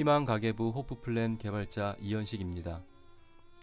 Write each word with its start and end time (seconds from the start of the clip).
희망 0.00 0.24
가계부 0.24 0.70
호프플랜 0.70 1.36
개발자 1.36 1.94
이현식입니다. 2.00 2.82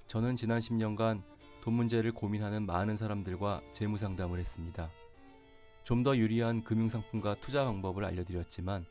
저는 0.06 0.36
지난 0.36 0.60
10년간 0.60 1.24
돈 1.62 1.74
문제를 1.74 2.12
고민하는 2.12 2.68
많은 2.68 2.96
사람들과 2.96 3.64
재무 3.72 3.98
상담을 3.98 4.38
했습니다. 4.38 4.92
좀 5.84 6.04
더 6.04 6.16
유리한 6.16 6.64
금융상품과 6.64 7.38
투자 7.42 7.66
방법을 7.66 8.06
알려드렸지만 8.06 8.86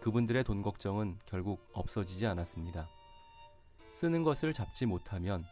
그분들의 0.00 0.44
돈 0.44 0.62
걱정은 0.62 1.18
결국 1.26 1.68
없어지지 1.72 2.24
않았습니다. 2.28 2.88
쓰는 3.90 4.22
것을 4.22 4.52
잡지 4.52 4.86
못하면 4.86 5.44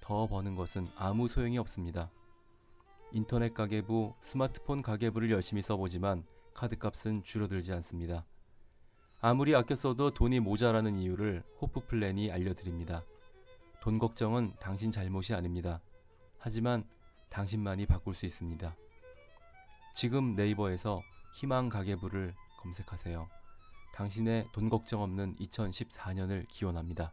더 0.00 0.26
버는 0.26 0.56
것은 0.56 0.88
아무 0.96 1.28
소용이 1.28 1.58
없습니다. 1.58 2.10
인터넷 3.12 3.52
가계부, 3.52 4.14
스마트폰 4.22 4.80
가계부를 4.80 5.30
열심히 5.30 5.60
써보지만 5.60 6.24
카드값은 6.54 7.22
줄어들지 7.22 7.74
않습니다. 7.74 8.24
아무리 9.28 9.56
아껴 9.56 9.74
써도 9.74 10.12
돈이 10.12 10.38
모자라는 10.38 10.94
이유를 10.94 11.42
호프 11.60 11.88
플랜이 11.88 12.30
알려드립니다. 12.30 13.02
돈 13.80 13.98
걱정은 13.98 14.54
당신 14.60 14.92
잘못이 14.92 15.34
아닙니다. 15.34 15.80
하지만 16.38 16.84
당신만이 17.28 17.86
바꿀 17.86 18.14
수 18.14 18.24
있습니다. 18.24 18.76
지금 19.96 20.36
네이버에서 20.36 21.02
희망 21.34 21.68
가계부를 21.68 22.36
검색하세요. 22.60 23.28
당신의 23.94 24.46
돈 24.52 24.68
걱정 24.68 25.02
없는 25.02 25.34
2014년을 25.40 26.46
기원합니다. 26.46 27.12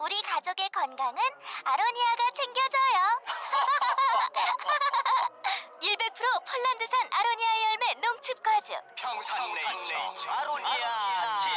우리 0.00 0.20
가족의 0.22 0.68
건강은 0.70 1.20
아로니아가 1.64 2.30
챙겨줘요. 2.34 3.20
100% 5.80 6.44
폴란드산 6.46 7.08
아로니아 7.10 7.62
열매 7.64 7.94
농축 8.00 8.42
과즙. 8.42 8.74
평산네이처 8.96 10.30
아로니아 10.30 11.36
친 11.36 11.52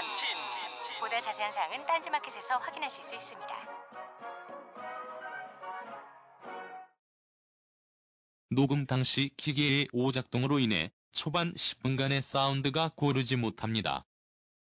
보다 0.99 1.19
자세한 1.19 1.51
사항은 1.51 1.85
딴지마켓에서 1.85 2.57
확인하실 2.57 3.03
수 3.03 3.15
있습니다. 3.15 3.55
녹음 8.51 8.85
당시 8.85 9.31
기계의 9.37 9.87
오작동으로 9.93 10.59
인해 10.59 10.91
초반 11.11 11.53
10분간의 11.53 12.21
사운드가 12.21 12.91
고르지 12.95 13.35
못합니다. 13.35 14.05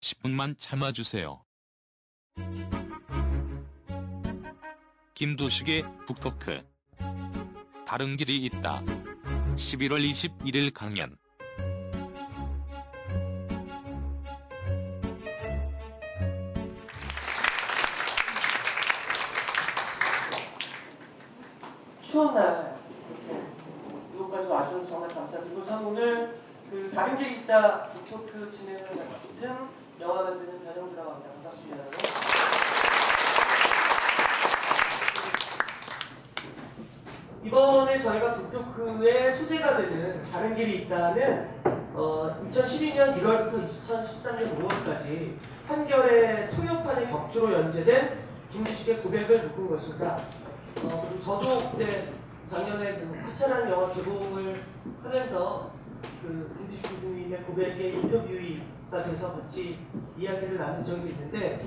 10분만 0.00 0.56
참아주세요. 0.59 1.45
김도식의 5.19 5.83
북토크 6.06 6.62
다른 7.84 8.15
길이 8.15 8.37
있다. 8.45 8.84
11월 9.56 10.09
21일 10.09 10.73
강연 10.73 11.17
추운 22.00 22.33
날 22.33 22.79
이렇게 23.11 23.43
이것까지 24.15 24.47
와주셔서 24.47 24.87
정말 24.87 25.09
감사드리고 25.09 25.65
전 25.65 25.85
오늘 25.85 26.39
그 26.71 26.93
다른 26.95 27.19
길 27.19 27.39
있다 27.39 27.89
북토크 27.89 28.49
진행을 28.53 28.95
맡은 28.95 29.69
영화 30.00 30.23
만드는 30.23 30.62
변영주라고 30.62 31.11
합니다. 31.11 31.33
반갑습니다. 31.43 31.77
여러분. 31.77 32.29
이번에 37.49 37.99
저희가 37.99 38.35
북토크의 38.35 39.35
소재가 39.37 39.79
되는 39.79 40.23
다른 40.23 40.55
길이 40.55 40.83
있다는 40.83 41.49
어, 41.95 42.45
2012년 42.47 43.19
1월부터 43.19 43.67
2013년 43.67 44.59
5월까지 44.59 45.33
한결의 45.67 46.51
토요판의 46.51 47.09
격주로 47.09 47.55
연재된 47.55 48.23
김주식의 48.53 48.99
고백을 48.99 49.49
묶은 49.49 49.71
것입니다. 49.71 50.21
어, 50.85 51.19
저도 51.25 51.71
그때 51.71 52.09
작년에 52.51 52.99
그 52.99 53.19
화창한 53.27 53.71
영화 53.71 53.95
개봉을 53.95 54.63
하면서 55.03 55.71
그 56.21 56.55
김주식 56.59 57.01
교수님의 57.01 57.45
고백의 57.45 57.95
인터뷰가 57.95 59.05
돼서 59.05 59.41
같이 59.41 59.79
이야기를 60.19 60.59
나눈 60.59 60.85
적이 60.85 61.09
있는데 61.13 61.67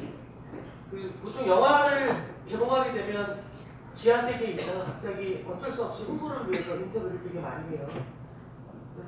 그 0.91 1.11
보통 1.23 1.47
영화를 1.47 2.23
개봉하게 2.47 2.93
되면 2.93 3.41
지하세계에 3.91 4.51
있다가 4.51 4.85
갑자기 4.85 5.45
어쩔 5.47 5.71
수 5.71 5.83
없이 5.85 6.03
홍보를 6.05 6.49
위해서 6.51 6.75
인터뷰를 6.75 7.21
되게 7.23 7.39
많이 7.39 7.75
해요. 7.75 7.87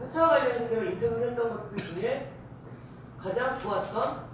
회차와 0.02 0.30
관련해서 0.30 0.68
제가 0.68 0.84
인터뷰를 0.84 1.30
했던 1.30 1.50
것들 1.50 1.96
중에 1.96 2.32
가장 3.18 3.60
좋았던 3.62 4.34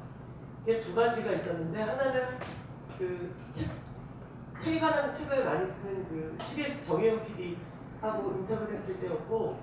게 0.66 0.82
두 0.82 0.94
가지가 0.94 1.32
있었는데 1.32 1.82
하나는 1.82 2.30
그 2.98 3.34
책, 3.52 3.70
책에 4.60 4.80
관한 4.80 5.12
책을 5.12 5.46
많이 5.46 5.68
쓰는 5.68 6.08
그 6.10 6.36
CBS 6.40 6.86
정혜영 6.86 7.24
PD하고 7.24 8.32
인터뷰를 8.40 8.74
했을 8.74 9.00
때였고 9.00 9.58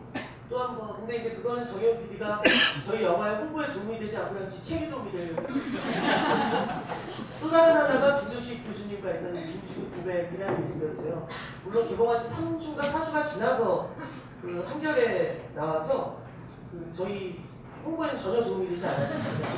또 0.49 0.59
한 0.59 0.77
번 0.79 0.97
근데 0.97 1.17
이제 1.17 1.31
그거는 1.35 1.67
정혜영 1.67 2.03
PD가 2.03 2.41
저희 2.87 3.03
영화의 3.03 3.37
홍보에 3.37 3.73
도움이 3.73 3.99
되지 3.99 4.17
않고 4.17 4.35
그냥 4.35 4.49
지 4.49 4.63
책에 4.63 4.89
도움이 4.91 5.11
되려고 5.11 5.43
또 7.41 7.51
다른 7.51 7.75
하나가 7.77 8.21
김조식 8.21 8.65
교수님과 8.67 9.11
있던 9.11 9.33
김조식 9.35 9.97
고백이라는 9.97 10.67
인터뷰였어요. 10.67 11.27
물론 11.65 11.89
개봉한 11.89 12.25
지 12.25 12.31
3주가 12.33 12.79
4주가 12.79 13.29
지나서 13.29 13.91
그 14.41 14.65
한결에 14.69 15.51
나와서 15.55 16.19
그 16.71 16.91
저희 16.95 17.41
홍보에는 17.85 18.17
전혀 18.17 18.45
도움이 18.45 18.69
되지 18.71 18.87
않았습니다. 18.87 19.49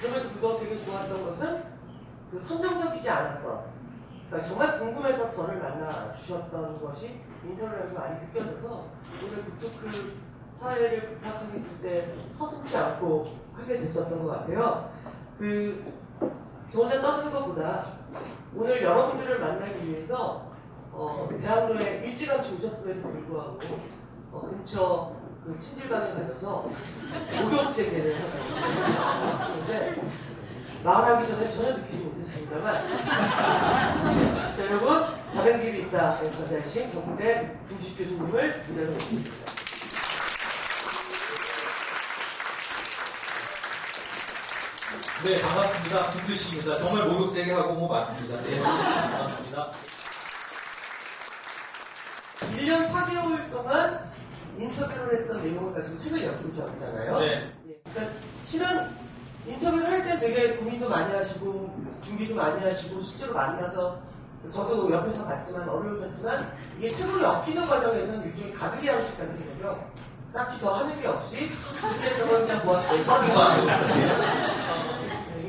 그러면 0.00 0.32
그거 0.34 0.58
되게 0.58 0.84
좋았던 0.84 1.26
것은 1.26 1.64
그 2.30 2.40
선정적이지 2.42 3.08
않았던 3.10 3.64
그러니까 4.28 4.48
정말 4.48 4.78
궁금해서 4.78 5.28
저를 5.30 5.58
만나 5.58 6.14
주셨던 6.16 6.80
것이 6.80 7.20
인터뷰에서 7.44 7.98
많이 7.98 8.26
느껴져서 8.26 8.90
오늘 9.24 9.44
북토크 9.44 10.14
사회를 10.58 11.00
부탁하게 11.00 11.54
했을 11.54 11.80
때 11.80 12.14
서슴지 12.32 12.76
않고 12.76 13.24
하게 13.54 13.80
됐었던 13.80 14.22
것 14.22 14.28
같아요. 14.30 14.90
그저 15.38 16.78
혼자 16.78 17.00
떠드는 17.00 17.32
것보다 17.32 17.86
오늘 18.54 18.82
여러분들을 18.82 19.40
만나기 19.40 19.88
위해서 19.88 20.50
어, 20.92 21.28
대학로에 21.40 22.04
일찌감치 22.06 22.56
오셨음에도 22.56 23.08
불구하고 23.08 23.60
어, 24.32 24.48
근처 24.50 25.12
그 25.44 25.56
찜질방에 25.56 26.12
가셔서 26.12 26.64
목욕 27.42 27.72
재개를 27.72 28.20
하고 28.20 29.38
하시는데 29.38 30.02
말하기 30.84 31.26
전에 31.28 31.48
전혀 31.48 31.76
느끼지 31.78 32.04
못했습니다만 32.04 32.88
자 34.56 34.66
여러분 34.66 35.19
다른 35.34 35.62
길이 35.62 35.82
있다 35.82 36.22
전자이신 36.22 36.92
경북대 36.92 37.56
김식 37.68 37.96
교수님을 37.98 38.64
무대로 38.68 38.92
모시겠습니다. 38.92 39.52
네, 45.24 45.40
반갑습니다. 45.42 46.10
김두식입니다. 46.12 46.78
정말 46.78 47.06
목욕 47.06 47.30
재개하고 47.30 47.74
뭐 47.74 47.88
맞습니다. 47.88 48.40
네, 48.40 48.58
반갑습니다. 48.60 49.72
1년 52.56 52.88
4개월 52.88 53.50
동안 53.50 54.10
인터뷰를 54.58 55.20
했던 55.20 55.42
내용을 55.42 55.74
가지고 55.74 55.96
책을 55.98 56.22
엮으셨잖아요. 56.24 57.18
네. 57.20 57.26
예, 57.68 57.80
그러니까 57.92 58.14
실은 58.42 58.66
인터뷰를 59.46 59.90
할 59.90 60.02
때 60.04 60.18
되게 60.18 60.54
고민도 60.56 60.88
많이 60.88 61.14
하시고 61.14 61.74
준비도 62.02 62.34
많이 62.34 62.62
하시고 62.62 63.02
실제로 63.02 63.34
만나서 63.34 64.00
저도 64.52 64.90
옆에서 64.90 65.26
봤지만 65.26 65.68
어려우셨지만 65.68 66.56
이게 66.78 66.92
책으로 66.92 67.22
엮이는 67.22 67.66
과정에서는 67.66 68.26
일종의 68.26 68.54
같은 69.18 69.58
거죠. 69.58 69.90
딱히 70.32 70.60
더 70.60 70.76
하는 70.76 71.00
게 71.00 71.06
없이 71.08 71.48
걸 72.26 72.40
그냥 72.46 72.64
거예요. 72.64 72.84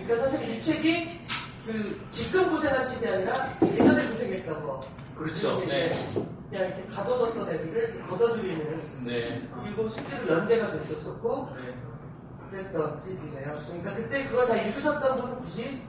그러니까 0.05 0.15
사실 0.17 0.49
이 0.49 0.59
책이 0.59 1.21
그 1.65 2.05
지금 2.09 2.49
고생한 2.49 2.85
책이 2.85 3.07
아니라 3.07 3.33
예전에 3.61 4.09
고생했던 4.09 4.65
거. 4.65 4.79
그렇죠. 5.15 5.63
네. 5.67 5.93
그냥 6.49 6.67
이렇게 6.67 6.85
가둬뒀던 6.87 7.49
애들을 7.49 8.07
걷어들이는 8.07 9.05
네. 9.05 9.47
그리고 9.63 9.87
실제로 9.87 10.33
연재가 10.33 10.71
됐었었고 10.71 11.49
네. 11.55 11.73
그랬던 12.49 12.99
책이네요. 12.99 13.53
그러니까 13.67 13.95
그때 13.95 14.27
그걸 14.27 14.47
다 14.47 14.55
읽으셨던 14.57 15.21
분은 15.21 15.39
굳이 15.39 15.81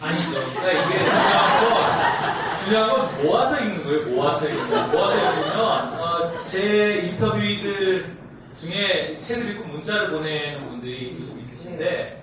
아니죠. 0.00 0.30
그러니까 0.54 0.72
이게 0.72 0.98
중요한 1.04 1.70
건, 1.70 2.64
중요한 2.64 2.90
건 2.90 3.22
모아서 3.22 3.60
읽는 3.60 3.84
거예요. 3.84 4.08
모아서 4.08 4.48
읽는 4.48 4.70
거. 4.70 4.86
모아서 4.88 5.16
읽으면, 5.16 6.00
어, 6.00 6.42
제 6.44 6.94
인터뷰이들 7.04 8.16
중에 8.56 9.18
책을 9.20 9.50
읽고 9.50 9.64
문자를 9.68 10.10
보내는 10.10 10.68
분들이 10.68 11.16
있으신데, 11.42 12.22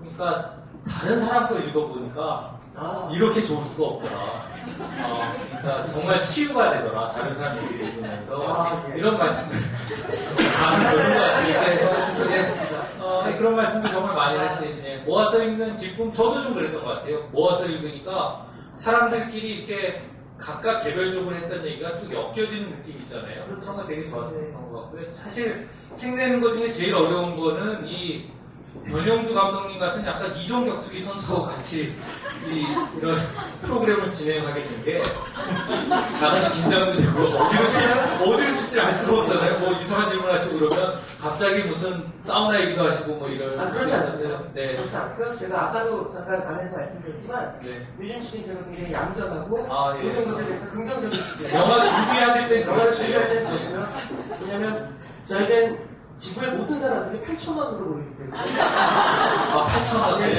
그러니까 0.00 0.54
다른 0.88 1.20
사람 1.20 1.48
거 1.48 1.58
읽어보니까 1.58 2.58
아, 2.80 3.10
이렇게 3.12 3.42
좋을 3.42 3.64
수가 3.64 3.86
없더라. 3.88 4.16
어, 5.02 5.34
그러니까 5.60 5.88
정말 5.90 6.22
치유가 6.22 6.70
되더라. 6.72 7.12
다른 7.12 7.34
사람 7.34 7.64
얘기를 7.64 7.88
읽으면서. 7.88 8.42
아, 8.42 8.88
네. 8.88 8.98
이런 8.98 9.18
말씀들. 9.18 9.58
다른 10.60 10.90
그런 10.92 11.78
것 11.78 11.96
같은데. 11.96 12.77
어, 13.08 13.24
네, 13.26 13.38
그런 13.38 13.56
말씀들 13.56 13.90
정말 13.90 14.14
많이 14.14 14.38
하시네. 14.38 14.98
모아서 15.06 15.42
읽는 15.42 15.78
기쁨, 15.78 16.12
저도 16.12 16.42
좀 16.42 16.54
그랬던 16.54 16.84
것 16.84 16.90
같아요. 16.90 17.26
모아서 17.32 17.64
읽으니까 17.64 18.46
사람들끼리 18.76 19.48
이렇게 19.64 20.02
각각 20.36 20.82
개별적으로 20.84 21.34
했던 21.34 21.64
얘기가 21.66 22.00
쭉 22.00 22.12
엮여지는 22.12 22.70
느낌 22.70 23.00
있잖아요. 23.02 23.46
그런 23.46 23.76
거 23.76 23.86
되게 23.86 24.10
좋았던 24.10 24.52
것 24.70 24.82
같고요. 24.82 25.12
사실 25.12 25.68
책 25.94 26.16
내는 26.16 26.42
것 26.42 26.58
중에 26.58 26.68
제일 26.68 26.94
어려운 26.94 27.34
거는 27.34 27.88
이 27.88 28.28
변영주 28.90 29.34
감독님 29.34 29.78
같은 29.78 30.06
약간 30.06 30.36
이종 30.36 30.66
격투기 30.66 31.02
선수와 31.02 31.48
같이 31.48 31.96
이, 32.46 32.66
이런 32.98 33.16
프로그램을 33.62 34.10
진행하게 34.10 34.62
된 34.68 34.84
게 34.84 35.02
나가서 36.20 36.52
긴장도 36.54 36.92
되고 37.00 37.20
어디로 37.24 37.66
치- 37.68 38.22
어디로 38.30 38.54
칠지 38.54 38.80
알 38.80 38.92
수가 38.92 39.20
없잖아요. 39.22 39.58
뭐 39.60 39.72
이상한 39.72 40.10
질문 40.10 40.32
하시고 40.32 40.58
그러면 40.58 41.00
갑자기 41.20 41.62
무슨 41.64 42.04
사우나 42.24 42.60
얘기도 42.60 42.86
하시고 42.86 43.14
뭐 43.16 43.28
이런 43.28 43.58
아, 43.58 43.70
그렇지 43.70 43.94
않습니다. 43.94 44.42
네. 44.54 44.76
그렇지 44.76 44.96
않고요. 44.96 45.36
제가 45.38 45.68
아까도 45.68 46.10
잠깐 46.12 46.42
안에서 46.46 46.76
말씀드렸지만 46.76 47.58
네. 47.60 47.86
요즘 48.00 48.22
시기 48.22 48.46
제가 48.46 48.60
굉장히 48.64 48.92
얌전하고 48.92 49.66
아, 49.70 49.96
예. 49.98 50.02
모든 50.08 50.30
것에 50.30 50.44
대해서 50.46 50.70
긍정적인 50.70 51.14
시기 51.20 51.54
영화 51.54 51.84
준비하실 51.84 52.48
때 52.48 52.62
영화를 52.66 52.94
준비할 52.94 53.28
그러세요. 53.28 53.58
그렇고요. 53.58 53.88
왜냐면 54.40 54.96
저희는 55.28 55.78
지구의 56.18 56.50
모든 56.52 56.80
사람들이 56.80 57.22
8천 57.24 57.56
원으로 57.56 57.84
보이기 57.94 58.16
때문에 58.18 58.36
아, 58.60 59.66
8천 59.68 60.02
원. 60.02 60.20
네. 60.20 60.34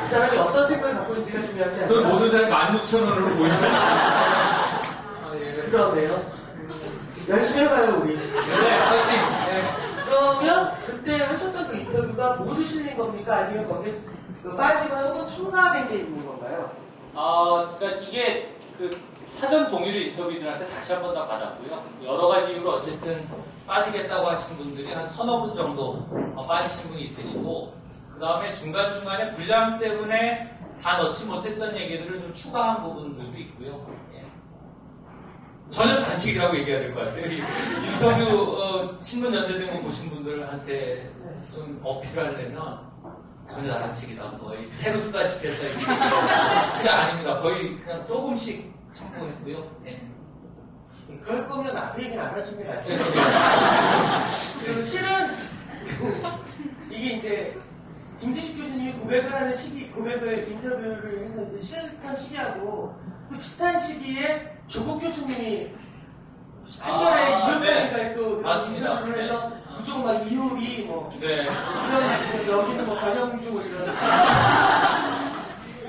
그 0.00 0.08
사람이 0.08 0.38
어떤 0.38 0.66
생각을 0.66 0.94
갖고 0.96 1.12
있는지가 1.14 1.46
중요한 1.46 1.76
게 1.76 1.84
아니라 1.84 2.08
모든 2.08 2.30
사람이 2.30 2.50
16,000원으로 2.80 3.36
보여요. 3.36 3.52
아, 5.24 5.32
예. 5.36 5.62
그러네요. 5.70 6.42
열심히 7.28 7.64
해봐요 7.64 8.00
우리. 8.02 8.16
네, 8.16 8.30
파이팅. 8.32 9.16
네. 9.46 9.76
그러면 10.06 10.72
그때 10.86 11.22
하셨던 11.22 11.68
그 11.68 11.76
인터뷰가 11.76 12.36
모두 12.36 12.64
실린 12.64 12.96
겁니까? 12.96 13.36
아니면 13.36 13.68
거기에 13.68 13.92
그 14.42 14.56
빠지거나 14.56 15.08
혹은 15.08 15.26
첨가된 15.26 15.88
게 15.88 15.96
있는 15.96 16.26
건가요? 16.26 16.70
아, 17.14 17.74
그러니까 17.78 18.00
이게 18.02 18.56
그 18.78 18.90
사전 19.26 19.68
동의를 19.68 20.00
인터뷰들한테 20.08 20.66
다시 20.66 20.92
한 20.94 21.02
번 21.02 21.14
더 21.14 21.26
받았고요. 21.28 21.82
여러 22.04 22.26
가지 22.28 22.54
이유로 22.54 22.70
어쨌든 22.72 23.28
빠지겠다고 23.66 24.28
하신 24.30 24.56
분들이 24.56 24.92
한 24.92 25.08
서너 25.08 25.46
분 25.46 25.56
정도 25.56 26.06
어, 26.36 26.46
빠지신 26.46 26.90
분이 26.90 27.04
있으시고, 27.06 27.74
그 28.14 28.20
다음에 28.20 28.52
중간중간에 28.52 29.32
분량 29.32 29.78
때문에 29.78 30.58
다 30.82 30.98
넣지 30.98 31.26
못했던 31.26 31.76
얘기들을 31.76 32.20
좀 32.20 32.32
추가한 32.34 32.82
부분들도 32.82 33.38
있고요. 33.38 33.86
예. 34.14 34.24
전혀 35.70 35.94
단식이라고 35.94 36.56
얘기해야 36.58 36.80
될 36.80 36.94
것 36.94 37.00
같아요. 37.04 37.26
이 37.26 37.38
인터뷰 37.38 38.60
어, 38.60 38.98
신문 39.00 39.34
연재된 39.34 39.72
거 39.72 39.80
보신 39.80 40.10
분들한테 40.10 41.10
좀 41.54 41.80
어필하려면 41.82 42.80
전혀 43.48 43.72
단식이다. 43.72 44.38
거의 44.38 44.68
새로 44.72 44.98
쓰다시피 44.98 45.48
해서 45.48 45.62
그게 46.76 46.88
아닙니다. 46.88 47.38
거의 47.40 47.78
그냥 47.80 48.06
조금씩 48.06 48.72
첨부했고요. 48.92 49.70
네. 49.84 50.08
그럴 51.24 51.48
거면 51.48 51.76
앞에 51.76 52.02
얘기는 52.04 52.22
안게 52.24 52.40
낫죠. 52.40 52.84
죄송합니다. 52.84 54.26
그 54.64 54.82
실은 54.84 55.08
이게 56.90 57.16
이제 57.16 57.58
김지식 58.20 58.56
교수님이 58.56 58.92
고백을 59.00 59.32
하는 59.32 59.56
시기, 59.56 59.90
고백을 59.90 60.48
인터뷰를 60.48 61.24
해서 61.26 61.42
이제 61.48 61.60
시작한 61.60 62.16
시기하고 62.16 62.94
또 63.30 63.36
비슷한 63.36 63.78
시기에 63.78 64.56
조국 64.68 65.00
교수님이 65.00 65.70
한겨레 66.78 67.10
아, 67.10 67.38
이병헌이가 67.38 67.96
네. 67.96 68.14
또 68.14 68.40
맞습니다. 68.40 68.90
인터뷰를 68.92 69.24
해서 69.24 69.48
네. 69.50 69.56
그쪽 69.78 70.04
막 70.04 70.12
이효리 70.30 70.84
뭐 70.84 71.08
네. 71.20 71.48
이런 72.44 72.46
여기는 72.48 72.86
뭐 72.86 72.98
변영주 73.00 73.50
뭐 73.50 73.62
이런 73.62 73.86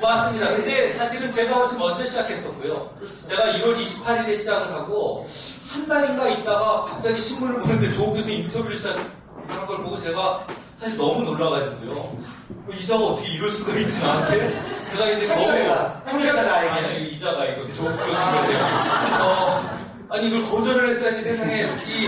맞습니다. 0.07 0.49
근데 0.51 0.93
사실은 0.95 1.31
제가 1.31 1.55
훨씬 1.55 1.79
먼저 1.79 2.03
시작했었고요. 2.05 2.89
제가 3.29 3.43
1월 3.53 3.77
28일에 3.77 4.37
시작을 4.37 4.73
하고 4.73 5.25
한 5.69 5.87
달인가 5.87 6.27
있다가 6.29 6.83
갑자기 6.85 7.21
신문을 7.21 7.61
보는데 7.61 7.89
조국 7.93 8.15
교수 8.15 8.29
인터뷰를 8.29 8.75
시작한 8.75 9.65
걸 9.65 9.81
보고 9.83 9.97
제가 9.97 10.45
사실 10.77 10.97
너무 10.97 11.23
놀라가지고요. 11.23 11.93
뭐 11.93 12.73
이자가 12.73 13.03
어떻게 13.05 13.29
이럴 13.29 13.49
수가 13.49 13.73
있지 13.77 13.99
나한테? 14.01 14.47
제가 14.91 15.09
이제 15.11 15.27
한겨레가 16.05 16.43
나에게. 16.43 16.69
아니 16.87 17.09
이자가 17.11 17.45
이거 17.45 17.71
조국 17.71 17.95
교수인데 17.97 18.61
어, 19.21 19.79
아니 20.09 20.27
이걸 20.27 20.43
거절을 20.49 20.89
했어야지 20.89 21.21
세상에 21.21 21.63
이 21.87 22.07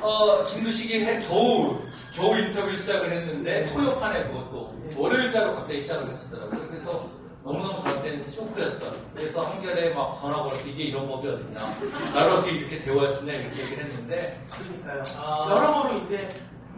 어, 0.00 0.44
김두식이 0.44 1.04
해- 1.04 1.20
겨우 1.26 1.78
겨우 2.14 2.36
인터뷰를 2.38 2.76
시작을 2.76 3.10
했는데 3.12 3.68
토요판에 3.72 4.22
그것도 4.24 4.74
월요일자로 4.96 5.54
갑자기 5.56 5.82
시작을 5.82 6.12
했었더라고요. 6.12 6.68
그래서 6.68 7.08
너무너무 7.44 7.82
저한테는 7.84 8.30
쇼크였던. 8.30 8.96
그래서 9.14 9.44
한결에 9.46 9.92
막 9.94 10.16
전화 10.18 10.36
걸어서 10.38 10.66
이게 10.66 10.84
이런 10.84 11.06
법이 11.06 11.28
어딨나. 11.28 11.68
나를 12.14 12.32
어떻게 12.32 12.52
이렇게 12.52 12.78
있냐 12.78 13.32
이렇게 13.34 13.62
얘기를 13.62 13.84
했는데 13.84 14.40
그러니까요. 14.50 15.02
아. 15.18 15.46
여러모로 15.50 15.98
이제 16.04 16.26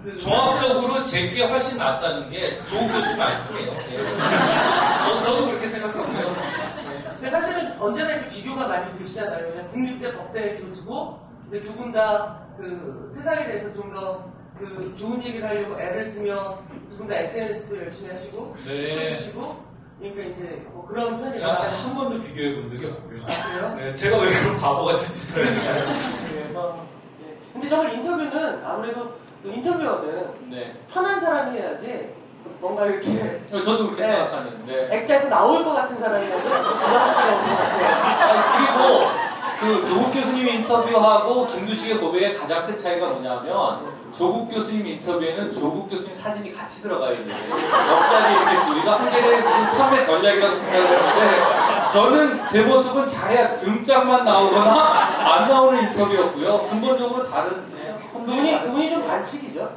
그 0.03 0.17
종합적으로 0.19 1.05
제게 1.05 1.45
훨씬 1.45 1.79
낫다는 1.79 2.31
게 2.31 2.63
조국 2.65 2.89
교수 2.89 3.17
말씀이에요. 3.17 3.73
네. 3.73 3.99
저, 5.07 5.23
저도 5.23 5.47
그렇게 5.47 5.67
생각하고요. 5.69 6.19
네. 6.19 7.03
근데 7.15 7.31
사실은 7.31 7.81
언제나 7.81 8.13
이렇게 8.15 8.31
비교가 8.31 8.67
많이 8.69 8.99
되시잖아요. 8.99 9.69
국립대 9.71 10.17
법대 10.17 10.57
교수고, 10.59 11.21
근데 11.45 11.61
두 11.63 11.75
분 11.77 11.93
다 11.93 12.45
그 12.59 13.09
세상에 13.13 13.45
대해서 13.47 13.73
좀더 13.75 14.25
그 14.59 14.95
좋은 14.99 15.23
얘기를 15.23 15.47
하려고 15.49 15.79
애를 15.81 16.05
쓰며 16.07 16.59
두 16.91 16.99
분 16.99 17.09
다 17.09 17.17
SNS도 17.17 17.77
열심히 17.83 18.13
하시고, 18.13 18.57
네. 18.65 18.99
해주시고, 18.99 19.65
그러니까 19.99 20.23
이제 20.25 20.63
뭐 20.73 20.87
그런 20.87 21.19
편이라. 21.19 21.39
제가 21.39 21.55
사실 21.55 21.79
한 21.87 21.95
번도 21.95 22.23
비교해 22.23 22.55
본 22.57 22.71
적이 22.71 22.87
없고요. 22.87 23.21
아, 23.23 23.27
그래요? 23.53 23.75
네, 23.77 23.95
제가 23.95 24.19
왜 24.19 24.29
그런 24.31 24.59
바보 24.59 24.85
같은 24.85 25.07
짓을 25.13 25.47
했나요? 25.49 25.85
네, 26.35 26.41
뭐, 26.53 26.87
예. 27.27 27.37
근데 27.53 27.69
정말 27.69 27.95
인터뷰는 27.95 28.65
아무래도 28.65 29.15
그 29.43 29.49
인터뷰어는 29.51 30.51
네. 30.51 30.75
편한 30.93 31.19
사람이 31.21 31.59
해야지 31.59 32.15
뭔가 32.61 32.87
이렇게 32.87 33.41
저도 33.51 33.87
그렇게 33.91 34.07
네. 34.07 34.13
생각하는데. 34.13 34.89
액자에서 34.97 35.29
나올 35.29 35.65
것 35.65 35.73
같은 35.73 35.99
사람이라면 35.99 36.43
부담스러울 36.45 37.33
것 37.41 37.57
같아요. 37.57 37.87
아니, 38.27 38.67
그리고 38.67 39.26
그 39.61 39.89
조국 39.89 40.11
교수님 40.11 40.47
인터뷰하고 40.49 41.47
김두식의 41.47 41.99
고백의 41.99 42.35
가장 42.37 42.67
큰 42.67 42.77
차이가 42.77 43.09
뭐냐면 43.11 43.97
조국 44.13 44.49
교수님 44.49 44.87
인터뷰에는 44.87 45.53
조국 45.53 45.89
교수님 45.89 46.15
사진이 46.15 46.51
같이 46.53 46.83
들어가 46.83 47.11
있는데 47.13 47.33
옆자리 47.51 48.35
이렇게 48.35 48.67
둘이가 48.67 48.93
한그 48.99 49.77
판매 49.79 50.05
전략이라고 50.05 50.57
생각을 50.57 50.87
했는데 50.87 51.89
저는 51.93 52.45
제 52.47 52.63
모습은 52.63 53.09
잘해야 53.09 53.55
등짝만 53.55 54.25
나오거나 54.25 54.73
안 54.73 55.49
나오는 55.49 55.83
인터뷰였고요. 55.85 56.67
근본적으로 56.67 57.25
다른 57.25 57.65
네, 57.75 57.97
그분이 58.13 58.63
그분이 58.63 58.91
좀 58.91 59.07
반칙이죠. 59.07 59.71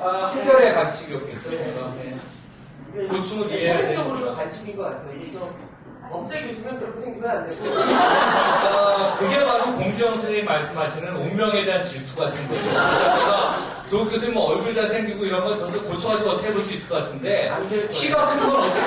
아, 0.00 0.30
한결의 0.32 0.74
반칙이었겠어요. 0.74 1.50
제가. 1.50 1.92
네. 2.02 3.06
고충을 3.08 3.50
이해해야 3.50 3.74
현실적으로는 3.74 4.20
되니까. 4.24 4.36
반칙인 4.42 4.76
것 4.76 4.82
같아요. 4.84 5.69
업대 6.10 6.46
교수면 6.48 6.78
그렇게 6.80 6.98
생기면 7.00 7.30
안 7.30 7.48
되고. 7.48 7.80
아, 7.80 9.14
그게 9.18 9.44
바로 9.44 9.64
공정 9.76 10.12
선생님이 10.14 10.42
말씀하시는 10.44 11.16
운명에 11.16 11.64
대한 11.64 11.84
질투 11.84 12.16
같은 12.16 12.48
거죠. 12.48 12.62
제가 12.64 13.84
조국 13.88 14.10
교수님 14.10 14.34
뭐 14.34 14.46
얼굴 14.50 14.74
잘생기고 14.74 15.24
이런 15.24 15.44
건 15.44 15.58
저도 15.58 15.80
고쳐가지고 15.82 16.30
어떻게 16.30 16.50
볼 16.52 16.62
수 16.62 16.72
있을 16.74 16.88
것 16.88 16.98
같은데. 17.04 17.50
키가 17.90 18.26
큰 18.26 18.40
건 18.40 18.56
어떻게 18.60 18.80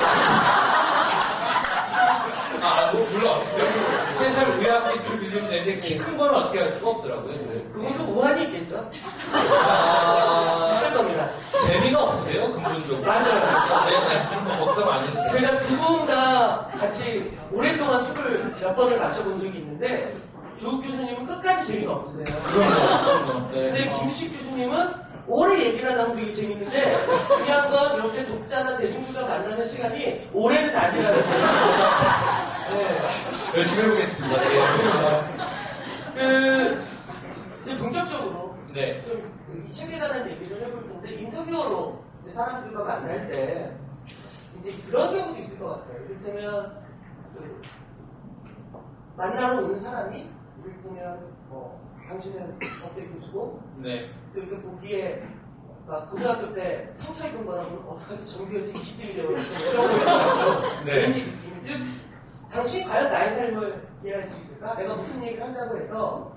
아, 2.66 2.90
뭐 2.92 3.06
물론 3.12 3.38
세상 4.16 4.50
의학 4.58 4.90
기술 4.92 5.18
을 5.34 5.40
빌리면 5.40 5.50
되는데 5.50 5.76
키큰건 5.80 6.34
어떻게 6.34 6.60
할 6.60 6.68
수가 6.70 6.90
없더라고요. 6.90 7.34
그분도 7.72 8.04
우환이 8.04 8.44
있겠죠. 8.44 8.90
아, 9.32 10.70
있을 10.72 10.94
겁니다. 10.94 11.28
재미가 11.66 12.02
없어요, 12.04 12.52
근본적으로. 12.52 13.02
맞아요. 13.06 13.24
네, 13.90 14.14
네, 14.14 14.40
뭐 14.56 14.66
걱정 14.66 14.90
안 14.90 15.04
해도 15.04 15.14
돼요. 15.14 15.30
제가 15.32 15.58
두 15.60 15.76
분 15.76 16.06
다 16.06 16.68
같이 16.78 17.36
오랫동안 17.50 18.04
술을 18.06 18.56
몇 18.60 18.76
번을 18.76 18.98
마셔본 18.98 19.40
적이 19.40 19.58
있는데 19.58 20.16
조국 20.60 20.82
교수님은 20.82 21.26
끝까지 21.26 21.66
재미가 21.72 21.92
없으세요. 21.94 22.24
그럼요. 22.44 23.50
네. 23.52 23.60
근데 23.72 23.84
김수식 23.98 24.38
교수님은 24.38 25.04
오래 25.26 25.58
얘기를 25.58 25.90
하다 25.90 26.06
보면 26.08 26.16
되게 26.20 26.30
재밌는데 26.30 27.06
중요한 27.38 27.70
건 27.70 27.96
이렇게 27.96 28.26
독자나 28.26 28.76
대중들과 28.76 29.26
만나는 29.26 29.66
시간이 29.66 30.28
오래는 30.32 30.76
아니라는 30.76 31.22
거예요. 31.24 32.53
네. 32.70 32.98
열심히 33.56 33.82
해보겠습니다. 33.84 34.36
네. 36.14 36.14
그 36.14 36.84
이제 37.62 37.78
본격적으로 37.78 38.56
네. 38.72 38.92
좀이 38.92 39.70
책에 39.70 39.98
관한 39.98 40.30
얘기를 40.30 40.56
해볼 40.56 40.88
텐데 40.88 41.14
인터뷰어로 41.14 42.02
이제 42.22 42.32
사람들과 42.32 42.84
만날 42.84 43.30
때 43.30 43.76
이제 44.58 44.72
그런 44.86 45.14
경우도 45.14 45.40
있을 45.40 45.58
것 45.58 45.68
같아요. 45.68 46.04
이를테면 46.04 46.84
그 47.26 47.62
만나러 49.16 49.62
오는 49.62 49.80
사람이 49.80 50.28
이를테면 50.62 51.34
뭐 51.48 51.80
당신은 52.08 52.58
법대 52.82 53.06
교수고 53.06 53.62
네. 53.76 54.10
그렇게 54.32 54.56
보기에 54.56 55.22
막 55.86 56.10
고등학교 56.10 56.52
때 56.54 56.90
상처 56.94 57.28
입은 57.28 57.44
거라고 57.44 57.92
어떡하지 57.92 58.36
정규에서 58.36 58.72
20등이 58.72 59.14
되어 59.14 59.36
있어 59.36 59.70
이런 59.70 59.86
거 59.86 59.96
있어요. 59.96 60.84
네. 60.84 60.92
왠지 60.94 61.38
즉 61.60 61.78
당신이 62.54 62.84
과연 62.84 63.10
나의 63.10 63.34
삶을 63.34 63.88
이해할 64.04 64.26
수 64.28 64.40
있을까? 64.40 64.76
내가 64.76 64.94
무슨 64.94 65.24
얘기를 65.24 65.42
한다고 65.44 65.76
해서 65.76 66.32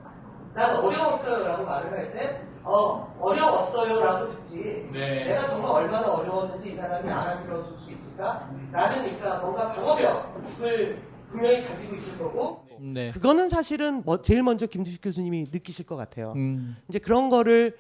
난 0.56 0.76
어려웠어요 0.76 1.46
라고 1.46 1.64
말을 1.64 1.92
할 1.92 2.12
때 2.12 2.42
어, 2.64 3.16
어려웠어요 3.20 4.00
라고 4.00 4.32
듣지 4.32 4.90
네. 4.92 5.26
내가 5.26 5.46
정말 5.46 5.72
얼마나 5.84 6.12
어려웠는지 6.12 6.72
이 6.74 6.76
사람이 6.76 7.08
알아들어줄 7.08 7.78
수 7.78 7.92
있을까? 7.92 8.50
라는 8.72 9.04
그러니까 9.04 9.40
뭔가 9.42 9.72
방어벽을 9.72 11.00
분명히 11.30 11.68
가지고 11.68 11.96
있을 11.96 12.18
거고 12.18 12.66
네. 12.80 13.12
그거는 13.12 13.48
사실은 13.48 14.02
뭐 14.04 14.20
제일 14.24 14.42
먼저 14.42 14.66
김주식 14.66 15.02
교수님이 15.04 15.50
느끼실 15.52 15.86
것 15.86 15.96
같아요. 15.96 16.34
음, 16.36 16.78
이제 16.90 16.98
그런 16.98 17.30
거를 17.30 17.78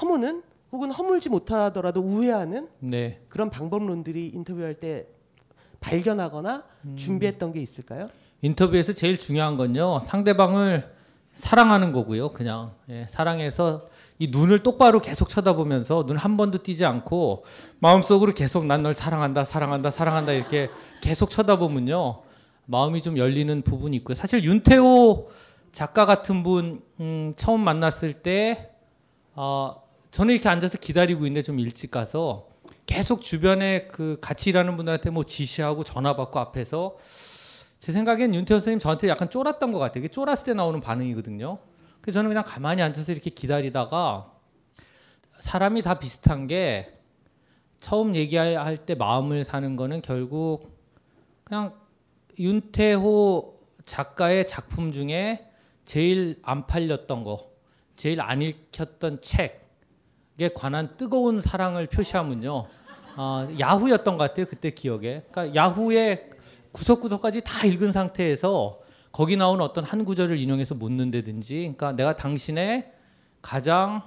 허무는 0.00 0.42
혹은 0.70 0.92
허물지 0.92 1.28
못하더라도 1.30 2.00
우회하는 2.00 2.68
네. 2.78 3.20
그런 3.28 3.50
방법론들이 3.50 4.28
인터뷰할 4.28 4.74
때 4.74 5.08
발견하거나 5.80 6.62
음. 6.84 6.96
준비했던 6.96 7.52
게 7.52 7.60
있을까요? 7.60 8.08
인터뷰에서 8.42 8.92
제일 8.92 9.18
중요한 9.18 9.56
건요. 9.56 10.00
상대방을 10.04 10.90
사랑하는 11.34 11.92
거고요. 11.92 12.32
그냥 12.32 12.72
예, 12.88 13.06
사랑해서 13.08 13.88
이 14.18 14.28
눈을 14.28 14.62
똑바로 14.62 15.00
계속 15.00 15.28
쳐다보면서 15.28 16.04
눈 16.06 16.16
한 16.16 16.36
번도 16.36 16.62
띄지 16.62 16.84
않고 16.84 17.44
마음속으로 17.78 18.34
계속 18.34 18.66
난 18.66 18.82
널 18.82 18.92
사랑한다, 18.94 19.44
사랑한다, 19.44 19.90
사랑한다 19.90 20.32
이렇게 20.32 20.68
계속 21.02 21.30
쳐다보면요. 21.30 22.22
마음이 22.66 23.00
좀 23.02 23.16
열리는 23.16 23.62
부분이 23.62 23.96
있고요. 23.98 24.14
사실 24.14 24.44
윤태호 24.44 25.30
작가 25.72 26.04
같은 26.04 26.42
분 26.42 26.82
음, 27.00 27.32
처음 27.36 27.60
만났을 27.60 28.12
때 28.12 28.70
어, 29.34 29.72
저는 30.10 30.34
이렇게 30.34 30.48
앉아서 30.48 30.78
기다리고 30.78 31.26
있는데 31.26 31.42
좀 31.42 31.58
일찍 31.58 31.90
가서 31.90 32.48
계속 32.90 33.22
주변에 33.22 33.86
그 33.86 34.18
같이 34.20 34.50
일하는 34.50 34.76
분들한테 34.76 35.10
뭐 35.10 35.22
지시하고 35.22 35.84
전화 35.84 36.16
받고 36.16 36.40
앞에서 36.40 36.98
제 37.78 37.92
생각엔 37.92 38.34
윤태호 38.34 38.58
선생님 38.58 38.80
저한테 38.80 39.08
약간 39.08 39.30
쫄았던 39.30 39.70
것 39.70 39.78
같아요. 39.78 40.00
이게 40.00 40.08
쫄았을 40.08 40.44
때 40.44 40.54
나오는 40.54 40.80
반응이거든요. 40.80 41.58
그래서 42.00 42.18
저는 42.18 42.30
그냥 42.30 42.42
가만히 42.44 42.82
앉아서 42.82 43.12
이렇게 43.12 43.30
기다리다가 43.30 44.32
사람이 45.38 45.82
다 45.82 46.00
비슷한 46.00 46.48
게 46.48 46.98
처음 47.78 48.16
얘기할 48.16 48.76
때 48.76 48.96
마음을 48.96 49.44
사는 49.44 49.76
거는 49.76 50.02
결국 50.02 50.76
그냥 51.44 51.72
윤태호 52.40 53.60
작가의 53.84 54.48
작품 54.48 54.90
중에 54.90 55.48
제일 55.84 56.40
안 56.42 56.66
팔렸던 56.66 57.22
거, 57.22 57.52
제일 57.94 58.20
안 58.20 58.42
읽혔던 58.42 59.20
책에 59.20 60.52
관한 60.56 60.96
뜨거운 60.96 61.40
사랑을 61.40 61.86
표시하면요. 61.86 62.79
어, 63.16 63.48
야후였던 63.58 64.18
것 64.18 64.28
같아요. 64.28 64.46
그때 64.46 64.70
기억에. 64.70 65.22
그러니까 65.30 65.54
야후의 65.54 66.30
구석구석까지 66.72 67.42
다 67.42 67.66
읽은 67.66 67.92
상태에서 67.92 68.80
거기 69.12 69.36
나오는 69.36 69.64
어떤 69.64 69.84
한 69.84 70.04
구절을 70.04 70.38
인용해서 70.38 70.74
묻는다든지 70.74 71.54
그러니까 71.54 71.92
내가 71.92 72.14
당신의 72.16 72.92
가장 73.42 74.02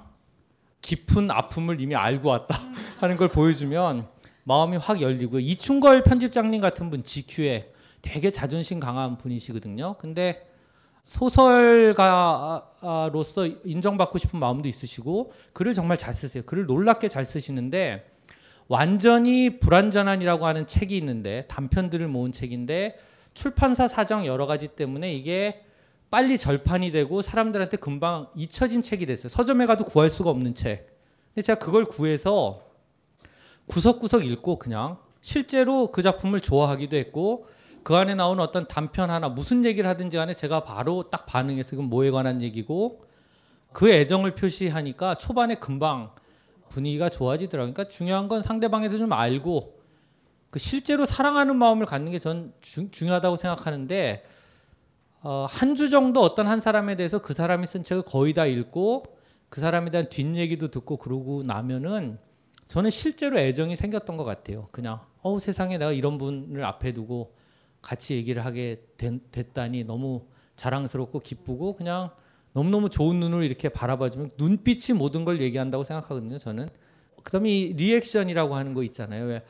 깊은 0.80 1.30
아픔을 1.30 1.80
이미 1.80 1.94
알고 1.94 2.28
왔다 2.28 2.60
하는 2.98 3.16
걸 3.16 3.28
보여주면 3.28 4.08
마음이 4.44 4.76
확 4.76 5.00
열리고요. 5.00 5.40
이충걸 5.40 6.02
편집장님 6.04 6.60
같은 6.60 6.90
분 6.90 7.02
GQ에 7.02 7.72
되게 8.02 8.30
자존심 8.30 8.80
강한 8.80 9.16
분이시거든요. 9.16 9.96
근데 9.98 10.46
소설가로서 11.04 11.96
인정받고 13.64 14.18
싶은 14.18 14.38
마음도 14.38 14.68
있으시고 14.68 15.32
글을 15.52 15.74
정말 15.74 15.98
잘 15.98 16.12
쓰세요. 16.14 16.42
글을 16.44 16.66
놀랍게 16.66 17.08
잘 17.08 17.24
쓰시는데 17.24 18.13
완전히 18.68 19.58
불완전한이라고 19.60 20.46
하는 20.46 20.66
책이 20.66 20.96
있는데 20.96 21.46
단편들을 21.48 22.08
모은 22.08 22.32
책인데 22.32 22.98
출판사 23.34 23.88
사정 23.88 24.26
여러 24.26 24.46
가지 24.46 24.68
때문에 24.68 25.12
이게 25.12 25.64
빨리 26.10 26.38
절판이 26.38 26.92
되고 26.92 27.22
사람들한테 27.22 27.76
금방 27.78 28.28
잊혀진 28.36 28.82
책이 28.82 29.06
됐어요. 29.06 29.28
서점에 29.28 29.66
가도 29.66 29.84
구할 29.84 30.08
수가 30.10 30.30
없는 30.30 30.54
책. 30.54 30.96
근데 31.34 31.42
제가 31.42 31.58
그걸 31.58 31.84
구해서 31.84 32.62
구석구석 33.66 34.24
읽고 34.24 34.58
그냥 34.58 34.98
실제로 35.20 35.90
그 35.90 36.02
작품을 36.02 36.40
좋아하기도 36.40 36.96
했고 36.96 37.48
그 37.82 37.96
안에 37.96 38.14
나오는 38.14 38.42
어떤 38.42 38.68
단편 38.68 39.10
하나 39.10 39.28
무슨 39.28 39.64
얘기를 39.64 39.88
하든지 39.90 40.16
간에 40.16 40.34
제가 40.34 40.64
바로 40.64 41.10
딱 41.10 41.26
반응해서 41.26 41.74
이건 41.74 41.86
뭐에 41.86 42.10
관한 42.10 42.40
얘기고 42.40 43.04
그 43.72 43.90
애정을 43.90 44.36
표시하니까 44.36 45.16
초반에 45.16 45.56
금방 45.56 46.10
분위기가 46.74 47.08
좋아지더라고요. 47.08 47.72
그러니까 47.72 47.94
중요한 47.94 48.26
건 48.28 48.42
상대방에 48.42 48.88
대해서 48.88 49.04
좀 49.04 49.12
알고 49.12 49.78
그 50.50 50.58
실제로 50.58 51.06
사랑하는 51.06 51.56
마음을 51.56 51.86
갖는 51.86 52.10
게 52.12 52.18
전 52.18 52.52
중요하다고 52.90 53.36
생각하는데 53.36 54.24
어, 55.22 55.46
한 55.48 55.74
주 55.74 55.88
정도 55.90 56.20
어떤 56.20 56.46
한 56.48 56.60
사람에 56.60 56.96
대해서 56.96 57.18
그 57.20 57.32
사람이 57.32 57.66
쓴 57.66 57.82
책을 57.84 58.02
거의 58.02 58.34
다 58.34 58.44
읽고 58.46 59.04
그 59.48 59.60
사람에 59.60 59.90
대한 59.90 60.08
뒷얘기도 60.08 60.68
듣고 60.68 60.96
그러고 60.96 61.42
나면은 61.44 62.18
저는 62.68 62.90
실제로 62.90 63.38
애정이 63.38 63.76
생겼던 63.76 64.16
것 64.16 64.24
같아요. 64.24 64.66
그냥 64.72 65.00
어우 65.22 65.38
세상에 65.40 65.78
내가 65.78 65.92
이런 65.92 66.18
분을 66.18 66.64
앞에 66.64 66.92
두고 66.92 67.34
같이 67.82 68.14
얘기를 68.16 68.44
하게 68.44 68.82
된, 68.96 69.20
됐다니 69.30 69.84
너무 69.84 70.26
자랑스럽고 70.56 71.20
기쁘고 71.20 71.74
그냥 71.74 72.10
너무너무 72.54 72.88
좋은 72.88 73.20
눈으로 73.20 73.42
이렇게 73.42 73.68
바라봐주면 73.68 74.30
눈빛이 74.38 74.96
모든 74.96 75.24
걸 75.26 75.40
얘기한다고 75.40 75.84
생각하거든요. 75.84 76.38
저는 76.38 76.70
그다음에 77.22 77.50
이 77.50 77.72
리액션이라고 77.74 78.54
하는 78.56 78.72
거 78.74 78.82
있잖아요. 78.82 79.26
왜 79.26 79.42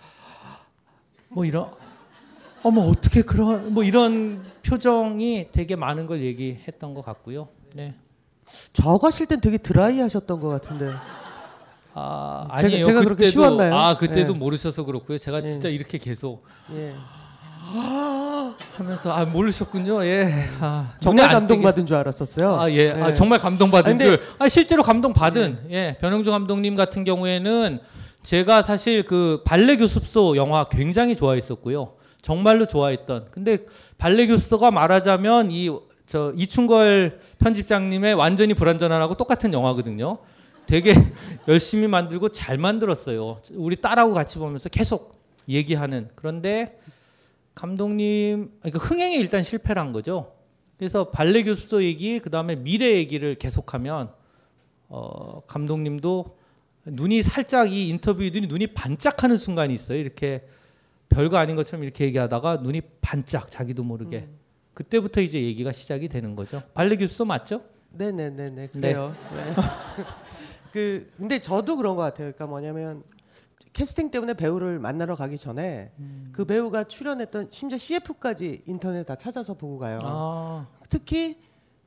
뭐 1.29 1.45
이런 1.45 1.69
어머 2.63 2.83
어떻게 2.83 3.23
그런 3.23 3.75
뭐 3.75 3.83
이런 3.83 4.45
표정이 4.65 5.49
되게 5.51 5.75
많은 5.75 6.07
걸 6.07 6.23
얘기했던 6.23 6.95
것 6.95 7.05
같고요. 7.05 7.49
네. 7.75 7.95
저하실 8.73 9.27
땐 9.27 9.41
되게 9.41 9.59
드라이하셨던 9.59 10.39
것 10.41 10.49
같은데. 10.49 10.91
아 11.93 12.47
제가- 12.51 12.65
아니에요. 12.67 12.83
제가 12.85 13.01
그렇게 13.01 13.25
그때도 13.25 13.31
쉬웠나요? 13.33 13.75
아 13.75 13.97
그때도 13.97 14.35
예. 14.35 14.39
모르셔서 14.39 14.85
그렇고요. 14.85 15.19
제가 15.19 15.43
예. 15.43 15.49
진짜 15.49 15.69
이렇게 15.69 15.99
계속 15.99 16.45
예. 16.73 16.95
하면서 18.77 19.13
아 19.13 19.25
모르셨군요. 19.25 20.05
예. 20.05 20.49
아, 20.61 20.93
정말. 21.01 21.29
감동받은 21.29 21.87
줄 21.87 21.97
알았었어요. 21.97 22.61
아 22.61 22.71
예. 22.71 22.91
아, 22.93 23.09
네. 23.09 23.15
정말 23.15 23.39
감동받은 23.39 23.95
아, 23.95 23.99
줄. 23.99 24.21
아 24.39 24.49
실제로 24.49 24.83
감동받은. 24.83 25.69
예. 25.71 25.97
변영주 26.01 26.31
감독님 26.31 26.75
같은 26.75 27.05
경우에는 27.05 27.81
제가 28.23 28.63
사실 28.63 29.05
그 29.05 29.43
발레 29.45 29.77
교습소 29.77 30.37
영화 30.37 30.65
굉장히 30.65 31.17
좋아했었고요. 31.17 31.95
정말로 32.23 32.67
좋아했던. 32.67 33.29
근데 33.31 33.59
발레 33.99 34.27
교습소가 34.27 34.71
말하자면 34.71 35.51
이 35.51 35.71
저 36.07 36.33
이충걸 36.37 37.19
편집장님의 37.39 38.15
완전히 38.15 38.55
불완전한하고 38.55 39.15
똑같은 39.15 39.53
영화거든요. 39.53 40.19
되게 40.67 40.93
열심히 41.49 41.87
만들고 41.87 42.29
잘 42.31 42.59
만들었어요. 42.59 43.39
우리 43.55 43.77
딸하고 43.77 44.13
같이 44.15 44.39
보면서 44.39 44.69
계속 44.69 45.15
얘기하는. 45.49 46.09
그런데 46.15 46.79
감독님 47.55 48.51
그러니까 48.61 48.85
흥행에 48.85 49.17
일단 49.17 49.43
실패를 49.43 49.81
한 49.81 49.93
거죠. 49.93 50.33
그래서 50.77 51.11
발레 51.11 51.45
교습소 51.45 51.85
얘기 51.85 52.19
그다음에 52.19 52.57
미래 52.57 52.95
얘기를 52.95 53.35
계속하면 53.35 54.11
어, 54.89 55.43
감독님도 55.47 56.27
눈이 56.87 57.23
살짝 57.23 57.73
이 57.73 57.89
인터뷰들이 57.89 58.47
눈이 58.47 58.69
반짝하는 58.69 59.39
순간이 59.39 59.73
있어요. 59.73 59.99
이렇게 59.99 60.47
별거 61.09 61.37
아닌 61.37 61.57
것처럼 61.57 61.85
이렇게 61.85 62.05
얘기하다가 62.07 62.57
눈이 62.57 62.83
반짝 63.01 63.51
자기도 63.51 63.85
모르게 63.85 64.29
그때부터 64.75 65.21
이제 65.21 65.41
얘기가 65.41 65.73
시작이 65.73 66.09
되는 66.09 66.35
거죠. 66.35 66.61
발레 66.75 66.97
교습소 66.97 67.25
맞죠? 67.25 67.63
네네네네 67.93 68.69
그래요. 68.69 69.15
네. 69.35 69.55
그 70.73 71.09
근데 71.17 71.39
저도 71.39 71.77
그런 71.77 71.95
것 71.95 72.03
같아요. 72.03 72.33
그러니까 72.33 72.47
뭐냐면 72.47 73.05
캐스팅 73.75 74.11
때문에 74.11 74.35
배우를 74.35 74.79
만나러 74.79 75.17
가기 75.17 75.37
전에 75.37 75.91
음. 75.99 76.31
그 76.33 76.45
배우가 76.45 76.85
출연했던 76.85 77.49
심지어 77.51 77.77
CF까지 77.77 78.63
인터넷 78.67 79.05
다 79.05 79.17
찾아서 79.17 79.55
보고 79.55 79.79
가요. 79.79 79.99
아, 80.03 80.67
특히 80.89 81.37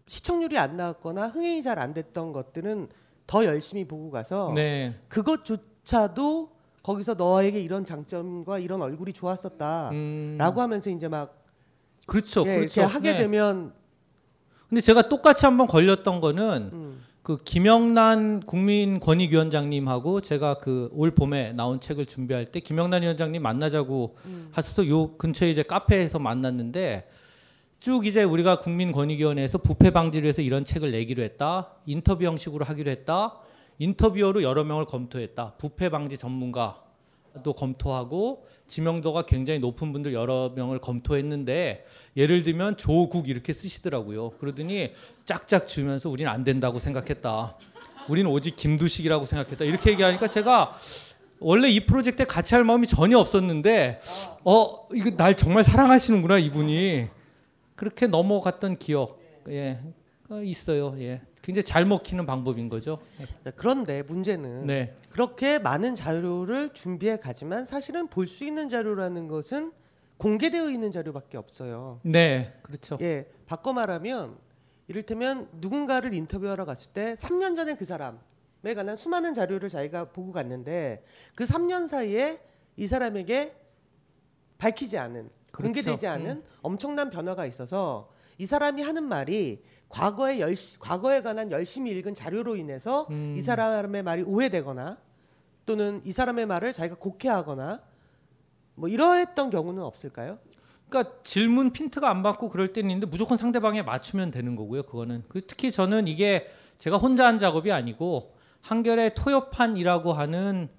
시청률이 0.06 0.58
안 0.58 0.75
나왔거나 0.77 1.27
흥행이 1.29 1.63
잘 1.63 1.79
안 1.79 1.94
됐던 1.94 2.34
것들은 2.34 2.89
더 3.25 3.46
열심히 3.46 3.86
보고 3.86 4.12
가서 4.12 4.51
네. 4.53 4.96
그것조차도 5.08 6.51
거기서 6.84 7.13
너에게 7.15 7.62
이런 7.62 7.86
장점과 7.86 8.60
이런 8.60 8.82
얼굴이 8.82 9.13
좋았었다라고 9.13 9.94
음, 9.94 10.38
하면서 10.39 10.89
이제 10.89 11.08
막 11.08 11.46
그렇죠, 12.06 12.46
예, 12.48 12.58
그렇죠. 12.58 12.84
하게 12.84 13.13
네. 13.13 13.17
되면 13.20 13.74
근데 14.70 14.82
제가 14.82 15.08
똑같이 15.08 15.46
한번 15.46 15.67
걸렸던 15.67 16.20
거는 16.20 16.70
음, 16.74 17.03
그 17.27 17.36
김영란 17.36 18.39
국민권익위원장님하고 18.46 20.22
제가 20.22 20.60
그 20.60 20.89
올 20.93 21.12
봄에 21.12 21.51
나온 21.51 21.81
책을 21.81 22.05
준비할 22.05 22.46
때 22.46 22.62
김영란 22.62 23.01
위원장님 23.01 23.41
만나자고 23.41 24.15
음. 24.27 24.48
하셔서 24.53 24.88
요 24.88 25.17
근처에 25.17 25.51
이제 25.51 25.62
카페에서 25.62 26.19
만났는데 26.19 27.10
쭉 27.81 28.05
이제 28.05 28.24
우리가 28.24 28.60
국민권익위원회에서 28.60 29.57
부패 29.57 29.91
방지를 29.91 30.24
위해서 30.24 30.41
이런 30.41 30.63
책을 30.63 30.91
내기로 30.91 31.22
했다. 31.22 31.74
인터뷰 31.86 32.24
형식으로 32.24 32.63
하기로 32.63 32.89
했다. 32.91 33.39
인터뷰어로 33.79 34.41
여러 34.41 34.63
명을 34.63 34.86
검토했다. 34.86 35.55
부패 35.57 35.89
방지 35.89 36.17
전문가도 36.17 37.51
검토하고 37.57 38.48
지명도가 38.68 39.24
굉장히 39.26 39.60
높은 39.60 39.92
분들 39.94 40.14
여러 40.14 40.52
명을 40.56 40.80
검토했는데 40.80 41.86
예를 42.16 42.44
들면 42.44 42.78
조국 42.78 43.30
이렇게 43.30 43.54
쓰시더라고요. 43.54 44.32
그러더니 44.32 44.92
짝짝 45.26 45.68
지으면서 45.68 46.10
우리는 46.10 46.30
안 46.32 46.44
된다고 46.44 46.80
생각했다. 46.80 47.58
우리는 48.10 48.30
오직 48.30 48.56
김두식이라고 48.56 49.26
생각했다. 49.26 49.66
이렇게 49.66 49.92
얘기하니까 49.92 50.28
제가 50.28 50.78
원래 51.40 51.70
이 51.70 51.86
프로젝트에 51.86 52.26
같이 52.26 52.56
할 52.56 52.64
마음이 52.64 52.88
전혀 52.88 53.18
없었는데 53.20 54.02
어 54.44 54.88
이거 54.94 55.12
날 55.12 55.36
정말 55.36 55.64
사랑하시는구나 55.64 56.40
이분이 56.40 57.08
그렇게 57.76 58.08
넘어갔던 58.08 58.78
기억 58.80 59.22
예 59.50 59.80
어, 60.30 60.42
있어요. 60.42 60.96
예 61.00 61.22
굉장히 61.48 61.63
잘 61.63 61.86
먹히는 61.86 62.25
방법인 62.25 62.68
거죠. 62.68 63.00
네, 63.46 63.51
그런데 63.55 64.03
문제는 64.03 64.68
네. 64.68 64.94
그렇게 65.10 65.60
많은 65.60 65.96
자료를 65.96 66.74
준비해 66.74 67.16
가지만 67.18 67.66
사실은 67.66 68.07
볼 68.10 68.27
수 68.27 68.44
있는 68.44 68.68
자료라는 68.68 69.29
것은 69.29 69.72
공개되어 70.18 70.70
있는 70.70 70.92
자료밖에 70.92 71.38
없어요. 71.38 72.01
네, 72.03 72.53
그렇죠. 72.64 72.98
예, 73.00 73.29
바꿔 73.46 73.72
말하면 73.72 74.38
이를테면 74.90 75.48
누군가를 75.53 76.14
인터뷰하러 76.14 76.66
갔을 76.66 76.92
때 76.92 77.14
3년 77.14 77.55
전에 77.55 77.75
그 77.75 77.86
사람에 77.86 78.74
관한 78.75 78.98
수많은 78.98 79.33
자료를 79.33 79.70
자기가 79.70 80.12
보고 80.12 80.33
갔는데 80.33 81.01
그 81.33 81.46
3년 81.46 81.88
사이에 81.88 82.42
이 82.75 82.88
사람에게 82.88 83.55
밝히지 84.57 84.98
않은 84.98 85.29
그렇죠. 85.53 85.74
공개되지 85.74 86.07
않은 86.07 86.44
엄청난 86.62 87.10
변화가 87.10 87.46
있어서 87.46 88.12
이 88.38 88.46
사람이 88.46 88.81
하는 88.81 89.03
말이 89.03 89.64
과거에 89.90 90.40
열 90.40 90.56
과거에 90.80 91.22
관한 91.22 91.52
열심히 91.52 91.92
읽은 91.92 92.14
자료로 92.14 92.56
인해서 92.56 93.08
음. 93.10 93.36
이 93.38 93.42
사람의 93.42 94.04
말이 94.04 94.24
오해되거나 94.24 94.98
또는 95.66 96.02
이 96.06 96.12
사람의 96.12 96.46
말을 96.46 96.74
자기가 96.74 96.98
곡해하거나 97.00 97.82
뭐 98.76 98.90
이러했던 98.90 99.50
경우는 99.50 99.84
없을까요? 99.84 100.40
그러니까 100.90 101.16
질문 101.24 101.72
핀트가 101.74 102.10
안 102.10 102.24
받고 102.24 102.50
그럴 102.50 102.72
때는 102.72 102.90
있는데 102.90 103.08
무조건 103.08 103.38
상대방에 103.38 103.82
맞추면 103.82 104.32
되는 104.32 104.56
거고요. 104.56 104.84
그거는 104.84 105.24
그 105.28 105.46
특히 105.46 105.72
저는 105.72 106.08
이게 106.08 106.48
제가 106.78 106.98
혼자 106.98 107.26
한 107.26 107.38
작업이 107.38 107.72
아니고 107.72 108.36
한결의 108.62 109.16
토요판이라고 109.16 110.14
하는 110.14 110.70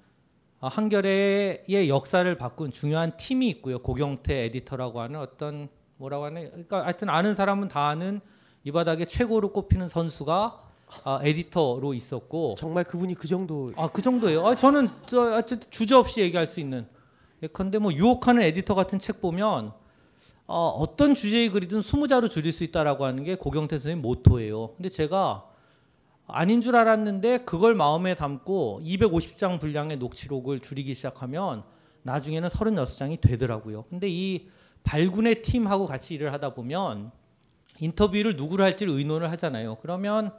아, 0.60 0.68
한결의 0.68 1.64
역사를 1.88 2.36
바꾼 2.36 2.70
중요한 2.70 3.16
팀이 3.16 3.48
있고요. 3.48 3.78
고경태 3.78 4.44
에디터라고 4.44 5.00
하는 5.00 5.20
어떤 5.20 5.68
뭐라고 5.98 6.24
하는 6.24 6.50
그러니까 6.50 6.84
하여튼 6.84 7.08
아는 7.08 7.34
사람은 7.34 7.68
다 7.68 7.88
아는 7.88 8.20
이 8.68 8.70
바닥에 8.70 9.06
최고로 9.06 9.54
꼽히는 9.54 9.88
선수가 9.88 10.62
아, 11.04 11.20
에디터로 11.22 11.94
있었고 11.94 12.56
정말 12.58 12.84
그분이 12.84 13.14
그 13.14 13.26
정도 13.26 13.70
아 13.76 13.88
그 13.88 14.02
정도예요. 14.02 14.46
아, 14.46 14.56
저는 14.56 14.90
저, 15.06 15.36
어쨌든 15.36 15.70
주저 15.70 15.98
없이 15.98 16.20
얘기할 16.20 16.46
수 16.46 16.60
있는. 16.60 16.86
예컨대 17.42 17.78
뭐 17.78 17.90
유혹하는 17.94 18.42
에디터 18.42 18.74
같은 18.74 18.98
책 18.98 19.22
보면 19.22 19.72
어, 20.46 20.68
어떤 20.68 21.14
주제의 21.14 21.48
글이든 21.48 21.80
20자로 21.80 22.28
줄일 22.28 22.52
수 22.52 22.62
있다라고 22.62 23.06
하는 23.06 23.24
게 23.24 23.36
고경태 23.36 23.78
선생님 23.78 24.02
모토예요. 24.02 24.74
근데 24.76 24.90
제가 24.90 25.48
아닌 26.26 26.60
줄 26.60 26.76
알았는데 26.76 27.44
그걸 27.46 27.74
마음에 27.74 28.14
담고 28.14 28.82
250장 28.84 29.58
분량의 29.60 29.96
녹취록을 29.96 30.60
줄이기 30.60 30.92
시작하면 30.92 31.62
나중에는 32.02 32.50
36장이 32.50 33.22
되더라고요. 33.22 33.84
근데 33.88 34.08
이 34.10 34.50
발군의 34.82 35.40
팀하고 35.40 35.86
같이 35.86 36.12
일을 36.16 36.34
하다 36.34 36.52
보면 36.52 37.12
인터뷰를 37.80 38.36
누구를 38.36 38.64
할지를 38.64 38.92
의논을 38.94 39.30
하잖아요. 39.32 39.76
그러면 39.76 40.32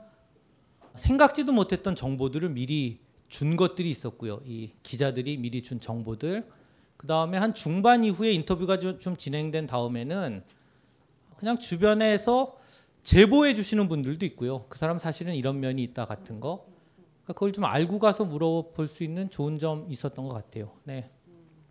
생각지도 0.96 1.52
못했던 1.52 1.96
정보들을 1.96 2.50
미리 2.50 3.00
준 3.28 3.56
것들이 3.56 3.90
있었고요. 3.90 4.42
이 4.46 4.72
기자들이 4.84 5.38
미리 5.38 5.62
준 5.62 5.80
정보들. 5.80 6.50
그 6.98 7.08
다음에 7.08 7.38
한 7.38 7.54
중반 7.54 8.04
이후에 8.04 8.32
인터뷰가 8.32 8.78
좀, 8.78 9.00
좀 9.00 9.16
진행된 9.16 9.68
다음에는 9.68 10.44
그냥 11.38 11.60
주변에서 11.60 12.58
제보해 13.02 13.54
주시는 13.54 13.88
분들도 13.88 14.26
있고요. 14.26 14.66
그 14.68 14.78
사람 14.78 14.98
사실은 14.98 15.36
이런 15.36 15.62
면이 15.62 15.82
있다 15.84 16.06
같은 16.06 16.42
거. 16.42 16.66
그러니까 17.24 17.34
그걸 17.34 17.54
좀 17.54 17.64
알고 17.64 18.00
가서 18.00 18.26
물어볼 18.26 18.88
수 18.90 19.04
있는 19.04 19.30
좋은 19.30 19.58
점 19.58 19.86
있었던 19.90 20.28
것 20.28 20.34
같아요. 20.34 20.72
네. 20.84 21.10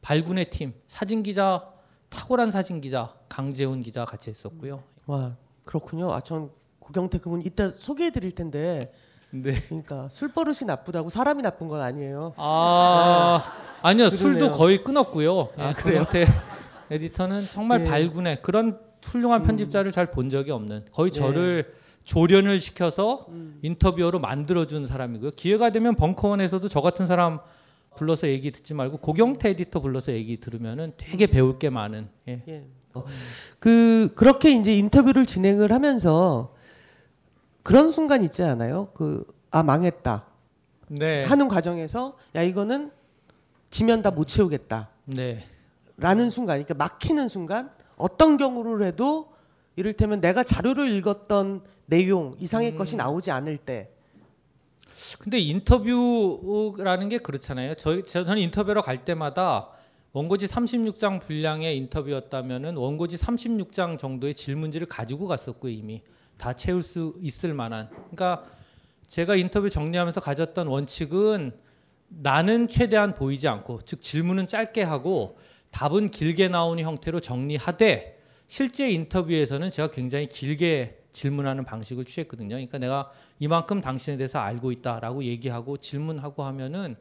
발군의 0.01 0.49
팀 0.49 0.73
사진 0.87 1.23
기자 1.23 1.71
탁월한 2.09 2.51
사진 2.51 2.81
기자 2.81 3.15
강재훈 3.29 3.83
기자 3.83 4.07
같이 4.07 4.31
했었고요. 4.31 4.83
와 5.07 5.37
그렇군요. 5.69 6.11
아 6.13 6.21
전 6.23 6.51
고경태 6.81 7.19
그분 7.19 7.43
이따 7.45 7.69
소개해 7.69 8.11
드릴 8.11 8.33
텐데 8.33 8.91
네. 9.31 9.53
그러니까 9.69 10.09
술 10.09 10.29
버릇이 10.33 10.61
나쁘다고 10.67 11.11
사람이 11.11 11.43
나쁜 11.43 11.69
건 11.69 11.83
아니에요. 11.83 12.33
아 12.39 13.43
아니요 13.83 14.09
술도 14.09 14.39
그러네요. 14.39 14.57
거의 14.57 14.83
끊었고요. 14.83 15.51
아, 15.59 15.69
예, 15.69 15.73
그래요? 15.75 16.05
고경태 16.07 16.27
에디터는 16.91 17.43
정말 17.43 17.83
예. 17.83 17.85
발군의 17.85 18.41
그런 18.41 18.79
훌륭한 19.05 19.43
편집자를 19.43 19.93
잘본 19.93 20.31
적이 20.31 20.53
없는 20.53 20.87
거의 20.93 21.11
예. 21.15 21.19
저를 21.19 21.75
조련을 22.05 22.59
시켜서 22.61 23.27
음. 23.29 23.59
인터뷰어로 23.61 24.19
만들어준 24.19 24.87
사람이고요. 24.87 25.33
기회가 25.33 25.69
되면 25.69 25.95
벙커원에서도 25.97 26.67
저 26.69 26.81
같은 26.81 27.07
사람 27.07 27.41
불러서 27.97 28.29
얘기 28.29 28.51
듣지 28.51 28.73
말고 28.73 28.99
고경태 28.99 29.51
에디터 29.51 29.81
불러서 29.81 30.13
얘기 30.13 30.41
들으면은 30.41 30.93
되게 30.97 31.27
배울 31.27 31.59
게 31.59 31.69
많은. 31.69 32.09
예. 32.29 32.43
예. 32.49 32.65
어, 32.95 33.05
그 33.59 34.13
그렇게 34.15 34.51
이제 34.51 34.73
인터뷰를 34.75 35.27
진행을 35.27 35.73
하면서 35.73 36.55
그런 37.63 37.91
순간 37.91 38.23
있지 38.23 38.43
않아요? 38.43 38.89
그 38.95 39.25
아 39.51 39.63
망했다 39.63 40.27
네. 40.89 41.25
하는 41.25 41.49
과정에서 41.49 42.19
야 42.35 42.43
이거는 42.43 42.91
지면 43.71 44.03
다 44.03 44.11
못 44.11 44.27
채우겠다. 44.27 44.91
네. 45.07 45.45
라는 45.97 46.29
순간, 46.29 46.63
그러니까 46.63 46.75
막히는 46.75 47.29
순간 47.29 47.71
어떤 47.97 48.37
경우를 48.37 48.87
해도 48.87 49.33
이를테면 49.77 50.21
내가 50.21 50.43
자료를 50.45 50.91
읽었던 50.93 51.63
내용 51.87 52.37
이상의 52.39 52.73
음. 52.73 52.77
것이 52.79 52.97
나오지 52.97 53.31
않을 53.31 53.57
때 53.57 53.91
근데 55.19 55.39
인터뷰라는 55.39 57.09
게 57.09 57.19
그렇잖아요. 57.19 57.75
저희 57.77 58.03
저- 58.03 58.25
저는 58.25 58.43
인터뷰로 58.43 58.83
갈 58.83 59.05
때마다 59.05 59.69
원고지 60.13 60.47
36장 60.47 61.21
분량의 61.21 61.77
인터뷰였다면은 61.77 62.77
원고지 62.77 63.17
36장 63.17 63.99
정도의 63.99 64.35
질문지를 64.35 64.87
가지고 64.87 65.27
갔었고 65.27 65.69
이미 65.69 66.03
다 66.39 66.55
채울 66.55 66.83
수 66.83 67.15
있을 67.21 67.53
만한. 67.53 67.89
그러니까 67.91 68.45
제가 69.09 69.37
인터뷰 69.37 69.69
정리하면서 69.69 70.21
가졌던 70.21 70.67
원칙은 70.67 71.53
나는 72.09 72.69
최대한 72.69 73.15
보이지 73.15 73.49
않고 73.49 73.81
즉 73.85 74.01
질문은 74.01 74.47
짧게 74.47 74.83
하고 74.83 75.39
답은 75.71 76.11
길게 76.11 76.49
나오는 76.49 76.83
형태로 76.83 77.21
정리하되 77.21 78.19
실제 78.47 78.91
인터뷰에서는 78.91 79.71
제가 79.71 79.91
굉장히 79.91 80.27
길게 80.27 81.03
질문하는 81.13 81.65
방식을 81.65 82.07
취했거든요. 82.07 82.51
그러니까 82.51 82.79
내가 82.79 83.11
이만큼 83.39 83.81
당신에 83.81 84.17
대해서 84.17 84.39
알고 84.39 84.73
있다라고 84.73 85.25
얘기하고 85.25 85.77
질문하고 85.77 86.45
하면은 86.45 86.97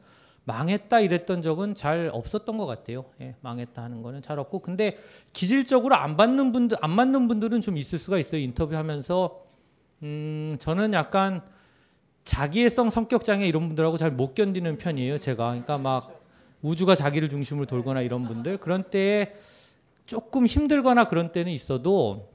망했다 0.48 1.00
이랬던 1.00 1.42
적은 1.42 1.74
잘 1.74 2.10
없었던 2.10 2.56
것 2.56 2.64
같아요. 2.64 3.04
예, 3.20 3.34
망했다 3.42 3.82
하는 3.82 4.00
거는 4.02 4.22
잘 4.22 4.38
없고 4.38 4.60
근데 4.60 4.96
기질적으로 5.34 5.94
안 5.94 6.16
받는 6.16 6.52
분들 6.52 6.78
안 6.80 6.90
맞는 6.90 7.28
분들은 7.28 7.60
좀 7.60 7.76
있을 7.76 7.98
수가 7.98 8.18
있어요. 8.18 8.40
인터뷰하면서 8.40 9.44
음, 10.04 10.56
저는 10.58 10.94
약간 10.94 11.42
자기애성 12.24 12.88
성격 12.88 13.24
장애 13.24 13.46
이런 13.46 13.68
분들하고 13.68 13.98
잘 13.98 14.10
못 14.10 14.34
견디는 14.34 14.78
편이에요. 14.78 15.18
제가 15.18 15.48
그러니까 15.50 15.76
막 15.76 16.18
우주가 16.62 16.94
자기를 16.94 17.28
중심으로 17.28 17.66
돌거나 17.66 18.00
이런 18.00 18.26
분들 18.26 18.56
그런 18.56 18.84
때에 18.84 19.34
조금 20.06 20.46
힘들거나 20.46 21.04
그런 21.08 21.30
때는 21.30 21.52
있어도 21.52 22.30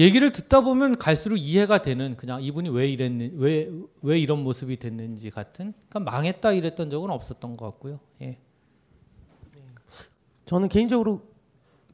얘기를 0.00 0.32
듣다 0.32 0.62
보면 0.62 0.96
갈수록 0.96 1.36
이해가 1.36 1.82
되는 1.82 2.16
그냥 2.16 2.42
이분이 2.42 2.70
왜 2.70 2.88
이랬는 2.88 3.32
왜 3.36 3.70
왜 4.02 4.18
이런 4.18 4.42
모습이 4.42 4.78
됐는지 4.78 5.30
같은 5.30 5.74
그러니까 5.88 6.10
망했다 6.10 6.52
이랬던 6.52 6.90
적은 6.90 7.10
없었던 7.10 7.56
것 7.56 7.66
같고요. 7.66 8.00
예. 8.22 8.38
저는 10.46 10.68
개인적으로 10.68 11.22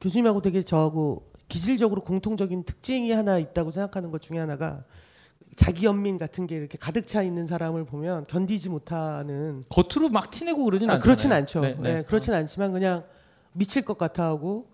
교수님하고 0.01 0.40
되게 0.40 0.62
저하고 0.62 1.31
기질적으로 1.49 2.03
공통적인 2.03 2.64
특징이 2.64 3.11
하나 3.12 3.38
있다고 3.38 3.71
생각하는 3.71 4.11
것 4.11 4.23
중에 4.23 4.38
하나가 4.38 4.85
자기 5.57 5.87
연민 5.87 6.16
같은 6.16 6.47
게 6.47 6.57
이렇게 6.57 6.79
가득 6.79 7.07
차 7.07 7.23
있는 7.23 7.47
사람을 7.47 7.85
보면 7.85 8.25
견디지 8.27 8.69
못하는 8.69 9.64
겉으로 9.69 10.11
막 10.11 10.31
티내고 10.31 10.64
그러진 10.64 10.90
아, 10.90 10.95
않잖아요. 10.95 11.03
그렇진 11.03 11.33
않죠. 11.33 11.61
네, 11.61 11.75
네, 11.81 11.95
네. 11.97 12.03
그렇진 12.03 12.35
않지만 12.35 12.73
그냥 12.73 13.05
미칠 13.53 13.85
것 13.85 13.99
같아 13.99 14.25
하고 14.25 14.69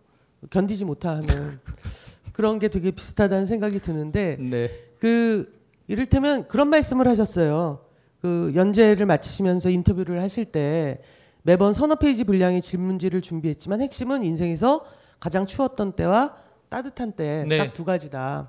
견디지 0.50 0.84
못하는 0.84 1.26
그런 2.32 2.58
게 2.58 2.68
되게 2.68 2.90
비슷하다는 2.90 3.46
생각이 3.46 3.80
드는데 3.80 4.36
네. 4.40 4.70
그 4.98 5.60
이를테면 5.86 6.48
그런 6.48 6.68
말씀을 6.68 7.06
하셨어요. 7.08 7.84
그 8.20 8.52
연재를 8.54 9.06
마치시면서 9.06 9.70
인터뷰를 9.70 10.22
하실 10.22 10.44
때 10.44 11.02
매번 11.42 11.72
서너 11.72 11.96
페이지 11.96 12.24
분량의 12.24 12.62
질문지를 12.62 13.20
준비했지만 13.20 13.80
핵심은 13.80 14.24
인생에서 14.24 14.86
가장 15.18 15.46
추웠던 15.46 15.92
때와 15.92 16.36
따뜻한 16.68 17.12
때 17.12 17.44
네. 17.48 17.58
딱두 17.58 17.84
가지다. 17.84 18.48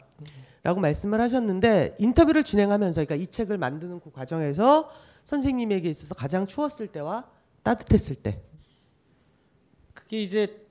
라고 0.63 0.79
말씀을 0.79 1.19
하셨는데 1.19 1.97
인터뷰를 1.99 2.43
진행하면서 2.45 3.03
그러니까 3.03 3.15
이 3.21 3.27
책을 3.27 3.57
만드는 3.57 3.99
그 3.99 4.11
과정에서 4.11 4.89
선생님에게 5.25 5.89
있어서 5.89 6.15
가장 6.15 6.47
추웠을 6.47 6.87
때와 6.87 7.25
따뜻했을 7.63 8.15
때 8.15 8.39
그게 9.93 10.21
이제 10.21 10.62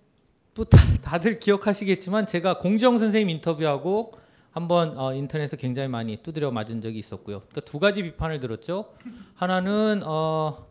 또 0.55 0.65
다, 0.65 0.79
다들 1.01 1.39
기억하시겠지만 1.41 2.27
제가 2.27 2.59
공정 2.59 2.99
선생님 2.99 3.31
인터뷰하고 3.31 4.13
한번 4.51 4.99
어, 4.99 5.15
인터넷에서 5.15 5.57
굉장히 5.57 5.89
많이 5.89 6.19
두드려 6.19 6.51
맞은 6.51 6.83
적이 6.83 6.99
있었고요. 6.99 7.41
그러니까 7.41 7.63
두 7.63 7.79
가지 7.79 8.03
비판을 8.03 8.39
들었죠. 8.39 8.93
하나는 9.35 10.03
어, 10.05 10.67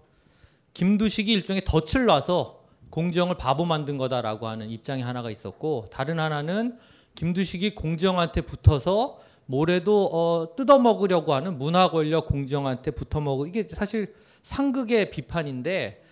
김두식이 0.74 1.32
일종의 1.32 1.64
덫을 1.66 2.06
놔서 2.06 2.62
공정을 2.92 3.38
바보 3.38 3.66
만든 3.66 3.98
거다라고 3.98 4.48
하는 4.48 4.70
입장이 4.70 5.02
하나가 5.02 5.32
있었고 5.32 5.88
다른 5.92 6.20
하나는 6.20 6.78
김두식이 7.16 7.74
공정한테 7.74 8.42
붙어서 8.42 9.20
뭐래도 9.48 10.10
어, 10.14 10.56
뜯어먹으려고 10.56 11.34
하는 11.34 11.58
문화 11.58 11.90
권력 11.90 12.28
공정한테 12.28 12.92
붙어먹을 12.92 13.48
이게 13.48 13.68
사실 13.68 14.14
상극의 14.44 15.10
비판인데 15.10 16.04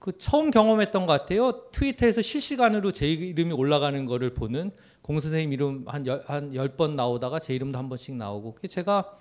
그 0.00 0.16
처음 0.16 0.50
경험했던 0.50 1.04
것 1.04 1.12
같아요. 1.12 1.52
트위터에서 1.72 2.22
실시간으로 2.22 2.90
제 2.90 3.06
이름이 3.06 3.52
올라가는 3.52 4.04
거를 4.06 4.32
보는 4.32 4.70
공 5.02 5.20
선생님 5.20 5.52
이름 5.52 5.84
한한 5.86 6.74
번 6.78 6.96
나오다가 6.96 7.38
제 7.38 7.54
이름도 7.54 7.78
한 7.78 7.88
번씩 7.90 8.16
나오고 8.16 8.56
제가 8.66 9.12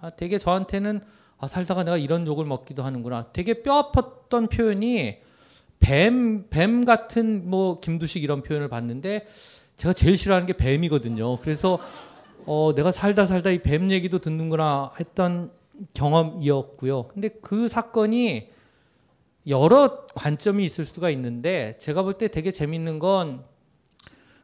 아, 0.00 0.10
되게 0.10 0.36
저한테는 0.38 1.00
아, 1.38 1.46
살다가 1.46 1.84
내가 1.84 1.96
이런 1.96 2.26
욕을 2.26 2.44
먹기도 2.44 2.82
하는구나. 2.82 3.30
되게 3.32 3.62
뼈 3.62 3.92
아팠던 3.92 4.50
표현이 4.50 5.18
뱀, 5.78 6.48
뱀 6.50 6.84
같은 6.84 7.48
뭐 7.48 7.78
김두식 7.78 8.24
이런 8.24 8.42
표현을 8.42 8.68
봤는데 8.68 9.28
제가 9.76 9.92
제일 9.92 10.16
싫어하는 10.16 10.46
게 10.48 10.54
뱀이거든요. 10.54 11.36
그래서 11.38 11.78
어, 12.46 12.72
내가 12.74 12.90
살다 12.90 13.26
살다 13.26 13.50
이 13.50 13.58
뱀 13.58 13.92
얘기도 13.92 14.18
듣는구나 14.18 14.90
했던 14.98 15.52
경험이었고요. 15.94 17.08
근데 17.08 17.28
그 17.28 17.68
사건이 17.68 18.48
여러 19.46 20.06
관점이 20.14 20.64
있을 20.64 20.84
수가 20.84 21.10
있는데 21.10 21.76
제가 21.78 22.02
볼 22.02 22.14
때 22.14 22.28
되게 22.28 22.50
재밌는 22.50 22.98
건 22.98 23.44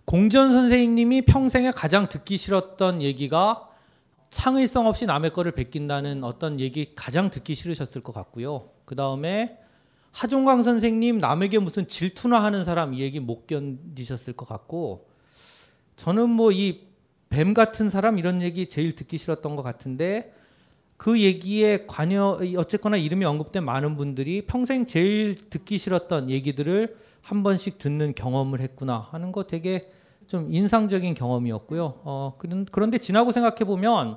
공전 0.05 0.53
선생님이 0.53 1.23
평생에 1.23 1.71
가장 1.71 2.09
듣기 2.09 2.37
싫었던 2.37 3.03
얘기가 3.03 3.69
창의성 4.31 4.87
없이 4.87 5.07
남의 5.07 5.33
거를 5.33 5.53
베낀다는 5.53 6.25
어떤 6.25 6.59
얘기 6.61 6.95
가장 6.95 7.31
듣기 7.31 7.55
싫으셨을 7.55 8.03
것 8.03 8.13
같고요. 8.13 8.71
그 8.85 8.97
다음에 8.97 9.59
하종강 10.13 10.63
선생님 10.63 11.19
남에게 11.19 11.59
무슨 11.59 11.87
질투나 11.87 12.43
하는 12.43 12.65
사람 12.65 12.95
이 12.95 13.01
얘기 13.01 13.21
못 13.21 13.47
견디셨을 13.47 14.35
것 14.35 14.49
같고 14.49 15.09
저는 15.97 16.31
뭐 16.31 16.53
이 16.53 16.93
뱀 17.33 17.55
같은 17.55 17.89
사람 17.89 18.19
이런 18.19 18.43
얘기 18.43 18.69
제일 18.69 18.95
듣기 18.95 19.17
싫었던 19.17 19.57
것 19.57 19.63
같은데 19.63 20.35
그 21.03 21.21
얘기에 21.21 21.87
관여 21.89 22.39
어쨌거나 22.57 22.97
이름이 22.97 23.25
언급된 23.25 23.65
많은 23.65 23.97
분들이 23.97 24.47
평생 24.47 24.87
제일 24.87 25.35
듣기 25.35 25.77
싫었던 25.77 26.31
얘기들을 26.31 26.97
한 27.23 27.43
번씩 27.43 27.79
듣는 27.79 28.15
경험을 28.15 28.61
했구나 28.61 29.09
하는 29.11 29.33
거 29.33 29.43
되게 29.43 29.91
좀 30.29 30.55
인상적인 30.55 31.15
경험이었고요. 31.15 32.03
어, 32.05 32.35
그런, 32.39 32.67
그런데 32.71 32.99
지나고 32.99 33.33
생각해 33.33 33.65
보면 33.65 34.17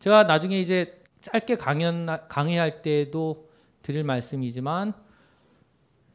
제가 0.00 0.24
나중에 0.24 0.58
이제 0.58 1.00
짧게 1.20 1.54
강연 1.54 2.08
강의할 2.28 2.82
때도 2.82 3.46
드릴 3.82 4.02
말씀이지만 4.02 4.94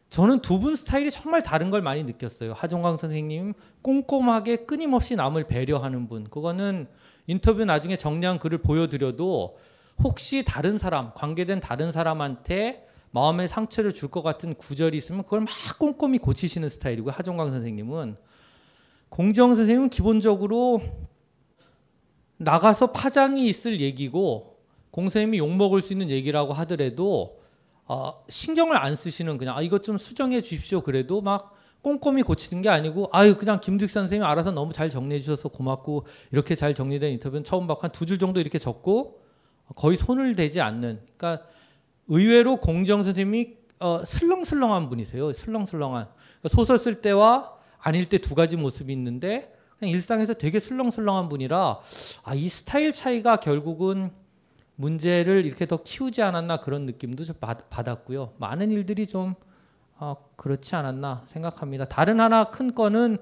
저는 0.09 0.41
두 0.41 0.59
분 0.59 0.75
스타일이 0.75 1.11
정말 1.11 1.41
다른 1.41 1.69
걸 1.69 1.81
많이 1.81 2.03
느꼈어요. 2.03 2.51
하종강 2.51 2.97
선생님 2.97 3.53
꼼꼼하게 3.81 4.65
끊임없이 4.65 5.15
남을 5.15 5.45
배려하는 5.45 6.09
분. 6.09 6.25
그거는 6.25 6.87
인터뷰 7.25 7.63
나중에 7.63 7.95
정리한 7.95 8.37
글을 8.37 8.57
보여드려도 8.57 9.55
혹시 10.03 10.43
다른 10.45 10.77
사람, 10.77 11.11
관계된 11.13 11.59
다른 11.59 11.91
사람한테 11.91 12.87
마음의 13.11 13.47
상처를 13.47 13.93
줄 13.93 14.09
것 14.09 14.21
같은 14.23 14.55
구절이 14.55 14.97
있으면 14.97 15.23
그걸 15.23 15.41
막 15.41 15.49
꼼꼼히 15.79 16.17
고치시는 16.17 16.67
스타일이고 16.69 17.11
하종강 17.11 17.51
선생님은. 17.51 18.17
공정 19.09 19.55
선생님은 19.55 19.89
기본적으로 19.89 20.81
나가서 22.37 22.91
파장이 22.91 23.47
있을 23.47 23.79
얘기고 23.79 24.57
공 24.91 25.05
선생님이 25.05 25.37
욕 25.37 25.55
먹을 25.55 25.81
수 25.81 25.93
있는 25.93 26.09
얘기라고 26.09 26.53
하더라도 26.53 27.39
어, 27.85 28.23
신경을 28.29 28.75
안 28.75 28.95
쓰시는 28.95 29.37
그냥 29.37 29.57
아, 29.57 29.61
이것 29.61 29.83
좀 29.83 29.97
수정해 29.97 30.41
주십시오 30.41 30.81
그래도 30.81 31.21
막 31.21 31.55
꼼꼼히 31.81 32.23
고치는 32.23 32.61
게 32.61 32.69
아니고 32.69 33.09
아유 33.11 33.35
그냥 33.37 33.59
김득 33.59 33.89
선생님이 33.89 34.25
알아서 34.25 34.51
너무 34.51 34.73
잘 34.73 34.89
정리해 34.89 35.19
주셔서 35.19 35.49
고맙고 35.49 36.05
이렇게 36.31 36.55
잘 36.55 36.73
정리된 36.73 37.11
인터뷰는 37.13 37.43
처음 37.43 37.67
받고 37.67 37.83
한 37.83 37.91
두 37.91 38.05
줄 38.05 38.17
정도 38.17 38.39
이렇게 38.39 38.57
적고 38.57 39.21
거의 39.75 39.97
손을 39.97 40.35
대지 40.35 40.61
않는 40.61 41.01
그러니까 41.17 41.45
의외로 42.07 42.57
공정 42.57 43.03
선생님이 43.03 43.55
어, 43.79 44.03
슬렁슬렁한 44.05 44.89
분이세요 44.89 45.33
슬렁슬렁한 45.33 46.07
그러니까 46.07 46.49
소설 46.49 46.79
쓸 46.79 46.95
때와 47.01 47.53
아닐 47.79 48.07
때 48.07 48.17
두 48.17 48.35
가지 48.35 48.55
모습이 48.55 48.93
있는데 48.93 49.53
그냥 49.77 49.91
일상에서 49.91 50.33
되게 50.35 50.59
슬렁슬렁한 50.59 51.27
분이라 51.29 51.79
아, 52.23 52.33
이 52.33 52.47
스타일 52.47 52.93
차이가 52.93 53.37
결국은 53.37 54.11
문제를 54.75 55.45
이렇게 55.45 55.65
더 55.65 55.83
키우지 55.83 56.21
않았나 56.21 56.61
그런 56.61 56.85
느낌도 56.85 57.25
좀 57.25 57.35
받, 57.39 57.69
받았고요. 57.69 58.33
많은 58.37 58.71
일들이 58.71 59.05
좀 59.05 59.35
어, 59.97 60.15
그렇지 60.35 60.75
않았나 60.75 61.21
생각합니다. 61.25 61.85
다른 61.85 62.19
하나 62.19 62.45
큰 62.45 62.73
건은 62.73 63.17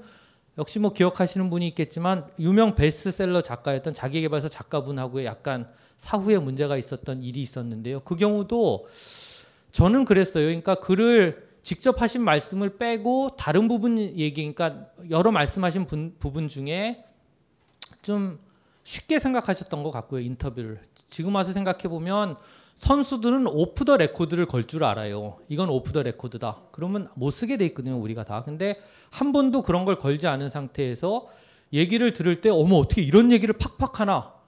역시 0.57 0.79
뭐 0.79 0.93
기억하시는 0.93 1.49
분이 1.49 1.67
있겠지만 1.69 2.27
유명 2.39 2.75
베스트셀러 2.75 3.41
작가였던 3.41 3.93
자기개발서 3.93 4.49
작가분하고의 4.49 5.25
약간 5.25 5.67
사후에 6.01 6.39
문제가 6.39 6.77
있었던 6.77 7.21
일이 7.21 7.43
있었는데요. 7.43 7.99
그 7.99 8.15
경우도 8.15 8.87
저는 9.71 10.03
그랬어요. 10.03 10.45
그러니까 10.45 10.73
글을 10.73 11.47
직접 11.61 12.01
하신 12.01 12.23
말씀을 12.23 12.79
빼고 12.79 13.35
다른 13.37 13.67
부분 13.67 13.99
얘기, 13.99 14.51
그러니까 14.51 14.87
여러 15.11 15.31
말씀하신 15.31 15.85
분, 15.85 16.15
부분 16.17 16.47
중에 16.47 17.03
좀 18.01 18.39
쉽게 18.83 19.19
생각하셨던 19.19 19.83
것 19.83 19.91
같고요 19.91 20.21
인터뷰를 20.21 20.81
지금 21.07 21.35
와서 21.35 21.53
생각해 21.53 21.83
보면 21.83 22.35
선수들은 22.73 23.45
off 23.45 23.85
the 23.85 23.95
record를 23.95 24.47
걸 24.47 24.63
줄 24.63 24.83
알아요. 24.83 25.37
이건 25.49 25.69
off 25.69 25.91
the 25.91 26.01
record다. 26.01 26.61
그러면 26.71 27.09
못 27.13 27.29
쓰게 27.29 27.57
돼 27.57 27.65
있거든요, 27.67 27.99
우리가 28.01 28.23
다. 28.23 28.41
근데 28.41 28.81
한 29.11 29.31
번도 29.31 29.61
그런 29.61 29.85
걸 29.85 29.99
걸지 29.99 30.25
않은 30.25 30.49
상태에서 30.49 31.27
얘기를 31.73 32.11
들을 32.11 32.41
때 32.41 32.49
어머 32.49 32.77
어떻게 32.77 33.03
이런 33.03 33.31
얘기를 33.31 33.53
팍팍 33.55 33.99
하나? 33.99 34.40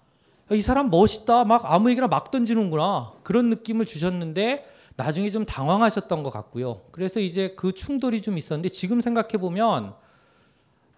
이 0.51 0.62
사람 0.62 0.89
멋있다. 0.89 1.45
막 1.45 1.63
아무 1.65 1.89
얘기나 1.89 2.08
막 2.08 2.32
던지는구나. 2.32 3.13
그런 3.23 3.49
느낌을 3.49 3.86
주셨는데 3.86 4.67
나중에 4.95 5.29
좀 5.32 5.45
당황하셨던 5.45 6.23
것 6.23 6.29
같고요. 6.32 6.82
그래서 6.91 7.19
이제 7.19 7.53
그 7.56 7.73
충돌이 7.73 8.21
좀 8.21 8.38
있었는데 8.38 8.69
지금 8.69 9.01
생각해 9.01 9.38
보면 9.39 9.93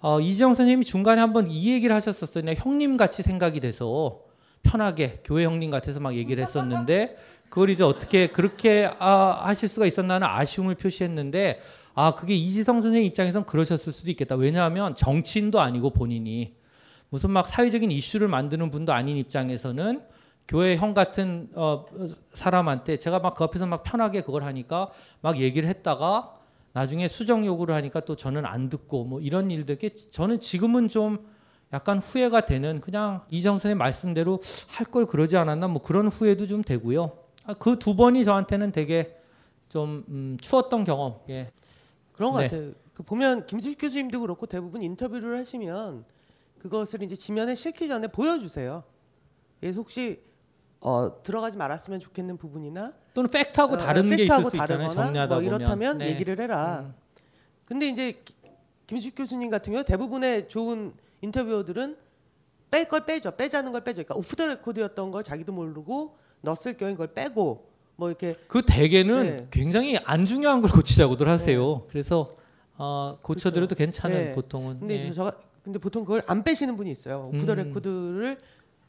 어, 0.01 0.19
이지영 0.19 0.53
선생님이 0.53 0.85
중간에 0.85 1.21
한번 1.21 1.47
이 1.49 1.71
얘기를 1.71 1.95
하셨었어요. 1.95 2.43
그냥 2.43 2.55
형님 2.57 2.97
같이 2.97 3.23
생각이 3.23 3.59
돼서 3.59 4.19
편하게 4.63 5.21
교회 5.23 5.45
형님 5.45 5.71
같아서 5.71 5.99
막 5.99 6.15
얘기를 6.15 6.43
했었는데 6.43 7.17
그걸 7.49 7.69
이제 7.69 7.83
어떻게 7.83 8.27
그렇게 8.27 8.89
아, 8.99 9.41
하실 9.45 9.69
수가 9.69 9.85
있었나는 9.85 10.27
아쉬움을 10.27 10.75
표시했는데 10.75 11.61
아 11.93 12.15
그게 12.15 12.35
이지성 12.35 12.81
선생님 12.81 13.07
입장에선 13.07 13.45
그러셨을 13.45 13.93
수도 13.93 14.11
있겠다. 14.11 14.35
왜냐하면 14.35 14.95
정치인도 14.95 15.61
아니고 15.61 15.91
본인이 15.91 16.55
무슨 17.15 17.31
막 17.31 17.47
사회적인 17.47 17.91
이슈를 17.91 18.27
만드는 18.27 18.71
분도 18.71 18.91
아닌 18.91 19.15
입장에서는 19.15 20.01
교회 20.49 20.75
형 20.75 20.93
같은 20.93 21.47
어, 21.55 21.85
사람한테 22.33 22.97
제가 22.97 23.19
막 23.19 23.35
그 23.35 23.45
앞에서 23.45 23.65
막 23.67 23.83
편하게 23.83 24.19
그걸 24.21 24.43
하니까 24.43 24.91
막 25.21 25.37
얘기를 25.39 25.69
했다가 25.69 26.35
나중에 26.73 27.07
수정 27.07 27.45
요구를 27.45 27.73
하니까 27.73 28.01
또 28.01 28.17
저는 28.17 28.45
안 28.45 28.67
듣고 28.67 29.05
뭐 29.05 29.21
이런 29.21 29.49
일들이 29.49 29.89
저는 29.95 30.41
지금은 30.41 30.89
좀 30.89 31.25
약간 31.71 31.99
후회가 31.99 32.41
되는 32.47 32.81
그냥 32.81 33.21
이정 33.29 33.53
선생님 33.59 33.77
말씀대로 33.77 34.41
할 34.67 34.87
걸 34.91 35.05
그러지 35.05 35.37
않았나 35.37 35.69
뭐 35.69 35.81
그런 35.81 36.09
후회도 36.09 36.47
좀 36.47 36.63
되고요. 36.63 37.17
아, 37.45 37.53
그 37.53 37.79
두 37.79 37.95
번이 37.95 38.25
저한테는 38.25 38.73
되게 38.73 39.15
좀 39.69 40.03
음, 40.09 40.37
추웠던 40.41 40.83
경험. 40.83 41.15
예. 41.29 41.49
그런 42.11 42.33
것 42.33 42.41
네. 42.41 42.49
같아요. 42.49 42.71
그 42.93 43.03
보면 43.03 43.45
김수식 43.45 43.79
교수님도 43.79 44.19
그렇고 44.19 44.45
대부분 44.47 44.81
인터뷰를 44.83 45.39
하시면 45.39 46.03
그것을 46.69 47.03
이제 47.03 47.15
지면에 47.15 47.55
실기 47.55 47.87
전에 47.87 48.07
보여주세요. 48.07 48.83
그래서 49.59 49.79
혹시 49.79 50.21
어, 50.81 51.21
들어가지 51.23 51.57
말았으면 51.57 51.99
좋겠는 51.99 52.37
부분이나 52.37 52.93
또는 53.13 53.29
팩트하고 53.29 53.73
어, 53.75 53.77
다른 53.77 54.03
게 54.03 54.15
있을 54.15 54.17
팩트하고 54.27 54.49
수 54.49 54.55
있잖아요. 54.57 54.87
다르거나 54.89 55.03
정리하다 55.05 55.35
뭐. 55.35 55.43
이렇다면 55.43 55.97
네. 55.99 56.09
얘기를 56.09 56.39
해라. 56.39 56.85
음. 56.87 56.93
근데 57.65 57.87
이제 57.89 58.11
기- 58.23 58.35
김수식 58.87 59.15
교수님 59.15 59.49
같은 59.49 59.73
경우 59.73 59.83
대부분의 59.83 60.47
좋은 60.49 60.93
인터뷰어들은 61.21 61.97
뺄 62.69 62.87
걸 62.89 63.05
빼죠. 63.05 63.31
빼자는 63.35 63.71
걸 63.71 63.81
빼죠. 63.83 64.03
그러니까 64.03 64.15
off 64.15 64.35
the 64.35 64.47
record였던 64.47 65.11
걸 65.11 65.23
자기도 65.23 65.53
모르고 65.53 66.15
넣었을 66.41 66.77
경우에 66.77 66.93
그걸 66.93 67.13
빼고 67.13 67.67
뭐 67.95 68.09
이렇게 68.09 68.35
그 68.47 68.63
대개는 68.65 69.23
네. 69.37 69.47
굉장히 69.49 69.97
안 70.03 70.25
중요한 70.25 70.61
걸 70.61 70.69
고치자고들 70.69 71.27
하세요. 71.29 71.85
그래서 71.87 72.35
어, 72.77 73.17
고쳐드려도 73.21 73.73
괜찮은 73.75 74.15
네. 74.25 74.31
보통은. 74.33 74.79
근데 74.81 74.95
예. 74.95 74.97
이제 74.97 75.11
저 75.11 75.31
근데 75.65 75.79
보통 75.79 76.05
그걸 76.05 76.21
안 76.27 76.43
빼시는 76.43 76.77
분이 76.77 76.89
있어요. 76.91 77.31
off 77.33 77.45
the 77.45 77.53
음. 77.53 77.57
record를 77.57 78.37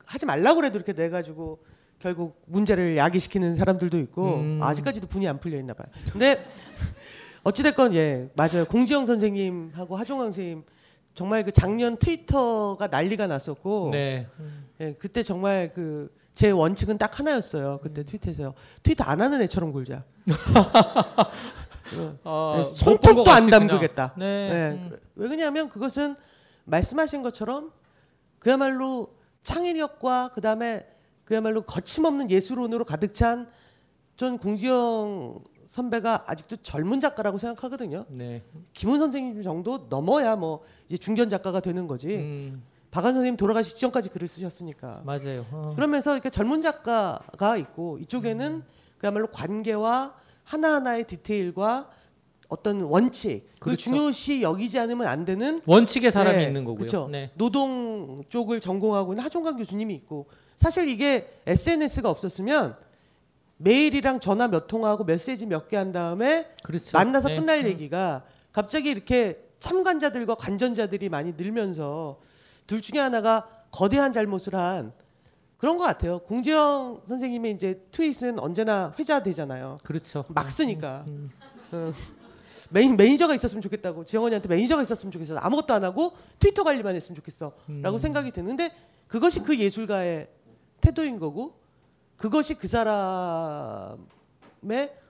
하지 0.04 0.26
말라고 0.26 0.56
그래도 0.60 0.76
이렇게 0.76 0.92
내 0.92 1.08
가지고 1.08 1.58
결국 1.98 2.40
문제를 2.46 2.96
야기시키는 2.98 3.54
사람들도 3.54 3.98
있고 4.00 4.34
음. 4.36 4.60
아직까지도 4.62 5.06
분이 5.08 5.26
안 5.26 5.40
풀려 5.40 5.58
있나 5.58 5.72
봐요. 5.74 5.86
근데 6.12 6.44
어찌 7.42 7.62
됐건 7.62 7.94
예, 7.94 8.28
맞아요. 8.34 8.66
공지영 8.66 9.06
선생님하고 9.06 9.96
하종강 9.96 10.26
선생님 10.26 10.62
정말 11.14 11.42
그 11.44 11.50
작년 11.50 11.96
트위터가 11.96 12.88
난리가 12.88 13.26
났었고 13.26 13.88
네. 13.92 14.26
예, 14.80 14.92
그때 14.98 15.22
정말 15.22 15.72
그 15.72 16.14
제 16.36 16.50
원칙은 16.50 16.98
딱 16.98 17.18
하나였어요. 17.18 17.80
그때 17.82 18.02
음. 18.02 18.04
트윗에서 18.04 18.52
트위터 18.82 19.04
안 19.04 19.22
하는 19.22 19.40
애처럼 19.40 19.72
굴자. 19.72 20.04
어, 22.24 22.52
네, 22.56 22.62
못본것 22.62 22.64
손톱도 22.66 23.24
같이 23.24 23.42
안. 23.44 23.48
담그겠다. 23.50 24.12
네. 24.18 24.48
네, 24.52 24.70
음. 24.72 24.88
그- 24.90 25.00
왜 25.14 25.28
그러냐면 25.28 25.70
그것은 25.70 26.14
말씀하신 26.66 27.22
것처럼 27.22 27.72
그야말로 28.38 29.14
창의력과 29.42 30.28
그다음에 30.34 30.86
그야말로 31.24 31.62
거침없는 31.62 32.30
예술론으로 32.30 32.84
가득 32.84 33.14
찬 33.14 33.50
전 34.16 34.38
공지영 34.38 35.40
선배가 35.66 36.24
아직도 36.26 36.56
젊은 36.56 37.00
작가라고 37.00 37.38
생각하거든요. 37.38 38.06
네. 38.08 38.42
김훈 38.72 38.98
선생님 38.98 39.42
정도 39.42 39.86
넘어야 39.90 40.36
뭐 40.36 40.64
이제 40.88 40.96
중견 40.96 41.28
작가가 41.28 41.60
되는 41.60 41.86
거지. 41.86 42.16
음, 42.16 42.62
박한 42.90 43.12
선생님 43.12 43.36
돌아가시기 43.36 43.78
전까지 43.78 44.08
글을 44.08 44.26
쓰셨으니까. 44.26 45.02
맞아요. 45.04 45.44
어. 45.50 45.72
그러면서 45.76 46.14
이렇게 46.14 46.30
젊은 46.30 46.62
작가가 46.62 47.56
있고 47.58 47.98
이쪽에는 47.98 48.52
음. 48.52 48.64
그야말로 48.98 49.26
관계와 49.26 50.14
하나하나의 50.44 51.06
디테일과 51.06 51.90
어떤 52.48 52.82
원칙 52.82 53.48
그리고 53.58 53.60
그렇죠. 53.60 53.82
중요시 53.82 54.42
여기지 54.42 54.78
않으면 54.78 55.06
안 55.08 55.24
되는 55.24 55.60
원칙의 55.66 56.12
사람이 56.12 56.38
네, 56.38 56.44
있는 56.44 56.64
거고요. 56.64 56.84
그쵸. 56.84 57.08
네. 57.10 57.30
노동 57.34 58.22
쪽을 58.28 58.60
전공하고 58.60 59.12
있는 59.12 59.24
하종강 59.24 59.56
교수님이 59.56 59.94
있고 59.94 60.26
사실 60.56 60.88
이게 60.88 61.40
SNS가 61.46 62.08
없었으면 62.08 62.76
메일이랑 63.58 64.20
전화 64.20 64.48
몇 64.48 64.66
통하고 64.66 65.04
메시지 65.04 65.46
몇 65.46 65.68
개 65.68 65.76
한 65.76 65.92
다음에 65.92 66.48
그렇죠. 66.62 66.96
만나서 66.96 67.28
네. 67.28 67.34
끝날 67.34 67.58
음. 67.60 67.66
얘기가 67.66 68.24
갑자기 68.52 68.90
이렇게 68.90 69.42
참관자들과 69.58 70.34
관전자들이 70.36 71.08
많이 71.08 71.32
늘면서 71.36 72.20
둘 72.66 72.80
중에 72.80 73.00
하나가 73.00 73.48
거대한 73.70 74.12
잘못을 74.12 74.54
한 74.54 74.92
그런 75.56 75.78
것 75.78 75.84
같아요. 75.84 76.18
공지영 76.20 77.00
선생님의 77.06 77.52
이제 77.52 77.80
트윗은 77.90 78.38
언제나 78.38 78.92
회자되잖아요. 78.98 79.76
그렇죠. 79.82 80.24
막 80.28 80.50
쓰니까. 80.50 81.04
음. 81.06 81.30
어. 81.72 81.92
매니, 82.70 82.94
매니저가 82.94 83.34
있었으면 83.34 83.62
좋겠다고 83.62 84.04
지영언니한테 84.04 84.48
매니저가 84.48 84.82
있었으면 84.82 85.12
좋겠어 85.12 85.36
아무것도 85.36 85.74
안 85.74 85.84
하고 85.84 86.12
트위터 86.38 86.62
관리만 86.62 86.94
했으면 86.94 87.16
좋겠어라고 87.16 87.56
음. 87.68 87.98
생각이 87.98 88.30
드는데 88.30 88.70
그것이 89.08 89.40
그 89.40 89.58
예술가의 89.58 90.28
태도인 90.80 91.18
거고 91.18 91.54
그것이 92.16 92.54
그 92.54 92.66
사람의 92.66 93.96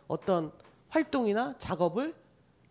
어떤 0.09 0.53
활동이나 0.89 1.55
작업을 1.59 2.15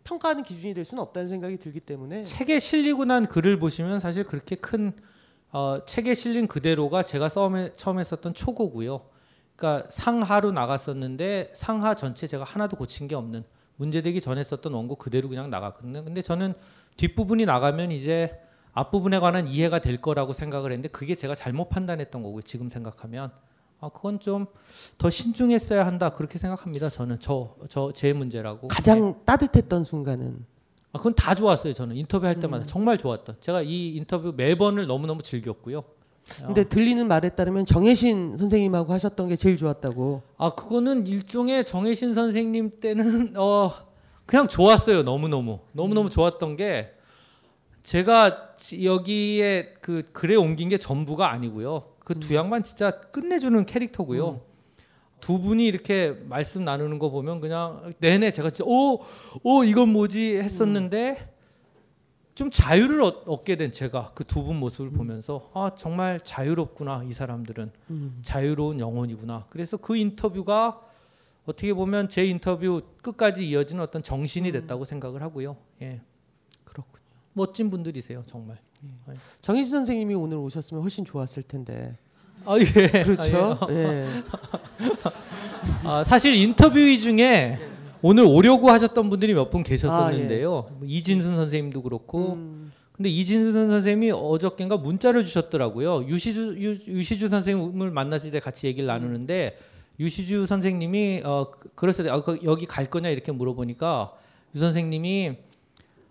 평가하는 0.03 0.43
기준이 0.43 0.73
될 0.73 0.85
수는 0.85 1.01
없다는 1.01 1.27
생각이 1.27 1.57
들기 1.57 1.79
때문에 1.79 2.23
책에 2.23 2.59
실리고 2.59 3.05
난 3.05 3.25
글을 3.25 3.59
보시면 3.59 3.99
사실 3.99 4.23
그렇게 4.23 4.55
큰 4.55 4.93
어, 5.51 5.79
책에 5.85 6.13
실린 6.15 6.47
그대로가 6.47 7.01
제가 7.03 7.29
처음에 7.29 7.73
처음에 7.75 8.03
썼던 8.03 8.33
초고고요. 8.33 9.01
그러니까 9.55 9.89
상하로 9.89 10.51
나갔었는데 10.51 11.53
상하 11.55 11.95
전체 11.95 12.27
제가 12.27 12.43
하나도 12.43 12.75
고친 12.77 13.07
게 13.07 13.15
없는 13.15 13.45
문제되기 13.77 14.21
전에 14.21 14.43
썼던 14.43 14.73
원고 14.73 14.95
그대로 14.95 15.29
그냥 15.29 15.49
나갔거든요. 15.49 16.03
근데 16.03 16.21
저는 16.21 16.53
뒷부분이 16.97 17.45
나가면 17.45 17.91
이제 17.91 18.31
앞부분에 18.73 19.19
관한 19.19 19.47
이해가 19.47 19.79
될 19.79 20.01
거라고 20.01 20.33
생각을 20.33 20.71
했는데 20.71 20.89
그게 20.89 21.15
제가 21.15 21.35
잘못 21.35 21.69
판단했던 21.69 22.23
거고요. 22.23 22.41
지금 22.41 22.69
생각하면 22.69 23.31
아 23.79 23.89
그건 23.89 24.19
좀 24.19 24.47
더 24.97 25.09
신중했어야 25.09 25.85
한다 25.85 26.09
그렇게 26.09 26.37
생각합니다. 26.39 26.89
저는 26.89 27.19
저 27.19 27.55
저 27.69 27.91
제 27.93 28.13
문제라고. 28.13 28.67
가장 28.69 29.21
따뜻했던 29.25 29.83
순간은 29.83 30.45
아, 30.93 30.97
그건 30.97 31.13
다 31.15 31.35
좋았어요. 31.35 31.73
저는 31.73 31.97
인터뷰 31.97 32.25
할 32.25 32.39
때마다 32.39 32.63
음. 32.63 32.67
정말 32.67 32.97
좋았던. 32.97 33.35
제가 33.41 33.61
이 33.61 33.95
인터뷰 33.95 34.33
매번을 34.35 34.87
너무 34.87 35.07
너무 35.07 35.21
즐겼고요. 35.21 35.83
근데 36.45 36.63
들리는 36.63 37.07
말에 37.07 37.29
따르면 37.29 37.65
정혜신 37.65 38.35
선생님하고 38.35 38.91
하셨던 38.93 39.27
게 39.27 39.35
제일 39.35 39.57
좋았다고. 39.57 40.23
아 40.37 40.49
그거는 40.55 41.05
일종의 41.07 41.65
정혜신 41.65 42.13
선생님 42.13 42.79
때는 42.79 43.33
어 43.37 43.71
그냥 44.25 44.47
좋았어요. 44.47 45.03
너무 45.03 45.27
너무. 45.27 45.59
너무 45.71 45.93
너무 45.93 46.09
좋았던 46.09 46.57
게 46.57 46.91
제가 47.83 48.55
지- 48.55 48.85
여기에 48.85 49.75
그 49.81 50.03
글에 50.11 50.35
옮긴 50.35 50.69
게 50.69 50.77
전부가 50.77 51.31
아니고요. 51.31 51.83
그두 51.99 52.33
양반 52.35 52.63
진짜 52.63 52.91
끝내주는 52.91 53.65
캐릭터고요. 53.65 54.41
두 55.21 55.39
분이 55.39 55.65
이렇게 55.65 56.15
말씀 56.25 56.65
나누는 56.65 56.99
거 56.99 57.09
보면 57.09 57.39
그냥 57.39 57.93
내내 57.99 58.31
제가 58.31 58.49
진짜 58.49 58.69
오, 58.69 59.01
오 59.43 59.63
이건 59.63 59.89
뭐지? 59.89 60.37
했었는데 60.37 61.34
좀 62.35 62.51
자유를 62.51 63.01
얻, 63.01 63.23
얻게 63.27 63.55
된 63.55 63.71
제가 63.71 64.11
그 64.13 64.23
두 64.25 64.43
분 64.43 64.57
모습을 64.59 64.91
보면서 64.91 65.49
아 65.53 65.71
정말 65.75 66.19
자유롭구나 66.19 67.03
이 67.09 67.13
사람들은 67.13 67.71
음. 67.91 68.19
자유로운 68.21 68.79
영혼이구나. 68.79 69.45
그래서 69.49 69.77
그 69.77 69.95
인터뷰가 69.95 70.81
어떻게 71.45 71.73
보면 71.73 72.09
제 72.09 72.25
인터뷰 72.25 72.81
끝까지 73.01 73.47
이어지는 73.47 73.81
어떤 73.81 74.03
정신이 74.03 74.51
됐다고 74.51 74.83
생각을 74.83 75.21
하고요. 75.21 75.55
예. 75.81 76.01
그렇군요. 76.65 77.03
멋진 77.33 77.69
분들이세요, 77.69 78.23
정말. 78.25 78.57
정혜신 79.41 79.71
선생님이 79.71 80.13
오늘 80.15 80.37
오셨으면 80.37 80.81
훨씬 80.83 81.05
좋았을 81.05 81.43
텐데 81.43 81.97
아 82.45 82.55
예. 82.59 82.63
그렇죠 83.03 83.57
아, 83.61 83.67
예. 83.69 83.75
예. 83.75 84.23
아, 85.83 86.03
사실 86.03 86.35
인터뷰 86.35 86.75
중에 86.97 87.57
오늘 88.05 88.23
오려고 88.25 88.69
하셨던 88.69 89.09
분들이 89.09 89.33
몇 89.33 89.49
분 89.49 89.63
계셨었는데요. 89.63 90.49
뭐 90.51 90.79
이진순 90.85 91.35
선생님도 91.35 91.81
그렇고. 91.81 92.33
음. 92.33 92.71
근데 92.91 93.09
이진순 93.09 93.69
선생님이 93.69 94.11
어저께인가 94.11 94.77
문자를 94.77 95.23
주셨더라고요. 95.25 96.05
유시주 96.07 96.55
유, 96.59 96.69
유시주 96.93 97.29
선생님을 97.29 97.89
만나서 97.91 98.27
이제 98.27 98.39
같이 98.39 98.67
얘기를 98.67 98.85
나누는데 98.87 99.57
유시주 99.99 100.45
선생님이 100.45 101.21
어 101.25 101.51
그- 101.51 101.69
그랬어요. 101.75 102.11
아, 102.13 102.21
그 102.21 102.39
여기 102.43 102.65
갈 102.67 102.85
거냐 102.85 103.09
이렇게 103.09 103.31
물어보니까 103.31 104.11
유 104.55 104.59
선생님이 104.59 105.33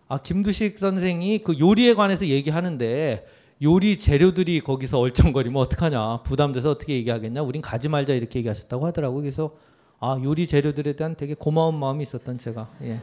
아 0.09 0.19
김두식 0.19 0.79
선생이 0.79 1.39
그 1.45 1.59
요리에 1.59 1.95
관해서 1.95 2.27
얘기하는데 2.27 3.25
요리 3.63 3.99
재료들이 3.99 4.61
거기서 4.61 4.99
얼쩡거리면 4.99 5.63
어떡하냐 5.63 6.23
부담돼서 6.25 6.71
어떻게 6.73 6.95
얘기하겠냐 6.97 7.41
우린 7.43 7.63
가지 7.63 7.89
말자 7.89 8.15
이렇게 8.15 8.41
얘기하셨다고 8.41 8.85
하더라고요. 8.87 9.23
그래서 9.23 9.53
아 10.01 10.19
요리 10.23 10.47
재료들에 10.47 10.97
대한 10.97 11.15
되게 11.17 11.35
고마운 11.35 11.75
마음이 11.79 12.03
있었던 12.03 12.39
제가 12.39 12.71
예. 12.83 13.01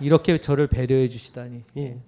이렇게 0.00 0.38
저를 0.38 0.66
배려해 0.66 1.08
주시다니 1.08 1.62
예. 1.76 1.98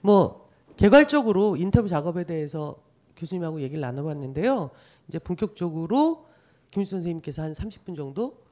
뭐 0.00 0.48
개괄적으로 0.76 1.56
인터뷰 1.56 1.88
작업에 1.88 2.24
대해서 2.24 2.76
교수님하고 3.16 3.60
얘기를 3.62 3.80
나눠봤는데요. 3.80 4.70
이제 5.08 5.18
본격적으로 5.18 6.26
김수 6.70 6.90
선생님께서 6.92 7.42
한 7.42 7.52
30분 7.52 7.96
정도 7.96 8.42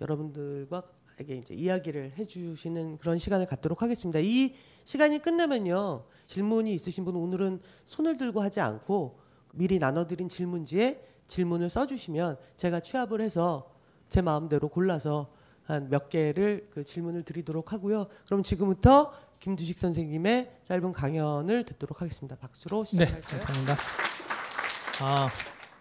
여러분들과 0.00 0.82
에게 1.20 1.34
이제 1.34 1.52
이야기를 1.52 2.12
해주시는 2.16 2.98
그런 2.98 3.18
시간을 3.18 3.46
갖도록 3.46 3.82
하겠습니다. 3.82 4.20
이 4.20 4.54
시간이 4.84 5.18
끝나면요 5.18 6.04
질문이 6.26 6.72
있으신 6.72 7.04
분은 7.04 7.18
오늘은 7.18 7.60
손을 7.84 8.16
들고 8.16 8.40
하지 8.40 8.60
않고 8.60 9.18
미리 9.52 9.80
나눠드린 9.80 10.28
질문지에 10.28 11.04
질문을 11.26 11.70
써주시면 11.70 12.36
제가 12.56 12.80
취합을 12.80 13.20
해서 13.20 13.68
제 14.08 14.20
마음대로 14.22 14.68
골라서 14.68 15.28
한 15.68 15.88
몇 15.90 16.08
개를 16.08 16.66
그 16.70 16.82
질문을 16.82 17.24
드리도록 17.24 17.72
하고요. 17.74 18.06
그럼 18.26 18.42
지금부터 18.42 19.12
김두식 19.38 19.78
선생님의 19.78 20.50
짧은 20.62 20.92
강연을 20.92 21.64
듣도록 21.64 22.00
하겠습니다. 22.00 22.36
박수로 22.36 22.84
네, 22.84 22.90
시작할까요? 22.90 23.40
감사합니다. 23.40 23.74
아, 25.00 25.30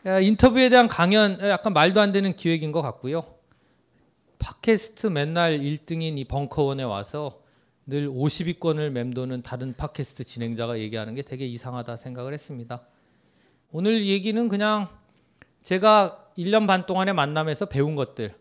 야, 0.06 0.20
인터뷰에 0.20 0.70
대한 0.70 0.88
강연 0.90 1.40
약간 1.40 1.74
말도 1.74 2.02
안 2.02 2.12
되는 2.12 2.36
기획인 2.36 2.72
것 2.74 2.82
같고요. 2.82 3.24
팟캐스트 4.40 5.08
맨날 5.08 5.58
1등인 5.60 6.18
이 6.18 6.26
벙커원에 6.26 6.84
와서 6.84 7.42
늘 7.86 8.10
50위권을 8.10 8.90
맴도는 8.90 9.42
다른 9.42 9.74
팟캐스트 9.74 10.26
진행자가 10.26 10.80
얘기하는 10.80 11.16
게 11.16 11.22
되게 11.22 11.46
이상하다 11.48 11.96
생각을 11.96 12.34
했습니다. 12.34 12.82
오늘 13.72 14.06
얘기는 14.06 14.48
그냥 14.50 14.90
제가 15.63 16.27
1년 16.38 16.67
반 16.67 16.86
동안의 16.86 17.13
만남에서 17.13 17.65
배운 17.65 17.95
것들 17.95 18.36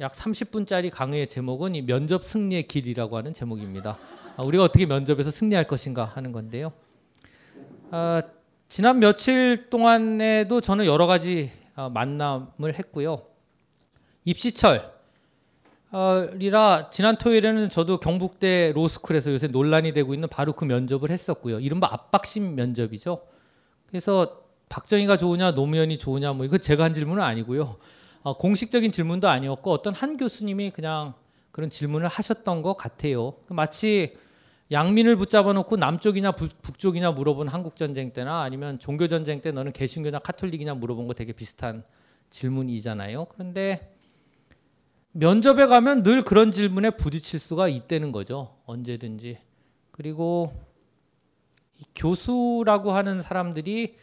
약 0.00 0.12
30분짜리 0.12 0.90
강의의 0.90 1.26
제목은 1.26 1.74
이 1.74 1.82
면접 1.82 2.24
승리의 2.24 2.68
길이라고 2.68 3.16
하는 3.16 3.32
제목입니다. 3.34 3.98
아, 4.36 4.42
우리가 4.42 4.64
어떻게 4.64 4.86
면접에서 4.86 5.30
승리할 5.30 5.66
것인가 5.66 6.04
하는 6.04 6.32
건데요. 6.32 6.72
아, 7.90 8.22
지난 8.68 9.00
며칠 9.00 9.68
동안에도 9.70 10.60
저는 10.60 10.86
여러 10.86 11.06
가지 11.06 11.50
아, 11.74 11.88
만남을 11.88 12.78
했고요. 12.78 13.22
입시철 14.24 14.92
어, 15.90 16.28
이라 16.38 16.90
지난 16.90 17.16
토요일에는 17.16 17.70
저도 17.70 17.98
경북대 17.98 18.72
로스쿨에서 18.74 19.32
요새 19.32 19.48
논란이 19.48 19.92
되고 19.92 20.12
있는 20.12 20.28
바로 20.28 20.52
그 20.52 20.64
면접을 20.64 21.10
했었고요. 21.10 21.60
이른바 21.60 21.88
압박심 21.90 22.54
면접이죠. 22.54 23.22
그래서 23.86 24.47
박정희가 24.68 25.16
좋으냐 25.16 25.52
노무현이 25.52 25.98
좋으냐 25.98 26.32
뭐 26.32 26.44
이거 26.44 26.58
제가 26.58 26.84
한 26.84 26.92
질문은 26.92 27.22
아니고요. 27.22 27.76
어, 28.22 28.36
공식적인 28.36 28.90
질문도 28.92 29.28
아니었고 29.28 29.70
어떤 29.70 29.94
한 29.94 30.16
교수님이 30.16 30.70
그냥 30.70 31.14
그런 31.50 31.70
질문을 31.70 32.08
하셨던 32.08 32.62
것 32.62 32.76
같아요. 32.76 33.34
마치 33.48 34.16
양민을 34.70 35.16
붙잡아 35.16 35.52
놓고 35.54 35.76
남쪽이냐 35.76 36.32
부- 36.32 36.48
북쪽이냐 36.62 37.12
물어본 37.12 37.48
한국 37.48 37.74
전쟁 37.76 38.12
때나 38.12 38.42
아니면 38.42 38.78
종교 38.78 39.08
전쟁 39.08 39.40
때 39.40 39.50
너는 39.50 39.72
개신교냐 39.72 40.18
카톨릭이냐 40.18 40.74
물어본 40.74 41.06
거 41.06 41.14
되게 41.14 41.32
비슷한 41.32 41.82
질문이잖아요. 42.30 43.24
그런데 43.26 43.94
면접에 45.12 45.66
가면 45.66 46.02
늘 46.02 46.22
그런 46.22 46.52
질문에 46.52 46.90
부딪힐 46.90 47.40
수가 47.40 47.68
있다는 47.68 48.12
거죠. 48.12 48.56
언제든지. 48.66 49.38
그리고 49.90 50.52
이 51.78 51.84
교수라고 51.94 52.92
하는 52.92 53.22
사람들이 53.22 53.96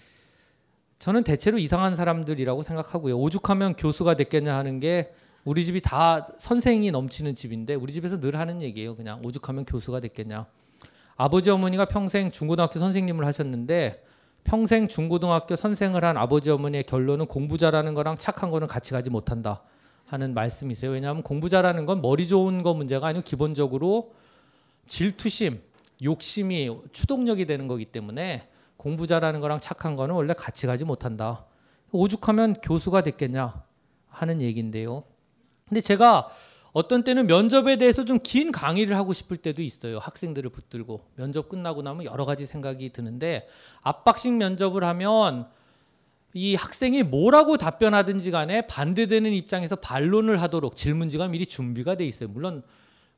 저는 1.00 1.24
대체로 1.24 1.58
이상한 1.58 1.96
사람들이라고 1.96 2.64
생각하고요. 2.64 3.18
오죽하면 3.18 3.76
교수가 3.76 4.16
됐겠냐 4.16 4.56
하는 4.56 4.80
게 4.80 5.14
우리 5.44 5.64
집이 5.64 5.82
다 5.82 6.26
선생이 6.40 6.90
넘치는 6.92 7.36
집인데 7.36 7.76
우리 7.76 7.94
집에서 7.94 8.20
늘 8.20 8.40
하는 8.40 8.62
얘기예요. 8.62 8.96
그냥 8.96 9.22
오죽하면 9.24 9.66
교수가 9.66 10.00
됐겠냐. 10.00 10.48
아버지 11.18 11.50
어머니가 11.50 11.86
평생 11.86 12.32
중고등학교 12.32 12.80
선생님을 12.80 13.26
하셨는데 13.26 14.04
평생 14.44 14.88
중고등학교 14.88 15.56
선생을 15.56 16.04
한 16.04 16.18
아버지 16.18 16.50
어머니의 16.50 16.84
결론은 16.84 17.26
공부 17.26 17.58
잘하는 17.58 17.94
거랑 17.94 18.16
착한 18.16 18.52
거는 18.52 18.68
같이 18.68 18.92
가지 18.92 19.10
못한다 19.10 19.62
하는 20.06 20.34
말씀이세요. 20.34 20.92
왜냐하면 20.92 21.24
공부 21.24 21.50
잘하는 21.50 21.86
건 21.86 22.02
머리 22.02 22.28
좋은 22.28 22.64
거 22.64 22.74
문제가 22.74 23.08
아니고 23.08 23.24
기본적으로 23.24 24.14
질투심, 24.88 25.62
욕심이 26.04 26.70
추동력이 26.92 27.46
되는 27.46 27.68
거기 27.68 27.86
때문에 27.86 28.48
공부 28.78 29.08
잘하는 29.08 29.40
거랑 29.40 29.60
착한 29.60 29.96
거는 29.96 30.16
원래 30.16 30.34
같이 30.34 30.68
가지 30.68 30.84
못한다. 30.84 31.46
오죽하면 31.92 32.56
교수가 32.62 33.02
됐겠냐 33.04 33.64
하는 34.10 34.42
얘기인데요. 34.42 35.04
근데 35.68 35.82
제가 35.82 36.30
어떤 36.74 37.04
때는 37.06 37.26
면접에 37.28 37.78
대해서 37.78 38.04
좀 38.04 38.20
긴 38.20 38.52
강의를 38.52 38.98
하고 38.98 39.14
싶을 39.14 39.38
때도 39.38 39.62
있어요. 39.62 39.98
학생들을 40.00 40.50
붙들고 40.50 41.02
면접 41.16 41.48
끝나고 41.48 41.82
나면 41.82 42.04
여러 42.06 42.26
가지 42.26 42.46
생각이 42.46 42.92
드는데 42.92 43.48
압박식 43.82 44.34
면접을 44.34 44.84
하면 44.84 45.48
이 46.34 46.56
학생이 46.56 47.04
뭐라고 47.04 47.56
답변하든지 47.56 48.30
간에 48.30 48.68
반대되는 48.68 49.32
입장에서 49.32 49.78
반론을 49.78 50.42
하도록 50.42 50.76
질문지가 50.76 51.30
미리 51.30 51.46
준비가 51.46 51.96
돼 51.96 52.06
있어요. 52.06 52.28
물론 52.28 52.62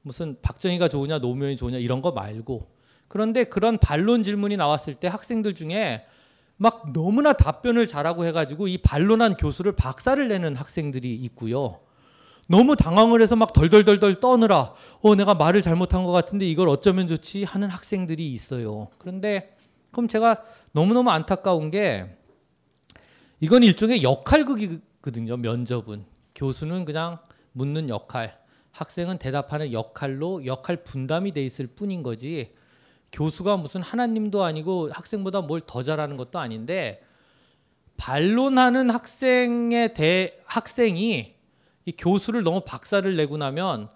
무슨 0.04 0.38
박정희가 0.44 0.88
좋으냐 0.88 1.18
노무현이 1.18 1.58
좋으냐 1.58 1.80
이런 1.80 2.04
거 2.04 2.12
말고 2.12 2.68
그런데 3.08 3.44
그런 3.44 3.78
반론 3.78 4.24
질문이 4.24 4.58
나왔을 4.58 4.96
때 4.96 5.08
학생들 5.08 5.56
중에 5.56 6.06
막 6.58 6.92
너무나 6.92 7.34
답변을 7.34 7.86
잘하고 7.86 8.26
해가지고 8.26 8.68
이 8.68 8.80
반론한 8.80 9.38
교수를 9.38 9.74
박살을 9.74 10.28
내는 10.28 10.56
학생들이 10.56 11.14
있고요. 11.16 11.80
너무 12.48 12.76
당황을 12.76 13.22
해서 13.22 13.36
막 13.36 13.54
덜덜덜덜 13.54 14.20
떠느라 14.20 14.74
어 15.02 15.16
내가 15.16 15.36
말을 15.36 15.62
잘못한 15.62 16.04
것 16.04 16.12
같은데 16.12 16.48
이걸 16.48 16.70
어쩌면 16.70 17.08
좋지 17.08 17.44
하는 17.44 17.70
학생들이 17.70 18.32
있어요. 18.32 18.88
그런데 18.98 19.56
그럼 19.92 20.08
제가 20.08 20.44
너무너무 20.72 21.10
안타까운 21.10 21.72
게 21.72 22.06
이건 23.40 23.64
일종의 23.64 24.02
역할극이거든요. 24.02 25.38
면접은 25.38 26.06
교수는 26.34 26.86
그냥 26.86 27.20
묻는 27.52 27.90
역할, 27.90 28.38
학생은 28.72 29.18
대답하는 29.18 29.74
역할로 29.74 30.46
역할 30.46 30.84
분담이 30.84 31.34
돼 31.34 31.44
있을 31.44 31.68
뿐인 31.68 32.04
거지. 32.04 32.54
교수가 33.12 33.58
무슨 33.58 33.82
하나님도 33.82 34.44
아니고 34.44 34.90
학생보다 34.92 35.42
뭘 35.42 35.62
더 35.62 35.82
잘하는 35.84 36.18
것도 36.18 36.40
아닌데 36.40 37.02
반론하는 37.98 38.90
학생의 38.90 39.94
대 39.94 40.40
학생이 40.46 41.36
이 41.86 41.92
교수를 41.98 42.44
너무 42.44 42.62
박살을 42.62 43.16
내고 43.16 43.38
나면 43.38 43.90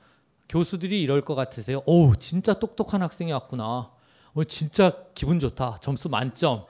교수들이 0.50 1.02
이럴 1.02 1.22
것 1.22 1.36
같으세요. 1.36 1.82
오, 1.86 2.16
진짜 2.16 2.54
똑똑한 2.54 3.02
학생이 3.02 3.32
왔구나. 3.32 3.92
오늘 4.34 4.46
진짜 4.46 4.94
기분 5.14 5.40
좋다. 5.40 5.78
점수 5.82 6.10
만점. 6.10 6.66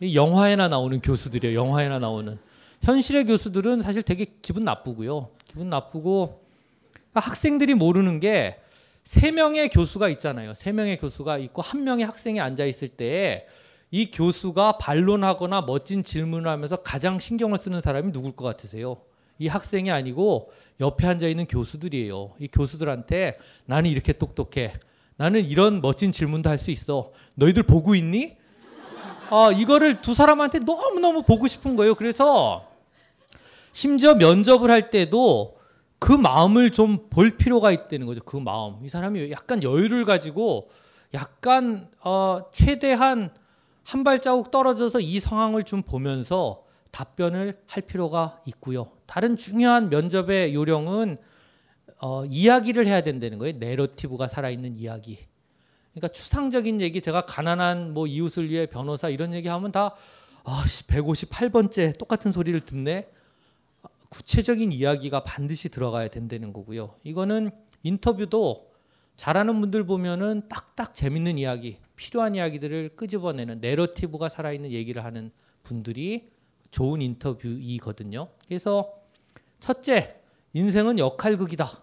이 0.00 0.16
영화에나 0.16 0.68
나오는 0.68 1.00
교수들이에요. 1.00 1.58
영화에나 1.58 1.98
나오는. 1.98 2.38
현실의 2.82 3.24
교수들은 3.24 3.80
사실 3.80 4.02
되게 4.02 4.26
기분 4.42 4.64
나쁘고요. 4.64 5.30
기분 5.46 5.70
나쁘고 5.70 6.44
학생들이 7.14 7.74
모르는 7.74 8.20
게 8.20 8.60
세 9.04 9.30
명의 9.30 9.68
교수가 9.68 10.08
있잖아요. 10.10 10.54
세 10.54 10.72
명의 10.72 10.96
교수가 10.96 11.38
있고 11.38 11.60
한 11.62 11.84
명의 11.84 12.06
학생이 12.06 12.40
앉아 12.40 12.64
있을 12.64 12.88
때이 12.88 14.10
교수가 14.12 14.78
반론하거나 14.78 15.62
멋진 15.62 16.02
질문을 16.02 16.50
하면서 16.50 16.76
가장 16.76 17.18
신경을 17.18 17.58
쓰는 17.58 17.80
사람이 17.82 18.12
누굴 18.12 18.32
것 18.32 18.44
같으세요? 18.44 18.96
이 19.38 19.46
학생이 19.46 19.90
아니고 19.90 20.50
옆에 20.80 21.06
앉아 21.06 21.28
있는 21.28 21.46
교수들이에요. 21.46 22.32
이 22.38 22.48
교수들한테 22.48 23.38
나는 23.66 23.90
이렇게 23.90 24.12
똑똑해. 24.14 24.72
나는 25.16 25.44
이런 25.44 25.80
멋진 25.80 26.10
질문도 26.10 26.48
할 26.48 26.58
수 26.58 26.70
있어. 26.70 27.12
너희들 27.34 27.62
보고 27.64 27.94
있니? 27.94 28.36
아, 29.30 29.52
이거를 29.54 30.02
두 30.02 30.14
사람한테 30.14 30.60
너무너무 30.60 31.22
보고 31.22 31.46
싶은 31.46 31.76
거예요. 31.76 31.94
그래서 31.94 32.68
심지어 33.72 34.14
면접을 34.14 34.70
할 34.70 34.90
때도 34.90 35.56
그 36.04 36.12
마음을 36.12 36.70
좀 36.70 37.08
볼 37.08 37.38
필요가 37.38 37.70
있다는 37.70 38.06
거죠. 38.06 38.22
그 38.22 38.36
마음. 38.36 38.84
이 38.84 38.88
사람이 38.88 39.30
약간 39.30 39.62
여유를 39.62 40.04
가지고 40.04 40.68
약간 41.14 41.88
어, 42.02 42.42
최대한 42.52 43.30
한 43.82 44.04
발자국 44.04 44.50
떨어져서 44.50 45.00
이 45.00 45.18
상황을 45.18 45.64
좀 45.64 45.82
보면서 45.82 46.64
답변을 46.90 47.58
할 47.66 47.82
필요가 47.84 48.42
있고요. 48.44 48.90
다른 49.06 49.38
중요한 49.38 49.88
면접의 49.88 50.54
요령은 50.54 51.16
어, 52.02 52.24
이야기를 52.26 52.86
해야 52.86 53.00
된다는 53.00 53.38
거예요. 53.38 53.56
내러티브가 53.56 54.28
살아있는 54.28 54.76
이야기. 54.76 55.18
그러니까 55.94 56.08
추상적인 56.08 56.82
얘기, 56.82 57.00
제가 57.00 57.24
가난한 57.24 57.94
뭐 57.94 58.06
이웃을 58.06 58.50
위해 58.50 58.66
변호사 58.66 59.08
이런 59.08 59.32
얘기 59.32 59.48
하면 59.48 59.72
다 59.72 59.94
아, 60.44 60.64
씨, 60.66 60.86
158번째 60.86 61.96
똑같은 61.96 62.30
소리를 62.30 62.60
듣네. 62.60 63.08
구체적인 64.14 64.70
이야기가 64.70 65.24
반드시 65.24 65.68
들어가야 65.68 66.06
된다는 66.06 66.52
거고요. 66.52 66.94
이거는 67.02 67.50
인터뷰도 67.82 68.70
잘하는 69.16 69.60
분들 69.60 69.84
보면은 69.86 70.48
딱딱 70.48 70.94
재밌는 70.94 71.36
이야기, 71.36 71.78
필요한 71.96 72.36
이야기들을 72.36 72.94
끄집어내는 72.94 73.60
내러티브가 73.60 74.28
살아있는 74.28 74.70
얘기를 74.70 75.04
하는 75.04 75.32
분들이 75.64 76.30
좋은 76.70 77.02
인터뷰이거든요. 77.02 78.28
그래서 78.46 78.92
첫째, 79.58 80.20
인생은 80.52 81.00
역할극이다 81.00 81.82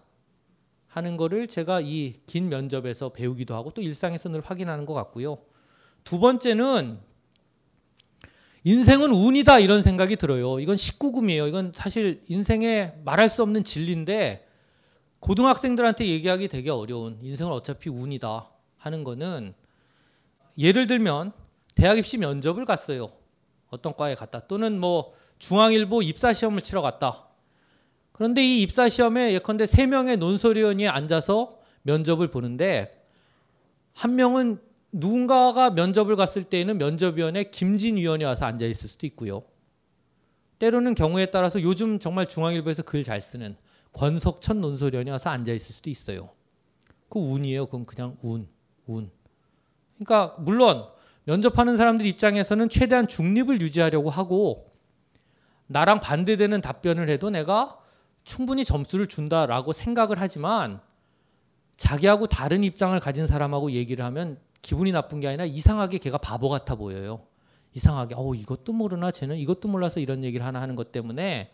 하는 0.86 1.16
거를 1.18 1.46
제가 1.46 1.80
이 1.82 2.14
긴 2.26 2.48
면접에서 2.48 3.10
배우기도 3.10 3.54
하고 3.54 3.72
또 3.74 3.82
일상에서 3.82 4.30
늘 4.30 4.40
확인하는 4.40 4.86
것 4.86 4.94
같고요. 4.94 5.36
두 6.02 6.18
번째는 6.18 6.98
인생은 8.64 9.10
운이다 9.10 9.58
이런 9.58 9.82
생각이 9.82 10.16
들어요. 10.16 10.60
이건 10.60 10.76
19금이에요. 10.76 11.48
이건 11.48 11.72
사실 11.74 12.22
인생에 12.28 12.92
말할 13.04 13.28
수 13.28 13.42
없는 13.42 13.64
진리인데 13.64 14.46
고등학생들한테 15.20 16.06
얘기하기 16.06 16.48
되게 16.48 16.70
어려운 16.70 17.18
인생은 17.22 17.52
어차피 17.52 17.90
운이다 17.90 18.50
하는 18.76 19.04
거는 19.04 19.54
예를 20.58 20.86
들면 20.86 21.32
대학 21.74 21.98
입시 21.98 22.18
면접을 22.18 22.64
갔어요. 22.64 23.12
어떤 23.68 23.94
과에 23.96 24.14
갔다 24.14 24.46
또는 24.46 24.78
뭐 24.78 25.14
중앙일보 25.38 26.02
입사 26.02 26.32
시험을 26.32 26.60
치러 26.60 26.82
갔다. 26.82 27.26
그런데 28.12 28.44
이 28.44 28.62
입사 28.62 28.88
시험에 28.88 29.32
예컨대 29.32 29.66
세 29.66 29.86
명의 29.86 30.16
논설위원이 30.16 30.86
앉아서 30.86 31.58
면접을 31.82 32.28
보는데 32.28 33.02
한 33.92 34.14
명은 34.14 34.60
누군가가 34.92 35.70
면접을 35.70 36.16
갔을 36.16 36.42
때에는 36.42 36.76
면접위원회 36.78 37.44
김진 37.44 37.96
위원이 37.96 38.24
와서 38.24 38.44
앉아 38.44 38.66
있을 38.66 38.88
수도 38.88 39.06
있고요. 39.06 39.42
때로는 40.58 40.94
경우에 40.94 41.26
따라서 41.26 41.60
요즘 41.62 41.98
정말 41.98 42.28
중앙일보에서 42.28 42.82
글 42.82 43.02
잘 43.02 43.20
쓰는 43.20 43.56
권석천 43.94 44.60
논설위원이 44.60 45.10
와서 45.10 45.30
앉아 45.30 45.52
있을 45.52 45.74
수도 45.74 45.90
있어요. 45.90 46.30
그 47.08 47.18
운이에요. 47.18 47.66
그건 47.66 47.84
그냥 47.84 48.16
운, 48.22 48.48
운. 48.86 49.10
그러니까 49.98 50.36
물론 50.38 50.86
면접하는 51.24 51.76
사람들 51.76 52.06
입장에서는 52.06 52.68
최대한 52.68 53.08
중립을 53.08 53.60
유지하려고 53.60 54.10
하고 54.10 54.72
나랑 55.66 56.00
반대되는 56.00 56.60
답변을 56.60 57.08
해도 57.08 57.30
내가 57.30 57.78
충분히 58.24 58.64
점수를 58.64 59.06
준다라고 59.06 59.72
생각을 59.72 60.20
하지만 60.20 60.80
자기하고 61.76 62.26
다른 62.26 62.62
입장을 62.62 62.98
가진 63.00 63.26
사람하고 63.26 63.72
얘기를 63.72 64.04
하면 64.04 64.38
기분이 64.62 64.92
나쁜 64.92 65.20
게 65.20 65.28
아니라 65.28 65.44
이상하게 65.44 65.98
걔가 65.98 66.18
바보 66.18 66.48
같아 66.48 66.76
보여요. 66.76 67.26
이상하게 67.74 68.14
어 68.16 68.34
이것도 68.34 68.72
모르나 68.72 69.10
쟤는 69.10 69.36
이것도 69.36 69.68
몰라서 69.68 70.00
이런 70.00 70.24
얘기를 70.24 70.44
하나 70.46 70.60
하는 70.60 70.76
것 70.76 70.92
때문에 70.92 71.50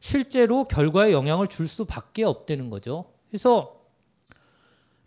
실제로 0.00 0.64
결과에 0.64 1.12
영향을 1.12 1.48
줄 1.48 1.68
수밖에 1.68 2.24
없다는 2.24 2.70
거죠. 2.70 3.12
그래서 3.28 3.82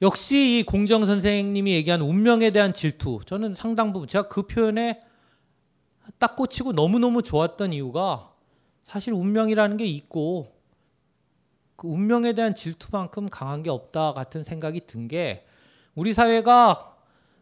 역시 0.02 0.60
이 0.60 0.64
공정 0.64 1.06
선생님이 1.06 1.74
얘기한 1.74 2.02
운명에 2.02 2.52
대한 2.52 2.74
질투 2.74 3.20
저는 3.26 3.54
상당 3.56 3.94
부분 3.94 4.08
제가 4.08 4.28
그 4.28 4.44
표현에 4.44 5.00
딱 6.18 6.36
꽂히고 6.36 6.74
너무너무 6.74 7.22
좋았던 7.24 7.74
이유가 7.74 8.32
사실 8.84 9.14
운명이라는 9.14 9.78
게 9.78 9.86
있고 9.86 10.54
그 11.76 11.88
운명에 11.88 12.34
대한 12.34 12.54
질투만큼 12.54 13.30
강한 13.30 13.64
게 13.64 13.70
없다 13.70 14.14
같은 14.14 14.44
생각이 14.44 14.86
든 14.86 15.08
게 15.08 15.46
우리 15.96 16.14
사회가 16.14 16.98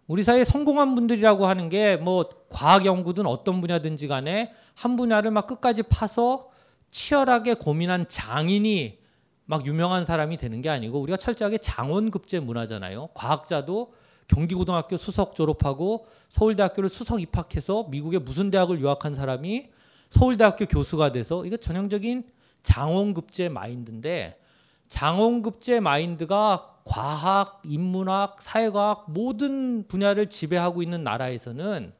우리 0.09 0.23
사회에 0.23 0.43
성공한 0.43 0.95
분들이라고 0.95 1.45
하는 1.45 1.69
게 1.69 1.95
뭐 2.01 2.27
과학 2.49 2.85
연구든 2.85 3.27
어떤 3.27 3.61
분야든지 3.61 4.07
간에 4.07 4.51
한 4.73 4.95
분야를 4.95 5.29
막 5.29 5.45
끝까지 5.45 5.83
파서 5.83 6.49
치열하게 6.89 7.53
고민한 7.53 8.07
장인이 8.07 8.97
막 9.45 9.65
유명한 9.67 10.05
사람이 10.05 10.37
되는 10.37 10.61
게 10.61 10.69
아니고 10.69 10.99
우리가 10.99 11.17
철저하게 11.17 11.59
장원급제 11.59 12.39
문화잖아요. 12.39 13.09
과학자도 13.13 13.93
경기고등학교 14.27 14.97
수석 14.97 15.35
졸업하고 15.35 16.07
서울대학교를 16.29 16.89
수석 16.89 17.21
입학해서 17.21 17.85
미국의 17.89 18.21
무슨 18.21 18.49
대학을 18.49 18.79
유학한 18.79 19.13
사람이 19.13 19.69
서울대학교 20.09 20.65
교수가 20.65 21.11
돼서 21.11 21.45
이거 21.45 21.55
전형적인 21.57 22.23
장원급제 22.63 23.49
마인드인데 23.49 24.39
장원급제 24.87 25.81
마인드가 25.81 26.78
과학, 26.89 27.61
인문학, 27.65 28.41
사회과학 28.41 29.11
모든 29.11 29.87
분야를 29.87 30.27
지배하고 30.27 30.81
있는 30.81 31.03
나라에서는 31.03 31.93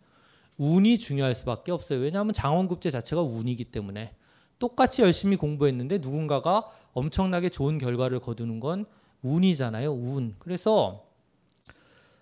운이 0.58 0.98
중요할 0.98 1.36
수밖에 1.36 1.72
없어요. 1.72 2.00
왜냐하면 2.00 2.34
장원급제 2.34 2.90
자체가 2.90 3.22
운이기 3.22 3.66
때문에 3.66 4.16
똑같이 4.58 5.04
열심히 5.04 5.38
공부했는데 5.38 6.00
누군가가 6.00 6.72
엄청나게 6.94 7.50
좋은 7.50 7.78
결과를 7.78 8.20
거두는 8.20 8.60
건 8.60 8.86
운이잖아요. 9.22 9.94
운. 9.94 10.36
그래서 10.40 11.06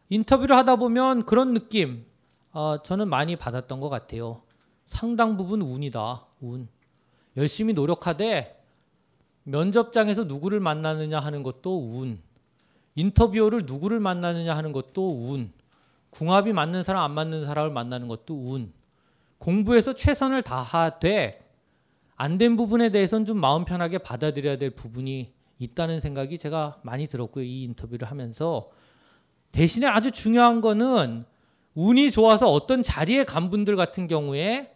인터뷰를 0.09 0.53
하다 0.57 0.75
보면 0.75 1.25
그런 1.25 1.53
느낌 1.53 2.05
어, 2.51 2.81
저는 2.83 3.09
많이 3.09 3.37
받았던 3.37 3.79
것 3.79 3.87
같아요. 3.87 4.41
상당 4.85 5.37
부분 5.37 5.61
운이다. 5.61 6.25
운. 6.41 6.67
열심히 7.37 7.73
노력하되 7.73 8.61
면접장에서 9.43 10.25
누구를 10.25 10.59
만나느냐 10.59 11.17
하는 11.17 11.43
것도 11.43 11.79
운. 11.79 12.26
인터뷰어를 12.97 13.65
누구를 13.65 13.99
만나느냐 13.99 14.57
하는 14.57 14.73
것도 14.73 15.29
운. 15.29 15.53
궁합이 16.09 16.51
맞는 16.51 16.81
사람 16.83 17.03
안 17.03 17.11
맞는 17.11 17.45
사람을 17.45 17.71
만나는 17.71 18.07
것도 18.07 18.33
운. 18.35 18.73
공부에서 19.37 19.93
최선을 19.93 20.41
다하되 20.41 21.39
안 22.15 22.39
된 22.39 22.57
부분에 22.57 22.89
대해서는 22.89 23.25
좀 23.27 23.37
마음 23.37 23.63
편하게 23.63 23.99
받아들여야 23.99 24.57
될 24.57 24.71
부분이 24.71 25.31
있다는 25.59 25.99
생각이 25.99 26.39
제가 26.39 26.79
많이 26.81 27.05
들었고요. 27.07 27.43
이 27.43 27.63
인터뷰를 27.63 28.09
하면서 28.09 28.71
대신에 29.51 29.85
아주 29.85 30.09
중요한 30.09 30.59
거는 30.59 31.23
운이 31.75 32.09
좋아서 32.09 32.51
어떤 32.51 32.81
자리에 32.81 33.23
간 33.23 33.51
분들 33.51 33.75
같은 33.75 34.07
경우에 34.07 34.73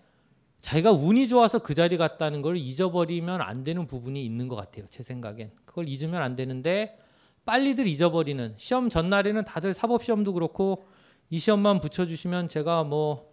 자기가 0.61 0.91
운이 0.91 1.27
좋아서 1.27 1.57
그 1.57 1.73
자리 1.73 1.97
갔다는 1.97 2.43
걸 2.43 2.55
잊어버리면 2.57 3.41
안 3.41 3.63
되는 3.63 3.87
부분이 3.87 4.23
있는 4.23 4.47
것 4.47 4.55
같아요. 4.55 4.85
제 4.89 5.01
생각엔 5.01 5.51
그걸 5.65 5.89
잊으면 5.89 6.21
안 6.21 6.35
되는데 6.35 6.99
빨리들 7.45 7.87
잊어버리는 7.87 8.53
시험 8.57 8.89
전날에는 8.89 9.45
다들 9.45 9.73
사법 9.73 10.03
시험도 10.03 10.33
그렇고 10.33 10.85
이 11.29 11.39
시험만 11.39 11.81
붙여주시면 11.81 12.49
제가 12.49 12.83
뭐 12.83 13.31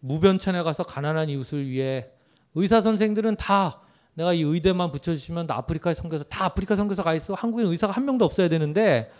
무변천에 0.00 0.62
가서 0.62 0.82
가난한 0.82 1.28
이웃을 1.28 1.68
위해 1.68 2.08
의사 2.54 2.80
선생들은 2.80 3.36
다 3.36 3.80
내가 4.14 4.32
이 4.32 4.42
의대만 4.42 4.90
붙여주시면 4.90 5.46
나 5.46 5.56
아프리카 5.56 5.94
선교사 5.94 6.24
다 6.24 6.46
아프리카 6.46 6.74
선교사 6.76 7.02
가 7.02 7.14
있어. 7.14 7.34
한국인 7.34 7.66
의사가 7.66 7.92
한 7.92 8.04
명도 8.04 8.24
없어야 8.24 8.48
되는데 8.48 9.10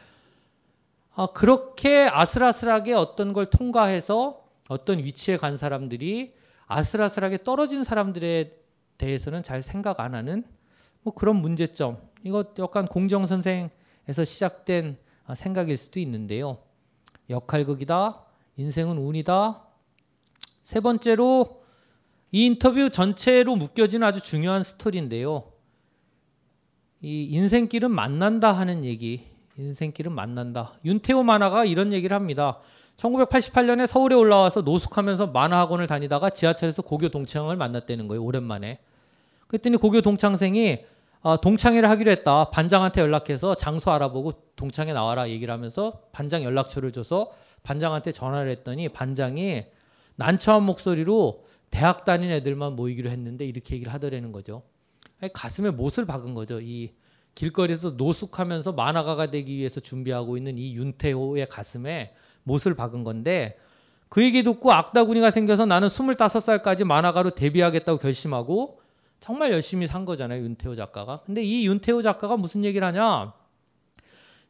아, 1.14 1.26
그렇게 1.26 2.08
아슬아슬하게 2.10 2.94
어떤 2.94 3.32
걸 3.32 3.46
통과해서 3.46 4.44
어떤 4.68 4.98
위치에 4.98 5.36
간 5.36 5.56
사람들이 5.56 6.34
아슬아슬하게 6.66 7.42
떨어진 7.42 7.84
사람들에 7.84 8.52
대해서는 8.98 9.42
잘 9.42 9.62
생각 9.62 10.00
안 10.00 10.14
하는 10.14 10.44
뭐 11.02 11.14
그런 11.14 11.36
문제점. 11.36 11.98
이거 12.22 12.44
약간 12.58 12.86
공정 12.86 13.26
선생 13.26 13.70
에서 14.10 14.24
시작된 14.24 14.98
생각일 15.36 15.76
수도 15.76 16.00
있는데요. 16.00 16.58
역할극이다. 17.30 18.24
인생은 18.56 18.98
운이다. 18.98 19.62
세 20.64 20.80
번째로 20.80 21.62
이 22.32 22.46
인터뷰 22.46 22.90
전체로 22.90 23.54
묶여지는 23.54 24.04
아주 24.04 24.20
중요한 24.20 24.64
스토리인데요. 24.64 25.52
이 27.02 27.28
인생길은 27.30 27.92
만난다 27.92 28.50
하는 28.50 28.82
얘기. 28.82 29.28
인생길은 29.56 30.10
만난다. 30.10 30.74
윤태호 30.84 31.22
만화가 31.22 31.64
이런 31.64 31.92
얘기를 31.92 32.16
합니다. 32.16 32.58
1988년에 32.96 33.86
서울에 33.86 34.16
올라와서 34.16 34.62
노숙하면서 34.62 35.28
만화학원을 35.28 35.86
다니다가 35.86 36.30
지하철에서 36.30 36.82
고교 36.82 37.10
동창을 37.10 37.54
만났다는 37.54 38.08
거예요. 38.08 38.24
오랜만에. 38.24 38.80
그랬더니 39.46 39.76
고교 39.76 40.00
동창생이 40.00 40.84
아, 40.84 40.89
동창회를 41.42 41.88
하기로 41.90 42.10
했다. 42.10 42.50
반장한테 42.50 43.00
연락해서 43.02 43.54
장소 43.54 43.90
알아보고 43.90 44.32
동창회 44.56 44.92
나와라 44.92 45.28
얘기를 45.28 45.52
하면서 45.52 46.02
반장 46.12 46.42
연락처를 46.42 46.92
줘서 46.92 47.30
반장한테 47.62 48.12
전화를 48.12 48.50
했더니 48.50 48.88
반장이 48.88 49.64
난처한 50.16 50.62
목소리로 50.62 51.44
대학 51.70 52.04
다닌 52.04 52.30
애들만 52.30 52.74
모이기로 52.74 53.10
했는데 53.10 53.44
이렇게 53.44 53.74
얘기를 53.74 53.92
하더라는 53.92 54.32
거죠. 54.32 54.62
가슴에 55.32 55.70
못을 55.70 56.06
박은 56.06 56.34
거죠. 56.34 56.58
이 56.60 56.94
길거리에서 57.34 57.90
노숙하면서 57.90 58.72
만화가가 58.72 59.30
되기 59.30 59.56
위해서 59.56 59.78
준비하고 59.78 60.36
있는 60.36 60.58
이 60.58 60.74
윤태호의 60.74 61.48
가슴에 61.48 62.14
못을 62.42 62.74
박은 62.74 63.04
건데 63.04 63.58
그 64.08 64.24
얘기 64.24 64.42
듣고 64.42 64.72
악다구니가 64.72 65.30
생겨서 65.30 65.66
나는 65.66 65.88
25살까지 65.88 66.84
만화가로 66.84 67.30
데뷔하겠다고 67.30 67.98
결심하고 67.98 68.79
정말 69.20 69.52
열심히 69.52 69.86
산 69.86 70.04
거잖아요. 70.04 70.42
윤태호 70.42 70.74
작가가. 70.74 71.20
근데 71.24 71.42
이 71.42 71.66
윤태호 71.66 72.02
작가가 72.02 72.36
무슨 72.36 72.64
얘기를 72.64 72.86
하냐? 72.86 73.34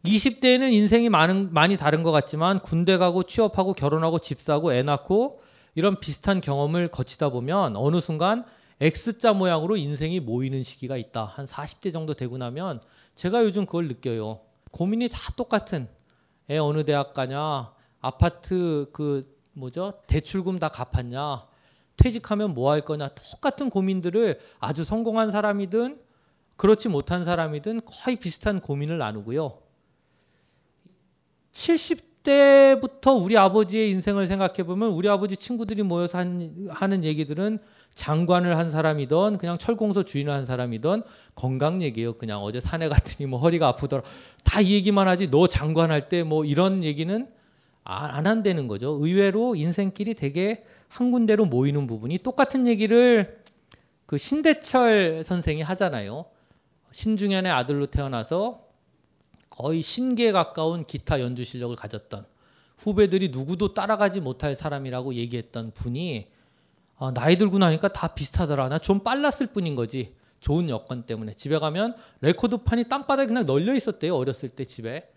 20대에는 0.05 0.73
인생이 0.73 1.09
많은, 1.11 1.53
많이 1.53 1.77
다른 1.77 2.03
것 2.03 2.11
같지만 2.13 2.61
군대 2.61 2.97
가고 2.97 3.25
취업하고 3.25 3.75
결혼하고 3.75 4.19
집 4.21 4.41
사고 4.41 4.73
애 4.73 4.83
낳고 4.83 5.43
이런 5.75 6.01
비슷한 6.01 6.41
경험을 6.41 6.89
거치다 6.89 7.29
보면 7.31 7.77
어느 7.77 8.01
순간 8.01 8.45
X자 8.81 9.35
모양으로 9.35 9.77
인생이 9.77 10.21
모이는 10.21 10.63
시기가 10.63 10.97
있다. 10.97 11.25
한 11.25 11.45
40대 11.45 11.93
정도 11.93 12.15
되고 12.15 12.39
나면 12.39 12.81
제가 13.15 13.45
요즘 13.45 13.67
그걸 13.67 13.89
느껴요. 13.89 14.41
고민이 14.71 15.11
다 15.11 15.33
똑같은 15.37 15.89
애 16.49 16.57
어느 16.57 16.85
대학 16.85 17.13
가냐, 17.13 17.73
아파트 18.01 18.89
그 18.93 19.37
뭐죠? 19.53 20.01
대출금 20.07 20.59
다 20.59 20.69
갚았냐, 20.69 21.45
퇴직하면 22.01 22.55
뭐 22.55 22.71
할 22.73 22.81
거냐, 22.83 23.11
똑같은 23.15 23.69
고민들을 23.71 24.39
아주 24.59 24.85
성공한 24.85 25.31
사람이든 25.31 25.99
그렇지 26.57 26.89
못한 26.89 27.25
사람이든 27.25 27.83
거의 27.85 28.17
비슷한 28.17 28.61
고민을 28.61 28.99
나누고요. 28.99 29.59
70대부터 31.53 33.23
우리 33.23 33.37
아버지의 33.37 33.91
인생을 33.91 34.27
생각해 34.27 34.63
보면 34.65 34.91
우리 34.91 35.09
아버지 35.09 35.37
친구들이 35.37 35.83
모여서 35.83 36.19
한, 36.19 36.69
하는 36.71 37.05
얘기들은 37.05 37.59
장관을 37.95 38.57
한 38.57 38.71
사람이던 38.71 39.39
그냥 39.39 39.59
철공소 39.59 40.05
주인을 40.05 40.33
한 40.33 40.45
사람이던 40.45 41.03
건강 41.35 41.83
얘기예요. 41.83 42.15
그냥 42.15 42.41
어제 42.43 42.61
산에 42.61 42.89
갔더니 42.89 43.27
뭐 43.29 43.39
허리가 43.41 43.69
아프더라. 43.69 44.03
다 44.45 44.61
이 44.61 44.75
얘기만 44.75 45.09
하지. 45.09 45.31
너 45.31 45.47
장관 45.49 45.91
할 45.91 46.09
때 46.09 46.23
뭐 46.23 46.45
이런 46.45 46.85
얘기는 46.85 47.27
안 47.83 48.27
한다는 48.27 48.69
거죠. 48.69 48.99
의외로 49.03 49.57
인생길이 49.57 50.15
되게 50.15 50.65
한 50.91 51.13
군데로 51.13 51.45
모이는 51.47 51.87
부분이 51.87 52.19
똑같은 52.19 52.67
얘기를 52.67 53.41
그 54.07 54.19
신대철 54.19 55.23
선생이 55.23 55.63
하잖아요. 55.63 56.27
신중현의 56.91 57.51
아들로 57.53 57.87
태어나서 57.87 58.67
거의 59.49 59.83
신기에 59.83 60.33
가까운 60.33 60.85
기타 60.85 61.21
연주 61.21 61.45
실력을 61.45 61.75
가졌던 61.77 62.27
후배들이 62.79 63.29
누구도 63.29 63.73
따라가지 63.73 64.21
못할 64.21 64.57
사람이라고 64.57 65.15
얘기했던 65.15 65.71
분이 65.75 66.29
아, 66.99 67.13
나이 67.15 67.39
들고 67.39 67.59
나니까 67.59 67.93
다 67.93 68.09
비슷하더라. 68.09 68.69
나 68.69 68.79
좀 68.79 69.01
빨랐을 69.01 69.49
뿐인 69.53 69.75
거지. 69.77 70.15
좋은 70.41 70.69
여건 70.71 71.05
때문에 71.05 71.35
집에 71.35 71.59
가면 71.59 71.95
레코드판이 72.23 72.85
땅바닥에 72.89 73.27
그냥 73.29 73.47
널려 73.47 73.75
있었대요. 73.75 74.17
어렸을 74.17 74.49
때 74.49 74.65
집에 74.65 75.09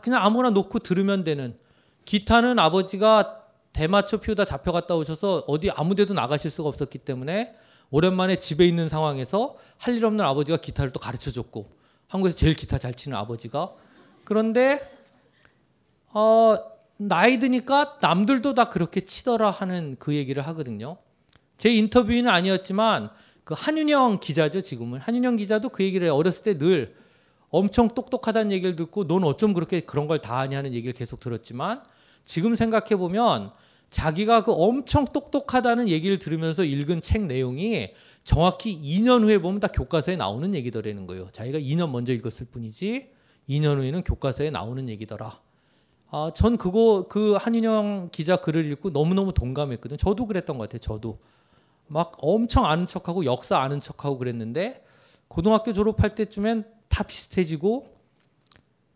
그냥 0.00 0.24
아무나 0.24 0.50
놓고 0.50 0.78
들으면 0.80 1.24
되는 1.24 1.58
기타는 2.04 2.58
아버지가 2.58 3.37
대마초 3.78 4.18
피우다 4.18 4.44
잡혀갔다 4.44 4.96
오셔서 4.96 5.44
어디 5.46 5.70
아무데도 5.70 6.12
나가실 6.12 6.50
수가 6.50 6.68
없었기 6.68 6.98
때문에 6.98 7.54
오랜만에 7.92 8.36
집에 8.36 8.66
있는 8.66 8.88
상황에서 8.88 9.56
할 9.78 9.94
일 9.94 10.04
없는 10.04 10.24
아버지가 10.24 10.58
기타를 10.58 10.92
또 10.92 10.98
가르쳐 10.98 11.30
줬고 11.30 11.70
한국에서 12.08 12.36
제일 12.36 12.54
기타 12.54 12.76
잘 12.78 12.92
치는 12.92 13.16
아버지가 13.16 13.72
그런데 14.24 14.80
어 16.08 16.58
나이 16.96 17.38
드니까 17.38 17.98
남들도 18.00 18.54
다 18.54 18.68
그렇게 18.68 19.00
치더라 19.02 19.52
하는 19.52 19.94
그 20.00 20.12
얘기를 20.12 20.44
하거든요. 20.48 20.96
제 21.56 21.72
인터뷰는 21.72 22.26
아니었지만 22.26 23.10
그 23.44 23.54
한윤영 23.56 24.18
기자죠 24.18 24.60
지금은 24.60 24.98
한윤영 24.98 25.36
기자도 25.36 25.68
그 25.68 25.84
얘기를. 25.84 26.08
어렸을 26.08 26.42
때 26.42 26.58
늘 26.58 26.96
엄청 27.50 27.94
똑똑하다는 27.94 28.50
얘기를 28.50 28.74
듣고 28.74 29.06
넌 29.06 29.22
어쩜 29.22 29.54
그렇게 29.54 29.78
그런 29.80 30.08
걸 30.08 30.18
다 30.20 30.38
아냐 30.40 30.58
하는 30.58 30.74
얘기를 30.74 30.92
계속 30.92 31.20
들었지만 31.20 31.80
지금 32.24 32.56
생각해 32.56 32.96
보면 32.96 33.52
자기가 33.90 34.42
그 34.42 34.52
엄청 34.52 35.06
똑똑하다는 35.06 35.88
얘기를 35.88 36.18
들으면서 36.18 36.64
읽은 36.64 37.00
책 37.00 37.22
내용이 37.22 37.90
정확히 38.22 38.78
2년 38.78 39.22
후에 39.22 39.38
보면 39.38 39.60
다 39.60 39.68
교과서에 39.68 40.16
나오는 40.16 40.54
얘기더라는 40.54 41.06
거예요. 41.06 41.28
자기가 41.32 41.58
2년 41.58 41.90
먼저 41.90 42.12
읽었을 42.12 42.46
뿐이지 42.50 43.10
2년 43.48 43.78
후에는 43.78 44.04
교과서에 44.04 44.50
나오는 44.50 44.88
얘기더라. 44.90 45.40
아, 46.10 46.30
전 46.34 46.56
그거 46.56 47.06
그 47.08 47.34
한윤영 47.34 48.10
기자 48.12 48.36
글을 48.36 48.70
읽고 48.72 48.90
너무너무 48.90 49.32
동감했거든요. 49.32 49.96
저도 49.96 50.26
그랬던 50.26 50.58
것 50.58 50.64
같아요. 50.64 50.80
저도 50.80 51.18
막 51.86 52.12
엄청 52.18 52.66
아는 52.66 52.86
척하고 52.86 53.24
역사 53.24 53.58
아는 53.58 53.80
척하고 53.80 54.18
그랬는데 54.18 54.84
고등학교 55.28 55.72
졸업할 55.72 56.14
때쯤엔 56.14 56.64
다 56.88 57.02
비슷해지고 57.02 57.94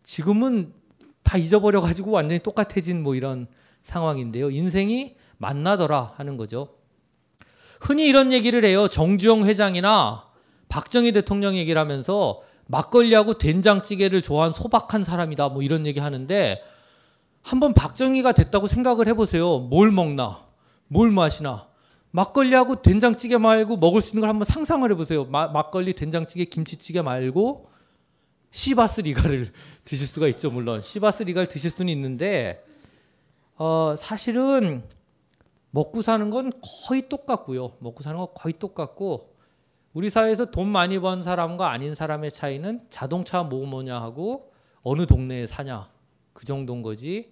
지금은 0.03 0.73
다 1.23 1.39
잊어버려 1.39 1.81
가지고 1.81 2.11
완전히 2.11 2.39
똑같아진 2.41 3.03
뭐 3.03 3.15
이런 3.15 3.47
상황인데요. 3.83 4.51
인생이 4.51 5.17
만나더라 5.39 6.15
하는 6.17 6.37
거죠. 6.37 6.69
흔히 7.81 8.07
이런 8.07 8.33
얘기를 8.33 8.65
해요. 8.65 8.89
정주영 8.89 9.45
회장이나 9.47 10.25
박정희 10.69 11.13
대통령 11.13 11.57
얘기를 11.57 11.81
하면서 11.81 12.43
막걸리하고 12.67 13.39
된장찌개를 13.39 14.23
좋아한 14.23 14.53
소박한 14.53 15.03
사람이다. 15.03 15.49
뭐 15.51 15.63
이런 15.63 15.85
얘기 15.87 16.01
하는데 16.01 16.63
한번 17.43 17.75
박정희가 17.75 18.33
됐다고 18.33 18.69
생각을 18.69 19.09
해보세요. 19.09 19.59
뭘 19.59 19.91
먹나? 19.91 20.47
뭘 20.87 21.11
마시나? 21.11 21.67
막걸리하고 22.13 22.83
된장찌개 22.83 23.37
말고 23.39 23.79
먹을 23.79 24.01
수 24.01 24.11
있는 24.11 24.21
걸 24.21 24.29
한번 24.29 24.47
상상을 24.47 24.89
해보세요. 24.93 25.25
마, 25.25 25.49
막걸리, 25.49 25.95
된장찌개, 25.95 26.45
김치찌개 26.45 27.03
말고 27.03 27.69
시바스 28.53 29.01
리가를 29.03 29.51
드실 29.85 30.07
수가 30.07 30.29
있죠. 30.29 30.51
물론 30.51 30.83
시바스 30.83 31.25
리가를 31.25 31.49
드실 31.49 31.71
수는 31.71 31.93
있는데 31.93 32.63
어, 33.65 33.95
사실은 33.97 34.83
먹고 35.71 36.03
사는 36.03 36.31
건 36.31 36.51
거의 36.85 37.09
똑같고요. 37.09 37.77
먹고 37.79 38.03
사는 38.03 38.19
건 38.19 38.27
거의 38.35 38.55
똑같고 38.59 39.37
우리 39.93 40.11
사회에서 40.11 40.47
돈 40.47 40.67
많이 40.67 40.99
번 40.99 41.23
사람과 41.23 41.71
아닌 41.71 41.95
사람의 41.95 42.33
차이는 42.33 42.89
자동차 42.91 43.45
뭐 43.45 43.65
뭐냐 43.65 44.03
하고 44.03 44.53
어느 44.83 45.07
동네에 45.07 45.47
사냐 45.47 45.89
그 46.33 46.45
정도인 46.45 46.83
거지. 46.83 47.31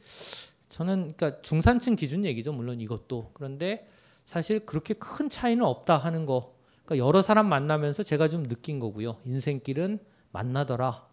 저는 0.69 1.15
그러니까 1.17 1.43
중산층 1.43 1.97
기준 1.97 2.25
얘기죠. 2.25 2.53
물론 2.53 2.81
이것도 2.81 3.33
그런데 3.33 3.89
사실 4.25 4.65
그렇게 4.65 4.95
큰 4.95 5.29
차이는 5.29 5.65
없다 5.65 5.99
하는 5.99 6.27
거. 6.27 6.55
그러니까 6.85 7.05
여러 7.05 7.23
사람 7.23 7.49
만나면서 7.49 8.05
제가 8.05 8.29
좀 8.29 8.47
느낀 8.47 8.79
거고요. 8.79 9.17
인생길은 9.25 9.99
만나더라. 10.31 11.09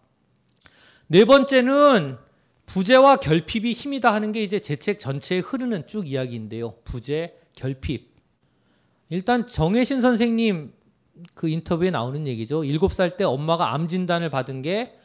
네 1.07 1.25
번째는 1.25 2.26
부재와 2.67 3.17
결핍이 3.17 3.73
힘이다 3.73 4.13
하는 4.13 4.31
게 4.31 4.43
이제 4.43 4.59
제 4.59 4.75
책 4.75 4.99
전체에 4.99 5.39
흐르는 5.39 5.87
쭉 5.87 6.07
이야기인데요. 6.07 6.75
부재, 6.83 7.33
결핍. 7.55 8.15
일단 9.09 9.47
정혜신 9.47 10.01
선생님 10.01 10.73
그 11.33 11.47
인터뷰에 11.49 11.89
나오는 11.89 12.27
얘기죠. 12.27 12.61
7살 12.61 13.17
때 13.17 13.23
엄마가 13.23 13.73
암 13.73 13.87
진단을 13.87 14.29
받은 14.29 14.61
게 14.61 14.99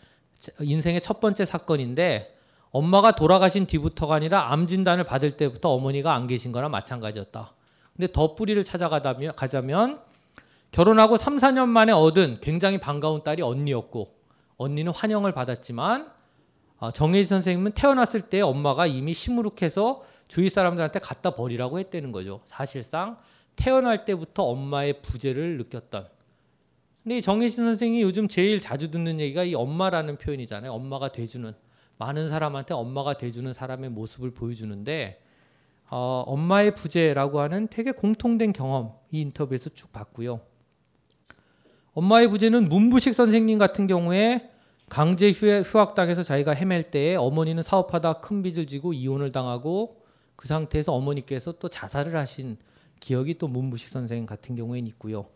인생의 0.61 1.01
첫 1.01 1.21
번째 1.21 1.45
사건인데 1.45 2.37
엄마가 2.71 3.13
돌아가신 3.13 3.67
뒤부터가 3.67 4.17
아니라 4.17 4.53
암 4.53 4.67
진단을 4.67 5.05
받을 5.05 5.37
때부터 5.37 5.71
어머니가 5.71 6.15
안 6.15 6.27
계신 6.27 6.51
거나 6.53 6.69
마찬가지였다. 6.69 7.55
근데 7.95 8.11
더 8.11 8.35
뿌리를 8.35 8.63
찾아가자면 8.65 9.37
가자면 9.37 10.01
결혼하고 10.73 11.17
3, 11.17 11.37
4년 11.37 11.69
만에 11.69 11.93
얻은 11.93 12.39
굉장히 12.41 12.79
반가운 12.79 13.23
딸이 13.23 13.43
언니였고 13.43 14.15
언니는 14.57 14.93
환영을 14.93 15.33
받았지만 15.33 16.11
정혜지 16.91 17.29
선생님은 17.29 17.73
태어났을 17.73 18.23
때 18.23 18.41
엄마가 18.41 18.87
이미 18.87 19.15
시무룩해서 19.15 20.03
주위 20.29 20.49
사람들한테 20.49 20.99
갖다 20.99 21.35
버리라고 21.35 21.79
했다는 21.79 22.11
거죠. 22.11 22.41
사실상 22.45 23.19
태어날 23.55 24.05
때부터 24.05 24.45
엄마의 24.45 25.03
부재를 25.03 25.59
느꼈던. 25.59 26.09
근데 27.03 27.21
정혜진 27.21 27.65
선생이 27.65 28.01
요즘 28.03 28.29
제일 28.29 28.61
자주 28.61 28.91
듣는 28.91 29.21
얘기가 29.21 29.45
이 29.45 29.55
엄마라는 29.55 30.17
표현이잖아요. 30.19 30.73
엄마가 30.73 31.13
돼주는 31.13 31.53
많은 31.99 32.29
사람한테 32.29 32.75
엄마가 32.75 33.17
돼주는 33.17 33.53
사람의 33.53 33.91
모습을 33.91 34.31
보여주는데 34.33 35.21
어, 35.91 36.25
엄마의 36.27 36.75
부재라고 36.75 37.41
하는 37.41 37.69
되게 37.69 37.93
공통된 37.93 38.53
경험 38.53 38.95
이 39.11 39.21
인터뷰에서 39.21 39.71
쭉 39.71 39.93
봤고요. 39.93 40.41
엄마의 41.93 42.29
부재는 42.29 42.69
문부식 42.69 43.15
선생님 43.15 43.59
같은 43.59 43.87
경우에 43.87 44.52
강제 44.93 45.33
휴학당해서 45.33 46.23
자기가 46.23 46.53
헤맬 46.53 46.91
때에 46.91 47.17
어머니는 47.17 47.63
사업하다 47.63 48.21
큰 48.21 48.43
빚을 48.43 48.67
지고 48.67 48.93
이혼을 48.93 49.33
당하고 49.33 49.97
그 50.37 50.47
상태에서 50.47 50.93
어머니께서 50.93 51.53
또 51.53 51.71
자살을 51.71 52.15
하신 52.15 52.59
기억이 53.01 53.39
또 53.39 53.49
문부식 53.49 53.89
선생님 53.89 54.27
같은 54.27 54.55
경우에는 54.55 54.87
있고요. 54.89 55.29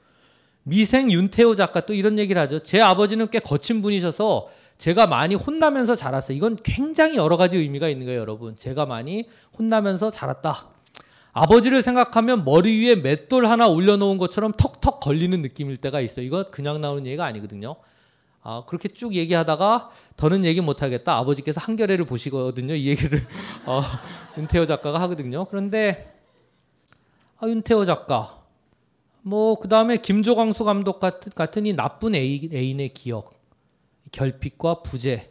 미생 0.62 1.10
윤태호 1.10 1.54
작가 1.54 1.86
또 1.86 1.94
이런 1.94 2.18
얘기를 2.18 2.38
하죠. 2.42 2.58
제 2.58 2.82
아버지는 2.82 3.30
꽤 3.30 3.38
거친 3.38 3.80
분이셔서 3.80 4.50
제가 4.76 5.06
많이 5.06 5.34
혼나면서 5.34 5.96
자랐어요. 5.96 6.36
이건 6.36 6.58
굉장히 6.62 7.16
여러 7.16 7.38
가지 7.38 7.56
의미가 7.56 7.88
있는 7.88 8.04
거예요, 8.04 8.20
여러분. 8.20 8.56
제가 8.56 8.84
많이 8.84 9.26
혼나면서 9.58 10.10
자랐다. 10.10 10.68
아버지를 11.32 11.80
생각하면 11.80 12.44
머리 12.44 12.84
위에 12.84 12.96
맷돌 12.96 13.46
하나 13.46 13.68
올려놓은 13.68 14.18
것처럼 14.18 14.52
턱턱 14.52 15.00
걸리는 15.00 15.40
느낌일 15.40 15.78
때가 15.78 16.02
있어요. 16.02 16.26
이거 16.26 16.44
그냥 16.44 16.82
나오는 16.82 17.06
얘기가 17.06 17.24
아니거든요. 17.24 17.76
아, 18.48 18.62
그렇게 18.64 18.88
쭉 18.88 19.14
얘기하다가 19.14 19.90
더는 20.16 20.44
얘기 20.44 20.60
못하겠다. 20.60 21.16
아버지께서 21.16 21.60
한겨레를 21.60 22.04
보시거든요. 22.04 22.76
이 22.76 22.86
얘기를 22.86 23.26
어, 23.66 23.82
윤태호 24.38 24.66
작가가 24.66 25.00
하거든요. 25.00 25.46
그런데 25.46 26.14
아, 27.38 27.48
윤태호 27.48 27.84
작가 27.84 28.44
뭐 29.22 29.56
그 29.56 29.68
다음에 29.68 29.96
김조광수 29.96 30.62
감독 30.62 31.00
같은, 31.00 31.32
같은 31.34 31.66
이 31.66 31.72
나쁜 31.72 32.14
애인 32.14 32.78
의 32.78 32.88
기억 32.90 33.34
결핍과 34.12 34.82
부재 34.82 35.28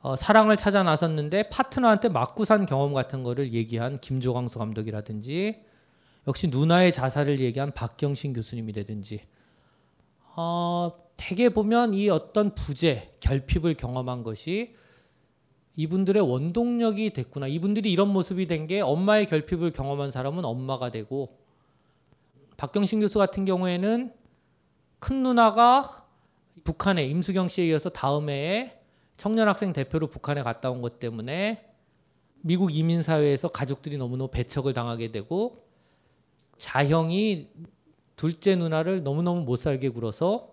어, 0.00 0.14
사랑을 0.16 0.58
찾아 0.58 0.82
나섰는데 0.82 1.48
파트너한테 1.48 2.10
맞고 2.10 2.44
산 2.44 2.66
경험 2.66 2.92
같은 2.92 3.22
거를 3.22 3.54
얘기한 3.54 3.98
김조광수 3.98 4.58
감독이라든지 4.58 5.64
역시 6.28 6.48
누나의 6.48 6.92
자살을 6.92 7.40
얘기한 7.40 7.72
박경신 7.72 8.34
교수님이라든지 8.34 9.22
어, 10.36 10.92
대개 11.22 11.50
보면 11.50 11.94
이 11.94 12.08
어떤 12.08 12.52
부재, 12.52 13.14
결핍을 13.20 13.74
경험한 13.74 14.24
것이 14.24 14.74
이분들의 15.76 16.20
원동력이 16.20 17.10
됐구나. 17.12 17.46
이분들이 17.46 17.92
이런 17.92 18.08
모습이 18.08 18.46
된 18.48 18.66
게 18.66 18.80
엄마의 18.80 19.26
결핍을 19.26 19.70
경험한 19.70 20.10
사람은 20.10 20.44
엄마가 20.44 20.90
되고 20.90 21.38
박경신 22.56 23.00
교수 23.00 23.18
같은 23.20 23.44
경우에는 23.44 24.12
큰 24.98 25.22
누나가 25.22 26.06
북한에 26.64 27.04
임수경 27.06 27.46
씨에 27.48 27.66
이어서 27.68 27.88
다음 27.88 28.28
해에 28.28 28.80
청년 29.16 29.46
학생 29.48 29.72
대표로 29.72 30.08
북한에 30.08 30.42
갔다 30.42 30.70
온 30.70 30.82
것 30.82 30.98
때문에 30.98 31.70
미국 32.40 32.74
이민 32.74 33.02
사회에서 33.02 33.46
가족들이 33.48 33.96
너무너무 33.96 34.28
배척을 34.32 34.72
당하게 34.72 35.12
되고 35.12 35.64
자형이 36.58 37.48
둘째 38.16 38.56
누나를 38.56 39.04
너무너무 39.04 39.42
못 39.42 39.56
살게 39.56 39.88
굴어서 39.90 40.51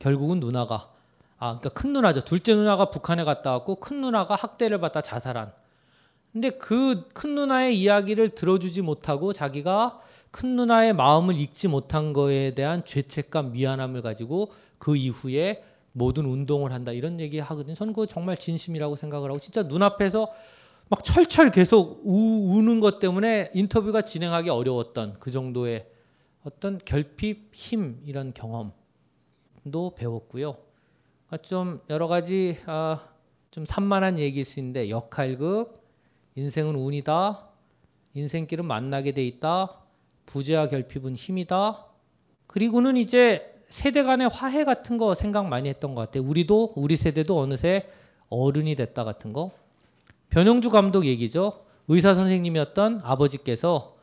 결국은 0.00 0.40
누나가 0.40 0.90
아 1.38 1.58
그러니까 1.58 1.68
큰 1.70 1.92
누나죠. 1.92 2.22
둘째 2.22 2.54
누나가 2.54 2.90
북한에 2.90 3.22
갔다 3.22 3.52
왔고 3.52 3.76
큰 3.76 4.00
누나가 4.00 4.34
학대를 4.34 4.80
받다 4.80 5.00
자살한. 5.00 5.52
근데 6.32 6.50
그 6.50 7.08
큰 7.12 7.34
누나의 7.34 7.78
이야기를 7.78 8.30
들어주지 8.30 8.82
못하고 8.82 9.32
자기가 9.32 10.00
큰 10.30 10.56
누나의 10.56 10.92
마음을 10.94 11.36
읽지 11.38 11.68
못한 11.68 12.12
거에 12.12 12.54
대한 12.54 12.84
죄책감, 12.84 13.52
미안함을 13.52 14.02
가지고 14.02 14.52
그 14.78 14.96
이후에 14.96 15.64
모든 15.92 16.24
운동을 16.24 16.72
한다 16.72 16.92
이런 16.92 17.18
얘기 17.20 17.38
하거든요. 17.40 17.74
저는 17.74 17.92
그거 17.92 18.06
정말 18.06 18.36
진심이라고 18.36 18.96
생각을 18.96 19.28
하고 19.28 19.40
진짜 19.40 19.62
눈앞에서 19.64 20.32
막 20.88 21.04
철철 21.04 21.50
계속 21.50 22.00
우, 22.04 22.56
우는 22.56 22.80
것 22.80 23.00
때문에 23.00 23.50
인터뷰가 23.54 24.02
진행하기 24.02 24.50
어려웠던 24.50 25.16
그 25.20 25.30
정도의 25.30 25.86
어떤 26.44 26.78
결핍, 26.78 27.50
힘 27.52 28.00
이런 28.06 28.32
경험 28.32 28.72
도 29.70 29.94
배웠고요. 29.94 30.56
그러니까 31.26 31.48
좀 31.48 31.80
여러 31.90 32.08
가지 32.08 32.58
아, 32.66 33.04
좀 33.50 33.64
산만한 33.64 34.18
얘기일 34.18 34.44
수 34.44 34.58
있는데 34.60 34.88
역할극, 34.90 35.82
인생은 36.36 36.74
운이다, 36.76 37.48
인생길은 38.14 38.64
만나게 38.64 39.12
돼 39.12 39.24
있다, 39.26 39.80
부재와 40.26 40.68
결핍은 40.68 41.14
힘이다. 41.16 41.86
그리고는 42.46 42.96
이제 42.96 43.62
세대 43.68 44.02
간의 44.02 44.28
화해 44.28 44.64
같은 44.64 44.98
거 44.98 45.14
생각 45.14 45.46
많이 45.46 45.68
했던 45.68 45.94
것 45.94 46.02
같아요. 46.02 46.24
우리도 46.24 46.72
우리 46.76 46.96
세대도 46.96 47.38
어느새 47.38 47.88
어른이 48.28 48.74
됐다 48.76 49.04
같은 49.04 49.32
거. 49.32 49.50
변영주 50.30 50.70
감독 50.70 51.06
얘기죠. 51.06 51.64
의사 51.88 52.14
선생님이었던 52.14 53.00
아버지께서 53.02 53.96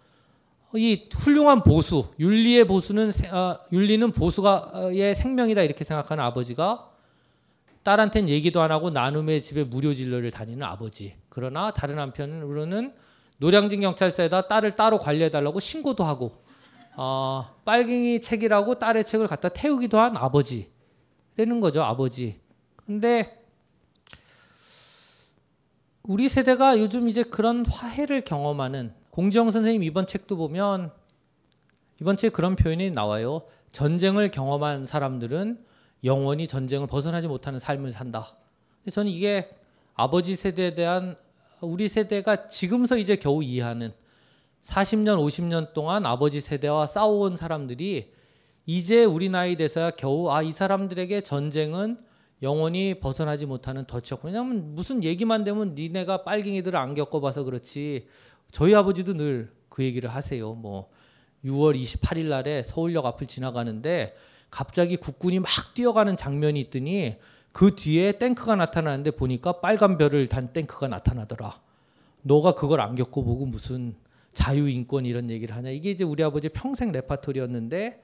이 0.75 1.07
훌륭한 1.13 1.63
보수, 1.63 2.07
윤리의 2.19 2.65
보수는 2.65 3.11
어, 3.31 3.59
윤리는 3.71 4.11
보수가의 4.11 5.15
생명이다 5.15 5.63
이렇게 5.63 5.83
생각하는 5.83 6.23
아버지가 6.25 6.91
딸한테는 7.83 8.27
얘기도 8.27 8.61
안 8.61 8.71
하고 8.71 8.89
나눔의 8.89 9.41
집에 9.41 9.63
무료 9.63 9.93
진료를 9.93 10.29
다니는 10.29 10.63
아버지. 10.63 11.15
그러나 11.29 11.71
다른 11.71 11.99
한편으로는 11.99 12.93
노량진 13.37 13.79
경찰서에다 13.79 14.47
딸을 14.47 14.75
따로 14.75 14.97
관리해달라고 14.97 15.61
신고도 15.61 16.03
하고 16.03 16.43
어, 16.97 17.55
빨갱이 17.63 18.19
책이라고 18.19 18.75
딸의 18.75 19.05
책을 19.05 19.27
갖다 19.27 19.49
태우기도 19.49 19.99
한 19.99 20.17
아버지라는 20.17 21.61
거죠. 21.61 21.83
아버지. 21.83 22.41
근데 22.75 23.45
우리 26.03 26.27
세대가 26.27 26.79
요즘 26.79 27.07
이제 27.07 27.23
그런 27.23 27.65
화해를 27.65 28.21
경험하는 28.21 28.93
공지영 29.17 29.49
선생님 29.49 29.81
이번 29.81 30.05
책도 30.05 30.37
보면 30.37 30.91
이번 31.99 32.17
책에 32.17 32.31
그런 32.31 32.55
표현이 32.55 32.91
나와요. 32.91 33.41
전쟁을 33.71 34.29
경험한 34.29 34.85
사람들은 34.85 35.65
영원히 36.03 36.45
전쟁을 36.47 36.85
벗어나지 36.85 37.27
못하는 37.27 37.57
삶을 37.57 37.91
산다. 37.91 38.37
저는 38.91 39.11
이게 39.11 39.49
아버지 39.95 40.35
세대에 40.35 40.75
대한 40.75 41.15
우리 41.61 41.87
세대가 41.87 42.45
지금서 42.45 42.99
이제 42.99 43.15
겨우 43.15 43.41
이해하는 43.41 43.91
40년, 44.61 45.17
50년 45.17 45.73
동안 45.73 46.05
아버지 46.05 46.39
세대와 46.39 46.85
싸워온 46.85 47.37
사람들이 47.37 48.13
이제 48.67 49.03
우리 49.03 49.29
나이 49.29 49.55
돼서야 49.55 49.89
겨우 49.89 50.29
아 50.29 50.43
이 50.43 50.51
사람들에게 50.51 51.21
전쟁은 51.21 51.97
영원히 52.43 52.99
벗어나지 52.99 53.47
못하는 53.47 53.87
덫이었고 53.87 54.27
왜냐하면 54.27 54.75
무슨 54.75 55.03
얘기만 55.03 55.43
되면 55.43 55.73
니네가 55.73 56.23
빨갱이들을 56.23 56.77
안 56.77 56.93
겪어봐서 56.93 57.45
그렇지 57.45 58.05
저희 58.51 58.75
아버지도 58.75 59.13
늘 59.13 59.57
그 59.77 59.83
얘기를 59.83 60.09
하세요. 60.09 60.53
뭐 60.55 60.89
6월 61.45 61.79
28일 61.79 62.29
날에 62.29 62.63
서울역 62.63 63.05
앞을 63.05 63.27
지나가는데 63.27 64.15
갑자기 64.49 64.97
국군이 64.97 65.37
막 65.39 65.51
뛰어가는 65.75 66.17
장면이 66.17 66.59
있더니 66.61 67.17
그 67.51 67.75
뒤에 67.75 68.13
탱크가 68.13 68.55
나타나는데 68.55 69.11
보니까 69.11 69.61
빨간 69.61 69.99
별을 69.99 70.25
단 70.29 70.51
탱크가 70.51 70.87
나타나더라. 70.87 71.61
너가 72.23 72.53
그걸 72.55 72.81
안 72.81 72.95
겪어보고 72.95 73.45
무슨 73.45 73.95
자유 74.33 74.67
인권 74.67 75.05
이런 75.05 75.29
얘기를 75.29 75.55
하냐. 75.55 75.69
이게 75.69 75.91
이제 75.91 76.03
우리 76.03 76.23
아버지 76.23 76.49
평생 76.49 76.91
레파토리였는데 76.91 78.01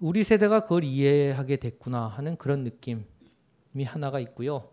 우리 0.00 0.24
세대가 0.24 0.60
그걸 0.60 0.82
이해하게 0.82 1.58
됐구나 1.58 2.08
하는 2.08 2.36
그런 2.36 2.64
느낌이 2.64 3.04
하나가 3.84 4.18
있고요. 4.18 4.70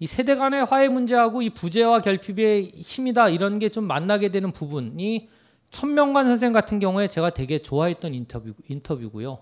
이 0.00 0.06
세대 0.06 0.34
간의 0.34 0.64
화해 0.64 0.88
문제하고 0.88 1.42
이 1.42 1.50
부재와 1.50 2.00
결핍의 2.00 2.72
힘이다 2.76 3.28
이런 3.28 3.58
게 3.58 3.68
좀 3.68 3.84
만나게 3.84 4.30
되는 4.30 4.50
부분이 4.52 5.28
천명관 5.70 6.26
선생 6.26 6.52
같은 6.52 6.78
경우에 6.80 7.06
제가 7.06 7.30
되게 7.30 7.60
좋아했던 7.62 8.14
인터뷰, 8.14 8.52
인터뷰고요. 8.68 9.38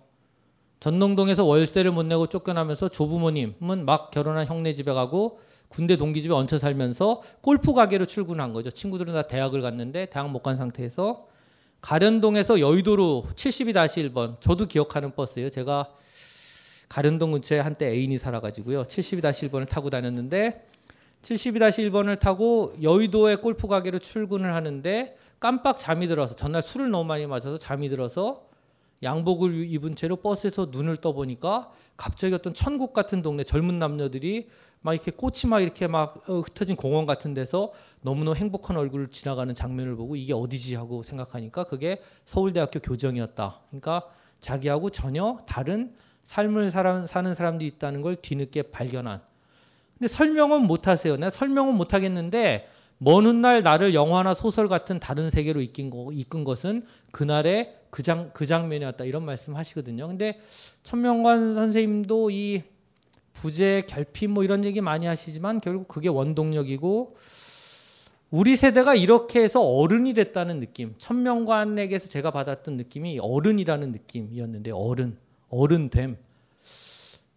전농동에서 0.81 1.45
월세를 1.45 1.91
못 1.93 2.03
내고 2.05 2.27
쫓겨나면서 2.27 2.89
조부모님은 2.89 3.85
막 3.85 4.11
결혼한 4.11 4.47
형네 4.47 4.75
집에 4.75 4.93
가고 4.93 5.41
군대 5.69 5.97
동기 5.97 6.21
집에 6.23 6.35
얹혀 6.35 6.59
살면서 6.59 7.23
골프 7.41 7.73
가게로 7.73 8.05
출근한 8.07 8.53
거죠. 8.53 8.71
친구들은 8.71 9.13
다 9.15 9.23
대학을 9.27 9.63
갔는데 9.63 10.07
대학 10.07 10.31
못 10.31 10.43
간 10.43 10.57
상태에서 10.57 11.27
가련동에서 11.81 12.61
여의도로 12.61 13.27
72-1번 13.35 14.41
저도 14.41 14.67
기억하는 14.67 15.15
버스예요. 15.15 15.51
제가 15.51 15.89
가련동 16.89 17.33
근처에 17.33 17.59
한때 17.59 17.89
애인이 17.89 18.19
살아가지고요. 18.19 18.85
72-1번을 18.85 19.69
타고 19.69 19.91
다녔는데 19.91 20.67
72-1번을 21.23 22.19
타고 22.19 22.75
여의도의 22.83 23.39
골프 23.39 23.67
가게로 23.67 23.99
출근을 23.99 24.55
하는데 24.55 25.17
깜빡 25.41 25.79
잠이 25.79 26.09
들어서 26.09 26.35
전날 26.35 26.63
술을 26.63 26.91
너무 26.91 27.05
많이 27.05 27.27
마셔서 27.27 27.59
잠이 27.59 27.89
들어서 27.89 28.49
양복을 29.03 29.71
입은 29.71 29.95
채로 29.95 30.17
버스에서 30.17 30.69
눈을 30.71 30.97
떠보니까 30.97 31.71
갑자기 31.97 32.35
어떤 32.35 32.55
천국 32.55 32.93
같은 32.93 33.23
동네 33.23 33.45
젊은 33.45 33.79
남녀들이 33.79 34.49
막 34.81 34.95
이렇게 34.95 35.11
꽃이 35.11 35.49
막 35.49 35.61
이렇게 35.61 35.87
막 35.87 36.29
어, 36.29 36.41
흩어진 36.41 36.77
공원 36.77 37.07
같은 37.07 37.35
데서 37.35 37.73
너무너무 38.01 38.37
행복한 38.37 38.77
얼굴을 38.77 39.09
지나가는 39.09 39.53
장면을 39.55 39.97
보고 39.97 40.17
이게 40.17 40.33
어디지 40.33 40.77
하고 40.77 41.03
생각하니까 41.03 41.65
그게 41.65 42.01
서울대학교 42.25 42.81
교정이었다. 42.81 43.61
그러니까 43.69 44.09
자기하고 44.41 44.91
전혀 44.91 45.39
다른 45.47 45.95
삶을 46.29 46.71
사는 46.71 47.35
사람들이 47.35 47.67
있다는 47.71 48.03
걸 48.03 48.17
뒤늦게 48.17 48.65
발견한. 48.65 49.23
근데 49.95 50.09
설명은 50.09 50.67
못 50.67 50.87
하세요. 50.87 51.17
내가 51.17 51.31
설명은 51.31 51.75
못 51.75 51.95
하겠는데 51.95 52.69
먼 52.99 53.25
훗날 53.25 53.63
나를 53.63 53.95
영화나 53.95 54.35
소설 54.35 54.69
같은 54.69 55.01
다른 55.01 55.31
세계로 55.31 55.63
이끈, 55.63 55.89
거, 55.89 56.11
이끈 56.13 56.45
것은 56.45 56.83
그날의 57.13 57.77
그, 57.89 58.03
장, 58.03 58.31
그 58.35 58.45
장면이었다 58.45 59.05
이런 59.05 59.25
말씀 59.25 59.57
하시거든요. 59.57 60.07
근데 60.07 60.39
천명관 60.83 61.55
선생님도 61.55 62.31
이 62.31 62.63
부재, 63.33 63.85
결핍 63.89 64.31
뭐 64.31 64.45
이런 64.45 64.67
얘기 64.67 64.83
많이 64.83 65.07
하시지만 65.07 65.63
결국 65.63 65.89
그게 65.89 66.11
원동력이고 66.11 67.17
우리 68.31 68.57
세대가 68.57 68.95
이렇게 68.95 69.43
해서 69.43 69.63
어른이 69.63 70.13
됐다는 70.13 70.61
느낌. 70.61 70.95
천명관에게서 70.99 72.09
제가 72.09 72.33
받았던 72.33 72.77
느낌이 72.77 73.19
어른이라는 73.19 73.93
느낌이었는데 73.93 74.73
어른, 74.73 75.17
어른됨. 75.51 76.19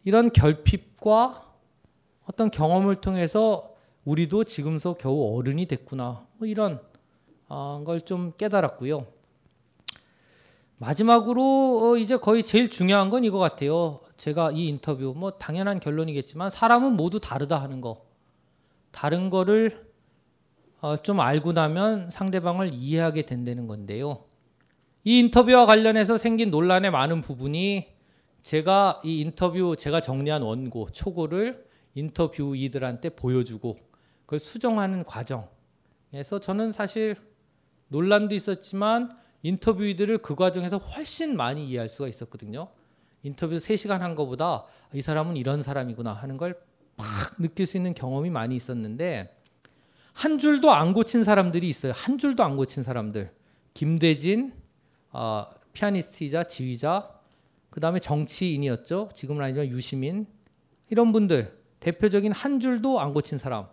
이런 0.04 0.32
결핍과 0.32 1.48
어떤 2.26 2.50
경험을 2.50 2.96
통해서 2.98 3.76
우리도 4.06 4.46
지금서 4.46 4.94
겨우 4.94 5.38
어른이 5.38 5.68
됐구나. 5.68 6.26
뭐 6.38 6.48
이런 6.48 6.82
어, 7.48 7.84
걸좀 7.86 8.34
깨달았고요. 8.38 9.06
마지막으로 10.78 11.92
어, 11.92 11.98
이제 11.98 12.18
거의 12.18 12.44
제일 12.44 12.70
중요한 12.70 13.10
건 13.12 13.24
이거 13.24 13.38
같아요. 13.38 14.00
제가 14.18 14.52
이 14.52 14.68
인터뷰 14.68 15.14
뭐 15.16 15.32
당연한 15.32 15.80
결론이겠지만 15.80 16.50
사람은 16.50 16.96
모두 16.96 17.20
다르다 17.20 17.62
하는 17.62 17.82
거. 17.82 18.06
다른 18.92 19.30
거를 19.30 19.86
어, 20.80 20.98
좀 20.98 21.20
알고 21.20 21.52
나면 21.52 22.10
상대방을 22.10 22.72
이해하게 22.74 23.28
된다는 23.28 23.68
건데요. 23.68 24.26
이 25.04 25.20
인터뷰와 25.20 25.68
관련해서 25.68 26.18
생긴 26.18 26.50
논란의 26.50 26.90
많은 26.90 27.22
부분이 27.22 27.91
제가 28.42 29.02
이 29.04 29.22
인터뷰 29.22 29.76
제가 29.78 30.02
정리한 30.02 30.42
원고 30.42 30.90
초고를 30.90 31.66
인터뷰이들한테 31.96 33.10
보여주고 33.10 33.76
그걸 34.26 34.40
수정하는 34.40 35.04
과정에서 35.04 36.40
저는 36.42 36.72
사실 36.72 37.16
논란도 37.90 38.34
있었지만 38.34 39.18
인터뷰들을 39.44 40.20
그 40.20 40.36
과정에서 40.36 40.78
훨씬 40.78 41.36
많이 41.36 41.68
이해할 41.68 41.90
수가 41.90 42.08
있었거든요. 42.08 42.68
인터뷰 43.24 43.58
3시간 43.58 44.00
한 44.00 44.16
거보다 44.16 44.66
이 44.94 45.02
사람은 45.02 45.38
이런 45.38 45.62
사람이구나 45.62 46.14
하는 46.14 46.38
걸막 46.38 46.58
느낄 47.40 47.66
수 47.66 47.78
있는 47.78 47.94
경험이 47.94 48.30
많이 48.30 48.56
있었는데 48.56 49.38
한 50.14 50.38
줄도 50.38 50.72
안 50.72 50.94
고친 50.94 51.24
사람들이 51.24 51.68
있어요. 51.70 51.94
한 51.96 52.18
줄도 52.18 52.44
안 52.44 52.58
고친 52.58 52.84
사람들. 52.84 53.32
김대진, 53.74 54.54
어, 55.12 55.46
피아니스트이자 55.74 56.44
지휘자, 56.44 57.21
그 57.72 57.80
다음에 57.80 58.00
정치인이었죠. 58.00 59.10
지금은 59.16 59.44
아니지만 59.44 59.70
유시민 59.70 60.28
이런 60.90 61.12
분들 61.12 61.58
대표적인 61.80 62.32
한 62.32 62.60
줄도 62.60 63.00
안 63.00 63.14
고친 63.14 63.40
사람. 63.40 63.66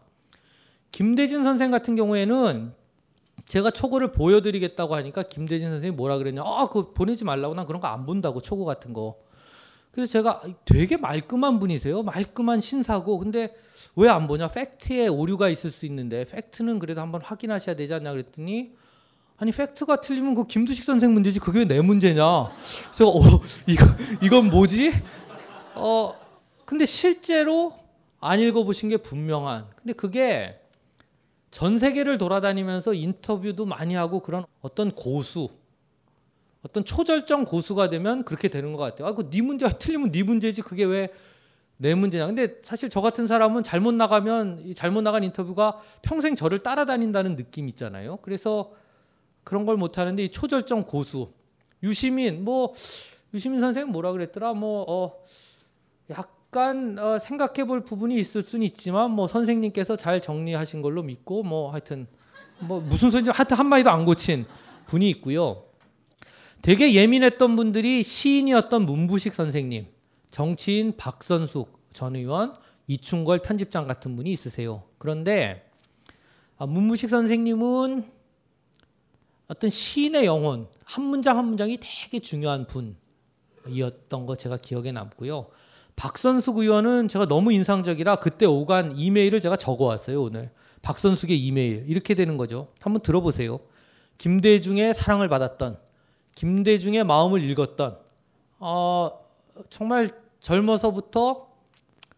김대진 0.92 1.44
선생 1.44 1.70
같은 1.70 1.94
경우에는 1.96 2.72
제가 3.44 3.70
초고를 3.70 4.12
보여드리겠다고 4.12 4.94
하니까 4.94 5.24
김대진 5.24 5.68
선생님이 5.68 5.96
뭐라 5.96 6.16
그랬냐? 6.18 6.42
아, 6.42 6.68
그거 6.68 6.92
보내지 6.92 7.24
말라고 7.24 7.54
난 7.54 7.66
그런 7.66 7.80
거 7.82 7.88
안 7.88 8.06
본다고 8.06 8.40
초고 8.40 8.64
같은 8.64 8.92
거. 8.94 9.18
그래서 9.92 10.10
제가 10.10 10.42
되게 10.64 10.96
말끔한 10.96 11.58
분이세요. 11.58 12.02
말끔한 12.02 12.60
신사고 12.60 13.18
근데 13.18 13.54
왜 13.96 14.08
안 14.08 14.28
보냐? 14.28 14.48
팩트에 14.48 15.08
오류가 15.08 15.48
있을 15.48 15.70
수 15.72 15.86
있는데 15.86 16.24
팩트는 16.24 16.78
그래도 16.78 17.00
한번 17.00 17.20
확인하셔야 17.20 17.74
되지 17.76 17.94
않냐 17.94 18.12
그랬더니 18.12 18.72
아니 19.38 19.52
팩트가 19.52 20.00
틀리면 20.00 20.34
그 20.34 20.46
김두식 20.46 20.84
선생 20.84 21.14
문제지 21.14 21.38
그게 21.38 21.60
왜내 21.60 21.80
문제냐? 21.80 22.50
그래서 22.86 23.08
어 23.08 23.20
이거 23.66 23.86
이건 24.22 24.50
뭐지? 24.50 24.92
어 25.74 26.14
근데 26.64 26.84
실제로 26.86 27.74
안 28.20 28.40
읽어보신 28.40 28.88
게 28.88 28.96
분명한. 28.96 29.66
근데 29.76 29.92
그게 29.92 30.60
전 31.50 31.78
세계를 31.78 32.18
돌아다니면서 32.18 32.94
인터뷰도 32.94 33.64
많이 33.64 33.94
하고 33.94 34.20
그런 34.20 34.44
어떤 34.60 34.90
고수, 34.90 35.48
어떤 36.62 36.84
초절정 36.84 37.44
고수가 37.44 37.90
되면 37.90 38.24
그렇게 38.24 38.48
되는 38.48 38.72
것 38.72 38.82
같아요. 38.82 39.08
아, 39.08 39.12
그네 39.14 39.40
문제가 39.40 39.78
틀리면 39.78 40.12
네 40.12 40.22
문제지 40.22 40.62
그게 40.62 40.84
왜 40.84 41.08
내 41.78 41.94
문제냐. 41.94 42.26
근데 42.26 42.56
사실 42.62 42.90
저 42.90 43.00
같은 43.00 43.26
사람은 43.26 43.62
잘못 43.62 43.94
나가면 43.94 44.62
이 44.66 44.74
잘못 44.74 45.02
나간 45.02 45.22
인터뷰가 45.24 45.80
평생 46.02 46.34
저를 46.34 46.58
따라다닌다는 46.58 47.36
느낌 47.36 47.68
있잖아요. 47.68 48.18
그래서 48.22 48.72
그런 49.48 49.64
걸 49.64 49.78
못하는데 49.78 50.22
이 50.22 50.28
초절정 50.30 50.82
고수 50.82 51.32
유시민 51.82 52.44
뭐 52.44 52.74
유시민 53.32 53.60
선생님 53.60 53.92
뭐라 53.92 54.12
그랬더라 54.12 54.52
뭐 54.52 54.84
어, 54.86 55.24
약간 56.10 56.98
어, 56.98 57.18
생각해 57.18 57.64
볼 57.64 57.82
부분이 57.82 58.14
있을 58.18 58.42
수는 58.42 58.66
있지만 58.66 59.10
뭐 59.10 59.26
선생님께서 59.26 59.96
잘 59.96 60.20
정리하신 60.20 60.82
걸로 60.82 61.02
믿고 61.02 61.44
뭐 61.44 61.70
하여튼 61.70 62.06
뭐 62.58 62.78
무슨 62.80 63.10
소리인지 63.10 63.30
하여튼 63.30 63.56
한마디도 63.56 63.88
안 63.88 64.04
고친 64.04 64.44
분이 64.86 65.08
있고요. 65.10 65.64
되게 66.60 66.92
예민했던 66.92 67.56
분들이 67.56 68.02
시인이었던 68.02 68.84
문부식 68.84 69.32
선생님, 69.32 69.86
정치인 70.30 70.94
박선숙 70.98 71.88
전 71.94 72.16
의원, 72.16 72.54
이충걸 72.86 73.40
편집장 73.40 73.86
같은 73.86 74.14
분이 74.14 74.30
있으세요. 74.30 74.82
그런데 74.98 75.70
아, 76.58 76.66
문부식 76.66 77.08
선생님은 77.08 78.17
어떤 79.48 79.70
시인의 79.70 80.26
영혼 80.26 80.68
한 80.84 81.04
문장 81.04 81.38
한 81.38 81.46
문장이 81.46 81.78
되게 81.80 82.20
중요한 82.20 82.66
분이었던 82.66 84.26
거 84.26 84.36
제가 84.36 84.58
기억에 84.58 84.92
남고요. 84.92 85.48
박선숙 85.96 86.58
의원은 86.58 87.08
제가 87.08 87.26
너무 87.26 87.52
인상적이라 87.52 88.16
그때 88.16 88.46
오간 88.46 88.96
이메일을 88.96 89.40
제가 89.40 89.56
적어왔어요 89.56 90.22
오늘. 90.22 90.50
박선숙의 90.82 91.38
이메일 91.44 91.84
이렇게 91.88 92.14
되는 92.14 92.36
거죠. 92.36 92.68
한번 92.80 93.02
들어보세요. 93.02 93.60
김대중의 94.18 94.94
사랑을 94.94 95.28
받았던 95.28 95.78
김대중의 96.34 97.04
마음을 97.04 97.42
읽었던 97.42 97.98
어, 98.60 99.10
정말 99.70 100.10
젊어서부터 100.40 101.48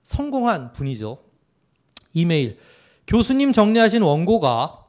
성공한 0.03 0.73
분이죠. 0.73 1.19
이메일 2.13 2.59
교수님 3.07 3.53
정리하신 3.53 4.03
원고가 4.03 4.85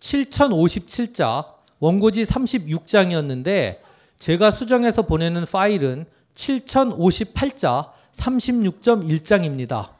7057자 0.00 1.57
원고지 1.80 2.22
36장이었는데 2.24 3.78
제가 4.18 4.50
수정해서 4.50 5.02
보내는 5.02 5.44
파일은 5.44 6.06
7058자 6.34 7.90
36.1장입니다. 8.12 9.90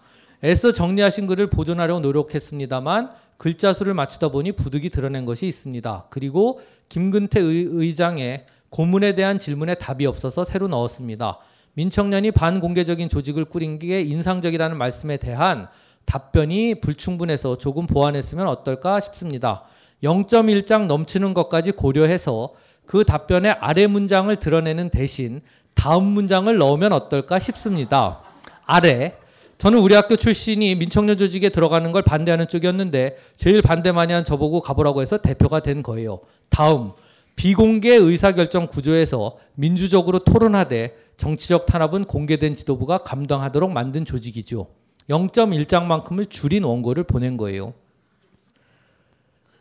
애써 0.44 0.72
정리하신 0.72 1.26
글을 1.26 1.48
보존하려고 1.48 2.00
노력했습니다만 2.00 3.10
글자 3.36 3.72
수를 3.72 3.94
맞추다 3.94 4.28
보니 4.28 4.52
부득이 4.52 4.90
드러낸 4.90 5.24
것이 5.24 5.46
있습니다. 5.46 6.06
그리고 6.10 6.60
김근태 6.88 7.40
의, 7.40 7.94
장의 7.94 8.46
고문에 8.70 9.14
대한 9.14 9.38
질문에 9.38 9.74
답이 9.76 10.06
없어서 10.06 10.44
새로 10.44 10.68
넣었습니다. 10.68 11.38
민청년이 11.74 12.32
반공개적인 12.32 13.08
조직을 13.08 13.44
꾸린 13.44 13.78
게 13.78 14.02
인상적이라는 14.02 14.76
말씀에 14.76 15.16
대한 15.16 15.68
답변이 16.04 16.80
불충분해서 16.80 17.58
조금 17.58 17.86
보완했으면 17.86 18.48
어떨까 18.48 18.98
싶습니다. 19.00 19.64
0.1장 20.03 20.86
넘치는 20.86 21.34
것까지 21.34 21.72
고려해서 21.72 22.55
그 22.86 23.05
답변의 23.05 23.53
아래 23.61 23.86
문장을 23.86 24.34
드러내는 24.36 24.90
대신 24.90 25.40
다음 25.74 26.05
문장을 26.05 26.57
넣으면 26.57 26.92
어떨까 26.92 27.38
싶습니다. 27.38 28.20
아래 28.64 29.14
저는 29.59 29.80
우리 29.80 29.94
학교 29.94 30.16
출신이 30.16 30.76
민청년 30.76 31.18
조직에 31.18 31.49
들어가는 31.49 31.90
걸 31.90 32.03
반대하는 32.03 32.46
쪽이었는데 32.46 33.16
제일 33.34 33.61
반대 33.61 33.90
많이 33.90 34.12
한 34.12 34.24
저보고 34.24 34.61
가보라고 34.61 35.03
해서 35.03 35.18
대표가 35.18 35.61
된 35.61 35.82
거예요. 35.82 36.20
다음 36.49 36.92
비공개 37.34 37.94
의사결정 37.94 38.66
구조에서 38.68 39.36
민주적으로 39.55 40.20
토론하되 40.20 40.96
정치적 41.16 41.66
탄압은 41.66 42.05
공개된 42.05 42.55
지도부가 42.55 42.99
감당하도록 42.99 43.70
만든 43.70 44.05
조직이죠. 44.05 44.68
0.1장만큼을 45.11 46.30
줄인 46.30 46.64
원고를 46.64 47.05
보낸 47.05 47.36
거예요. 47.36 47.74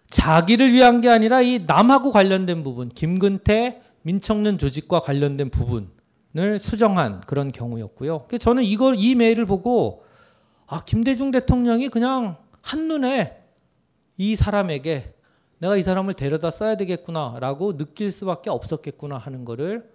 자기를 0.10 0.72
위한 0.74 1.02
게 1.02 1.10
아니라 1.10 1.42
이 1.42 1.64
남하고 1.68 2.12
관련된 2.12 2.64
부분, 2.64 2.90
김근태 2.90 3.82
민청년 4.04 4.58
조직과 4.58 5.02
관련된 5.02 5.50
부분을 5.50 6.60
수정한 6.60 7.22
그런 7.22 7.52
경우였고요. 7.52 8.28
저는 8.40 8.64
이걸 8.64 8.96
이 8.98 9.16
메일을 9.16 9.46
보고 9.46 10.06
아 10.66 10.84
김대중 10.86 11.32
대통령이 11.32 11.90
그냥 11.90 12.38
한눈에 12.62 13.44
이 14.18 14.36
사람에게 14.36 15.14
내가 15.60 15.76
이 15.76 15.84
사람을 15.84 16.14
데려다 16.14 16.52
써야 16.52 16.78
되겠구나라고 16.78 17.78
느낄 17.78 18.12
수밖에 18.12 18.50
없었겠구나 18.50 19.18
하는 19.18 19.44
거를 19.44 19.90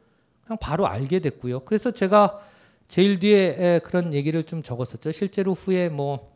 그냥 0.44 0.58
바로 0.60 0.86
알게 0.86 1.20
됐고요. 1.20 1.60
그래서 1.60 1.90
제가 1.90 2.40
제일 2.88 3.18
뒤에 3.18 3.80
그런 3.84 4.12
얘기를 4.12 4.42
좀 4.44 4.62
적었었죠. 4.62 5.12
실제로 5.12 5.54
후에 5.54 5.88
뭐 5.88 6.31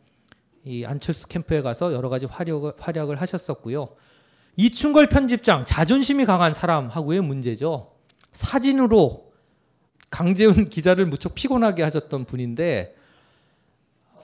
이 0.67 0.85
안철수 0.85 1.29
캠프에 1.29 1.63
가서 1.63 1.93
여러 1.93 2.09
가지 2.09 2.27
활약을, 2.27 2.73
활약을 2.79 3.21
하셨었고요. 3.21 3.89
이충걸 4.57 5.09
편집장 5.09 5.65
자존심이 5.65 6.25
강한 6.25 6.53
사람하고의 6.53 7.21
문제죠. 7.21 7.93
사진으로 8.33 9.33
강재훈 10.11 10.69
기자를 10.69 11.07
무척 11.07 11.37
피곤하게 11.37 11.85
하셨던 11.85 12.25
분인데 12.25 12.97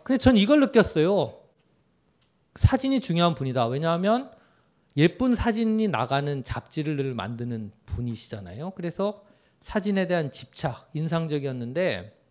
근데 0.02 0.18
전 0.18 0.36
이걸 0.36 0.58
느꼈어요. 0.60 1.38
사진이 2.56 2.98
중요한 2.98 3.36
분이다. 3.36 3.68
왜냐하면 3.68 4.32
예쁜 4.96 5.36
사진이 5.36 5.88
나가는 5.88 6.42
잡지를 6.42 7.14
만드는 7.14 7.70
분이시잖아요. 7.86 8.72
그래서 8.72 9.22
사진에 9.60 10.08
대한 10.08 10.32
집착 10.32 10.90
인상적이었는데 10.92 12.21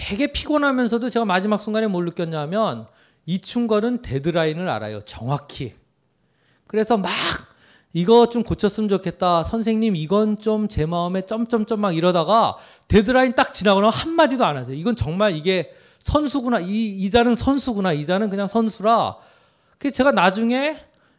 되게 0.00 0.28
피곤하면서도 0.32 1.10
제가 1.10 1.26
마지막 1.26 1.58
순간에 1.58 1.86
뭘 1.86 2.06
느꼈냐면 2.06 2.86
이충걸은 3.26 4.00
데드라인을 4.00 4.66
알아요. 4.68 5.02
정확히. 5.02 5.74
그래서 6.66 6.96
막 6.96 7.10
이거 7.92 8.28
좀 8.28 8.42
고쳤으면 8.42 8.88
좋겠다. 8.88 9.42
선생님 9.42 9.96
이건 9.96 10.38
좀 10.38 10.68
제 10.68 10.86
마음에 10.86 11.26
점점점 11.26 11.80
막 11.80 11.94
이러다가 11.94 12.56
데드라인 12.88 13.34
딱 13.34 13.52
지나고 13.52 13.80
나면 13.80 13.92
한마디도 13.92 14.44
안 14.44 14.56
하세요. 14.56 14.74
이건 14.74 14.96
정말 14.96 15.36
이게 15.36 15.70
선수구나. 15.98 16.60
이 16.60 16.88
이자는 17.04 17.36
선수구나. 17.36 17.92
이자는 17.92 18.30
그냥 18.30 18.48
선수라. 18.48 19.16
그 19.78 19.90
제가 19.90 20.12
나중에 20.12 20.76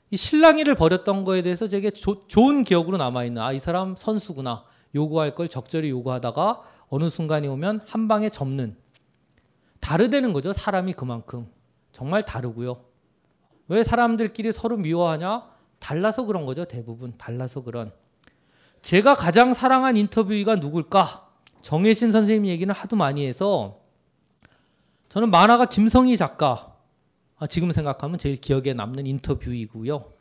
이 0.09 0.17
신랑이를 0.17 0.73
버렸던 0.75 1.23
거에 1.23 1.43
대해서 1.43 1.67
되게 1.67 1.91
조, 1.91 2.27
좋은 2.27 2.63
기억으로 2.63 2.97
남아 2.97 3.25
있는 3.25 3.41
아 3.43 3.53
이 3.53 3.59
사람 3.59 3.95
선수구나. 3.95 4.63
요구할 4.95 5.31
걸 5.31 5.47
적절히 5.49 5.89
요구하다가 5.91 6.63
어느 6.91 7.09
순간이 7.09 7.47
오면 7.47 7.81
한 7.87 8.09
방에 8.09 8.29
접는 8.29 8.75
다르다는 9.79 10.33
거죠. 10.33 10.51
사람이 10.51 10.93
그만큼 10.93 11.47
정말 11.93 12.23
다르고요. 12.23 12.83
왜 13.69 13.83
사람들끼리 13.83 14.51
서로 14.51 14.75
미워하냐? 14.75 15.49
달라서 15.79 16.25
그런 16.25 16.45
거죠. 16.45 16.65
대부분 16.65 17.17
달라서 17.17 17.63
그런. 17.63 17.93
제가 18.81 19.15
가장 19.15 19.53
사랑한 19.53 19.95
인터뷰가 19.95 20.57
누굴까? 20.57 21.29
정혜신 21.61 22.11
선생님 22.11 22.47
얘기는 22.47 22.73
하도 22.73 22.97
많이 22.97 23.25
해서 23.25 23.79
저는 25.07 25.31
만화가 25.31 25.67
김성희 25.67 26.17
작가 26.17 26.75
아, 27.37 27.47
지금 27.47 27.71
생각하면 27.71 28.17
제일 28.17 28.35
기억에 28.35 28.73
남는 28.73 29.07
인터뷰이고요. 29.07 30.11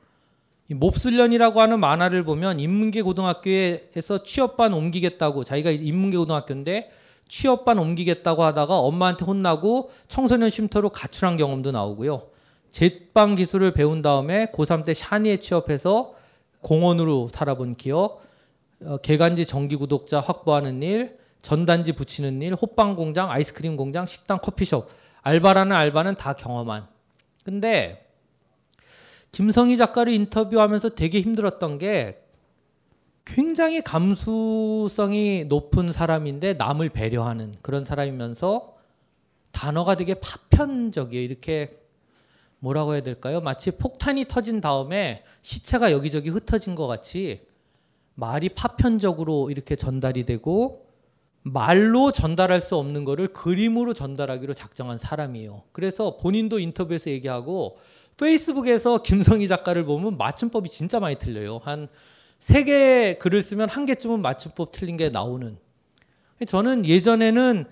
이 0.70 0.74
몹쓸년이라고 0.74 1.60
하는 1.60 1.80
만화를 1.80 2.22
보면 2.22 2.60
인문계 2.60 3.02
고등학교에서 3.02 4.22
취업반 4.22 4.72
옮기겠다고 4.72 5.42
자기가 5.42 5.72
인문계 5.72 6.16
고등학교인데 6.16 6.90
취업반 7.26 7.78
옮기겠다고 7.78 8.44
하다가 8.44 8.78
엄마한테 8.78 9.24
혼나고 9.24 9.90
청소년 10.06 10.48
쉼터로 10.48 10.90
가출한 10.90 11.36
경험도 11.36 11.72
나오고요. 11.72 12.28
제빵 12.70 13.34
기술을 13.34 13.72
배운 13.72 14.00
다음에 14.00 14.46
고3 14.52 14.84
때 14.84 14.94
샤니에 14.94 15.38
취업해서 15.38 16.14
공원으로 16.60 17.28
살아본 17.32 17.74
기억, 17.74 18.22
어, 18.84 18.96
개간지 18.98 19.46
정기 19.46 19.74
구독자 19.74 20.20
확보하는 20.20 20.84
일, 20.84 21.18
전단지 21.42 21.92
붙이는 21.92 22.40
일, 22.42 22.54
호빵 22.54 22.94
공장, 22.94 23.28
아이스크림 23.30 23.76
공장, 23.76 24.06
식당, 24.06 24.38
커피숍, 24.38 24.88
알바라는 25.22 25.74
알바는 25.74 26.14
다 26.14 26.34
경험한. 26.34 26.86
근데 27.44 28.09
김성희 29.32 29.76
작가를 29.76 30.12
인터뷰하면서 30.12 30.90
되게 30.90 31.20
힘들었던 31.20 31.78
게 31.78 32.22
굉장히 33.24 33.82
감수성이 33.82 35.44
높은 35.44 35.92
사람인데 35.92 36.54
남을 36.54 36.88
배려하는 36.88 37.54
그런 37.62 37.84
사람이면서 37.84 38.76
단어가 39.52 39.94
되게 39.94 40.14
파편적이에요. 40.14 41.22
이렇게 41.22 41.70
뭐라고 42.58 42.94
해야 42.94 43.02
될까요? 43.02 43.40
마치 43.40 43.70
폭탄이 43.70 44.26
터진 44.26 44.60
다음에 44.60 45.22
시체가 45.42 45.92
여기저기 45.92 46.28
흩어진 46.28 46.74
것 46.74 46.86
같이 46.86 47.46
말이 48.14 48.50
파편적으로 48.50 49.50
이렇게 49.50 49.76
전달이 49.76 50.26
되고 50.26 50.86
말로 51.42 52.12
전달할 52.12 52.60
수 52.60 52.76
없는 52.76 53.04
거를 53.04 53.28
그림으로 53.28 53.94
전달하기로 53.94 54.52
작정한 54.52 54.98
사람이에요. 54.98 55.62
그래서 55.72 56.18
본인도 56.18 56.58
인터뷰에서 56.58 57.10
얘기하고 57.10 57.78
페이스북에서 58.20 59.02
김성희 59.02 59.48
작가를 59.48 59.86
보면 59.86 60.18
맞춤법이 60.18 60.68
진짜 60.68 61.00
많이 61.00 61.16
틀려요. 61.16 61.58
한 61.64 61.88
세개 62.38 63.16
글을 63.18 63.40
쓰면 63.40 63.70
한 63.70 63.86
개쯤은 63.86 64.20
맞춤법 64.20 64.72
틀린 64.72 64.98
게 64.98 65.08
나오는. 65.08 65.58
저는 66.46 66.84
예전에는 66.84 67.64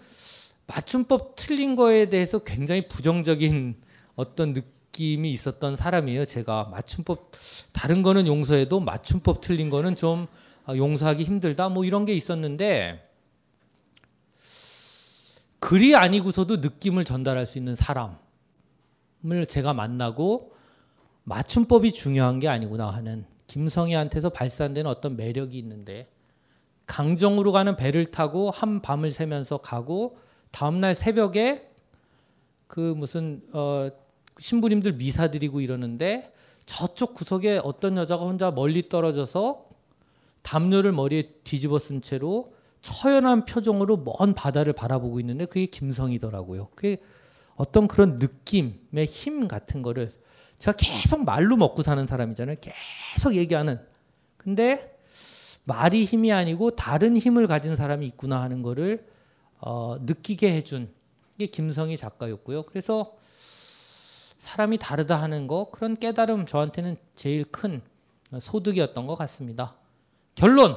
맞춤법 0.66 1.36
틀린 1.36 1.76
거에 1.76 2.06
대해서 2.06 2.38
굉장히 2.38 2.88
부정적인 2.88 3.76
어떤 4.14 4.54
느낌이 4.54 5.30
있었던 5.32 5.76
사람이에요. 5.76 6.24
제가 6.24 6.68
맞춤법 6.70 7.32
다른 7.72 8.02
거는 8.02 8.26
용서해도 8.26 8.80
맞춤법 8.80 9.42
틀린 9.42 9.68
거는 9.68 9.96
좀 9.96 10.26
용서하기 10.68 11.24
힘들다. 11.24 11.68
뭐 11.68 11.84
이런 11.84 12.06
게 12.06 12.14
있었는데 12.14 13.06
글이 15.60 15.94
아니고서도 15.94 16.56
느낌을 16.56 17.04
전달할 17.04 17.44
수 17.44 17.58
있는 17.58 17.74
사람 17.74 18.16
을 19.26 19.46
제가 19.46 19.74
만나고 19.74 20.52
맞춤법이 21.24 21.92
중요한 21.92 22.38
게 22.38 22.48
아니구나 22.48 22.90
하는 22.90 23.26
김성희한테서 23.48 24.30
발산되는 24.30 24.88
어떤 24.88 25.16
매력이 25.16 25.58
있는데 25.58 26.08
강정으로 26.86 27.52
가는 27.52 27.76
배를 27.76 28.06
타고 28.06 28.50
한 28.50 28.80
밤을 28.80 29.10
새면서 29.10 29.58
가고 29.58 30.18
다음날 30.52 30.94
새벽에 30.94 31.68
그 32.66 32.94
무슨 32.96 33.42
어 33.52 33.90
신부님들 34.38 34.92
미사 34.96 35.30
드리고 35.30 35.60
이러는데 35.60 36.32
저쪽 36.64 37.14
구석에 37.14 37.60
어떤 37.64 37.96
여자가 37.96 38.24
혼자 38.24 38.50
멀리 38.50 38.88
떨어져서 38.88 39.68
담요를 40.42 40.92
머리에 40.92 41.32
뒤집어 41.44 41.78
쓴 41.78 42.00
채로 42.00 42.52
처연한 42.82 43.44
표정으로 43.44 43.98
먼 43.98 44.34
바다를 44.34 44.72
바라보고 44.72 45.18
있는데 45.20 45.46
그게 45.46 45.66
김성이더라고요. 45.66 46.68
그게 46.74 46.98
어떤 47.58 47.88
그런 47.88 48.18
느낌의 48.18 49.04
힘 49.06 49.48
같은 49.48 49.82
거를 49.82 50.12
제가 50.58 50.76
계속 50.76 51.24
말로 51.24 51.56
먹고 51.56 51.82
사는 51.82 52.06
사람이잖아요. 52.06 52.56
계속 52.60 53.34
얘기하는. 53.34 53.80
근데 54.36 54.96
말이 55.64 56.04
힘이 56.04 56.32
아니고 56.32 56.70
다른 56.70 57.16
힘을 57.16 57.48
가진 57.48 57.76
사람이 57.76 58.06
있구나 58.06 58.40
하는 58.40 58.62
거를 58.62 59.06
어, 59.58 59.96
느끼게 60.00 60.54
해준 60.54 60.88
게 61.36 61.46
김성희 61.46 61.96
작가였고요. 61.96 62.62
그래서 62.62 63.16
사람이 64.38 64.78
다르다 64.78 65.20
하는 65.20 65.48
거 65.48 65.68
그런 65.72 65.96
깨달음 65.96 66.46
저한테는 66.46 66.96
제일 67.16 67.44
큰 67.44 67.82
소득이었던 68.38 69.06
것 69.06 69.16
같습니다. 69.16 69.74
결론 70.36 70.76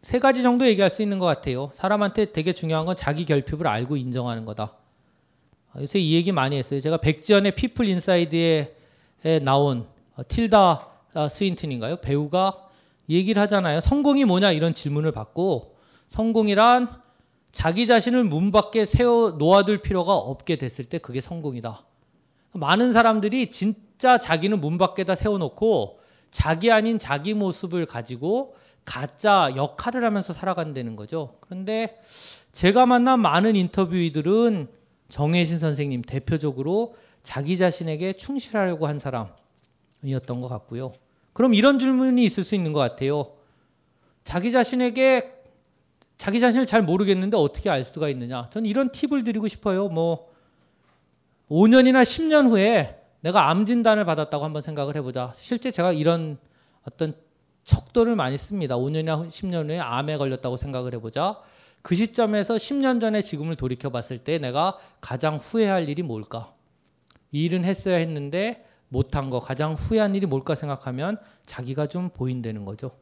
세 0.00 0.18
가지 0.18 0.42
정도 0.42 0.66
얘기할 0.66 0.88
수 0.88 1.02
있는 1.02 1.18
것 1.18 1.26
같아요. 1.26 1.70
사람한테 1.74 2.32
되게 2.32 2.54
중요한 2.54 2.86
건 2.86 2.96
자기 2.96 3.26
결핍을 3.26 3.66
알고 3.66 3.98
인정하는 3.98 4.46
거다. 4.46 4.83
요새 5.80 5.98
이 5.98 6.14
얘기 6.14 6.30
많이 6.30 6.56
했어요. 6.56 6.78
제가 6.80 6.98
백지연의 6.98 7.56
피플 7.56 7.88
인사이드에 7.88 8.74
나온 9.42 9.86
어, 10.16 10.22
틸다 10.26 10.88
어, 11.14 11.28
스윈튼인가요? 11.28 11.96
배우가 11.96 12.68
얘기를 13.08 13.42
하잖아요. 13.42 13.80
성공이 13.80 14.24
뭐냐 14.24 14.52
이런 14.52 14.72
질문을 14.72 15.12
받고 15.12 15.76
성공이란 16.08 16.88
자기 17.50 17.86
자신을 17.86 18.24
문 18.24 18.50
밖에 18.50 18.84
세워 18.84 19.32
놓아둘 19.32 19.82
필요가 19.82 20.14
없게 20.14 20.56
됐을 20.56 20.84
때 20.84 20.98
그게 20.98 21.20
성공이다. 21.20 21.84
많은 22.52 22.92
사람들이 22.92 23.50
진짜 23.50 24.18
자기는 24.18 24.60
문 24.60 24.78
밖에다 24.78 25.14
세워놓고 25.14 26.00
자기 26.30 26.70
아닌 26.70 26.98
자기 26.98 27.34
모습을 27.34 27.86
가지고 27.86 28.54
가짜 28.84 29.52
역할을 29.56 30.04
하면서 30.04 30.32
살아간다는 30.32 30.94
거죠. 30.96 31.36
그런데 31.40 32.00
제가 32.52 32.86
만난 32.86 33.20
많은 33.20 33.56
인터뷰이들은 33.56 34.68
정혜신 35.14 35.60
선생님 35.60 36.02
대표적으로 36.02 36.96
자기 37.22 37.56
자신에게 37.56 38.14
충실하려고 38.14 38.88
한 38.88 38.98
사람이었던 38.98 40.40
것 40.40 40.48
같고요. 40.48 40.92
그럼 41.32 41.54
이런 41.54 41.78
질문이 41.78 42.24
있을 42.24 42.42
수 42.42 42.56
있는 42.56 42.72
것 42.72 42.80
같아요. 42.80 43.30
자기 44.24 44.50
자신에게 44.50 45.32
자기 46.18 46.40
자신을 46.40 46.66
잘 46.66 46.82
모르겠는데 46.82 47.36
어떻게 47.36 47.70
알 47.70 47.84
수가 47.84 48.08
있느냐? 48.08 48.48
저는 48.50 48.68
이런 48.68 48.90
팁을 48.90 49.22
드리고 49.22 49.46
싶어요. 49.46 49.88
뭐 49.88 50.32
5년이나 51.48 52.02
10년 52.02 52.50
후에 52.50 53.00
내가 53.20 53.50
암 53.50 53.66
진단을 53.66 54.04
받았다고 54.04 54.44
한번 54.44 54.62
생각을 54.62 54.96
해보자. 54.96 55.30
실제 55.36 55.70
제가 55.70 55.92
이런 55.92 56.38
어떤 56.82 57.14
척도를 57.62 58.16
많이 58.16 58.36
씁니다. 58.36 58.76
5년이나 58.76 59.28
10년 59.28 59.68
후에 59.68 59.78
암에 59.78 60.16
걸렸다고 60.16 60.56
생각을 60.56 60.92
해보자. 60.94 61.40
그 61.84 61.94
시점에서 61.94 62.54
10년 62.54 62.98
전에 62.98 63.20
지금을 63.20 63.56
돌이켜 63.56 63.90
봤을 63.90 64.16
때 64.16 64.38
내가 64.38 64.78
가장 65.02 65.36
후회할 65.36 65.86
일이 65.86 66.02
뭘까? 66.02 66.54
이 67.30 67.44
일은 67.44 67.62
했어야 67.62 67.96
했는데 67.96 68.64
못한 68.88 69.28
거 69.28 69.38
가장 69.38 69.74
후회한 69.74 70.14
일이 70.14 70.24
뭘까 70.24 70.54
생각하면 70.54 71.18
자기가 71.44 71.88
좀 71.88 72.08
보인다는 72.08 72.64
거죠. 72.64 72.92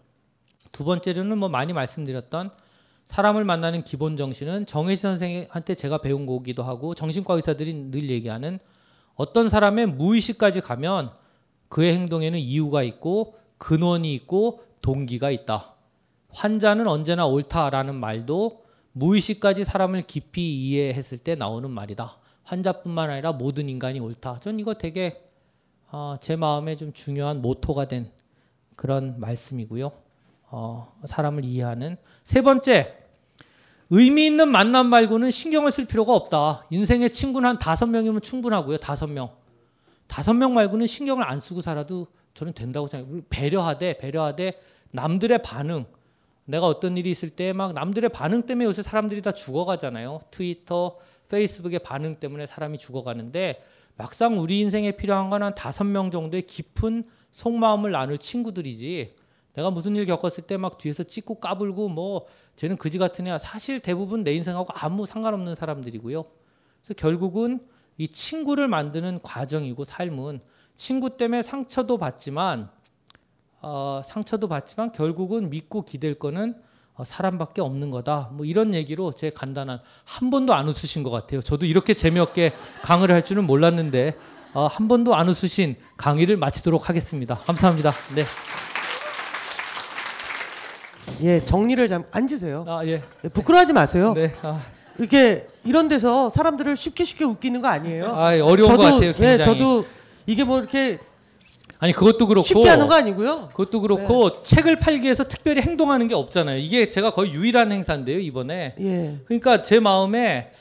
두 0.73 0.85
번째로는 0.85 1.39
뭐 1.39 1.49
많이 1.49 1.73
말씀드렸던 1.73 2.51
사람을 3.07 3.45
만나는 3.45 3.85
기본 3.85 4.17
정신은 4.17 4.67
정혜시 4.67 5.03
선생한테 5.03 5.77
제가 5.77 5.99
배운 5.99 6.27
거기도 6.27 6.65
하고 6.65 6.97
정신과 6.97 7.35
의사들이 7.35 7.93
늘 7.93 8.11
얘기하는 8.11 8.59
어떤 9.15 9.49
사람의 9.49 9.87
무의식까지 9.87 10.61
가면 10.61 11.13
그의 11.69 11.95
행동에는 11.95 12.37
이유가 12.37 12.83
있고 12.83 13.39
근원이 13.59 14.13
있고 14.15 14.65
동기가 14.81 15.31
있다. 15.31 15.73
환자는 16.31 16.89
언제나 16.89 17.27
옳다라는 17.29 17.95
말도 17.95 18.62
무의식까지 18.93 19.65
사람을 19.65 20.03
깊이 20.03 20.55
이해했을 20.55 21.19
때 21.19 21.35
나오는 21.35 21.71
말이다. 21.71 22.17
환자뿐만 22.45 23.11
아니라 23.11 23.33
모든 23.33 23.69
인간이 23.69 24.01
옳다. 24.01 24.41
전 24.41 24.59
이거 24.59 24.75
되게 24.75 25.23
어, 25.91 26.17
제 26.21 26.37
마음에 26.37 26.77
좀 26.77 26.93
중요한 26.93 27.43
모토가 27.43 27.89
된 27.89 28.11
그런 28.77 29.21
말씀이고요. 29.21 29.93
어, 30.51 30.93
사람을 31.07 31.45
이해하는 31.45 31.97
세 32.25 32.43
번째 32.43 32.99
의미 33.91 34.27
있는 34.27 34.49
만남 34.49 34.87
말고는 34.87 35.31
신경을 35.31 35.71
쓸 35.71 35.85
필요가 35.85 36.15
없다. 36.15 36.67
인생의 36.71 37.11
친구는 37.11 37.49
한 37.49 37.59
다섯 37.59 37.87
명이면 37.87 38.23
충분하고요. 38.23 38.79
다섯 38.79 39.07
명. 39.07 39.31
다섯 40.07 40.33
명 40.33 40.55
말고는 40.55 40.87
신경을 40.87 41.25
안 41.25 41.41
쓰고 41.41 41.61
살아도 41.61 42.07
저는 42.35 42.55
된다고 42.55 42.87
생각해요. 42.87 43.23
배려하되 43.29 43.99
배려하되 43.99 44.61
남들의 44.91 45.43
반응 45.43 45.85
내가 46.45 46.67
어떤 46.67 46.97
일이 46.97 47.11
있을 47.11 47.31
때 47.31 47.53
막 47.53 47.73
남들의 47.73 48.11
반응 48.11 48.43
때문에 48.43 48.65
요새 48.67 48.83
사람들이 48.83 49.23
다 49.23 49.33
죽어가잖아요. 49.33 50.21
트위터, 50.31 50.99
페이스북의 51.29 51.79
반응 51.81 52.17
때문에 52.17 52.47
사람이 52.47 52.79
죽어가는데 52.79 53.63
막상 53.97 54.39
우리 54.39 54.61
인생에 54.61 54.93
필요한 54.93 55.31
건 55.31 55.43
한 55.43 55.55
다섯 55.55 55.85
명 55.85 56.11
정도의 56.11 56.43
깊은 56.43 57.05
속마음을 57.31 57.91
나눌 57.93 58.19
친구들이지. 58.19 59.15
내가 59.55 59.71
무슨 59.71 59.97
일 59.97 60.07
겪었을 60.07 60.45
때 60.45 60.57
막 60.57 60.79
뒤에서 60.79 61.03
찍고 61.03 61.37
까불고 61.37 61.89
뭐 61.89 62.27
쟤는 62.57 62.77
그지 62.77 62.99
같은 62.99 63.27
애야. 63.27 63.39
사실 63.39 63.81
대부분 63.81 64.25
내 64.25 64.33
인생하고 64.35 64.69
아무 64.75 65.07
상관없는 65.07 65.55
사람들이고요. 65.55 66.25
그래서 66.83 66.95
결국은 66.97 67.61
이 67.99 68.09
친구를 68.09 68.67
만드는 68.69 69.21
과정이고 69.23 69.85
삶은 69.85 70.41
친구 70.75 71.17
때문에 71.17 71.43
상처도 71.43 71.99
받지만 71.99 72.71
어, 73.63 74.03
상처도 74.05 74.49
받지만 74.49 74.93
결국은 74.93 75.49
믿고 75.49 75.85
기댈 75.85 76.15
거는 76.19 76.55
어, 76.95 77.05
사람밖에 77.05 77.63
없는 77.63 77.91
거다. 77.91 78.31
뭐 78.33 78.45
이런 78.45 78.75
얘기로 78.75 79.13
제 79.13 79.31
간단한 79.31 79.81
한 80.05 80.31
번도 80.31 80.53
안 80.53 80.69
웃으신 80.69 81.03
것 81.03 81.11
같아요. 81.11 81.41
저도 81.41 81.65
이렇게 81.65 81.95
재미없게 81.95 82.53
강의를 82.83 83.15
할 83.15 83.25
줄은 83.25 83.45
몰랐는데 83.47 84.17
어, 84.53 84.67
한 84.67 84.89
번도 84.89 85.15
안 85.15 85.29
웃으신 85.29 85.77
강의를 85.97 86.37
마치도록 86.37 86.89
하겠습니다. 86.89 87.37
감사합니다. 87.37 87.93
네. 88.15 88.25
예, 91.23 91.41
정리를 91.41 91.87
잠 91.89 92.05
앉으세요. 92.11 92.65
아 92.69 92.85
예. 92.85 93.03
예, 93.25 93.29
부끄러워하지 93.29 93.73
마세요. 93.73 94.13
네. 94.15 94.35
아, 94.43 94.61
이렇게 94.99 95.47
이런 95.65 95.89
데서 95.89 96.29
사람들을 96.31 96.77
쉽게 96.77 97.05
쉽게 97.05 97.25
웃기는 97.25 97.63
거 97.63 97.69
아니에요. 97.69 98.15
아, 98.15 98.29
어려운 98.43 98.77
것 98.77 98.83
같아요. 98.83 99.09
예, 99.09 99.13
굉장히. 99.13 99.39
저도 99.45 99.87
이게 100.27 100.45
뭐 100.45 100.59
이렇게 100.59 100.99
아니 101.83 101.93
그것도 101.93 102.29
그렇고 102.29 102.47
쉽게 102.47 102.69
하는 102.69 102.87
거 102.87 102.95
아니고요. 102.95 103.49
그것도 103.49 103.81
그렇고 103.81 104.45
책을 104.45 104.79
팔기 104.79 105.03
위해서 105.03 105.25
특별히 105.25 105.63
행동하는 105.63 106.07
게 106.07 106.15
없잖아요. 106.15 106.59
이게 106.59 106.89
제가 106.89 107.11
거의 107.11 107.33
유일한 107.33 107.73
행사인데요 107.73 108.21
이번에. 108.21 108.77
예. 108.79 109.19
그러니까 109.25 109.63
제 109.63 109.81
마음에 109.81 110.53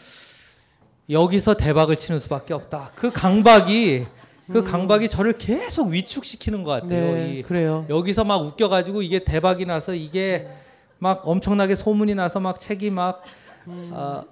여기서 1.11 1.57
대박을 1.57 1.97
치는 1.97 2.19
수밖에 2.19 2.55
없다. 2.55 2.89
그 2.95 3.11
강박이 3.11 4.07
그 4.51 4.63
강박이 4.63 5.09
저를 5.09 5.33
계속 5.33 5.89
위축시키는 5.89 6.63
것 6.63 6.71
같아요. 6.71 7.13
네, 7.13 7.33
이 7.35 7.43
그래요. 7.43 7.85
여기서 7.87 8.23
막 8.23 8.37
웃겨가지고 8.37 9.03
이게 9.03 9.23
대박이 9.23 9.67
나서 9.67 9.93
이게 9.93 10.47
막 10.97 11.21
엄청나게 11.27 11.75
소문이 11.75 12.15
나서 12.15 12.39
막 12.39 12.59
책이 12.59 12.89
막 12.89 13.21
아, 13.91 14.23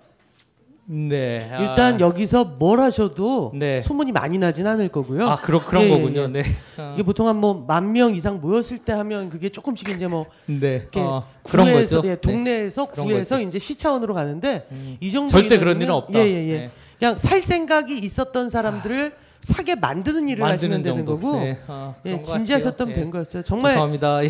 네. 0.91 1.47
아, 1.51 1.61
일단 1.61 1.99
여기서 1.99 2.45
뭘 2.57 2.79
하셔도 2.79 3.51
네. 3.53 3.79
소문이 3.79 4.11
많이 4.11 4.39
나진 4.39 4.65
않을 4.65 4.87
거고요. 4.89 5.27
아 5.29 5.35
그런 5.35 5.63
그런 5.63 5.83
예, 5.83 5.87
예, 5.87 5.91
거군요. 5.91 6.21
예. 6.23 6.27
네. 6.27 6.43
아, 6.79 6.93
이게 6.95 7.03
보통 7.03 7.27
한 7.27 7.35
뭐 7.37 7.63
만 7.67 7.91
명 7.91 8.15
이상 8.15 8.41
모였을 8.41 8.79
때 8.79 8.91
하면 8.93 9.29
그게 9.29 9.49
조금씩 9.49 9.87
이제 9.89 10.07
뭐 10.07 10.25
네. 10.49 10.77
이렇게 10.81 10.99
어, 10.99 11.25
구에서. 11.43 12.01
예, 12.05 12.09
네. 12.09 12.15
동네에서 12.21 12.87
그런 12.87 13.05
구에서 13.05 13.35
거죠. 13.35 13.47
이제 13.47 13.59
시 13.59 13.75
차원으로 13.77 14.15
가는데 14.15 14.67
음. 14.71 14.97
이 14.99 15.11
정도 15.11 15.29
절대 15.31 15.59
그런 15.59 15.79
일은 15.79 15.93
없다. 15.93 16.17
예예예. 16.19 16.53
네. 16.53 16.71
그냥 16.97 17.17
살 17.17 17.43
생각이 17.43 17.95
있었던 17.99 18.49
사람들을 18.49 19.13
사게 19.41 19.75
만드는 19.75 20.27
일을 20.27 20.43
하시면 20.43 20.77
만드는 20.77 20.83
되는 20.95 21.05
정도. 21.05 21.15
거고 21.21 21.39
네. 21.39 21.57
아, 21.67 21.93
예, 22.07 22.21
진지하셨던. 22.23 22.93
된 22.93 23.05
예. 23.07 23.09
거였어요. 23.11 23.43
정말 23.43 23.73
죄송합니다. 23.73 24.23
예. 24.25 24.29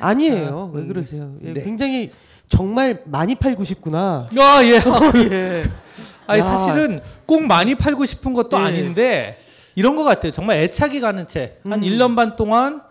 아니에요. 0.00 0.70
아, 0.72 0.74
왜 0.76 0.82
음. 0.82 0.88
그러세요? 0.88 1.30
예, 1.44 1.52
네. 1.52 1.62
굉장히 1.62 2.10
정말 2.48 3.02
많이 3.04 3.34
팔고 3.34 3.64
싶구나. 3.64 4.26
아 4.38 4.64
예. 4.64 4.80
예. 5.30 5.64
아니 6.26 6.40
야. 6.40 6.44
사실은 6.44 7.00
꼭 7.26 7.42
많이 7.42 7.74
팔고 7.74 8.04
싶은 8.04 8.34
것도 8.34 8.58
예. 8.58 8.62
아닌데 8.62 9.38
이런 9.74 9.96
것 9.96 10.04
같아요. 10.04 10.32
정말 10.32 10.58
애착이 10.58 11.00
가는 11.00 11.26
책. 11.26 11.60
한 11.64 11.74
음. 11.74 11.80
1년 11.80 12.16
반 12.16 12.36
동안 12.36 12.82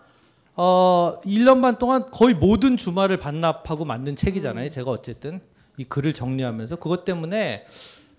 어 0.56 1.18
1년 1.24 1.60
반 1.60 1.76
동안 1.76 2.10
거의 2.10 2.34
모든 2.34 2.76
주말을 2.76 3.18
반납하고 3.18 3.84
만든 3.84 4.12
음. 4.12 4.16
책이잖아요. 4.16 4.70
제가 4.70 4.90
어쨌든 4.90 5.40
이 5.76 5.84
글을 5.84 6.12
정리하면서 6.12 6.76
그것 6.76 7.04
때문에 7.04 7.64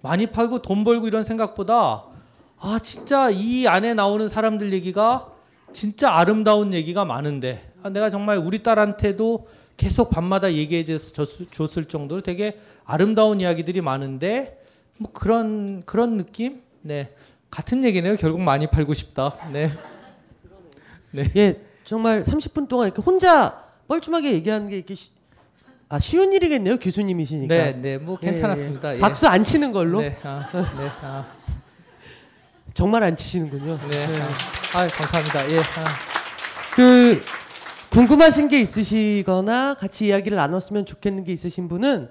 많이 0.01 0.27
팔고 0.27 0.61
돈 0.61 0.83
벌고 0.83 1.07
이런 1.07 1.23
생각보다 1.25 2.05
아 2.59 2.79
진짜 2.81 3.29
이 3.29 3.67
안에 3.67 3.93
나오는 3.93 4.27
사람들 4.29 4.71
얘기가 4.73 5.27
진짜 5.73 6.13
아름다운 6.13 6.73
얘기가 6.73 7.05
많은데 7.05 7.71
아, 7.83 7.89
내가 7.89 8.09
정말 8.09 8.37
우리 8.37 8.63
딸한테도 8.63 9.47
계속 9.79 10.09
밤마다 10.09 10.51
얘기해 10.53 10.83
줬- 10.83 11.49
줬을 11.51 11.85
정도로 11.85 12.21
되게 12.21 12.59
아름다운 12.83 13.39
이야기들이 13.39 13.79
많은데 13.79 14.61
뭐 14.97 15.09
그런 15.13 15.83
그런 15.85 16.17
느낌? 16.17 16.61
네 16.81 17.15
같은 17.49 17.83
얘기네요. 17.85 18.17
결국 18.17 18.41
많이 18.41 18.67
팔고 18.67 18.93
싶다. 18.93 19.37
네. 19.53 19.71
예, 21.37 21.61
정말 21.85 22.21
30분 22.23 22.67
동안 22.67 22.87
이렇게 22.87 23.01
혼자 23.01 23.63
뻘쭘하게 23.87 24.33
얘기하는 24.33 24.69
게 24.69 24.75
이렇게 24.77 24.93
시, 24.95 25.11
아 25.87 25.97
쉬운 25.97 26.33
일이겠네요 26.33 26.77
교수님이시니까. 26.77 27.55
네, 27.55 27.71
네, 27.73 27.97
뭐 27.97 28.17
예, 28.21 28.25
괜찮았습니다. 28.27 28.91
예. 28.93 28.97
예. 28.97 28.99
박수 28.99 29.27
안 29.27 29.45
치는 29.45 29.71
걸로 29.71 30.01
네, 30.01 30.15
아, 30.23 30.45
네, 30.51 30.89
아, 31.01 31.25
정말 32.73 33.03
안 33.03 33.15
치시는군요. 33.15 33.79
네. 33.89 34.05
네. 34.07 34.19
아, 34.75 34.87
감사합니다. 34.87 35.51
예. 35.51 35.59
아. 35.59 35.63
그 36.75 37.21
궁금하신 37.91 38.49
게 38.49 38.61
있으시거나 38.61 39.73
같이 39.73 40.07
이야기를 40.07 40.35
나눴으면 40.35 40.85
좋겠는 40.85 41.23
게 41.23 41.33
있으신 41.33 41.67
분은 41.67 42.09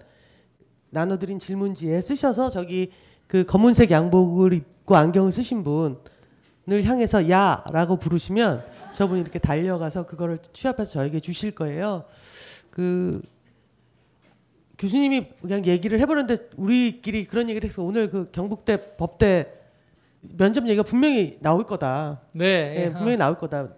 나눠드린 0.91 1.39
질문지에 1.39 2.01
쓰셔서 2.01 2.51
저기 2.51 2.91
그 3.29 3.45
검은색 3.45 3.93
양복을 3.93 4.55
입고 4.55 4.97
안경을 4.97 5.31
쓰신 5.31 5.63
분을 5.63 6.85
향해서 6.85 7.29
야라고 7.31 7.99
부르시면 7.99 8.65
저분이 8.95 9.21
이렇게 9.21 9.39
달려가서 9.39 10.07
그거를 10.07 10.39
취합해서 10.53 10.93
저에게 10.93 11.21
주실 11.21 11.53
거예요. 11.53 12.05
그 12.71 13.23
교수님이 14.79 15.29
그냥 15.41 15.65
얘기를 15.65 16.01
해보는데 16.01 16.37
우리끼리 16.57 17.25
그런 17.27 17.49
얘기를 17.49 17.69
해서 17.69 17.83
오늘 17.83 18.11
그 18.11 18.31
경북대 18.33 18.97
법대 18.97 19.53
면접 20.37 20.65
얘기가 20.67 20.83
분명히 20.83 21.37
나올 21.41 21.65
거다. 21.65 22.21
네, 22.33 22.45
예, 22.45 22.85
예, 22.87 22.93
분명히 22.93 23.17
나올 23.17 23.39
거다. 23.39 23.69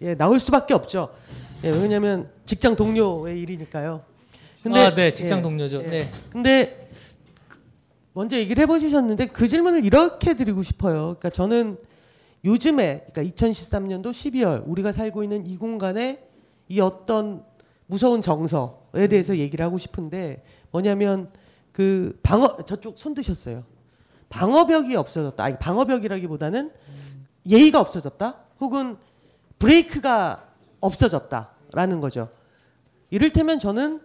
예, 0.00 0.14
나올 0.14 0.40
수밖에 0.40 0.74
없죠. 0.74 1.10
예, 1.64 1.70
왜냐하면 1.70 2.28
직장 2.44 2.74
동료의 2.74 3.40
일이니까요. 3.40 4.02
아, 4.66 4.94
네, 4.94 5.12
직장 5.12 5.38
예, 5.38 5.42
동료죠. 5.42 5.82
예. 5.84 5.86
네. 5.86 6.10
근데 6.30 6.90
먼저 8.14 8.36
얘기를 8.36 8.62
해보셨는데 8.62 9.26
그 9.26 9.46
질문을 9.46 9.84
이렇게 9.84 10.34
드리고 10.34 10.62
싶어요. 10.62 11.16
그러니까 11.18 11.30
저는 11.30 11.78
요즘에 12.44 13.06
그러니까 13.12 13.34
2013년도 13.34 14.10
12월 14.10 14.62
우리가 14.66 14.90
살고 14.90 15.22
있는 15.22 15.46
이 15.46 15.56
공간에 15.56 16.26
이 16.68 16.80
어떤 16.80 17.44
무서운 17.86 18.20
정서에 18.20 19.06
대해서 19.08 19.36
얘기를 19.36 19.64
하고 19.64 19.78
싶은데 19.78 20.44
뭐냐면 20.72 21.30
그 21.70 22.18
방어 22.22 22.56
저쪽 22.66 22.98
손 22.98 23.14
드셨어요. 23.14 23.64
방어벽이 24.28 24.96
없어졌다. 24.96 25.42
아니 25.42 25.56
방어벽이라기보다는 25.58 26.72
예의가 27.48 27.80
없어졌다. 27.80 28.36
혹은 28.60 28.96
브레이크가 29.58 30.48
없어졌다 30.80 31.51
라는 31.72 32.00
거죠. 32.00 32.28
이를테면 33.10 33.58
저는 33.58 34.00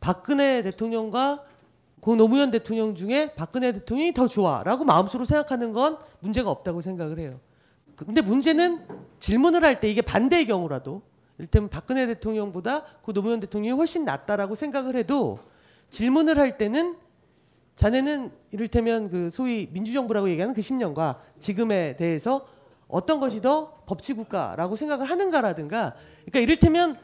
박근혜 0.00 0.62
대통령과 0.62 1.44
고 2.00 2.16
노무현 2.16 2.50
대통령 2.50 2.94
중에 2.94 3.34
박근혜 3.34 3.72
대통령이 3.72 4.14
더 4.14 4.26
좋아라고 4.26 4.84
마음속으로 4.84 5.24
생각하는 5.26 5.72
건 5.72 5.98
문제가 6.20 6.50
없다고 6.50 6.80
생각을 6.80 7.18
해요. 7.18 7.38
근데 7.96 8.22
문제는 8.22 8.80
질문을 9.18 9.62
할 9.62 9.80
때 9.80 9.90
이게 9.90 10.00
반대의 10.00 10.46
경우라도 10.46 11.02
이를테면 11.36 11.68
박근혜 11.68 12.06
대통령보다 12.06 12.82
고 13.02 13.12
노무현 13.12 13.40
대통령이 13.40 13.76
훨씬 13.76 14.04
낫다라고 14.04 14.54
생각을 14.54 14.96
해도 14.96 15.38
질문을 15.90 16.38
할 16.38 16.56
때는 16.56 16.96
자네는 17.76 18.30
이를테면 18.52 19.08
그 19.08 19.30
소위 19.30 19.68
민주정부라고 19.72 20.30
얘기하는 20.30 20.54
그 20.54 20.60
10년과 20.60 21.16
지금에 21.38 21.96
대해서 21.96 22.46
어떤 22.90 23.20
것이 23.20 23.40
더 23.40 23.82
법치국가라고 23.86 24.76
생각을 24.76 25.08
하는가라든가 25.08 25.94
그러니까 26.26 26.38
이를테면 26.40 26.98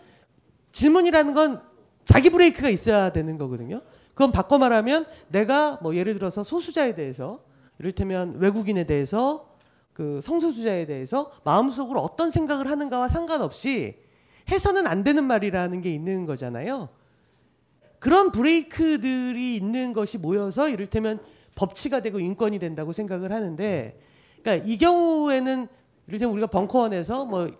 질문이라는 0.72 1.34
건 1.34 1.62
자기 2.04 2.30
브레이크가 2.30 2.68
있어야 2.68 3.10
되는 3.10 3.38
거거든요. 3.38 3.80
그건 4.14 4.32
바꿔 4.32 4.58
말하면 4.58 5.06
내가 5.28 5.78
뭐 5.82 5.94
예를 5.94 6.14
들어서 6.14 6.42
소수자에 6.44 6.94
대해서 6.94 7.40
이를테면 7.78 8.38
외국인에 8.38 8.84
대해서 8.84 9.56
그 9.92 10.20
성소수자에 10.22 10.86
대해서 10.86 11.32
마음속으로 11.44 12.00
어떤 12.00 12.30
생각을 12.30 12.70
하는가와 12.70 13.08
상관없이 13.08 13.96
해서는 14.50 14.86
안 14.86 15.04
되는 15.04 15.24
말이라는 15.24 15.80
게 15.80 15.92
있는 15.92 16.26
거잖아요. 16.26 16.88
그런 17.98 18.30
브레이크들이 18.30 19.56
있는 19.56 19.92
것이 19.92 20.18
모여서 20.18 20.68
이를테면 20.68 21.18
법치가 21.54 22.00
되고 22.00 22.20
인권이 22.20 22.58
된다고 22.58 22.92
생각을 22.92 23.32
하는데 23.32 23.98
그러니까 24.46 24.64
이 24.64 24.78
경우에는 24.78 25.66
이를테면 26.06 26.32
우리가 26.32 26.46
벙커원에서 26.46 27.24
뭐 27.24 27.50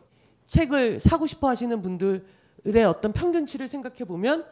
책을 0.47 1.01
사고 1.01 1.27
싶어 1.27 1.49
하시는 1.49 1.83
분들의 1.83 2.85
어떤 2.87 3.13
평균치를 3.13 3.67
생각해 3.67 4.05
보면 4.05 4.45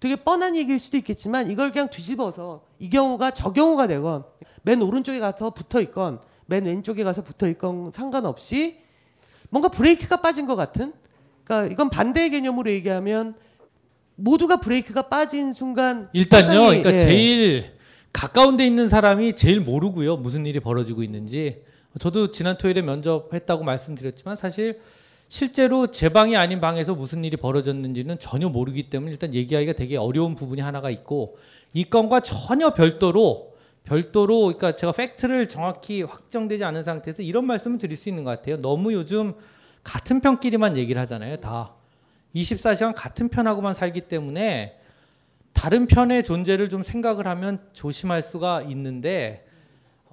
되게 0.00 0.16
뻔한 0.16 0.56
얘기일 0.56 0.78
수도 0.78 0.96
있겠지만 0.96 1.50
이걸 1.50 1.70
그냥 1.72 1.88
뒤집어서 1.88 2.62
이 2.78 2.88
경우가 2.88 3.32
저 3.32 3.52
경우가 3.52 3.88
되건 3.88 4.24
맨 4.62 4.80
오른쪽에 4.80 5.20
가서 5.20 5.50
붙어 5.50 5.80
있건 5.82 6.20
맨 6.46 6.64
왼쪽에 6.64 7.04
가서 7.04 7.22
붙어 7.22 7.46
있건 7.48 7.92
상관없이 7.92 8.78
뭔가 9.50 9.68
브레이크가 9.68 10.22
빠진 10.22 10.46
것 10.46 10.56
같은 10.56 10.94
그러니까 11.44 11.70
이건 11.70 11.90
반대의 11.90 12.30
개념으로 12.30 12.70
얘기하면 12.70 13.34
모두가 14.14 14.60
브레이크가 14.60 15.02
빠진 15.02 15.52
순간 15.52 16.08
일단요. 16.14 16.46
세상이, 16.46 16.82
그러니까 16.82 16.92
예. 16.94 16.96
제일 16.96 17.75
가까운 18.16 18.56
데 18.56 18.66
있는 18.66 18.88
사람이 18.88 19.34
제일 19.34 19.60
모르고요. 19.60 20.16
무슨 20.16 20.46
일이 20.46 20.58
벌어지고 20.58 21.02
있는지. 21.02 21.62
저도 21.98 22.30
지난 22.30 22.56
토요일에 22.56 22.80
면접했다고 22.80 23.62
말씀드렸지만 23.62 24.36
사실 24.36 24.80
실제로 25.28 25.88
제 25.88 26.08
방이 26.08 26.34
아닌 26.34 26.58
방에서 26.58 26.94
무슨 26.94 27.24
일이 27.24 27.36
벌어졌는지는 27.36 28.18
전혀 28.18 28.48
모르기 28.48 28.88
때문에 28.88 29.12
일단 29.12 29.34
얘기하기가 29.34 29.74
되게 29.74 29.98
어려운 29.98 30.34
부분이 30.34 30.62
하나가 30.62 30.88
있고 30.88 31.36
이 31.74 31.84
건과 31.84 32.20
전혀 32.20 32.70
별도로 32.70 33.52
별도로 33.84 34.44
그러니까 34.44 34.74
제가 34.74 34.92
팩트를 34.92 35.50
정확히 35.50 36.00
확정되지 36.00 36.64
않은 36.64 36.84
상태에서 36.84 37.20
이런 37.22 37.46
말씀을 37.46 37.76
드릴 37.76 37.98
수 37.98 38.08
있는 38.08 38.24
것 38.24 38.30
같아요. 38.30 38.56
너무 38.62 38.94
요즘 38.94 39.34
같은 39.84 40.22
편끼리만 40.22 40.78
얘기를 40.78 40.98
하잖아요. 41.02 41.36
다 41.36 41.74
24시간 42.34 42.94
같은 42.96 43.28
편하고만 43.28 43.74
살기 43.74 44.02
때문에 44.02 44.78
다른 45.56 45.86
편의 45.86 46.22
존재를 46.22 46.68
좀 46.68 46.82
생각을 46.82 47.26
하면 47.26 47.60
조심할 47.72 48.20
수가 48.20 48.60
있는데 48.62 49.46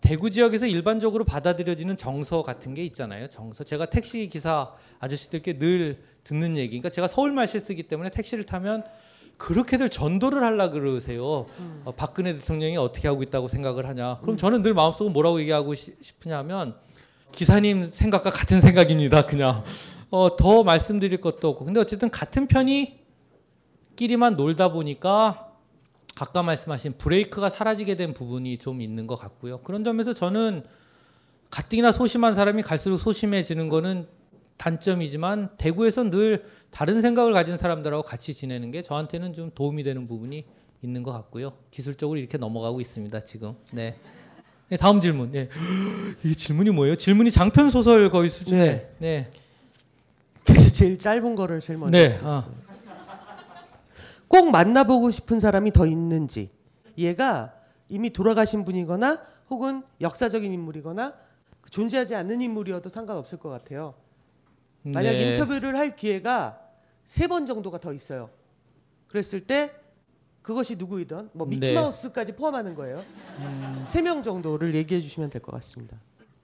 대구 0.01 0.31
지역에서 0.31 0.67
일반적으로 0.67 1.25
받아들여지는 1.25 1.97
정서 1.97 2.41
같은 2.41 2.73
게 2.73 2.83
있잖아요. 2.85 3.27
정서. 3.27 3.63
제가 3.65 3.87
택시 3.87 4.27
기사 4.27 4.71
아저씨들께 4.99 5.59
늘 5.59 6.01
듣는 6.23 6.55
얘기. 6.57 6.69
그러니까 6.69 6.89
제가 6.89 7.07
서울말실 7.07 7.59
쓰기 7.59 7.83
때문에 7.83 8.09
택시를 8.09 8.45
타면 8.45 8.83
그렇게들 9.37 9.89
전도를 9.89 10.41
하려 10.43 10.71
그러세요. 10.71 11.45
어, 11.83 11.91
박근혜 11.97 12.33
대통령이 12.37 12.77
어떻게 12.77 13.07
하고 13.09 13.21
있다고 13.23 13.47
생각을 13.49 13.85
하냐. 13.89 14.19
그럼 14.21 14.37
저는 14.37 14.61
늘 14.61 14.73
마음속으로 14.73 15.11
뭐라고 15.11 15.41
얘기하고 15.41 15.73
시- 15.75 15.93
싶으냐면 16.01 16.75
기사님 17.33 17.89
생각과 17.91 18.29
같은 18.29 18.61
생각입니다. 18.61 19.25
그냥 19.25 19.63
어, 20.09 20.37
더 20.37 20.63
말씀드릴 20.63 21.19
것도 21.19 21.49
없고. 21.49 21.65
근데 21.65 21.79
어쨌든 21.81 22.09
같은 22.09 22.47
편이 22.47 23.02
끼리만 23.95 24.35
놀다 24.35 24.71
보니까 24.71 25.51
아까 26.15 26.43
말씀하신 26.43 26.93
브레이크가 26.97 27.49
사라지게 27.49 27.95
된 27.95 28.13
부분이 28.13 28.57
좀 28.57 28.81
있는 28.81 29.07
것 29.07 29.15
같고요. 29.15 29.59
그런 29.59 29.83
점에서 29.83 30.13
저는 30.13 30.63
가뜩이나 31.49 31.91
소심한 31.91 32.35
사람이 32.35 32.61
갈수록 32.63 32.97
소심해지는 32.97 33.69
거는 33.69 34.07
단점이지만 34.57 35.49
대구에서 35.57 36.09
늘 36.09 36.45
다른 36.71 37.01
생각을 37.01 37.33
가진 37.33 37.57
사람들하고 37.57 38.03
같이 38.03 38.33
지내는 38.33 38.71
게 38.71 38.81
저한테는 38.81 39.33
좀 39.33 39.51
도움이 39.53 39.83
되는 39.83 40.07
부분이 40.07 40.45
있는 40.81 41.03
것 41.03 41.11
같고요. 41.11 41.53
기술적으로 41.71 42.19
이렇게 42.19 42.37
넘어가고 42.37 42.81
있습니다. 42.81 43.19
지금. 43.21 43.53
네. 43.71 43.97
네, 44.69 44.77
다음 44.77 44.99
질문. 44.99 45.31
네. 45.31 45.49
이 46.25 46.35
질문이 46.35 46.71
뭐예요? 46.71 46.95
질문이 46.95 47.31
장편 47.31 47.69
소설 47.69 48.09
거의 48.09 48.29
수준에. 48.29 48.65
네. 48.65 48.89
네. 48.99 49.31
그래서 50.45 50.69
제일 50.69 50.97
짧은 50.97 51.35
거를 51.35 51.59
제일 51.59 51.79
먼저. 51.79 51.97
네. 51.97 52.19
아. 52.23 52.47
꼭 54.33 54.49
만나보고 54.49 55.11
싶은 55.11 55.39
사람이 55.39 55.73
더 55.73 55.85
있는지. 55.85 56.49
얘가 56.97 57.53
이미 57.87 58.09
돌아가신 58.09 58.65
분이거나 58.65 59.21
혹은 59.51 59.83
역사적인 60.01 60.51
인물이거나 60.51 61.13
존재하지 61.69 62.15
않는 62.15 62.41
인물이어도 62.41 62.89
상관없을 62.89 63.37
것 63.37 63.49
같아요. 63.49 63.93
만약 64.81 65.11
네. 65.11 65.21
인터뷰를 65.33 65.77
할 65.77 65.95
기회가 65.95 66.59
세 67.05 67.27
번 67.27 67.45
정도가 67.45 67.77
더 67.77 67.93
있어요. 67.93 68.31
그랬을 69.07 69.41
때 69.41 69.71
그것이 70.41 70.77
누구이든 70.77 71.29
뭐 71.33 71.45
네. 71.47 71.55
음. 71.55 71.59
미키마우스까지 71.59 72.31
포함하는 72.31 72.73
거예요. 72.73 73.03
세명 73.83 74.23
정도를 74.23 74.73
얘기해 74.73 74.99
주시면 74.99 75.29
될 75.29 75.43
것 75.43 75.51
같습니다. 75.51 75.95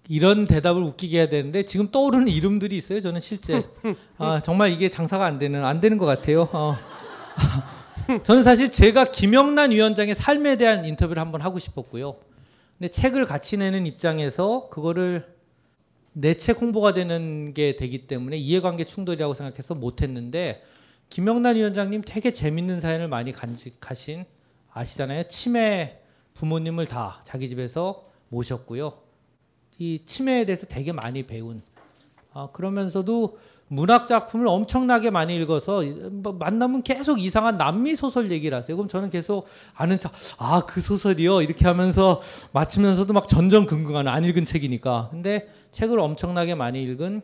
이런 0.07 0.45
대답을 0.45 0.83
웃기게 0.83 1.17
해야 1.17 1.27
되는데 1.29 1.65
지금 1.65 1.89
떠오르는 1.89 2.27
이름들이 2.27 2.77
있어요. 2.77 3.01
저는 3.01 3.19
실제 3.19 3.67
아, 4.19 4.39
정말 4.41 4.71
이게 4.73 4.89
장사가 4.91 5.25
안 5.25 5.39
되는 5.39 5.65
안 5.65 5.79
되는 5.79 5.97
것 5.97 6.05
같아요. 6.05 6.47
어. 6.51 6.75
저는 8.23 8.41
사실 8.43 8.71
제가 8.71 9.05
김영란 9.05 9.71
위원장의 9.71 10.15
삶에 10.15 10.55
대한 10.57 10.83
인터뷰를 10.85 11.21
한번 11.21 11.41
하고 11.41 11.59
싶었고요. 11.59 12.15
근데 12.77 12.89
책을 12.89 13.25
같이 13.25 13.57
내는 13.57 13.85
입장에서 13.85 14.69
그거를 14.69 15.27
내 16.13 16.33
책 16.33 16.61
홍보가 16.61 16.93
되는 16.93 17.53
게 17.53 17.75
되기 17.75 18.07
때문에 18.07 18.35
이해관계 18.35 18.85
충돌이라고 18.85 19.33
생각해서 19.35 19.75
못했는데 19.75 20.63
김영란 21.09 21.55
위원장님 21.55 22.01
되게 22.05 22.33
재밌는 22.33 22.79
사연을 22.79 23.07
많이 23.07 23.31
간직하신 23.31 24.25
아시잖아요. 24.71 25.23
치매 25.23 25.99
부모님을 26.33 26.87
다 26.87 27.21
자기 27.25 27.47
집에서 27.47 28.07
모셨고요. 28.29 28.93
이 29.77 30.03
치매에 30.05 30.45
대해서 30.45 30.65
되게 30.65 30.91
많이 30.91 31.23
배운 31.27 31.61
아, 32.33 32.49
그러면서도 32.53 33.37
문학 33.71 34.07
작품을 34.07 34.47
엄청나게 34.47 35.11
많이 35.11 35.35
읽어서 35.35 35.83
뭐 36.11 36.33
만나면 36.33 36.81
계속 36.81 37.21
이상한 37.21 37.57
남미 37.57 37.95
소설 37.95 38.31
얘기를 38.31 38.57
하세요. 38.57 38.75
그럼 38.75 38.87
저는 38.87 39.09
계속 39.11 39.45
아는 39.75 39.97
척 39.99 40.11
아 40.39 40.61
그 40.61 40.81
소설이요 40.81 41.43
이렇게 41.43 41.65
하면서 41.65 42.19
맞추면서도 42.51 43.13
막 43.13 43.27
전전긍긍하는 43.27 44.11
안 44.11 44.23
읽은 44.23 44.43
책이니까. 44.43 45.09
근데 45.11 45.47
책을 45.71 45.99
엄청나게 45.99 46.55
많이 46.55 46.83
읽은 46.83 47.21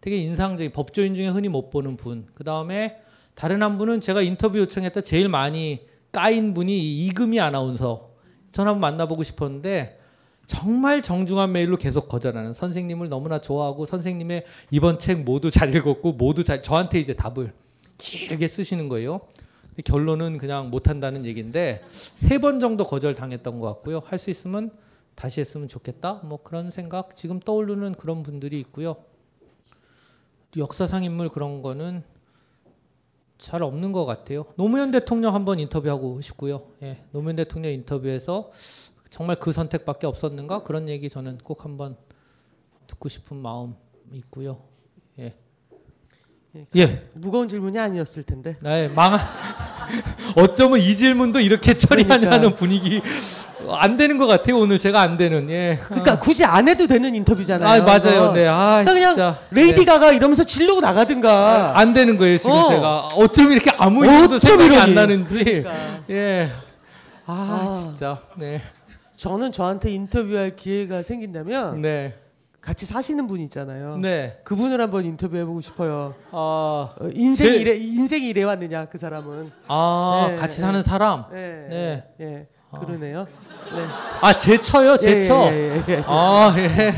되게 0.00 0.16
인상적인 0.16 0.72
법조인 0.72 1.14
중에 1.14 1.28
흔히 1.28 1.48
못 1.48 1.70
보는 1.70 1.96
분. 1.96 2.26
그 2.34 2.44
다음에 2.44 2.96
다른 3.34 3.62
한 3.62 3.78
분은 3.78 4.00
제가 4.00 4.22
인터뷰 4.22 4.58
요청했다 4.58 5.02
제일 5.02 5.28
많이 5.28 5.80
까인 6.12 6.54
분이 6.54 6.76
이 6.78 7.06
이금희 7.06 7.40
아나운서. 7.40 8.10
전 8.52 8.68
한번 8.68 8.80
만나보고 8.80 9.22
싶었는데 9.22 9.98
정말 10.46 11.02
정중한 11.02 11.52
메일로 11.52 11.76
계속 11.76 12.08
거절하는 12.08 12.52
선생님을 12.52 13.08
너무나 13.08 13.40
좋아하고 13.40 13.86
선생님의 13.86 14.44
이번 14.70 14.98
책 14.98 15.22
모두 15.24 15.50
잘 15.50 15.74
읽었고 15.74 16.12
모두 16.12 16.44
잘 16.44 16.62
저한테 16.62 17.00
이제 17.00 17.14
답을 17.14 17.52
길게 17.98 18.48
쓰시는 18.48 18.88
거예요. 18.88 19.20
결론은 19.84 20.38
그냥 20.38 20.70
못한다는 20.70 21.24
얘기인데 21.24 21.82
세 22.14 22.38
번 22.38 22.60
정도 22.60 22.84
거절 22.84 23.14
당했던 23.14 23.58
것 23.60 23.66
같고요. 23.66 24.02
할 24.04 24.18
수 24.18 24.30
있으면 24.30 24.70
다시 25.14 25.40
했으면 25.40 25.68
좋겠다. 25.68 26.20
뭐 26.24 26.40
그런 26.42 26.70
생각 26.70 27.16
지금 27.16 27.40
떠오르는 27.40 27.94
그런 27.94 28.22
분들이 28.22 28.60
있고요. 28.60 28.96
역사상 30.56 31.02
인물 31.04 31.28
그런 31.28 31.62
거는 31.62 32.02
잘 33.38 33.62
없는 33.62 33.92
것 33.92 34.04
같아요. 34.04 34.44
노무현 34.56 34.90
대통령 34.92 35.34
한번 35.34 35.58
인터뷰하고 35.58 36.20
싶고요. 36.20 36.66
예, 36.82 37.02
노무현 37.12 37.36
대통령 37.36 37.72
인터뷰에서 37.72 38.50
정말 39.14 39.36
그 39.36 39.52
선택밖에 39.52 40.08
없었는가 40.08 40.64
그런 40.64 40.88
얘기 40.88 41.08
저는 41.08 41.38
꼭 41.44 41.64
한번 41.64 41.94
듣고 42.88 43.08
싶은 43.08 43.36
마음 43.36 43.76
있고요. 44.12 44.58
예. 45.20 45.34
예. 46.74 47.08
무거운 47.12 47.46
질문이 47.46 47.78
아니었을 47.78 48.24
텐데. 48.24 48.56
네, 48.60 48.88
망. 48.88 49.16
어쩌면 50.34 50.80
이 50.80 50.96
질문도 50.96 51.38
이렇게 51.38 51.74
처리하냐는 51.76 52.28
그러니까. 52.28 52.54
분위기 52.56 53.00
안 53.70 53.96
되는 53.96 54.18
것 54.18 54.26
같아요. 54.26 54.58
오늘 54.58 54.78
제가 54.78 55.00
안 55.00 55.16
되는. 55.16 55.48
예. 55.48 55.78
그러니까 55.80 56.18
굳이 56.18 56.44
안 56.44 56.66
해도 56.66 56.88
되는 56.88 57.14
인터뷰잖아요. 57.14 57.82
아 57.82 57.84
맞아요. 57.84 58.32
네. 58.32 58.48
아 58.48 58.82
그냥 58.84 59.10
진짜. 59.12 59.38
레이디 59.52 59.76
네. 59.76 59.84
가가 59.84 60.10
이러면서 60.10 60.42
지르고 60.42 60.80
나가든가. 60.80 61.78
안 61.78 61.92
되는 61.92 62.18
거예요 62.18 62.36
지금 62.36 62.50
어. 62.50 62.68
제가 62.68 63.06
어쩜 63.14 63.52
이렇게 63.52 63.70
아무 63.78 64.04
어쩜 64.04 64.40
생각이 64.40 64.74
안 64.74 64.90
이러니. 64.90 64.94
나는지. 64.94 65.34
그러니까. 65.44 65.72
예. 66.10 66.50
아, 67.26 67.32
아. 67.32 67.80
진짜. 67.80 68.20
네. 68.34 68.60
저는 69.16 69.52
저한테 69.52 69.90
인터뷰할 69.90 70.56
기회가 70.56 71.02
생긴다면 71.02 71.82
네. 71.82 72.14
같이 72.60 72.86
사시는 72.86 73.26
분 73.26 73.40
있잖아요. 73.42 73.98
네. 73.98 74.38
그분을 74.44 74.80
한번 74.80 75.04
인터뷰해보고 75.04 75.60
싶어요. 75.60 76.14
아, 76.30 76.36
어, 76.98 77.08
인생 77.12 77.48
제- 77.52 77.56
이래 77.56 77.76
인생이 77.76 78.26
이래 78.28 78.42
왔느냐 78.42 78.86
그 78.86 78.96
사람은. 78.98 79.52
아 79.68 80.28
네, 80.30 80.36
같이 80.36 80.56
네. 80.56 80.60
사는 80.62 80.82
사람. 80.82 81.24
네. 81.30 81.66
네. 81.68 82.04
예. 82.20 82.46
그러네요. 82.76 83.26
네. 83.74 83.84
아 84.20 84.32
제 84.34 84.58
처요, 84.58 84.94
예, 84.94 84.98
제처. 84.98 85.44
예, 85.52 85.76
예, 85.88 85.92
예. 85.94 86.04
아 86.06 86.52
예. 86.56 86.92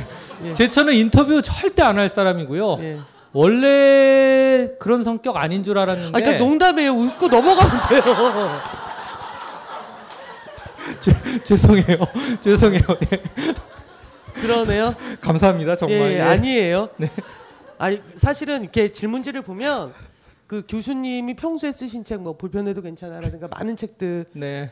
예. 0.48 0.52
제 0.54 0.68
처는 0.70 0.94
인터뷰 0.94 1.42
절대 1.42 1.82
안 1.82 1.98
할 1.98 2.08
사람이고요. 2.08 2.78
예. 2.80 2.98
원래 3.32 4.68
그런 4.78 5.02
성격 5.04 5.36
아닌 5.36 5.62
줄 5.62 5.76
아, 5.78 5.82
알았는데. 5.82 6.12
그러니까 6.18 6.42
농담이에요. 6.44 6.92
웃고 6.92 7.28
넘어가면 7.28 7.80
돼요. 7.88 8.02
죄- 11.00 11.42
죄송해요. 11.42 11.96
죄송해요. 12.40 12.82
예. 13.12 13.22
그러네요. 14.40 14.94
감사합니다. 15.20 15.76
정말. 15.76 15.98
예, 16.12 16.14
예. 16.16 16.20
아니에요. 16.20 16.88
네. 16.98 17.10
아니 17.78 18.00
사실은 18.14 18.62
이렇게 18.62 18.88
질문지를 18.90 19.42
보면 19.42 19.92
그 20.46 20.62
교수님이 20.68 21.34
평소에 21.34 21.72
쓰신 21.72 22.04
책 22.04 22.20
뭐 22.20 22.36
불편해도 22.36 22.82
괜찮아라든가 22.82 23.48
많은 23.48 23.76
책들을 23.76 24.26
네. 24.34 24.70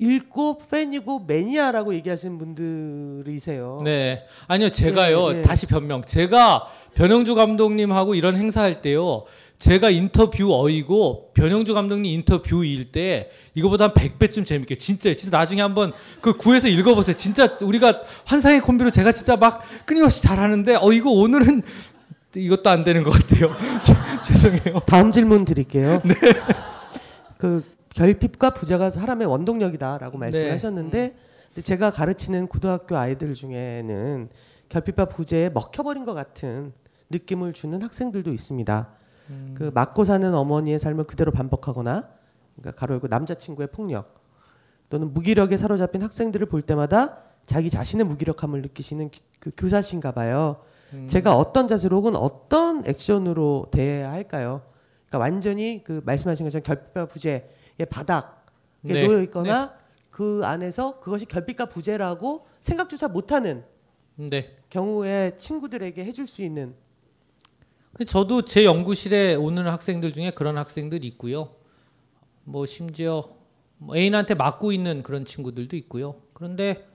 읽고 0.00 0.58
팬이고 0.70 1.24
매니아라고 1.26 1.92
얘기하시는 1.94 2.38
분들이세요. 2.38 3.80
네. 3.84 4.24
아니요, 4.46 4.70
제가요. 4.70 5.32
예, 5.34 5.38
예. 5.38 5.42
다시 5.42 5.66
변명. 5.66 6.02
제가 6.02 6.68
변영주 6.94 7.34
감독님하고 7.34 8.14
이런 8.14 8.36
행사할 8.36 8.80
때요. 8.80 9.24
제가 9.58 9.90
인터뷰 9.90 10.54
어이고 10.54 11.32
변영주 11.34 11.74
감독님 11.74 12.12
인터뷰 12.12 12.64
일 12.64 12.92
때 12.92 13.30
이거보다 13.54 13.84
한 13.86 13.92
100배쯤 13.92 14.46
재밌게 14.46 14.76
진짜 14.76 15.12
진짜 15.14 15.36
나중에 15.36 15.60
한번 15.62 15.92
그 16.20 16.36
구해서 16.36 16.68
읽어보세요. 16.68 17.16
진짜 17.16 17.56
우리가 17.62 18.02
환상의 18.24 18.60
콤비로 18.60 18.90
제가 18.92 19.10
진짜 19.12 19.36
막 19.36 19.62
끊임없이 19.84 20.22
잘하는데 20.22 20.76
어 20.76 20.92
이거 20.92 21.10
오늘은 21.10 21.62
이것도 22.36 22.70
안 22.70 22.84
되는 22.84 23.02
것 23.02 23.10
같아요. 23.10 23.48
죄- 23.82 23.94
죄송해요. 24.32 24.80
다음 24.86 25.10
질문 25.10 25.44
드릴게요. 25.44 26.00
네. 26.04 26.14
그 27.36 27.64
결핍과 27.90 28.50
부자가 28.50 28.90
사람의 28.90 29.26
원동력이다라고 29.26 30.18
말씀을 30.18 30.46
네. 30.46 30.50
하셨는데 30.52 31.16
근데 31.48 31.62
제가 31.62 31.90
가르치는 31.90 32.46
고등학교 32.46 32.96
아이들 32.96 33.34
중에는 33.34 34.28
결핍과 34.68 35.06
부재에 35.06 35.48
먹혀버린 35.50 36.04
것 36.04 36.14
같은 36.14 36.72
느낌을 37.10 37.54
주는 37.54 37.82
학생들도 37.82 38.32
있습니다. 38.32 38.88
음. 39.30 39.54
그 39.56 39.70
맞고 39.74 40.04
사는 40.04 40.34
어머니의 40.34 40.78
삶을 40.78 41.04
그대로 41.04 41.30
반복하거나 41.32 42.08
그러니까 42.56 42.78
가로 42.80 42.94
열고 42.94 43.08
남자친구의 43.08 43.68
폭력 43.68 44.18
또는 44.90 45.12
무기력에 45.12 45.56
사로잡힌 45.56 46.02
학생들을 46.02 46.46
볼 46.46 46.62
때마다 46.62 47.18
자기 47.46 47.70
자신의 47.70 48.06
무기력함을 48.06 48.62
느끼시는 48.62 49.10
기- 49.10 49.22
그 49.40 49.50
교사신가 49.56 50.12
봐요. 50.12 50.56
음. 50.92 51.06
제가 51.08 51.36
어떤 51.36 51.68
자세로 51.68 51.96
혹은 51.98 52.16
어떤 52.16 52.84
액션으로 52.86 53.66
대해야 53.70 54.10
할까요? 54.10 54.62
그러니까 55.06 55.18
완전히 55.18 55.82
그 55.84 56.02
말씀하신 56.04 56.44
것처럼 56.46 56.62
결핍과 56.62 57.06
부재의 57.06 57.42
바닥에 57.90 58.34
네. 58.82 59.06
놓여 59.06 59.22
있거나 59.22 59.74
그 60.10 60.40
안에서 60.44 61.00
그것이 61.00 61.26
결핍과 61.26 61.66
부재라고 61.66 62.46
생각조차 62.60 63.08
못하는 63.08 63.64
네. 64.16 64.56
경우에 64.68 65.36
친구들에게 65.36 66.04
해줄 66.04 66.26
수 66.26 66.42
있는 66.42 66.74
저도 68.06 68.42
제 68.42 68.64
연구실에 68.64 69.34
오는 69.34 69.66
학생들 69.66 70.12
중에 70.12 70.30
그런 70.30 70.56
학생들이 70.56 71.06
있고요. 71.08 71.54
뭐 72.44 72.64
심지어 72.66 73.30
뭐 73.78 73.96
애인한테 73.96 74.34
맞고 74.34 74.72
있는 74.72 75.02
그런 75.02 75.24
친구들도 75.24 75.76
있고요. 75.76 76.16
그런데 76.32 76.86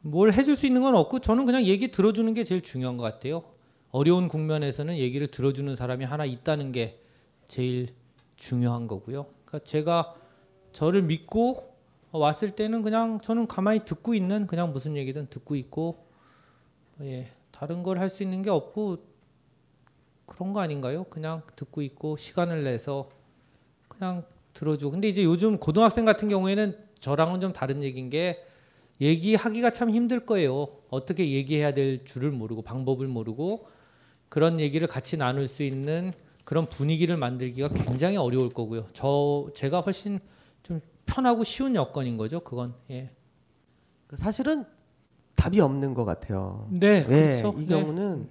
뭘 0.00 0.32
해줄 0.32 0.56
수 0.56 0.66
있는 0.66 0.82
건 0.82 0.94
없고 0.94 1.20
저는 1.20 1.46
그냥 1.46 1.64
얘기 1.64 1.90
들어주는 1.90 2.32
게 2.34 2.44
제일 2.44 2.62
중요한 2.62 2.96
것 2.96 3.04
같아요. 3.04 3.44
어려운 3.90 4.28
국면에서는 4.28 4.98
얘기를 4.98 5.26
들어주는 5.26 5.74
사람이 5.76 6.04
하나 6.04 6.24
있다는 6.24 6.72
게 6.72 7.00
제일 7.48 7.88
중요한 8.36 8.86
거고요. 8.86 9.26
그러니까 9.44 9.64
제가 9.64 10.14
저를 10.72 11.02
믿고 11.02 11.72
왔을 12.12 12.50
때는 12.50 12.82
그냥 12.82 13.20
저는 13.20 13.46
가만히 13.46 13.84
듣고 13.84 14.14
있는 14.14 14.46
그냥 14.46 14.72
무슨 14.72 14.96
얘기든 14.96 15.28
듣고 15.30 15.54
있고 15.56 16.06
예 17.02 17.30
다른 17.50 17.82
걸 17.82 17.98
할 17.98 18.08
수 18.08 18.22
있는 18.22 18.42
게 18.42 18.50
없고 18.50 18.98
그런 20.26 20.52
거 20.52 20.60
아닌가요? 20.60 21.04
그냥 21.04 21.42
듣고 21.56 21.82
있고 21.82 22.16
시간을 22.16 22.64
내서 22.64 23.08
그냥 23.88 24.24
들어주고. 24.52 24.92
근데 24.92 25.08
이제 25.08 25.24
요즘 25.24 25.58
고등학생 25.58 26.04
같은 26.04 26.28
경우에는 26.28 26.76
저랑은 26.98 27.40
좀 27.40 27.52
다른 27.52 27.82
얘기인 27.82 28.10
게 28.10 28.44
얘기하기가 29.00 29.70
참 29.70 29.90
힘들 29.90 30.24
거예요. 30.24 30.68
어떻게 30.88 31.30
얘기해야 31.32 31.74
될 31.74 32.04
줄을 32.04 32.30
모르고 32.30 32.62
방법을 32.62 33.08
모르고 33.08 33.66
그런 34.28 34.60
얘기를 34.60 34.86
같이 34.86 35.16
나눌 35.16 35.46
수 35.46 35.62
있는 35.62 36.12
그런 36.44 36.66
분위기를 36.66 37.16
만들기가 37.16 37.68
굉장히 37.68 38.16
어려울 38.16 38.48
거고요. 38.48 38.86
저 38.92 39.48
제가 39.54 39.80
훨씬 39.80 40.20
좀 40.62 40.80
편하고 41.06 41.44
쉬운 41.44 41.74
여건인 41.74 42.16
거죠. 42.16 42.40
그건 42.40 42.74
예. 42.90 43.10
그 44.06 44.16
사실은 44.16 44.64
답이 45.34 45.60
없는 45.60 45.94
것 45.94 46.04
같아요. 46.04 46.68
네, 46.70 46.98
예, 46.98 47.02
그렇죠. 47.04 47.54
이 47.58 47.66
네. 47.66 47.66
경우는 47.66 48.28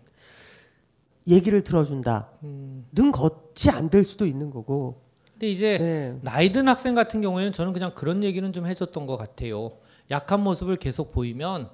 얘기를 1.27 1.63
들어준다. 1.63 2.29
음. 2.43 2.85
능 2.91 3.11
겉이 3.11 3.71
안 3.71 3.89
될 3.89 4.03
수도 4.03 4.25
있는 4.25 4.49
거고. 4.49 5.01
근데 5.33 5.49
이제 5.49 5.77
네. 5.77 6.19
나이 6.21 6.51
든 6.51 6.67
학생 6.67 6.95
같은 6.95 7.21
경우에는 7.21 7.51
저는 7.51 7.73
그냥 7.73 7.93
그런 7.95 8.23
얘기는 8.23 8.51
좀 8.53 8.65
해줬던 8.67 9.05
것 9.07 9.17
같아요. 9.17 9.73
약한 10.11 10.41
모습을 10.43 10.75
계속 10.77 11.11
보이면 11.11 11.69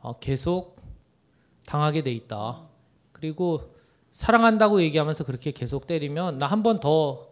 어, 0.00 0.18
계속 0.18 0.76
당하게 1.66 2.02
돼 2.02 2.12
있다. 2.12 2.62
그리고 3.12 3.74
사랑한다고 4.12 4.82
얘기하면서 4.82 5.24
그렇게 5.24 5.52
계속 5.52 5.86
때리면 5.86 6.38
나 6.38 6.46
한 6.48 6.62
번 6.62 6.80
더 6.80 7.28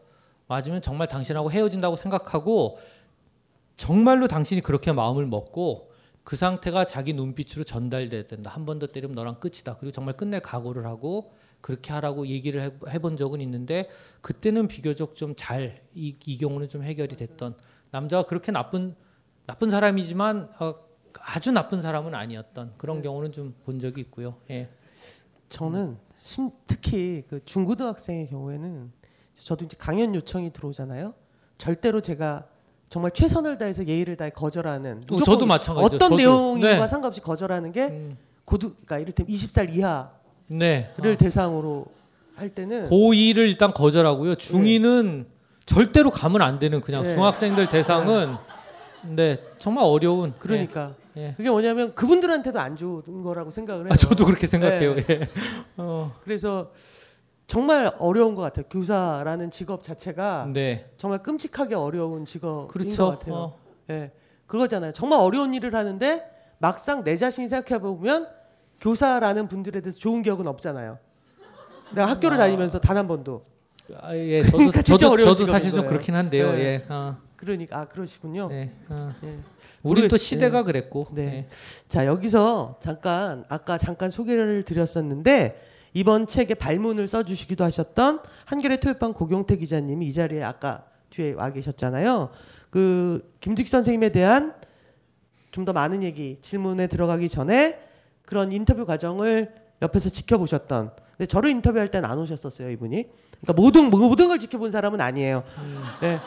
맞으면 0.46 0.80
정말 0.80 1.08
당신하고 1.08 1.50
헤어진다고 1.50 1.96
생각하고 1.96 2.78
정말로 3.76 4.28
당신이 4.28 4.62
그렇게 4.62 4.92
마음을 4.92 5.26
먹고 5.26 5.90
그 6.24 6.36
상태가 6.36 6.84
자기 6.86 7.12
눈빛으로 7.14 7.64
전달돼야 7.64 8.26
된다. 8.26 8.50
한 8.50 8.64
번 8.64 8.78
더 8.78 8.86
때리면 8.86 9.14
너랑 9.14 9.40
끝이다. 9.40 9.76
그리고 9.78 9.92
정말 9.92 10.16
끝낼 10.16 10.40
각오를 10.40 10.86
하고 10.86 11.32
그렇게 11.60 11.92
하라고 11.92 12.26
얘기를 12.26 12.62
해- 12.62 12.72
해본 12.90 13.16
적은 13.16 13.40
있는데 13.40 13.88
그때는 14.20 14.68
비교적 14.68 15.14
좀 15.14 15.34
잘 15.36 15.80
이 15.94 16.16
이 16.26 16.38
경우는 16.38 16.68
좀 16.68 16.82
해결이 16.82 17.16
됐던 17.16 17.56
남자가 17.90 18.26
그렇게 18.26 18.52
나쁜 18.52 18.94
나쁜 19.46 19.70
사람이지만 19.70 20.50
어, 20.60 20.74
아주 21.20 21.50
나쁜 21.52 21.80
사람은 21.80 22.14
아니었던 22.14 22.74
그런 22.76 23.02
경우는 23.02 23.32
좀 23.32 23.54
본 23.64 23.78
적이 23.80 24.02
있고요. 24.02 24.36
예. 24.50 24.68
저는 25.48 25.96
심, 26.14 26.50
특히 26.66 27.24
그 27.28 27.42
중고등학생의 27.44 28.28
경우에는 28.28 28.92
저도 29.32 29.64
이제 29.64 29.76
강연 29.78 30.14
요청이 30.14 30.52
들어오잖아요. 30.52 31.14
절대로 31.56 32.00
제가 32.00 32.46
정말 32.90 33.10
최선을 33.12 33.58
다해서 33.58 33.86
예의를 33.86 34.16
다해 34.16 34.30
거절하는 34.30 35.04
어, 35.10 35.16
저도 35.24 35.46
마찬가지죠. 35.46 35.96
어떤 35.96 35.98
저도. 35.98 36.16
내용과 36.16 36.80
네. 36.82 36.88
상관없이 36.88 37.20
거절하는 37.20 37.72
게 37.72 37.86
음, 37.88 38.18
고등 38.44 38.70
그러니까 38.70 38.98
이를테면 38.98 39.30
20살 39.32 39.74
이하 39.74 40.10
를 40.48 40.58
네. 40.58 41.16
대상으로 41.16 41.86
할 42.34 42.48
때는 42.48 42.88
고2를 42.88 43.38
일단 43.38 43.72
거절하고요. 43.74 44.34
중2는 44.34 45.26
절대로 45.66 46.10
가면 46.10 46.40
안 46.40 46.58
되는 46.58 46.80
그냥 46.80 47.02
네. 47.02 47.14
중학생들 47.14 47.68
대상은 47.68 48.36
네 49.02 49.38
정말 49.58 49.84
어려운 49.84 50.32
그러니까 50.38 50.94
예. 51.16 51.34
그게 51.36 51.50
뭐냐면 51.50 51.94
그분들한테도 51.94 52.58
안 52.58 52.76
좋은 52.76 53.22
거라고 53.22 53.50
생각을 53.50 53.84
해요. 53.84 53.90
아, 53.92 53.96
저도 53.96 54.24
그렇게 54.24 54.46
생각해요. 54.46 54.94
네. 54.94 55.04
예. 55.10 55.28
어, 55.76 56.14
그래서 56.22 56.70
정말 57.46 57.92
어려운 57.98 58.34
것 58.34 58.42
같아요. 58.42 58.66
교사라는 58.70 59.50
직업 59.50 59.82
자체가 59.82 60.48
네. 60.52 60.90
정말 60.96 61.22
끔찍하게 61.22 61.74
어려운 61.74 62.24
직업인 62.24 62.68
그렇죠. 62.68 63.04
것 63.04 63.18
같아요. 63.18 63.34
어. 63.34 63.58
예, 63.90 64.12
그거잖아요. 64.46 64.92
정말 64.92 65.20
어려운 65.20 65.54
일을 65.54 65.74
하는데 65.74 66.24
막상 66.58 67.04
내 67.04 67.16
자신이 67.16 67.48
생각해 67.48 67.80
보면 67.80 68.28
교사라는 68.80 69.48
분들에 69.48 69.80
대해서 69.80 69.98
좋은 69.98 70.22
기억은 70.22 70.46
없잖아요. 70.46 70.98
내가 71.94 72.08
학교를 72.10 72.36
다니면서 72.36 72.78
단 72.80 72.96
한 72.96 73.08
번도. 73.08 73.44
아, 74.02 74.14
예, 74.14 74.42
저도 74.42 74.56
그러니까 74.58 74.82
저도, 74.82 75.16
저도 75.16 75.46
사실 75.46 75.70
좀 75.70 75.78
거예요. 75.80 75.88
그렇긴 75.88 76.14
한데요. 76.14 76.52
네. 76.52 76.58
예. 76.60 76.84
어, 76.92 77.16
그러니까 77.36 77.78
아 77.80 77.84
그러시군요. 77.86 78.48
네. 78.48 78.72
어. 78.90 79.14
예. 79.24 79.28
우리 79.82 80.02
또 80.08 80.16
모르겠- 80.16 80.18
시대가 80.18 80.58
예. 80.58 80.62
그랬고. 80.64 81.06
네. 81.12 81.22
예. 81.22 81.46
자 81.88 82.04
여기서 82.04 82.76
잠깐 82.80 83.44
아까 83.48 83.78
잠깐 83.78 84.10
소개를 84.10 84.64
드렸었는데 84.64 85.62
이번 85.94 86.26
책에 86.26 86.52
발문을 86.54 87.08
써주시기도 87.08 87.64
하셨던 87.64 88.20
한겨레 88.44 88.76
토요판 88.80 89.14
고경태 89.14 89.56
기자님이 89.56 90.06
이 90.08 90.12
자리에 90.12 90.42
아까 90.42 90.84
뒤에 91.08 91.32
와 91.32 91.50
계셨잖아요. 91.50 92.28
그 92.70 93.32
김득 93.40 93.66
선생님에 93.66 94.10
대한 94.10 94.54
좀 95.50 95.64
더 95.64 95.72
많은 95.72 96.02
얘기 96.02 96.36
질문에 96.42 96.86
들어가기 96.88 97.28
전에 97.30 97.80
그런 98.28 98.52
인터뷰 98.52 98.84
과정을 98.84 99.50
옆에서 99.80 100.10
지켜보셨던. 100.10 100.90
근데 101.12 101.24
저를 101.24 101.48
인터뷰할 101.48 101.88
때는 101.88 102.06
안 102.10 102.18
오셨었어요 102.18 102.68
이분이. 102.72 103.06
그러니까 103.40 103.52
모든 103.54 103.88
모든 103.88 104.28
걸 104.28 104.38
지켜본 104.38 104.70
사람은 104.70 105.00
아니에요. 105.00 105.44
네. 106.00 106.20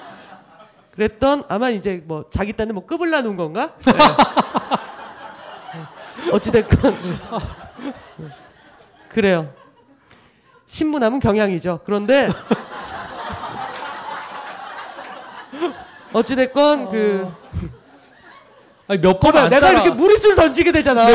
그랬던 0.93 1.43
아마 1.47 1.69
이제 1.69 2.03
뭐 2.07 2.25
자기 2.31 2.53
딴에 2.53 2.73
뭐 2.73 2.87
끄블라 2.87 3.21
놓은 3.21 3.37
건가? 3.37 3.75
네. 3.85 3.93
어찌됐건 6.31 6.95
그래요. 9.09 9.53
신문하면 10.65 11.19
경향이죠. 11.19 11.81
그런데 11.85 12.29
어찌됐건 16.13 16.89
그 16.89 17.31
아니, 18.87 18.99
몇번 18.99 19.31
봐봐 19.31 19.43
안 19.43 19.49
내가 19.51 19.69
이렇게 19.69 19.91
무리수를 19.91 20.35
던지게 20.35 20.71
되잖아. 20.71 21.05
네, 21.05 21.13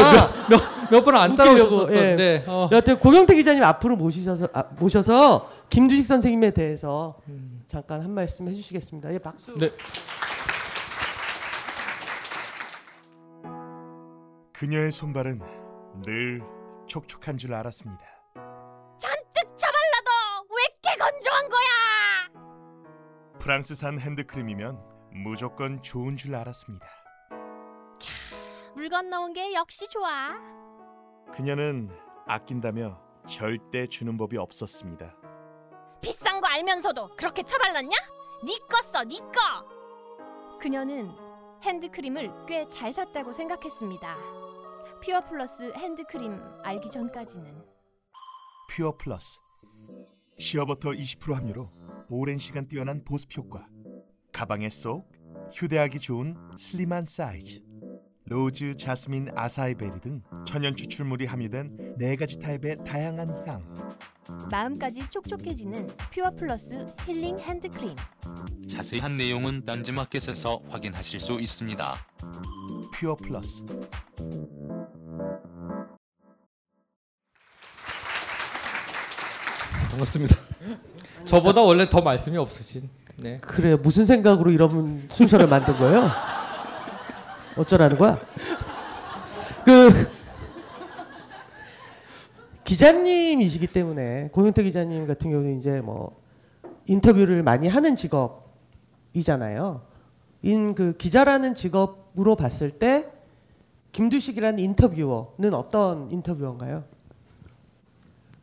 몇 0.48 0.75
번 0.88 1.14
안 1.16 1.34
따라오셨었는데. 1.34 2.22
예. 2.22 2.44
어. 2.46 2.68
여하튼 2.72 2.98
고경태 2.98 3.34
기자님 3.34 3.62
앞으로 3.64 3.96
모시셔서 3.96 4.48
아, 4.52 4.64
모셔서 4.78 5.50
김두식 5.70 6.06
선생님에 6.06 6.52
대해서 6.52 7.16
잠깐 7.66 8.02
한 8.02 8.12
말씀 8.12 8.48
해주시겠습니다. 8.48 9.12
예, 9.12 9.18
박수. 9.18 9.54
네. 9.58 9.70
그녀의 14.52 14.90
손발은 14.92 15.40
늘 16.04 16.42
촉촉한 16.86 17.36
줄 17.38 17.52
알았습니다. 17.54 18.02
잔뜩 18.98 19.56
쳐발라도 19.56 20.46
왜 20.50 20.62
이렇게 20.82 20.96
건조한 20.98 21.48
거야? 21.48 23.38
프랑스산 23.38 23.98
핸드크림이면 24.00 24.78
무조건 25.24 25.82
좋은 25.82 26.16
줄 26.16 26.34
알았습니다. 26.34 26.86
물 28.74 28.88
건너온 28.88 29.32
게 29.32 29.54
역시 29.54 29.86
좋아. 29.88 30.30
그녀는 31.32 31.90
아낀다며 32.26 33.00
절대 33.28 33.86
주는 33.86 34.16
법이 34.16 34.36
없었습니다. 34.36 35.14
비싼 36.00 36.40
거 36.40 36.46
알면서도 36.48 37.16
그렇게 37.16 37.42
쳐발랐냐? 37.42 37.96
니꺼 38.44 38.82
써, 38.82 39.04
니꺼. 39.04 39.40
그녀는 40.60 41.10
핸드크림을 41.62 42.46
꽤 42.46 42.66
잘 42.68 42.92
샀다고 42.92 43.32
생각했습니다. 43.32 44.16
퓨어 45.04 45.20
플러스 45.24 45.72
핸드크림 45.76 46.38
알기 46.62 46.90
전까지는 46.90 47.64
퓨어 48.70 48.96
플러스 48.96 49.38
시어버터 50.38 50.90
20% 50.90 51.34
함유로 51.34 51.70
오랜 52.08 52.38
시간 52.38 52.66
뛰어난 52.66 53.04
보습 53.04 53.36
효과 53.36 53.66
가방에 54.32 54.68
쏙 54.70 55.10
휴대하기 55.52 55.98
좋은 56.00 56.36
슬림한 56.58 57.04
사이즈 57.04 57.62
로즈, 58.28 58.76
자스민, 58.76 59.28
아사이베리 59.36 60.00
등 60.00 60.20
천연 60.44 60.74
추출물이 60.74 61.26
함유된 61.26 61.94
네 61.96 62.16
가지 62.16 62.38
타입의 62.38 62.78
다양한 62.84 63.46
향 63.46 63.62
마음까지 64.50 65.08
촉촉해지는 65.10 65.86
퓨어 66.12 66.32
플러스 66.36 66.84
힐링 67.06 67.38
핸드크림. 67.38 67.94
자세한 68.68 69.16
내용은 69.16 69.64
딴지마켓에서 69.64 70.60
확인하실 70.68 71.20
수 71.20 71.34
있습니다. 71.40 71.96
퓨어 72.94 73.14
플러스 73.14 73.62
반갑습니다. 79.90 80.36
저보다 81.24 81.62
원래 81.62 81.88
더 81.88 82.00
말씀이 82.00 82.36
없으신. 82.36 82.88
네. 83.18 83.38
그래요. 83.38 83.76
무슨 83.76 84.04
생각으로 84.04 84.50
이런 84.50 85.06
순서를 85.10 85.46
만든 85.46 85.76
거예요? 85.78 86.10
어쩌라는 87.56 87.96
거야? 87.96 88.20
그 89.64 89.90
기자님이시기 92.64 93.68
때문에 93.68 94.28
고영태 94.32 94.62
기자님 94.62 95.06
같은 95.06 95.30
경우는 95.30 95.58
이제 95.58 95.80
뭐 95.80 96.20
인터뷰를 96.86 97.42
많이 97.42 97.68
하는 97.68 97.96
직업이잖아요. 97.96 99.82
인 100.42 100.74
그 100.74 100.96
기자라는 100.96 101.54
직업으로 101.54 102.36
봤을 102.36 102.70
때 102.70 103.10
김두식이라는 103.92 104.58
인터뷰어는 104.58 105.54
어떤 105.54 106.10
인터뷰어인가요? 106.10 106.84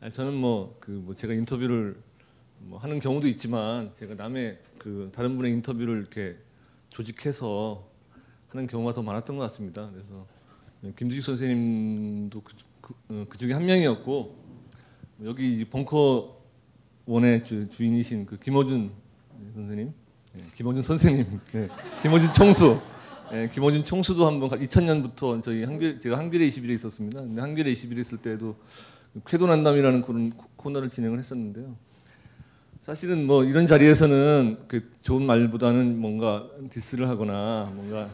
아니, 0.01 0.11
저는 0.11 0.33
뭐 0.33 0.75
그 0.79 0.91
뭐 0.91 1.15
제가 1.15 1.33
인터뷰를 1.33 1.95
뭐 2.59 2.79
하는 2.79 2.99
경우도 2.99 3.27
있지만 3.27 3.91
제가 3.93 4.15
남의 4.15 4.57
그 4.79 5.11
다른 5.13 5.35
분의 5.35 5.51
인터뷰를 5.53 5.99
이렇게 5.99 6.37
조직해서 6.89 7.83
하는 8.53 8.67
경우가 8.67 8.93
더 8.93 9.01
많았던 9.01 9.35
것 9.35 9.41
같습니다. 9.43 9.89
그래서 9.91 10.27
김두식 10.95 11.23
선생님도 11.23 12.41
그, 12.41 12.53
그, 12.81 12.93
어, 13.09 13.25
그 13.27 13.37
중에 13.37 13.53
한 13.53 13.65
명이었고 13.65 14.35
여기 15.25 15.59
이 15.59 15.65
벙커 15.65 16.37
원의 17.05 17.43
주, 17.45 17.67
주인이신 17.69 18.27
그 18.27 18.37
김호준 18.37 18.91
선생님, 19.55 19.91
네, 20.33 20.43
김호준 20.55 20.83
선생님, 20.83 21.39
네, 21.51 21.67
김호준 22.03 22.31
총수, 22.33 22.79
네, 23.31 23.49
김호준 23.49 23.83
총수도 23.85 24.27
한번 24.27 24.49
2000년부터 24.51 25.41
저희 25.43 25.63
한길 25.63 25.97
제가 25.97 26.17
한길의 26.19 26.51
20일에 26.51 26.69
있었습니다. 26.75 27.21
근데 27.21 27.41
한길의 27.41 27.73
20일에 27.73 27.99
있을 27.99 28.19
때도 28.19 28.55
쾌도 29.25 29.47
난담이라는 29.47 30.03
그런 30.03 30.29
코- 30.31 30.47
코너를 30.57 30.89
진행을 30.89 31.17
했었는데요. 31.17 31.75
사실은 32.83 33.25
뭐 33.25 33.43
이런 33.45 33.65
자리에서는 33.65 34.65
그 34.67 34.91
좋은 35.01 35.25
말보다는 35.25 35.97
뭔가 35.99 36.47
디스를 36.69 37.07
하거나 37.09 37.71
뭔가 37.73 38.09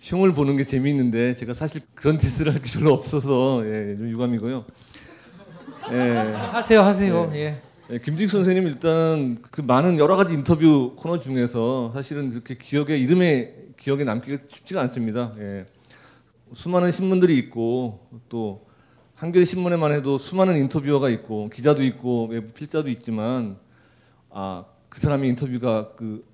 흉을 0.00 0.32
보는 0.32 0.56
게 0.56 0.64
재미있는데 0.64 1.34
제가 1.34 1.54
사실 1.54 1.82
그런 1.94 2.18
디스를 2.18 2.54
할게 2.54 2.70
별로 2.78 2.92
없어서 2.92 3.62
예, 3.66 3.96
좀 3.96 4.08
유감이고요. 4.10 4.64
예. 5.92 5.96
하세요, 6.52 6.80
하세요. 6.80 7.30
예. 7.34 7.60
예, 7.90 7.98
김두식 7.98 8.28
선생님 8.30 8.66
일단 8.66 9.38
그 9.50 9.60
많은 9.60 9.98
여러 9.98 10.16
가지 10.16 10.34
인터뷰 10.34 10.94
코너 10.96 11.18
중에서 11.18 11.92
사실은 11.94 12.30
그렇게 12.30 12.56
기억에 12.56 12.96
이름에 12.96 13.54
기억에 13.76 14.04
남기가 14.04 14.42
쉽지가 14.48 14.80
않습니다. 14.82 15.32
예. 15.38 15.66
수많은 16.54 16.90
신문들이 16.92 17.36
있고 17.38 18.08
또 18.28 18.66
한겨레 19.14 19.44
신문에만 19.44 19.92
해도 19.92 20.16
수많은 20.16 20.56
인터뷰어가 20.56 21.08
있고 21.10 21.48
기자도 21.50 21.82
있고 21.82 22.26
외부 22.30 22.52
필자도 22.52 22.88
있지만 22.90 23.56
아 24.30 24.64
그 24.88 25.00
사람의 25.00 25.28
인터뷰가 25.30 25.92
그 25.96 26.28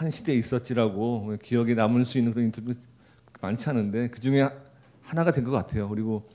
한 0.00 0.10
시대에 0.10 0.34
있었지라고 0.34 1.36
기억에 1.42 1.74
남을 1.74 2.06
수 2.06 2.16
있는 2.16 2.32
그런 2.32 2.46
인터뷰 2.46 2.72
많지 3.40 3.68
않은데 3.70 4.08
그 4.08 4.20
중에 4.20 4.48
하나가 5.02 5.32
된 5.32 5.44
것 5.44 5.50
같아요. 5.50 5.88
그리고 5.88 6.28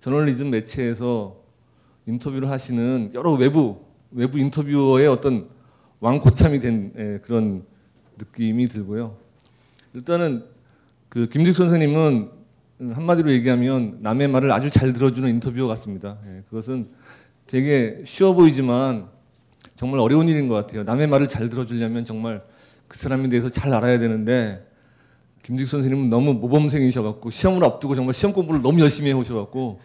저널리즘 0.00 0.50
매체에서 0.50 1.36
인터뷰를 2.06 2.50
하시는 2.50 3.10
여러 3.14 3.32
외부 3.32 3.84
외부 4.10 4.38
인터뷰어의 4.38 5.08
어떤 5.08 5.48
왕고참이 6.00 6.60
된 6.60 6.92
예, 6.96 7.18
그런 7.24 7.64
느낌이 8.18 8.68
들고요. 8.68 9.16
일단은 9.94 10.44
그 11.08 11.28
김직 11.28 11.56
선생님은 11.56 12.30
한마디로 12.92 13.32
얘기하면 13.32 13.98
남의 14.02 14.28
말을 14.28 14.52
아주 14.52 14.70
잘 14.70 14.92
들어주는 14.92 15.28
인터뷰어 15.28 15.66
같습니다. 15.68 16.18
예, 16.28 16.42
그것은 16.48 16.88
되게 17.46 18.02
쉬워 18.06 18.34
보이지만 18.34 19.08
정말 19.76 20.00
어려운 20.00 20.28
일인 20.28 20.48
것 20.48 20.54
같아요. 20.54 20.82
남의 20.82 21.06
말을 21.08 21.26
잘 21.28 21.48
들어주려면 21.48 22.04
정말 22.04 22.44
그 22.86 22.98
사람에 22.98 23.28
대해서 23.28 23.48
잘 23.48 23.72
알아야 23.72 23.98
되는데 23.98 24.64
김직 25.44 25.68
선생님은 25.68 26.08
너무 26.08 26.32
모범생이셔갖고 26.34 27.30
시험을 27.30 27.62
앞두고 27.64 27.94
정말 27.94 28.14
시험 28.14 28.32
공부를 28.32 28.62
너무 28.62 28.80
열심히 28.80 29.10
해오셔갖고 29.10 29.78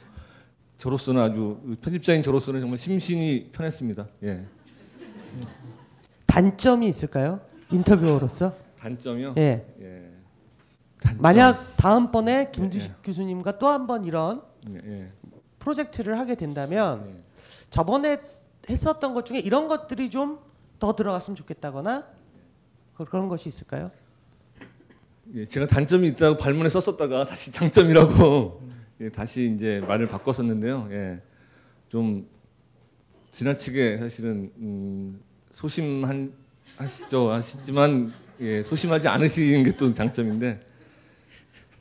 저로서는 0.77 1.21
아주 1.21 1.59
편집자인 1.81 2.21
저로서는 2.23 2.61
정말 2.61 2.77
심신이 2.77 3.49
편했습니다. 3.51 4.07
예. 4.23 4.45
단점이 6.25 6.87
있을까요? 6.87 7.41
인터뷰어로서? 7.71 8.53
단점이요? 8.79 9.35
예. 9.37 9.65
예. 9.81 10.09
만약 11.19 11.75
다음번에 11.77 12.51
김두식 12.51 12.93
교수님과 13.03 13.57
또 13.59 13.67
한 13.67 13.87
번 13.87 14.05
이런 14.05 14.41
예, 14.69 14.75
예. 14.85 15.07
프로젝트를 15.59 16.17
하게 16.19 16.35
된다면 16.35 17.21
저번에 17.69 18.17
했었던 18.69 19.13
것 19.13 19.25
중에 19.25 19.39
이런 19.39 19.67
것들이 19.67 20.09
좀 20.09 20.39
더 20.79 20.95
들어갔으면 20.95 21.35
좋겠다거나 21.35 22.07
그- 22.93 23.03
그런 23.03 23.27
것이 23.27 23.49
있을까요? 23.49 23.91
예, 25.35 25.45
제가 25.45 25.67
단점이 25.67 26.07
있다고 26.09 26.37
발문에 26.37 26.69
썼었다가 26.69 27.25
다시 27.25 27.51
장점이라고 27.51 28.69
예, 29.01 29.09
다시 29.09 29.51
이제 29.53 29.81
말을 29.87 30.07
바꿨었는데요. 30.07 30.87
예, 30.91 31.21
좀 31.89 32.27
지나치게 33.31 33.97
사실은 33.97 34.51
음, 34.57 35.19
소심한 35.51 36.33
하시죠 36.77 37.29
하시지만 37.31 38.11
예, 38.39 38.63
소심하지 38.63 39.07
않으시는 39.07 39.63
게 39.63 39.71
또 39.77 39.93
장점인데 39.93 40.65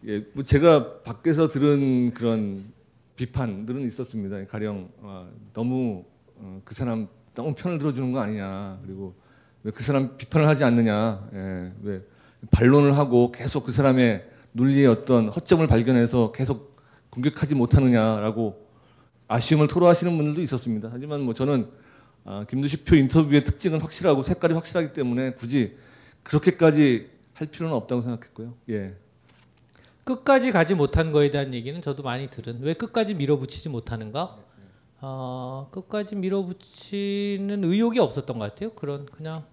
예, 0.07 0.25
뭐 0.35 0.45
제가 0.45 1.03
밖에서 1.03 1.49
들은 1.49 2.13
그런 2.13 2.73
비판들은 3.17 3.83
있었습니다. 3.87 4.45
가령 4.47 4.91
아, 5.03 5.29
너무 5.55 6.05
어, 6.37 6.61
그 6.65 6.75
사람 6.75 7.09
너무 7.35 7.55
편을 7.55 7.79
들어주는 7.79 8.13
거 8.13 8.21
아니냐 8.21 8.79
그리고 8.85 9.15
왜 9.63 9.73
그 9.73 9.83
사람 9.83 10.17
비판을 10.17 10.47
하지 10.47 10.65
않느냐 10.65 11.29
예, 11.33 11.73
왜 11.83 12.03
반론을 12.51 12.97
하고 12.97 13.33
계속 13.33 13.67
그 13.67 13.73
사람의 13.73 14.29
논리의 14.53 14.87
어떤 14.87 15.29
허점을 15.29 15.67
발견해서 15.67 16.33
계속 16.33 16.77
공격하지 17.11 17.55
못하느냐라고 17.55 18.67
아쉬움을 19.29 19.69
토로하시는 19.69 20.17
분들도 20.17 20.41
있었습니다. 20.43 20.89
하지만 20.93 21.21
뭐 21.21 21.35
저는 21.35 21.69
아, 22.25 22.45
김두식표 22.49 22.97
인터뷰의 22.97 23.45
특징은 23.45 23.81
확실하고 23.81 24.23
색깔이 24.23 24.55
확실하기 24.55 24.93
때문에 24.93 25.33
굳이 25.33 25.77
그렇게까지 26.23 27.11
할 27.35 27.47
필요는 27.47 27.75
없다고 27.75 28.03
생각했고요. 28.03 28.55
예. 28.71 28.97
끝까지 30.05 30.53
가지 30.53 30.75
못한 30.75 31.13
거에 31.13 31.31
대한 31.31 31.55
얘기는 31.55 31.81
저도 31.81 32.03
많이 32.03 32.29
들은. 32.29 32.61
왜 32.63 32.75
끝까지 32.75 33.15
밀어붙이지 33.15 33.69
못하는가? 33.69 34.37
어, 35.01 35.69
끝까지 35.71 36.17
밀어붙이는 36.17 37.63
의욕이 37.65 37.99
없었던 37.99 38.39
것 38.39 38.45
같아요. 38.53 38.73
그런 38.73 39.07
그냥 39.07 39.45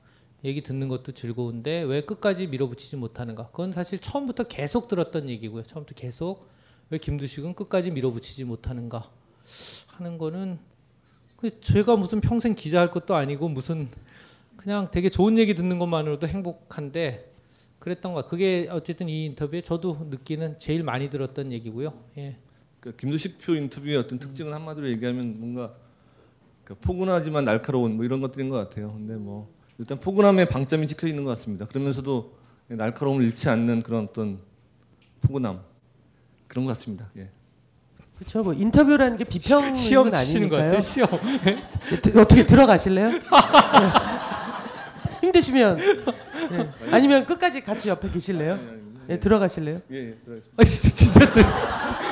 얘기 0.46 0.62
듣는 0.62 0.88
것도 0.88 1.12
즐거운데 1.12 1.82
왜 1.82 2.02
끝까지 2.02 2.48
밀어붙이지 2.48 2.96
못하는가? 2.96 3.48
그건 3.48 3.72
사실 3.72 4.00
처음부터 4.00 4.44
계속 4.44 4.88
들었던 4.88 5.28
얘기고요. 5.28 5.64
처음부터 5.64 5.96
계속 5.96 6.48
왜 6.92 7.00
김두식은 7.00 7.56
끝까지 7.56 7.92
밀어붙이지 7.92 8.44
못하는가 8.44 9.10
하는 9.88 10.18
거는 10.18 10.60
그 11.36 11.60
제가 11.60 11.98
무슨 11.98 12.22
평생 12.22 12.54
기자 12.54 12.80
할 12.80 12.92
것도 12.92 13.16
아니고 13.16 13.50
무슨 13.50 13.90
그냥 14.56 14.90
되게 14.92 15.10
좋은 15.10 15.38
얘기 15.38 15.56
듣는 15.56 15.80
것만으로도 15.80 16.28
행복한데 16.28 17.32
그랬던 17.80 18.14
거. 18.14 18.26
그게 18.28 18.68
어쨌든 18.72 19.10
이 19.10 19.26
인터뷰에 19.26 19.62
저도 19.62 20.08
느끼는 20.10 20.60
제일 20.60 20.84
많이 20.84 21.10
들었던 21.10 21.52
얘기고요. 21.52 21.94
예. 22.18 22.38
그 22.80 22.96
김두식 22.96 23.40
표 23.40 23.56
인터뷰의 23.56 23.98
어떤 23.98 24.20
특징은 24.20 24.54
한마디로 24.54 24.90
얘기하면 24.90 25.40
뭔가 25.40 25.76
그 26.64 26.76
포근하지만 26.76 27.46
날카로운 27.46 27.96
뭐 27.96 28.06
이런 28.06 28.22
것들인 28.22 28.50
것 28.50 28.58
같아요. 28.58 28.94
근데 28.94 29.16
뭐 29.16 29.55
일단 29.78 30.00
포근함에 30.00 30.46
방점이 30.46 30.88
찍혀 30.88 31.08
있는 31.08 31.24
것 31.24 31.32
같습니다. 31.32 31.66
그러면서도 31.66 32.34
날카로움을 32.68 33.24
잃지 33.26 33.50
않는 33.50 33.82
그런 33.84 34.06
어떤 34.10 34.40
포근함 35.22 35.60
그런 36.48 36.66
것 36.66 36.70
같습니다. 36.78 37.10
예. 37.18 37.30
그렇죠. 38.18 38.44
뭐 38.44 38.54
인터뷰라는 38.54 39.18
게 39.18 39.26
비평은 39.26 39.74
시험 39.74 40.14
아니니까요. 40.14 40.80
시험. 40.80 41.10
예, 41.92 41.98
드- 42.02 42.18
어떻게 42.18 42.46
들어가실래요? 42.46 43.10
네. 43.12 43.20
힘드시면 45.22 45.80
예. 45.80 46.70
아니면 46.92 47.26
끝까지 47.26 47.62
같이 47.62 47.90
옆에 47.90 48.10
계실래요? 48.10 48.58
예, 49.10 49.20
들어가실래요? 49.20 49.82
예, 49.92 49.96
예, 49.96 50.16
들어가겠습니다. 50.24 50.54
아, 50.58 50.64
진짜 50.64 50.96
진짜, 50.96 51.32
들, 51.32 51.44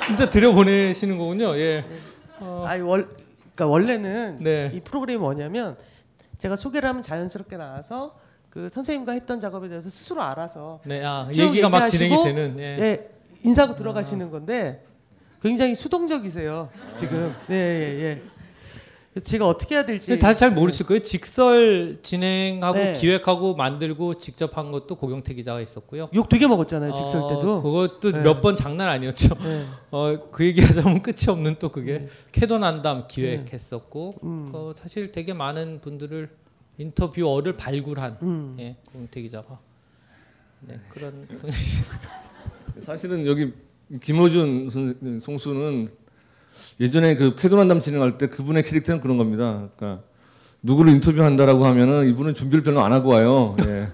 진짜 0.08 0.30
들여보내시는 0.30 1.18
거군요. 1.18 1.56
예. 1.58 1.86
어, 2.40 2.66
아니 2.68 2.82
월 2.82 3.08
그러니까 3.56 3.68
원래는 3.68 4.38
네. 4.42 4.72
이 4.74 4.80
프로그램이 4.82 5.20
뭐냐면 5.20 5.78
제가 6.44 6.58
소개를 6.58 6.90
하면 6.90 7.02
자연스럽게 7.02 7.56
나와서 7.56 8.20
그 8.50 8.68
선생님과 8.68 9.14
했던 9.14 9.40
작업에 9.40 9.70
대해서 9.70 9.90
스스로 9.90 10.22
알아서 10.22 10.82
네, 10.84 11.02
아, 11.02 11.30
쭉 11.34 11.42
얘기가 11.42 11.70
막 11.70 11.88
진행이 11.88 12.22
되는, 12.26 12.60
예. 12.60 12.78
예, 12.80 13.10
인사하고 13.44 13.76
들어가시는 13.76 14.30
건데 14.30 14.84
굉장히 15.42 15.74
수동적이세요 15.74 16.70
지금. 16.96 17.34
네, 17.48 17.56
예, 17.56 18.04
예. 18.04 18.22
제가 19.22 19.48
어떻게 19.48 19.76
해야 19.76 19.86
될지 19.86 20.18
다들 20.18 20.36
잘 20.36 20.52
모르실 20.52 20.88
거예요. 20.88 21.02
직설 21.04 22.00
진행하고 22.02 22.78
네. 22.80 22.94
기획하고 22.94 23.54
만들고 23.56 24.16
직접 24.16 24.58
한 24.58 24.72
것도 24.72 24.96
고경태 24.96 25.36
기자가 25.36 25.62
있었고요. 25.62 26.10
욕 26.16 26.30
되게 26.30 26.48
먹었잖아요, 26.48 26.96
직설 26.96 27.22
때도. 27.30 27.62
그것도 27.62 28.12
네. 28.12 28.22
몇번 28.24 28.56
장난 28.56 28.90
아니었죠. 28.90 29.36
네. 29.36 29.66
어, 29.92 30.30
그 30.32 30.44
얘기하자면 30.46 31.04
끝이 31.04 31.26
없는 31.28 31.58
또 31.60 31.70
그게 31.70 32.08
쾌도난담 32.32 33.06
기획했었고 33.08 34.16
음. 34.24 34.50
그 34.52 34.74
사실 34.76 35.12
되게 35.12 35.34
많은 35.34 35.80
분들을 35.82 36.30
인터뷰어를 36.80 37.56
발굴한 37.56 38.18
음. 38.24 38.56
예, 38.60 38.76
고경태 38.92 39.22
기자가 39.22 39.60
네, 40.62 40.80
그런 40.90 41.28
사실은 42.82 43.28
여기 43.28 43.54
김호준 44.02 44.70
선- 44.72 45.22
송수는 45.24 45.90
예전에 46.80 47.16
그 47.16 47.36
쾌도난담 47.36 47.80
진행할 47.80 48.18
때 48.18 48.28
그분의 48.28 48.64
캐릭터는 48.64 49.02
그런 49.02 49.18
겁니다. 49.18 49.70
그러니까 49.76 50.04
누구를 50.62 50.92
인터뷰한다라고 50.94 51.66
하면은 51.66 52.08
이분은 52.08 52.34
준비를 52.34 52.64
별로 52.64 52.82
안 52.82 52.94
하고 52.94 53.10
와요. 53.10 53.56
예. 53.66 53.88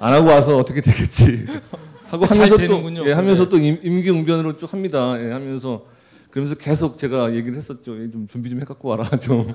안 0.00 0.12
하고 0.12 0.28
와서 0.28 0.56
어떻게 0.58 0.80
되겠지 0.80 1.46
하고 2.08 2.26
잘 2.26 2.38
하면서 2.38 2.56
또. 2.66 3.06
예, 3.08 3.12
하면서 3.12 3.44
네. 3.44 3.48
또 3.48 3.58
임, 3.58 3.78
임기응변으로 3.82 4.56
쭉 4.58 4.72
합니다. 4.72 5.16
예, 5.22 5.30
하면서 5.32 5.86
그러면서 6.30 6.54
계속 6.56 6.98
제가 6.98 7.34
얘기를 7.34 7.56
했었죠. 7.56 8.02
예, 8.02 8.10
좀 8.10 8.26
준비 8.28 8.50
좀 8.50 8.60
해갖고 8.60 8.88
와라. 8.88 9.08
좀 9.18 9.46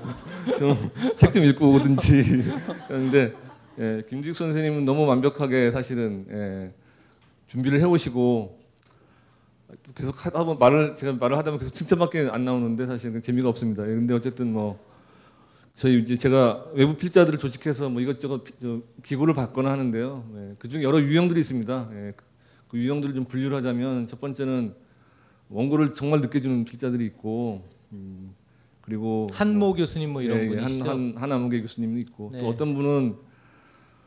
좀 0.56 0.76
책 1.16 1.32
좀 1.32 1.44
읽고 1.44 1.70
오든지. 1.72 2.42
그런데 2.88 3.32
예, 3.78 4.02
김직 4.08 4.34
선생님은 4.34 4.84
너무 4.84 5.06
완벽하게 5.06 5.70
사실은 5.70 6.26
예, 6.30 6.72
준비를 7.48 7.78
해오시고 7.80 8.61
계속 9.94 10.24
하다 10.24 10.44
보면 10.44 10.58
말을 10.58 10.96
제가 10.96 11.12
말을 11.14 11.36
하다 11.36 11.50
보면 11.50 11.58
계속 11.60 11.72
칭찬밖에 11.72 12.28
안 12.30 12.44
나오는데 12.44 12.86
사실은 12.86 13.20
재미가 13.20 13.48
없습니다. 13.48 13.84
예, 13.84 13.94
근데 13.94 14.14
어쨌든 14.14 14.52
뭐 14.52 14.78
저희 15.74 16.00
이제 16.00 16.16
제가 16.16 16.66
외부 16.74 16.96
필자들을 16.96 17.38
조직해서 17.38 17.88
뭐 17.88 18.00
이것저것 18.00 18.44
기고를 19.02 19.34
받거나 19.34 19.70
하는데요. 19.70 20.24
예, 20.36 20.54
그중 20.58 20.82
여러 20.82 21.00
유형들이 21.00 21.40
있습니다. 21.40 21.90
예, 21.92 22.12
그 22.68 22.78
유형들을 22.78 23.14
좀 23.14 23.24
분류를 23.24 23.56
하자면 23.58 24.06
첫 24.06 24.20
번째는 24.20 24.74
원고를 25.48 25.92
정말 25.92 26.20
늦게 26.20 26.40
주는 26.40 26.64
필자들이 26.64 27.04
있고 27.06 27.68
음, 27.92 28.34
그리고 28.80 29.28
한모 29.32 29.74
교수님 29.74 30.12
뭐 30.12 30.22
이런 30.22 30.38
예, 30.38 30.44
예, 30.44 30.48
분이시죠? 30.48 30.84
한, 30.84 30.98
한, 30.98 31.14
한아무개 31.16 31.60
교수님도 31.60 31.98
있고 32.00 32.30
네. 32.32 32.40
또 32.40 32.48
어떤 32.48 32.74
분은 32.74 33.16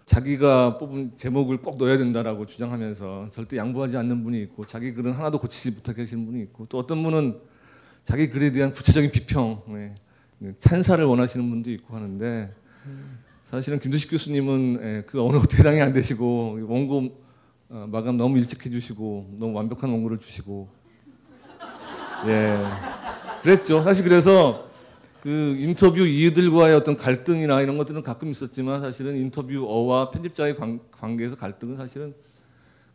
자기가 0.06 0.78
뽑은 0.78 1.16
제목을 1.16 1.58
꼭 1.58 1.78
넣어야 1.78 1.98
된다라고 1.98 2.46
주장하면서 2.46 3.30
절대 3.32 3.58
양보하지 3.58 3.98
않는 3.98 4.24
분이 4.24 4.40
있고 4.44 4.64
자기 4.66 4.94
글은 4.94 5.14
하나도 5.14 5.40
고치지 5.40 5.72
못하게 5.72 6.04
하시는 6.04 6.26
분이 6.26 6.42
있고 6.44 6.68
또 6.68 6.78
어떤 6.78 7.02
분은 7.02 7.40
자기 8.04 8.30
글에 8.30 8.52
대한 8.52 8.72
구체적인 8.72 9.10
비평, 9.10 9.64
예, 10.44 10.54
찬사를 10.60 11.04
원하시는 11.04 11.50
분도 11.50 11.72
있고 11.72 11.96
하는데 11.96 12.54
사실은 13.50 13.80
김두식 13.80 14.12
교수님은 14.12 14.80
예, 14.84 15.04
그 15.08 15.24
어느 15.24 15.40
것도 15.40 15.58
해당이 15.58 15.82
안 15.82 15.92
되시고 15.92 16.60
원고 16.68 17.24
어, 17.70 17.88
마감 17.90 18.18
너무 18.18 18.38
일찍 18.38 18.64
해주시고 18.64 19.38
너무 19.40 19.54
완벽한 19.54 19.90
원고를 19.90 20.20
주시고 20.20 20.70
예 22.28 22.60
그랬죠. 23.42 23.82
사실 23.82 24.04
그래서 24.04 24.70
그 25.26 25.56
인터뷰 25.58 26.06
이들과의 26.06 26.76
어떤 26.76 26.96
갈등이나 26.96 27.60
이런 27.60 27.80
것들은 27.80 28.04
가끔 28.04 28.30
있었지만 28.30 28.80
사실은 28.82 29.16
인터뷰어와 29.16 30.12
편집자의 30.12 30.56
관, 30.56 30.80
관계에서 30.92 31.36
갈등은 31.36 31.78
사실은 31.78 32.14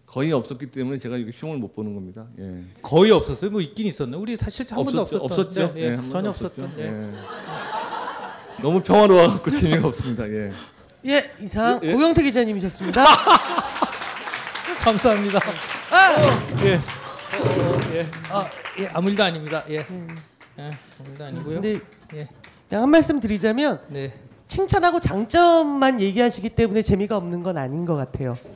거의 0.06 0.30
없었기 0.30 0.66
때문에 0.66 0.98
제가 0.98 1.16
이게 1.16 1.32
흉을 1.34 1.56
못 1.58 1.74
보는 1.74 1.92
겁니다. 1.92 2.26
예. 2.38 2.62
거의 2.82 3.10
없었어요. 3.10 3.50
뭐 3.50 3.60
있긴 3.60 3.88
있었네. 3.88 4.16
우리 4.16 4.36
사실 4.36 4.64
한 4.70 4.84
번도 4.84 5.00
없었죠. 5.00 5.24
없었던. 5.24 5.44
없었죠. 5.64 5.74
네, 5.74 5.80
예, 5.80 5.84
예, 5.86 5.88
한 5.88 5.96
번도 6.02 6.12
전혀 6.12 6.30
없었죠. 6.30 6.62
없었던. 6.62 6.78
예. 6.78 6.84
예. 6.84 8.62
너무 8.62 8.80
평화로워갖고 8.80 9.50
재미가 9.50 9.88
없습니다. 9.88 10.28
예. 10.28 10.52
예, 11.06 11.30
이상 11.40 11.80
예, 11.82 11.88
예. 11.88 11.92
고영태 11.94 12.22
기자님이셨습니다. 12.22 13.04
감사합니다. 14.84 15.40
아! 15.90 16.14
예. 16.64 16.74
어, 16.76 17.94
예. 17.94 18.06
아, 18.30 18.48
예, 18.78 18.86
아무 18.92 19.10
일도 19.10 19.24
아닙니다. 19.24 19.64
예. 19.68 19.78
예, 19.78 19.84
아무 21.00 21.10
일도 21.10 21.24
아니고요. 21.24 21.60
근데 21.60 21.80
예. 22.14 22.28
그냥 22.68 22.84
한 22.84 22.90
말씀 22.90 23.20
드리자면 23.20 23.80
네. 23.88 24.12
칭찬하고 24.46 25.00
장점만 25.00 26.00
얘기하시기 26.00 26.48
때문에 26.50 26.82
재미가 26.82 27.16
없는 27.16 27.42
건 27.42 27.58
아닌 27.58 27.84
것 27.84 27.96
같아요. 27.96 28.36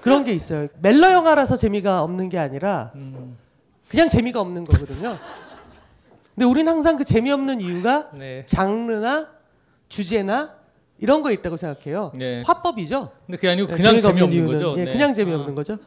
그런 0.00 0.24
게 0.24 0.32
있어요. 0.32 0.68
멜러 0.80 1.12
영화라서 1.12 1.56
재미가 1.56 2.02
없는 2.02 2.28
게 2.28 2.38
아니라 2.38 2.92
음. 2.94 3.36
그냥 3.88 4.08
재미가 4.08 4.40
없는 4.40 4.64
거거든요. 4.64 5.18
근데 6.34 6.44
우린 6.44 6.68
항상 6.68 6.96
그 6.96 7.04
재미없는 7.04 7.60
이유가 7.60 8.10
네. 8.12 8.44
장르나 8.46 9.28
주제나 9.88 10.54
이런 10.98 11.22
거 11.22 11.30
있다고 11.30 11.56
생각해요. 11.56 12.12
네. 12.14 12.42
화법이죠. 12.44 13.10
근데 13.26 13.36
그게 13.36 13.48
아니고 13.48 13.68
네, 13.68 13.76
그냥 13.76 13.90
없는 13.96 14.02
재미없는 14.02 14.36
이유는. 14.36 14.52
거죠? 14.52 14.74
예, 14.78 14.84
네. 14.84 14.92
그냥 14.92 15.14
재미없는 15.14 15.54
거죠. 15.54 15.78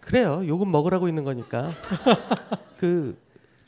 그래요. 0.00 0.42
요금 0.46 0.70
먹으라고 0.72 1.08
있는 1.08 1.24
거니까. 1.24 1.70
그 2.78 3.18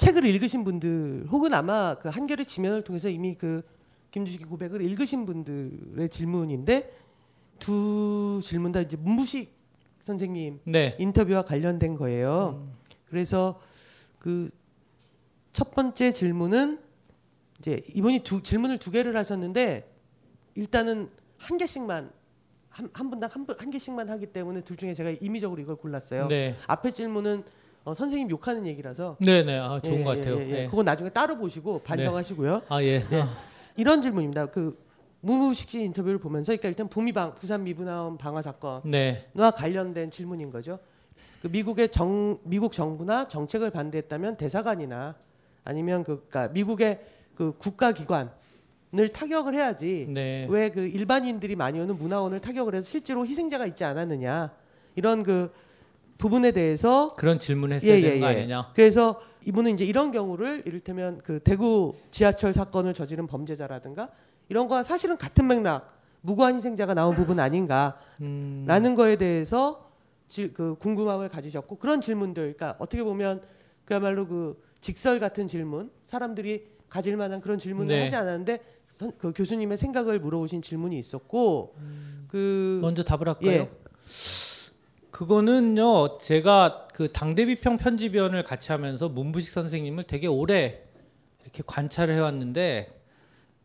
책을 0.01 0.25
읽으신 0.25 0.65
분들 0.65 1.27
혹은 1.31 1.53
아마 1.55 1.95
그 1.95 2.09
한겨레 2.09 2.45
지면을 2.45 2.83
통해서 2.83 3.09
이미 3.11 3.35
그 3.35 3.63
김주식의 4.11 4.47
고백을 4.49 4.81
읽으신 4.83 5.27
분들의 5.27 6.09
질문인데 6.09 6.97
두 7.59 8.41
질문 8.43 8.73
다 8.73 8.81
이제 8.81 8.97
문부식 8.97 9.55
선생님 10.01 10.61
네. 10.65 10.97
인터뷰와 10.99 11.43
관련된 11.43 11.97
거예요. 11.97 12.67
그래서 13.07 13.61
그 14.19 14.49
첫 15.53 15.73
번째 15.75 16.13
질문은 16.13 16.79
이제 17.59 17.83
이분이 17.93 18.21
두 18.21 18.41
질문을 18.41 18.79
두 18.79 18.93
개를 18.93 19.17
하셨는데 19.17 19.93
일단은 20.55 21.11
한 21.39 21.59
개씩만 21.59 22.09
한, 22.69 22.91
한 22.93 23.11
분당 23.11 23.29
한, 23.33 23.47
분- 23.47 23.57
한 23.59 23.71
개씩만 23.71 24.09
하기 24.11 24.27
때문에 24.27 24.61
둘 24.61 24.77
중에 24.77 24.95
제가 24.95 25.11
임의적으로 25.21 25.61
이걸 25.61 25.75
골랐어요. 25.75 26.29
네. 26.29 26.55
앞에 26.69 26.93
질문은 26.93 27.43
어, 27.85 27.95
선생님 27.95 28.31
욕하는 28.31 28.67
얘기라서 28.67 29.17
네, 29.21 29.43
네. 29.43 29.59
아, 29.59 29.81
좋은 29.81 30.01
예, 30.01 30.05
것 30.05 30.17
예, 30.17 30.21
같아요. 30.21 30.37
예, 30.37 30.49
예. 30.49 30.53
네. 30.53 30.67
그건 30.67 30.85
나중에 30.85 31.11
따로 31.11 31.37
보시고 31.37 31.81
반성하시고요. 31.81 32.63
아, 32.69 32.83
예. 32.83 33.05
예. 33.11 33.21
아. 33.21 33.29
이런 33.77 34.03
질문입니다. 34.03 34.47
그 34.47 34.79
무무식 35.23 35.71
씨 35.71 35.81
인터뷰를 35.81 36.19
보면서 36.19 36.53
그러니까 36.53 36.69
일단 36.69 36.89
부미방 36.89 37.35
부산 37.35 37.65
미분화원 37.65 38.19
방화 38.19 38.43
사건과 38.43 38.83
네. 38.85 39.27
관련된 39.35 40.11
질문인 40.11 40.51
거죠. 40.51 40.79
그 41.43 41.49
미국의 41.49 41.91
정 41.91 42.39
미국 42.45 42.73
정부나 42.73 43.29
정책을 43.29 43.71
반대했다면 43.71 44.37
대사관이나 44.37 45.15
아니면 45.65 46.05
그 46.05 46.27
그러니까 46.29 46.53
미국의 46.53 47.01
그 47.35 47.55
국가 47.57 47.93
기관 47.93 48.31
을 48.99 49.09
타격을 49.09 49.55
해야지 49.55 50.07
네. 50.09 50.49
왜그 50.51 50.81
일반인들이 50.81 51.55
많이 51.55 51.79
오는 51.79 51.97
문화원을 51.97 52.41
타격을 52.41 52.75
해서 52.75 52.89
실제로 52.89 53.25
희생자가 53.25 53.65
있지 53.67 53.85
않았느냐 53.85 54.51
이런 54.97 55.23
그 55.23 55.53
부분에 56.21 56.53
대해서 56.53 57.15
그런 57.15 57.39
질문을 57.39 57.77
했어야 57.77 58.01
되는 58.01 58.21
거 58.21 58.27
아니냐? 58.27 58.73
그래서 58.75 59.21
이분은 59.47 59.75
이제 59.75 59.85
이런 59.85 60.13
경우를 60.13 60.63
이를테면 60.67 61.19
그 61.25 61.41
대구 61.41 61.95
지하철 62.11 62.53
사건을 62.53 62.95
저지른 62.95 63.27
범죄자라든가 63.27 64.11
이런 64.49 64.69
거와 64.69 64.85
사실은 64.85 65.17
같은 65.17 65.49
맥락 65.49 65.99
무고한 66.21 66.55
희생자가 66.55 66.93
나온 66.93 67.17
부분 67.17 67.41
아닌가라는 67.41 67.99
음. 68.21 68.95
거에 68.95 69.17
대해서 69.17 69.91
지, 70.29 70.53
그 70.53 70.77
궁금함을 70.77 71.31
가지셨고 71.31 71.77
그런 71.77 72.01
질문들 72.01 72.55
그러니까 72.55 72.77
어떻게 72.79 73.03
보면 73.03 73.43
그야말로 73.87 74.27
그 74.27 74.63
직설 74.81 75.19
같은 75.19 75.47
질문 75.47 75.91
사람들이 76.05 76.67
가질 76.89 77.17
만한 77.17 77.41
그런 77.41 77.59
질문을 77.59 77.97
네. 77.97 78.05
하지 78.05 78.17
않았는데 78.17 78.59
선, 78.89 79.13
그 79.17 79.33
교수님의 79.33 79.79
생각을 79.79 80.21
물어보신 80.21 80.61
질문이 80.61 80.99
있었고 80.99 81.75
그 82.29 82.79
먼저 82.83 83.03
답을 83.03 83.29
할까요? 83.29 83.51
예. 83.51 83.71
그거는요, 85.21 86.17
제가 86.17 86.89
그 86.95 87.13
당대비평 87.13 87.77
편집위원을 87.77 88.43
같이 88.43 88.73
하면서 88.73 89.07
문부식 89.07 89.53
선생님을 89.53 90.05
되게 90.05 90.27
오래 90.27 90.83
이렇게 91.43 91.63
관찰을 91.67 92.15
해왔는데 92.15 92.99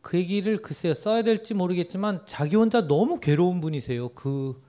그 0.02 0.18
얘기를 0.18 0.60
글쎄요 0.60 0.92
써야 0.92 1.22
될지 1.22 1.54
모르겠지만 1.54 2.26
자기 2.26 2.56
혼자 2.56 2.86
너무 2.86 3.20
괴로운 3.20 3.62
분이세요. 3.62 4.10
그 4.10 4.62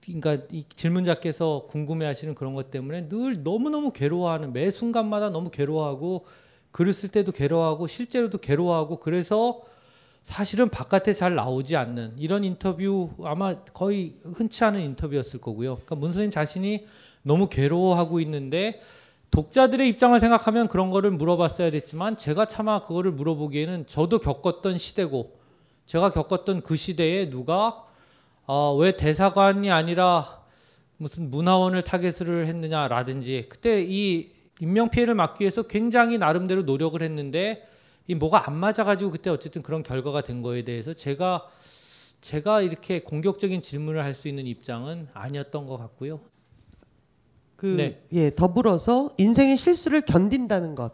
그러니까 0.00 0.46
이 0.52 0.64
질문자께서 0.68 1.66
궁금해하시는 1.68 2.36
그런 2.36 2.54
것 2.54 2.70
때문에 2.70 3.08
늘 3.08 3.42
너무 3.42 3.68
너무 3.68 3.90
괴로워하는 3.90 4.52
매 4.52 4.70
순간마다 4.70 5.30
너무 5.30 5.50
괴로워하고 5.50 6.24
글을 6.70 6.92
쓸 6.92 7.08
때도 7.08 7.32
괴로워하고 7.32 7.88
실제로도 7.88 8.38
괴로워하고 8.38 9.00
그래서 9.00 9.64
사실은 10.22 10.68
바깥에 10.68 11.12
잘 11.12 11.34
나오지 11.34 11.76
않는 11.76 12.14
이런 12.18 12.44
인터뷰 12.44 13.10
아마 13.24 13.54
거의 13.54 14.16
흔치 14.34 14.64
않은 14.64 14.80
인터뷰였을 14.80 15.40
거고요. 15.40 15.76
그러니까 15.76 15.94
문 15.96 16.12
선생님 16.12 16.30
자신이 16.30 16.86
너무 17.22 17.48
괴로워하고 17.48 18.20
있는데 18.20 18.80
독자들의 19.30 19.88
입장을 19.88 20.18
생각하면 20.18 20.68
그런 20.68 20.90
거를 20.90 21.10
물어봤어야 21.12 21.70
됐지만 21.70 22.16
제가 22.16 22.46
차마 22.46 22.82
그거를 22.82 23.12
물어보기에는 23.12 23.86
저도 23.86 24.18
겪었던 24.18 24.76
시대고 24.76 25.38
제가 25.86 26.10
겪었던 26.10 26.62
그 26.62 26.76
시대에 26.76 27.30
누가 27.30 27.84
어, 28.46 28.74
왜 28.76 28.96
대사관이 28.96 29.70
아니라 29.70 30.40
무슨 30.96 31.30
문화원을 31.30 31.82
타겟을 31.82 32.46
했느냐라든지 32.46 33.46
그때 33.48 33.82
이 33.82 34.32
인명 34.60 34.90
피해를 34.90 35.14
막기 35.14 35.42
위해서 35.42 35.62
굉장히 35.62 36.18
나름대로 36.18 36.62
노력을 36.62 37.00
했는데 37.00 37.66
이 38.10 38.14
뭐가 38.16 38.48
안 38.48 38.56
맞아가지고 38.56 39.12
그때 39.12 39.30
어쨌든 39.30 39.62
그런 39.62 39.84
결과가 39.84 40.22
된 40.22 40.42
거에 40.42 40.64
대해서 40.64 40.92
제가 40.92 41.48
제가 42.20 42.60
이렇게 42.60 43.02
공격적인 43.04 43.62
질문을 43.62 44.02
할 44.02 44.14
수 44.14 44.26
있는 44.26 44.48
입장은 44.48 45.06
아니었던 45.14 45.64
것 45.66 45.76
같고요. 45.78 46.18
그 47.54 47.66
네. 47.66 48.02
예, 48.12 48.34
더불어서 48.34 49.14
인생의 49.16 49.56
실수를 49.56 50.00
견딘다는 50.00 50.74
것. 50.74 50.92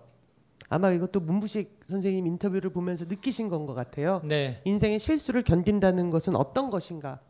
아마 0.69 0.91
이것도 0.93 1.21
문부식 1.21 1.81
선생님 1.89 2.27
인터뷰를 2.27 2.69
보면서 2.71 3.07
느끼신 3.07 3.49
건 3.49 3.65
것 3.67 3.73
같아요. 3.73 4.21
네. 4.23 4.61
인생의 4.67 4.99
실수를 4.99 5.43
견딘다는 5.43 6.11
것은 6.11 6.37
어떤 6.37 6.69
것인가? 6.69 7.21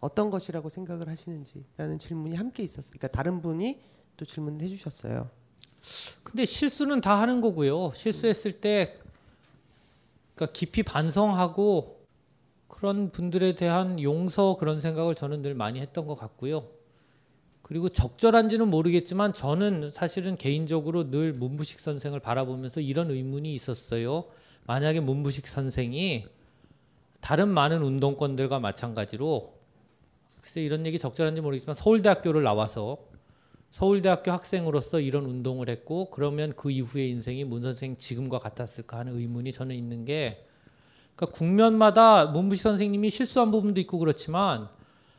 어떤 0.00 0.28
것이라고 0.28 0.70
생각을 0.70 1.08
하시는지라는 1.08 2.00
질문이 2.00 2.34
함께 2.34 2.64
있었어요. 2.64 2.90
그러니까 2.90 3.06
다른 3.08 3.40
분이 3.42 3.80
또 4.16 4.24
질문을 4.24 4.60
해주셨어요. 4.62 5.30
근데 6.22 6.44
실수는 6.44 7.00
다 7.00 7.20
하는 7.20 7.40
거고요. 7.40 7.92
실수했을 7.94 8.52
때 8.52 8.96
그러니까 10.34 10.52
깊이 10.52 10.82
반성하고 10.82 11.98
그런 12.68 13.10
분들에 13.10 13.54
대한 13.54 14.00
용서 14.00 14.56
그런 14.56 14.80
생각을 14.80 15.14
저는 15.14 15.42
늘 15.42 15.54
많이 15.54 15.80
했던 15.80 16.06
것 16.06 16.14
같고요. 16.14 16.68
그리고 17.62 17.88
적절한지는 17.88 18.68
모르겠지만 18.68 19.34
저는 19.34 19.90
사실은 19.90 20.36
개인적으로 20.36 21.10
늘 21.10 21.32
문부식 21.32 21.80
선생을 21.80 22.20
바라보면서 22.20 22.80
이런 22.80 23.10
의문이 23.10 23.54
있었어요. 23.54 24.24
만약에 24.66 25.00
문부식 25.00 25.46
선생이 25.46 26.26
다른 27.20 27.48
많은 27.48 27.82
운동권들과 27.82 28.60
마찬가지로 28.60 29.54
글쎄 30.40 30.62
이런 30.62 30.86
얘기 30.86 30.98
적절한지 30.98 31.40
모르겠지만 31.40 31.74
서울대학교를 31.74 32.42
나와서 32.42 32.98
서울대학교 33.70 34.30
학생으로서 34.32 35.00
이런 35.00 35.24
운동을 35.26 35.68
했고 35.68 36.10
그러면 36.10 36.52
그 36.56 36.70
이후의 36.70 37.10
인생이 37.10 37.44
문 37.44 37.62
선생 37.62 37.96
지금과 37.96 38.38
같았을까 38.38 38.98
하는 38.98 39.16
의문이 39.18 39.52
저는 39.52 39.74
있는 39.76 40.04
게 40.04 40.44
그러니까 41.14 41.36
국면마다 41.36 42.26
문부식 42.26 42.62
선생님이 42.62 43.10
실수한 43.10 43.50
부분도 43.50 43.80
있고 43.82 43.98
그렇지만 43.98 44.68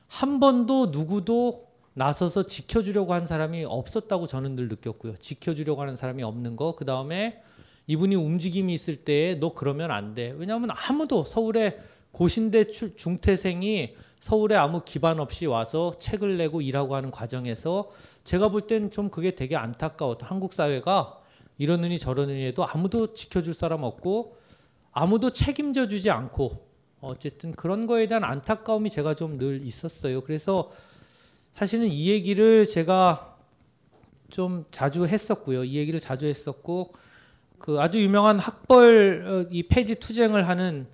한 0.07 0.39
번도 0.39 0.87
누구도 0.87 1.59
나서서 1.93 2.43
지켜주려고 2.47 3.13
한 3.13 3.25
사람이 3.27 3.65
없었다고 3.65 4.25
저는 4.25 4.55
늘 4.55 4.69
느꼈고요. 4.69 5.15
지켜주려고 5.17 5.81
하는 5.81 5.95
사람이 5.95 6.23
없는 6.23 6.55
거. 6.55 6.75
그 6.75 6.85
다음에 6.85 7.41
이분이 7.87 8.15
움직임이 8.15 8.73
있을 8.73 8.97
때 8.97 9.37
너 9.39 9.53
그러면 9.53 9.91
안 9.91 10.13
돼. 10.15 10.33
왜냐하면 10.37 10.69
아무도 10.71 11.25
서울에 11.25 11.79
고신대 12.11 12.67
출- 12.69 12.95
중퇴생이 12.95 13.95
서울에 14.19 14.55
아무 14.55 14.81
기반 14.85 15.19
없이 15.19 15.45
와서 15.45 15.91
책을 15.99 16.37
내고 16.37 16.61
일하고 16.61 16.95
하는 16.95 17.11
과정에서 17.11 17.89
제가 18.29 18.49
볼 18.49 18.67
땐 18.67 18.91
좀 18.91 19.09
그게 19.09 19.33
되게 19.33 19.55
안타까웠다. 19.55 20.27
한국 20.27 20.53
사회가 20.53 21.19
이러느니 21.57 21.97
저러느니 21.97 22.45
해도 22.45 22.63
아무도 22.63 23.15
지켜줄 23.15 23.55
사람 23.55 23.81
없고 23.81 24.37
아무도 24.91 25.31
책임져 25.31 25.87
주지 25.87 26.11
않고 26.11 26.67
어쨌든 27.01 27.53
그런 27.53 27.87
거에 27.87 28.05
대한 28.05 28.23
안타까움이 28.23 28.91
제가 28.91 29.15
좀 29.15 29.39
늘 29.39 29.65
있었어요. 29.65 30.21
그래서 30.21 30.71
사실은 31.55 31.87
이 31.87 32.07
얘기를 32.11 32.67
제가 32.67 33.35
좀 34.29 34.63
자주 34.69 35.07
했었고요. 35.07 35.63
이 35.63 35.77
얘기를 35.77 35.99
자주 35.99 36.27
했었고 36.27 36.93
그 37.57 37.81
아주 37.81 37.99
유명한 37.99 38.37
학벌 38.37 39.25
어, 39.25 39.47
이 39.49 39.63
폐지 39.63 39.95
투쟁을 39.95 40.47
하는 40.47 40.85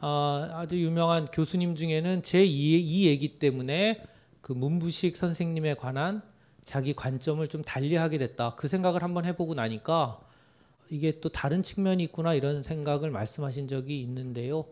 어, 0.00 0.48
아주 0.54 0.80
유명한 0.82 1.26
교수님 1.26 1.74
중에는 1.74 2.22
제이이 2.22 3.06
얘기 3.06 3.38
때문에 3.38 4.02
그 4.40 4.54
문부식 4.54 5.18
선생님에 5.18 5.74
관한 5.74 6.22
자기 6.62 6.94
관점을 6.94 7.46
좀 7.48 7.62
달리하게 7.62 8.18
됐다. 8.18 8.54
그 8.56 8.68
생각을 8.68 9.02
한번 9.02 9.24
해보고 9.24 9.54
나니까 9.54 10.20
이게 10.88 11.20
또 11.20 11.28
다른 11.28 11.62
측면이 11.62 12.02
있구나 12.04 12.34
이런 12.34 12.62
생각을 12.62 13.10
말씀하신 13.10 13.68
적이 13.68 14.00
있는데요. 14.02 14.66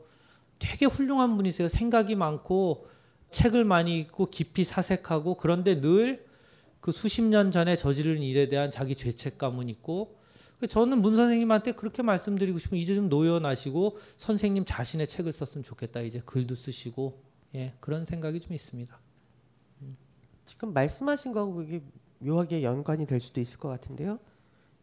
되게 0.59 0.87
훌륭한 0.87 1.37
분이세요. 1.37 1.69
생각이 1.69 2.17
많고 2.17 2.87
책을 3.31 3.65
많이 3.65 3.99
읽고 3.99 4.31
깊이 4.31 4.65
사색하고 4.65 5.37
그런데 5.37 5.81
늘 5.81 6.29
그 6.81 6.93
수십 6.93 7.23
년 7.23 7.51
전에 7.51 7.77
저지른 7.77 8.23
일에 8.23 8.49
대한 8.49 8.71
자기 8.71 8.95
죄책감은 8.95 9.69
있고 9.69 10.19
그 10.61 10.67
저는 10.67 11.03
문 11.03 11.17
선생님한테 11.17 11.73
그렇게 11.73 12.03
말씀드리고 12.03 12.59
싶으면 12.59 12.81
이제 12.81 12.95
좀 12.95 13.09
노연하시고 13.09 13.99
선생님 14.17 14.65
자신의 14.65 15.07
책을 15.07 15.33
썼으면 15.33 15.63
좋겠다. 15.63 16.01
이제 16.01 16.21
글도 16.25 16.55
쓰시고 16.55 17.23
예 17.55 17.75
그런 17.81 18.05
생각이 18.05 18.41
좀 18.41 18.55
있습니다. 18.55 18.99
지금 20.49 20.73
말씀하신 20.73 21.33
거하고 21.33 21.63
이게 21.63 21.83
묘하게 22.21 22.63
연관이 22.63 23.05
될 23.05 23.21
수도 23.21 23.39
있을 23.39 23.59
것 23.59 23.69
같은데요. 23.69 24.19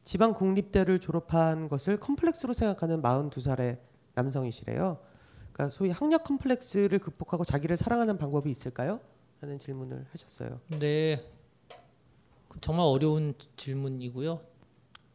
지방 0.04 0.36
공립대를 0.36 1.00
졸업한 1.00 1.68
것을 1.68 2.00
컴플렉스로 2.00 2.54
생각하는 2.54 3.02
42살의 3.02 3.80
남성이시래요. 4.14 5.00
그러니까 5.52 5.70
소위 5.76 5.90
학력 5.90 6.24
컴플렉스를 6.24 7.00
극복하고 7.00 7.44
자기를 7.44 7.78
사랑하는 7.78 8.20
방법이 8.20 8.48
있을까요? 8.48 9.00
하는 9.42 9.58
질문을 9.58 10.06
하셨어요. 10.12 10.62
네. 10.80 11.28
그 12.48 12.60
정말 12.62 12.86
어려운 12.86 13.34
질문이고요. 13.58 14.40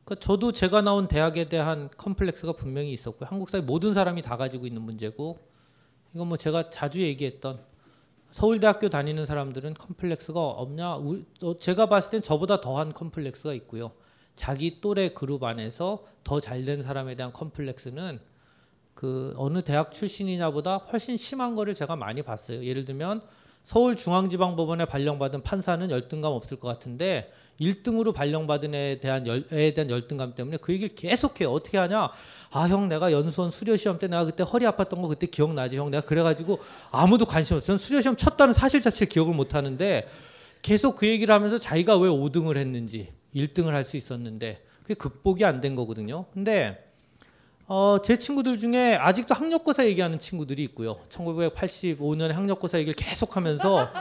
그러니까 0.05 0.27
저도 0.27 0.51
제가 0.51 0.83
나온 0.83 1.07
대학에 1.07 1.49
대한 1.49 1.89
컴플렉스가 1.97 2.55
분명히 2.55 2.93
있었고요. 2.93 3.29
한국 3.31 3.51
사회 3.51 3.61
모든 3.61 3.95
사람이 3.95 4.23
다 4.23 4.37
가지고 4.37 4.67
있는 4.67 4.83
문제고 4.83 5.39
이건 6.13 6.27
뭐 6.27 6.37
제가 6.37 6.71
자주 6.71 7.01
얘기했던 7.03 7.70
서울대학교 8.31 8.89
다니는 8.89 9.27
사람들은 9.27 9.75
컴플렉스가 9.75 10.41
없냐? 10.41 10.97
우- 10.99 11.23
어, 11.43 11.59
제가 11.59 11.87
봤을 11.87 12.11
땐 12.11 12.23
저보다 12.23 12.61
더한 12.61 12.93
컴플렉스가 12.93 13.53
있고요. 13.55 13.93
자기 14.37 14.81
또래 14.81 15.11
그룹 15.13 15.43
안에서 15.45 16.05
더 16.25 16.41
잘 16.41 16.65
된 16.65 16.83
사람에 16.83 17.15
대한 17.17 17.33
컴플렉스는 17.33 18.21
그 18.95 19.35
어느 19.37 19.63
대학 19.63 19.93
출신이냐보다 19.93 20.77
훨씬 20.77 21.17
심한 21.17 21.55
거를 21.55 21.75
제가 21.75 21.97
많이 21.97 22.23
봤어요. 22.23 22.65
예를 22.65 22.85
들면 22.85 23.23
서울중앙지방법원에 23.65 24.85
발령받은 24.87 25.43
판사는 25.43 25.91
열등감 25.91 26.33
없을 26.33 26.59
것 26.59 26.69
같은데 26.69 27.27
1등으로 27.61 28.15
발령받은 28.15 28.75
애에 28.75 29.01
대한 29.01 29.27
열, 29.27 29.45
애에 29.53 29.75
대한 29.75 29.91
열등감 29.91 30.35
때문에 30.35 30.57
그 30.57 30.73
얘기를 30.73 30.95
계속해요. 30.95 31.53
어떻게 31.53 31.77
하냐? 31.79 32.11
아 32.53 32.67
형 32.69 32.89
내가 32.89 33.13
연수원 33.13 33.51
수료 33.51 33.77
시험 33.77 33.99
때 33.99 34.09
내가 34.09 34.25
그때 34.25 34.43
허리 34.43 34.65
아팠던 34.65 35.03
거 35.03 35.09
그때 35.09 35.27
기억나지 35.27 35.77
형 35.77 35.91
내가 35.91 36.05
그래 36.05 36.23
가지고 36.23 36.59
아무도 36.91 37.25
관심 37.27 37.57
없어. 37.57 37.67
전 37.67 37.79
수료 37.79 38.01
시험 38.01 38.17
쳤다는 38.17 38.55
사실 38.55 38.81
자체를 38.81 39.09
기억을 39.09 39.35
못 39.35 39.55
하는데 39.55 40.09
계속 40.63 40.97
그 40.97 41.07
얘기를 41.07 41.33
하면서 41.35 41.59
자기가 41.59 41.97
왜 41.99 42.09
5등을 42.09 42.57
했는지 42.57 43.13
1등을 43.37 43.69
할 43.69 43.85
수 43.85 43.97
있었는데 43.97 44.63
그게 44.83 44.95
극복이 44.95 45.45
안 45.45 45.61
된 45.61 45.77
거거든요. 45.77 46.25
근데 46.33 46.90
어, 47.73 47.99
제 48.03 48.17
친구들 48.17 48.59
중에 48.59 48.97
아직도 48.97 49.33
학력고사 49.33 49.87
얘기하는 49.87 50.19
친구들이 50.19 50.61
있고요. 50.65 50.99
1985년에 51.09 52.33
학력고사 52.33 52.79
얘기를 52.79 52.95
계속하면서 52.95 53.93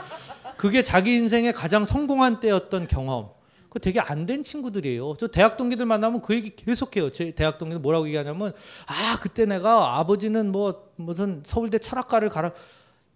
그게 0.56 0.82
자기 0.82 1.14
인생의 1.14 1.52
가장 1.52 1.84
성공한 1.84 2.40
때였던 2.40 2.88
경험. 2.88 3.30
그 3.68 3.78
되게 3.78 4.00
안 4.00 4.26
된 4.26 4.42
친구들이에요. 4.42 5.14
저 5.20 5.28
대학 5.28 5.56
동기들 5.56 5.86
만나면 5.86 6.20
그 6.20 6.34
얘기 6.34 6.50
계속해요. 6.56 7.12
제 7.12 7.30
대학 7.30 7.58
동기들 7.58 7.80
뭐라고 7.80 8.08
얘기하냐면 8.08 8.54
아 8.86 9.20
그때 9.22 9.46
내가 9.46 10.00
아버지는 10.00 10.50
뭐 10.50 10.90
무슨 10.96 11.44
서울대 11.46 11.78
철학과를 11.78 12.28
가라 12.28 12.50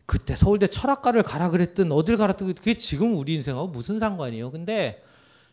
그때 0.06 0.36
서울대 0.36 0.68
철학과를 0.68 1.24
가라 1.24 1.51
그랬든 1.51 1.90
어딜 1.90 2.16
가라 2.16 2.35
그게 2.35 2.74
지금 2.74 3.16
우리 3.16 3.35
인생하고 3.35 3.66
무슨 3.66 3.98
상관이에요. 3.98 4.52
근데 4.52 5.02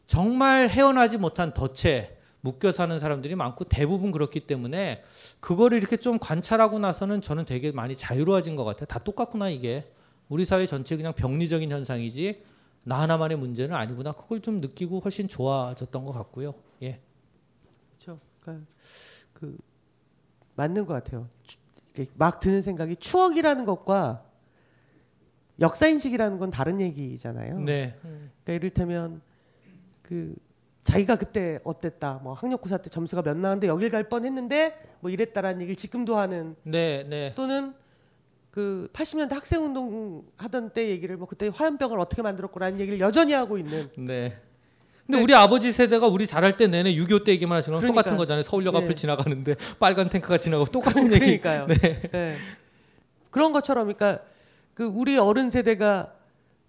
정말 0.05 0.69
헤어나지 0.69 1.17
못한 1.17 1.55
덫에 1.55 2.20
묶여 2.41 2.71
사는 2.71 2.97
사람들이 2.97 3.35
많고 3.35 3.65
대부분 3.65 4.11
그렇기 4.11 4.41
때문에 4.41 5.03
그거를 5.39 5.77
이렇게 5.77 5.97
좀 5.97 6.17
관찰하고 6.19 6.79
나서는 6.79 7.21
저는 7.21 7.45
되게 7.45 7.71
많이 7.71 7.95
자유로워진 7.95 8.55
것 8.55 8.63
같아요. 8.63 8.85
다 8.87 8.99
똑같구나 8.99 9.49
이게 9.49 9.91
우리 10.27 10.43
사회 10.43 10.65
전체 10.65 10.97
그냥 10.97 11.13
병리적인 11.13 11.71
현상이지 11.71 12.43
나 12.83 12.99
하나만의 12.99 13.37
문제는 13.37 13.75
아니구나. 13.75 14.13
그걸 14.13 14.41
좀 14.41 14.59
느끼고 14.59 14.99
훨씬 15.01 15.27
좋아졌던 15.27 16.03
것 16.03 16.13
같고요. 16.13 16.55
예. 16.81 16.99
그렇죠. 17.89 18.19
그러니까 18.41 18.65
그 19.33 19.57
맞는 20.55 20.85
것 20.85 20.93
같아요. 20.95 21.27
막 22.15 22.39
드는 22.39 22.61
생각이 22.61 22.95
추억이라는 22.95 23.65
것과 23.65 24.23
역사 25.59 25.87
인식이라는 25.87 26.39
건 26.39 26.49
다른 26.49 26.81
얘기잖아요. 26.81 27.59
네. 27.59 27.95
그러니까 28.01 28.53
이를테면 28.53 29.21
그 30.01 30.33
자기가 30.83 31.15
그때 31.17 31.59
어땠다. 31.63 32.19
뭐 32.23 32.33
학력고사 32.33 32.77
때 32.77 32.89
점수가 32.89 33.21
몇 33.21 33.37
나왔는데 33.37 33.67
여길 33.67 33.89
갈 33.89 34.09
뻔했는데 34.09 34.97
뭐 34.99 35.11
이랬다라는 35.11 35.61
얘기를 35.61 35.75
지금도 35.75 36.17
하는 36.17 36.55
네, 36.63 37.03
네. 37.07 37.33
또는 37.35 37.73
그 38.49 38.89
80년대 38.93 39.33
학생 39.33 39.63
운동 39.63 40.25
하던 40.37 40.71
때 40.71 40.89
얘기를 40.89 41.17
뭐 41.17 41.27
그때 41.27 41.49
화염병을 41.53 41.99
어떻게 41.99 42.21
만들었고라는 42.21 42.79
얘기를 42.79 42.99
여전히 42.99 43.33
하고 43.33 43.57
있는 43.57 43.89
네. 43.95 44.37
근데 45.05 45.21
우리 45.21 45.35
아버지 45.35 45.71
세대가 45.71 46.07
우리 46.07 46.25
자랄 46.25 46.57
때 46.57 46.67
내내 46.67 46.93
6.25 46.95 47.25
때 47.25 47.31
얘기만 47.33 47.57
하시는 47.57 47.75
건 47.75 47.81
그러니까요. 47.81 48.03
똑같은 48.03 48.17
거잖아요. 48.17 48.43
서울역 48.43 48.73
네. 48.73 48.83
앞을 48.83 48.95
지나가는데 48.95 49.55
빨간 49.79 50.09
탱크가 50.09 50.37
지나가고 50.37 50.71
똑같은 50.71 51.11
얘기. 51.11 51.39
그러니까요. 51.41 51.67
네. 51.67 52.01
네. 52.11 52.35
그런 53.29 53.51
것처럼 53.51 53.91
그러니까 53.93 54.23
그 54.73 54.85
우리 54.85 55.17
어른 55.17 55.49
세대가 55.49 56.13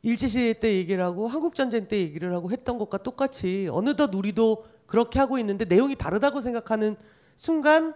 일제시대 0.03 0.59
때 0.59 0.75
얘기를 0.75 1.03
하고 1.03 1.29
한국 1.29 1.55
전쟁 1.55 1.87
때 1.87 1.99
얘기를 1.99 2.33
하고 2.33 2.51
했던 2.51 2.79
것과 2.79 2.99
똑같이 2.99 3.69
어느덧 3.71 4.15
우리도 4.15 4.65
그렇게 4.87 5.19
하고 5.19 5.39
있는데 5.39 5.65
내용이 5.65 5.97
다르다고 5.97 6.41
생각하는 6.41 6.97
순간 7.37 7.95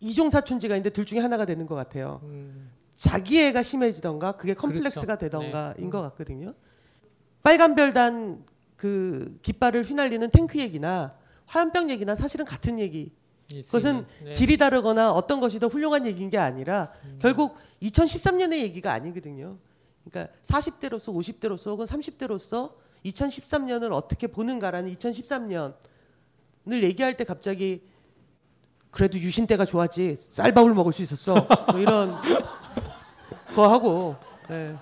이종사촌지가 0.00 0.76
있는데 0.76 0.90
둘 0.90 1.04
중에 1.04 1.18
하나가 1.18 1.44
되는 1.44 1.66
것 1.66 1.74
같아요. 1.74 2.20
자기애가 2.94 3.62
심해지던가 3.62 4.32
그게 4.32 4.54
컴플렉스가 4.54 5.14
음. 5.14 5.18
그렇죠. 5.18 5.18
되던가인 5.18 5.90
것 5.90 6.02
같거든요. 6.02 6.54
빨간 7.42 7.74
별단 7.74 8.44
그 8.76 9.38
깃발을 9.42 9.84
휘날리는 9.84 10.30
탱크 10.30 10.58
얘기나 10.58 11.16
화염병 11.46 11.90
얘기나 11.90 12.14
사실은 12.14 12.44
같은 12.44 12.78
얘기. 12.78 13.12
그것은 13.48 14.04
네. 14.24 14.32
질이 14.32 14.58
다르거나 14.58 15.10
어떤 15.12 15.40
것이 15.40 15.58
더 15.58 15.68
훌륭한 15.68 16.06
얘기인 16.06 16.28
게 16.28 16.38
아니라 16.38 16.92
음. 17.04 17.18
결국 17.20 17.56
2013년의 17.82 18.58
얘기가 18.58 18.92
아니거든요. 18.92 19.58
그러니까 20.10 20.34
40대로서 20.42 21.14
50대로서 21.14 21.70
혹은 21.70 21.86
30대로서 21.86 22.72
2013년을 23.04 23.92
어떻게 23.92 24.26
보는가라는 24.26 24.94
2013년을 24.94 26.82
얘기할 26.82 27.16
때 27.16 27.24
갑자기 27.24 27.82
그래도 28.90 29.18
유신 29.18 29.46
때가 29.46 29.64
좋았지 29.64 30.16
쌀밥을 30.16 30.74
먹을 30.74 30.92
수 30.92 31.02
있었어 31.02 31.46
뭐 31.70 31.80
이런 31.80 32.16
거 33.54 33.72
하고 33.72 34.16
예. 34.50 34.76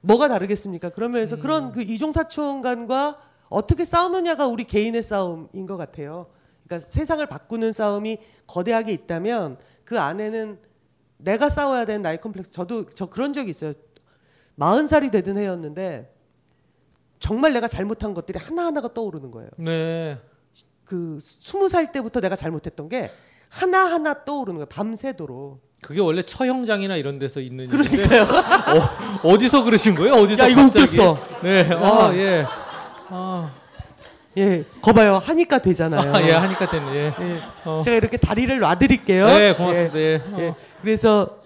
뭐가 0.00 0.28
다르겠습니까? 0.28 0.90
그러면서 0.90 1.36
그런 1.36 1.72
그 1.72 1.82
이종사촌 1.82 2.60
간과 2.60 3.20
어떻게 3.48 3.84
싸우느냐가 3.84 4.46
우리 4.46 4.64
개인의 4.64 5.02
싸움인 5.02 5.66
것 5.66 5.76
같아요. 5.76 6.26
그러니까 6.64 6.88
세상을 6.88 7.24
바꾸는 7.26 7.72
싸움이 7.72 8.18
거대하게 8.46 8.92
있다면 8.92 9.58
그 9.84 9.98
안에는 9.98 10.58
내가 11.18 11.48
싸워야 11.48 11.84
되는 11.84 12.02
나의 12.02 12.20
컴플렉스. 12.20 12.52
저도 12.52 12.88
저 12.90 13.06
그런 13.06 13.32
적이 13.32 13.50
있어요. 13.50 13.72
마흔 14.58 14.88
살이 14.88 15.10
되던 15.10 15.36
해였는데 15.38 16.12
정말 17.20 17.52
내가 17.52 17.68
잘못한 17.68 18.12
것들이 18.12 18.40
하나하나가 18.40 18.92
떠오르는 18.92 19.30
거예요. 19.30 19.50
네. 19.56 20.18
그 20.84 21.16
스무 21.20 21.68
살 21.68 21.92
때부터 21.92 22.20
내가 22.20 22.34
잘못했던 22.34 22.88
게 22.88 23.08
하나하나 23.48 24.24
떠오르는 24.24 24.56
거예요. 24.56 24.66
밤새도록. 24.66 25.60
그게 25.80 26.00
원래 26.00 26.22
처형장이나 26.22 26.96
이런 26.96 27.20
데서 27.20 27.38
있는 27.40 27.68
그러니까요. 27.68 28.22
어, 28.24 29.28
어디서 29.28 29.62
그러신 29.62 29.94
거예요? 29.94 30.14
어디서 30.14 30.42
야, 30.42 30.48
이거 30.48 30.62
갑자기? 30.62 30.98
웃겼어. 31.00 31.16
네. 31.42 31.72
와. 31.72 32.08
아, 32.08 32.16
예. 32.16 32.44
아. 33.10 33.52
예, 34.38 34.64
거봐요. 34.82 35.18
하니까 35.18 35.58
되잖아요. 35.60 36.12
아, 36.14 36.22
예, 36.22 36.32
하니까 36.32 36.68
됐네. 36.68 36.94
예. 36.94 37.14
예. 37.20 37.40
어. 37.64 37.80
제가 37.84 37.96
이렇게 37.96 38.16
다리를 38.16 38.58
놔드릴게요. 38.58 39.26
네, 39.26 39.54
고맙습니다. 39.54 39.98
예. 39.98 40.22
어. 40.32 40.38
예. 40.40 40.54
그래서 40.82 41.38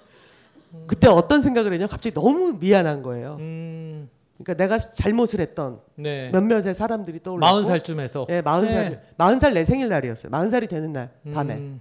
그때 0.86 1.08
어떤 1.08 1.42
생각을 1.42 1.72
했냐? 1.72 1.86
갑자기 1.86 2.14
너무 2.14 2.56
미안한 2.58 3.02
거예요. 3.02 3.36
음. 3.40 4.08
그러니까 4.42 4.54
내가 4.64 4.78
잘못을 4.78 5.40
했던 5.40 5.80
네. 5.94 6.30
몇몇의 6.30 6.74
사람들이 6.74 7.22
떠올랐고 7.22 7.54
마흔 7.54 7.66
살쯤에서. 7.66 8.26
예, 8.30 8.40
마흔 8.40 8.66
살 8.66 8.90
네. 8.90 9.02
마흔 9.16 9.38
살내 9.38 9.64
생일날이었어요. 9.64 10.30
마흔 10.30 10.50
살이 10.50 10.66
되는 10.66 10.92
날 10.92 11.10
밤에. 11.32 11.54
음. 11.54 11.80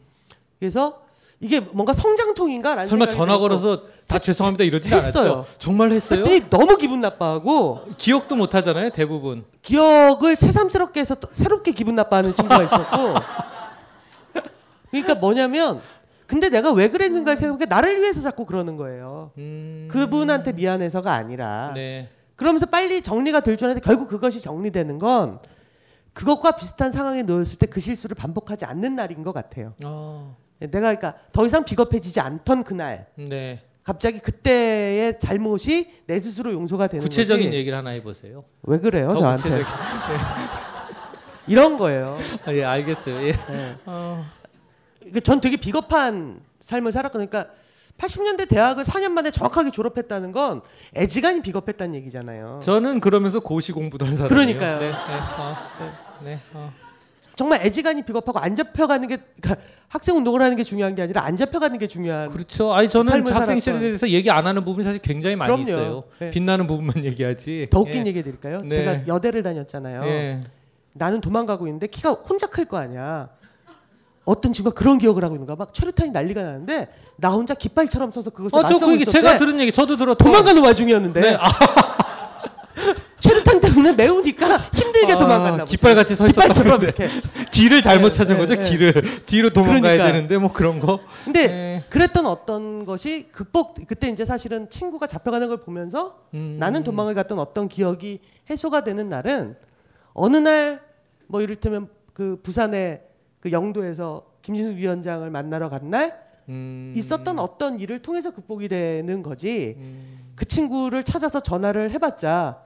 그래서 0.60 1.02
이게 1.40 1.60
뭔가 1.60 1.92
성장통인가라는 1.92 2.88
설마 2.88 3.08
전화 3.08 3.40
걸어서 3.40 3.82
다 4.08 4.20
죄송합니다 4.20 4.64
이러진 4.64 4.94
했어요. 4.94 5.32
않았죠? 5.34 5.46
정말 5.58 5.92
했어요? 5.92 6.22
그때 6.22 6.48
너무 6.50 6.78
기분 6.78 7.02
나빠하고 7.02 7.80
기억도 7.98 8.36
못 8.36 8.54
하잖아요, 8.54 8.92
대부분. 8.92 9.44
기억을 9.64 10.36
새삼스럽게 10.36 11.00
해서 11.00 11.16
또 11.16 11.30
새롭게 11.32 11.72
기분 11.72 11.96
나빠하는 11.96 12.32
친구가 12.34 12.62
있었고 12.64 13.16
그러니까 14.92 15.16
뭐냐면 15.16 15.82
근데 16.32 16.48
내가 16.48 16.72
왜 16.72 16.88
그랬는가 16.90 17.36
생각해보니까 17.36 17.76
나를 17.76 18.00
위해서 18.02 18.22
자꾸 18.22 18.46
그러는 18.46 18.78
거예요. 18.78 19.32
그분한테 19.90 20.54
미안해서가 20.54 21.12
아니라 21.14 21.72
음. 21.72 21.74
네. 21.76 22.10
그러면서 22.38 22.66
빨리 22.68 23.02
정리가 23.02 23.42
될 23.42 23.58
줄 23.58 23.66
알았는데 23.66 23.86
결국 23.86 24.08
그것이 24.08 24.40
정리되는 24.40 24.98
건 24.98 25.40
그것과 26.14 26.52
비슷한 26.54 26.90
상황에 26.92 27.24
놓였을 27.24 27.58
때 27.60 27.66
그 27.68 27.82
실수를 27.82 28.16
반복하지 28.16 28.64
않는 28.64 28.96
날인 28.96 29.24
것 29.24 29.34
같아요. 29.34 29.74
어. 29.84 30.38
내가 30.60 30.80
그러니까 30.80 31.16
더 31.34 31.46
이상 31.46 31.66
비겁해지지 31.66 32.22
않던 32.22 32.64
그날 32.64 33.08
네. 33.16 33.60
갑자기 33.84 34.20
그때의 34.20 35.20
잘못이 35.20 36.04
내 36.08 36.18
스스로 36.18 36.54
용서가 36.54 36.88
되는 36.88 37.04
구체적인 37.04 37.48
거지. 37.48 37.58
얘기를 37.58 37.78
하나 37.78 37.90
해보세요. 37.90 38.46
왜 38.64 38.80
그래요 38.80 39.10
더 39.12 39.18
저한테 39.20 39.50
구체적인. 39.50 39.66
이런 41.48 41.78
거예요. 41.78 42.18
아, 42.46 42.54
예, 42.54 42.64
알겠어요. 42.64 43.16
예. 43.28 43.32
네. 43.34 43.76
어. 43.86 44.24
그전 45.14 45.42
되게 45.42 45.58
비겁한 45.58 46.40
삶을 46.62 46.92
살았거든요. 46.92 47.28
그러니까 47.30 47.54
80년대 47.98 48.50
대학을 48.50 48.84
4년 48.84 49.12
만에 49.12 49.30
정확하게 49.32 49.72
졸업했다는 49.72 50.32
건 50.32 50.62
애지간히 50.96 51.42
비겁했다는 51.42 51.94
얘기잖아요. 51.96 52.60
저는 52.64 53.00
그러면서 53.00 53.40
고시 53.40 53.72
공부도 53.72 54.06
한 54.06 54.16
사람이에요. 54.16 54.58
그러니까요. 54.58 54.80
네. 54.80 54.88
네. 54.92 54.94
어. 55.38 55.56
네. 56.24 56.40
어. 56.54 56.74
정말 57.36 57.62
애지간히 57.66 58.04
비겁하고 58.04 58.40
안 58.40 58.56
잡혀가는 58.56 59.08
게 59.08 59.18
그러니까 59.42 59.64
학생 59.88 60.16
운동을 60.18 60.42
하는 60.42 60.56
게 60.58 60.64
중요한 60.64 60.96
게 60.96 61.02
아니라 61.02 61.24
안 61.24 61.36
잡혀가는 61.36 61.78
게 61.80 61.88
중요한. 61.88 62.30
그렇죠. 62.30 62.74
아니 62.74 62.90
저는 62.90 63.28
학생 63.28 63.60
시절에. 63.60 63.80
대해서 63.80 64.10
얘기 64.10 64.30
안 64.32 64.46
하는 64.48 64.64
부분이 64.64 64.84
사실 64.84 65.02
굉장히 65.02 65.36
많이 65.36 65.52
그럼요. 65.52 65.70
있어요. 65.70 66.04
네. 66.20 66.32
빛나는 66.32 66.68
부분만 66.68 67.04
얘기하지. 67.06 67.68
더 67.72 67.80
웃긴 67.82 68.06
예. 68.06 68.10
얘기 68.10 68.20
해드릴까요? 68.20 68.62
네. 68.62 68.70
제가 68.70 69.08
여대를 69.08 69.44
다녔잖아요. 69.44 70.04
예. 70.06 70.42
나는 70.94 71.22
도망가고 71.22 71.68
있는데 71.68 71.88
키가 71.88 72.12
혼자 72.12 72.48
클 72.48 72.66
거 72.66 72.78
아니야. 72.78 73.30
어떤 74.26 74.54
친구가 74.54 74.74
그런 74.76 74.98
기억을 74.98 75.24
하고 75.24 75.36
있는 75.36 75.48
거야. 75.48 75.56
막 75.56 75.74
최루탄이 75.74 76.12
난리가 76.12 76.42
나는데 76.44 76.88
나 77.18 77.30
혼자 77.30 77.54
깃발처럼 77.54 78.12
서서 78.12 78.30
그것을 78.30 78.58
어, 78.58 78.62
저 78.64 78.74
맞서고 78.74 78.92
있었대. 78.94 79.12
제가 79.12 79.38
들은 79.38 79.60
얘기 79.60 79.72
저도 79.72 79.98
들었고 79.98 80.24
도망가는 80.24 80.62
와중이었는데 80.64 81.22
네. 81.22 81.38
아, 81.40 81.48
최루탄 83.20 83.60
때문에 83.60 83.94
매우니까 83.94 84.58
힘들게 84.74 85.14
아, 85.14 85.18
도망갔나 85.18 85.58
보죠. 85.64 85.66
깃발 85.72 85.96
같이 85.96 86.16
서 86.16 86.26
건데. 86.26 86.86
이렇게. 86.88 87.10
길을 87.52 87.82
잘못 87.82 88.10
네, 88.10 88.18
찾은 88.18 88.36
네, 88.36 88.40
거죠. 88.40 88.56
네. 88.56 88.70
길을 88.70 89.26
뒤로 89.26 89.50
도망가야 89.50 89.82
그러니까. 89.82 90.06
되는데 90.12 90.38
뭐 90.38 90.52
그런 90.52 90.80
거. 90.80 91.00
근데 91.26 91.48
네. 91.48 91.84
그랬던 91.90 92.26
어떤 92.26 92.86
것이 92.86 93.28
극복 93.32 93.76
그때 93.88 94.08
이제 94.10 94.26
사실은 94.26 94.70
친구가 94.70 95.08
잡혀가는 95.08 95.48
걸 95.48 95.58
보면서 95.58 96.20
음. 96.34 96.58
나는 96.60 96.84
도망을 96.84 97.14
갔던 97.16 97.40
어떤 97.40 97.68
기억이 97.68 98.20
해소가 98.50 98.84
되는 98.84 99.10
날은 99.10 99.56
어느 100.14 100.38
날 100.38 100.92
뭐 101.32 101.42
이를테면 101.42 101.88
그 102.14 102.38
부산의 102.44 103.02
그 103.42 103.52
영도에서 103.52 104.24
김진숙 104.44 104.76
위원장을 104.78 105.30
만나러 105.30 105.70
간날 105.70 106.18
음. 106.48 106.94
있었던 106.96 107.40
어떤 107.40 107.80
일을 107.80 108.00
통해서 108.00 108.32
극복이 108.32 108.68
되는 108.70 109.22
거지 109.24 109.76
음. 109.78 110.32
그 110.36 110.46
친구를 110.46 111.04
찾아서 111.04 111.40
전화를 111.42 111.92
해봤자 111.92 112.64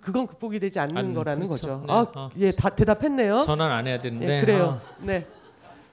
그건 0.00 0.26
극복이 0.26 0.58
되지 0.60 0.78
않는 0.80 0.96
안- 0.96 1.14
거라는 1.14 1.46
그렇죠. 1.46 1.82
거죠. 1.82 1.84
네. 1.86 1.92
아, 1.92 2.06
아, 2.14 2.30
예, 2.38 2.50
다 2.52 2.70
대답했네요. 2.70 3.42
전화는 3.44 3.74
안 3.74 3.86
해야 3.86 4.00
되는데. 4.00 4.38
예, 4.38 4.40
그래요. 4.40 4.80
네. 5.02 5.26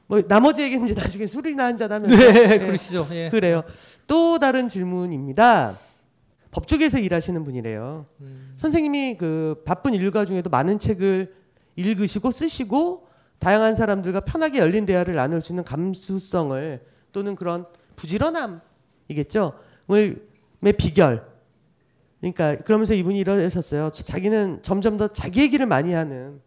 뭐 0.05 0.21
나머지 0.21 0.61
얘기는 0.61 0.81
이제 0.85 0.93
나중에 0.93 1.25
술이나 1.27 1.65
한잔 1.65 1.91
하면 1.91 2.07
네, 2.07 2.59
그러시죠. 2.59 3.05
예. 3.11 3.29
그래요. 3.29 3.63
또 4.05 4.39
다른 4.39 4.69
질문입니다. 4.69 5.77
법조계에서 6.51 6.99
일하시는 6.99 7.43
분이래요. 7.43 8.05
음. 8.21 8.53
선생님이 8.55 9.17
그 9.17 9.61
바쁜 9.65 9.93
일과 9.93 10.23
중에도 10.23 10.49
많은 10.49 10.79
책을 10.79 11.35
읽으시고 11.75 12.31
쓰시고 12.31 13.06
다양한 13.39 13.75
사람들과 13.75 14.21
편하게 14.21 14.59
열린 14.59 14.85
대화를 14.85 15.15
나눌 15.15 15.41
수 15.41 15.51
있는 15.51 15.63
감수성을 15.63 16.81
또는 17.11 17.35
그런 17.35 17.65
부지런함이겠죠. 17.95 19.53
의 19.89 20.73
비결. 20.77 21.25
그러니까 22.19 22.57
그러면서 22.57 22.93
이분이 22.93 23.19
이러셨어요. 23.19 23.89
자기는 23.91 24.63
점점 24.63 24.97
더 24.97 25.07
자기 25.07 25.41
얘기를 25.41 25.65
많이 25.65 25.93
하는 25.93 26.41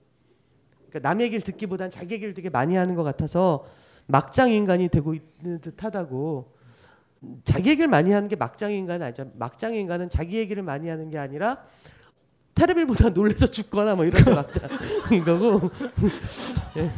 그러니까 0.88 1.08
남 1.08 1.20
얘기를 1.20 1.40
듣기보단 1.40 1.90
자기 1.90 2.14
얘기를 2.14 2.34
되게 2.34 2.50
많이 2.50 2.74
하는 2.76 2.96
것 2.96 3.04
같아서 3.04 3.64
막장 4.06 4.52
인간이 4.52 4.88
되고 4.88 5.14
있는 5.14 5.60
듯하다고 5.60 6.52
자기 7.44 7.70
얘기를 7.70 7.88
많이 7.88 8.10
하는 8.12 8.28
게 8.28 8.34
막장 8.34 8.72
인간은 8.72 9.06
아니죠. 9.06 9.30
막장 9.36 9.74
인간은 9.74 10.10
자기 10.10 10.38
얘기를 10.38 10.62
많이 10.62 10.88
하는 10.88 11.10
게 11.10 11.18
아니라 11.18 11.64
테레비보다 12.54 13.10
놀래서 13.10 13.46
죽거나 13.46 13.94
뭐 13.94 14.04
이런 14.04 14.22
게 14.22 14.30
막장인 14.34 15.24
거고 15.24 15.70
예. 16.76 16.90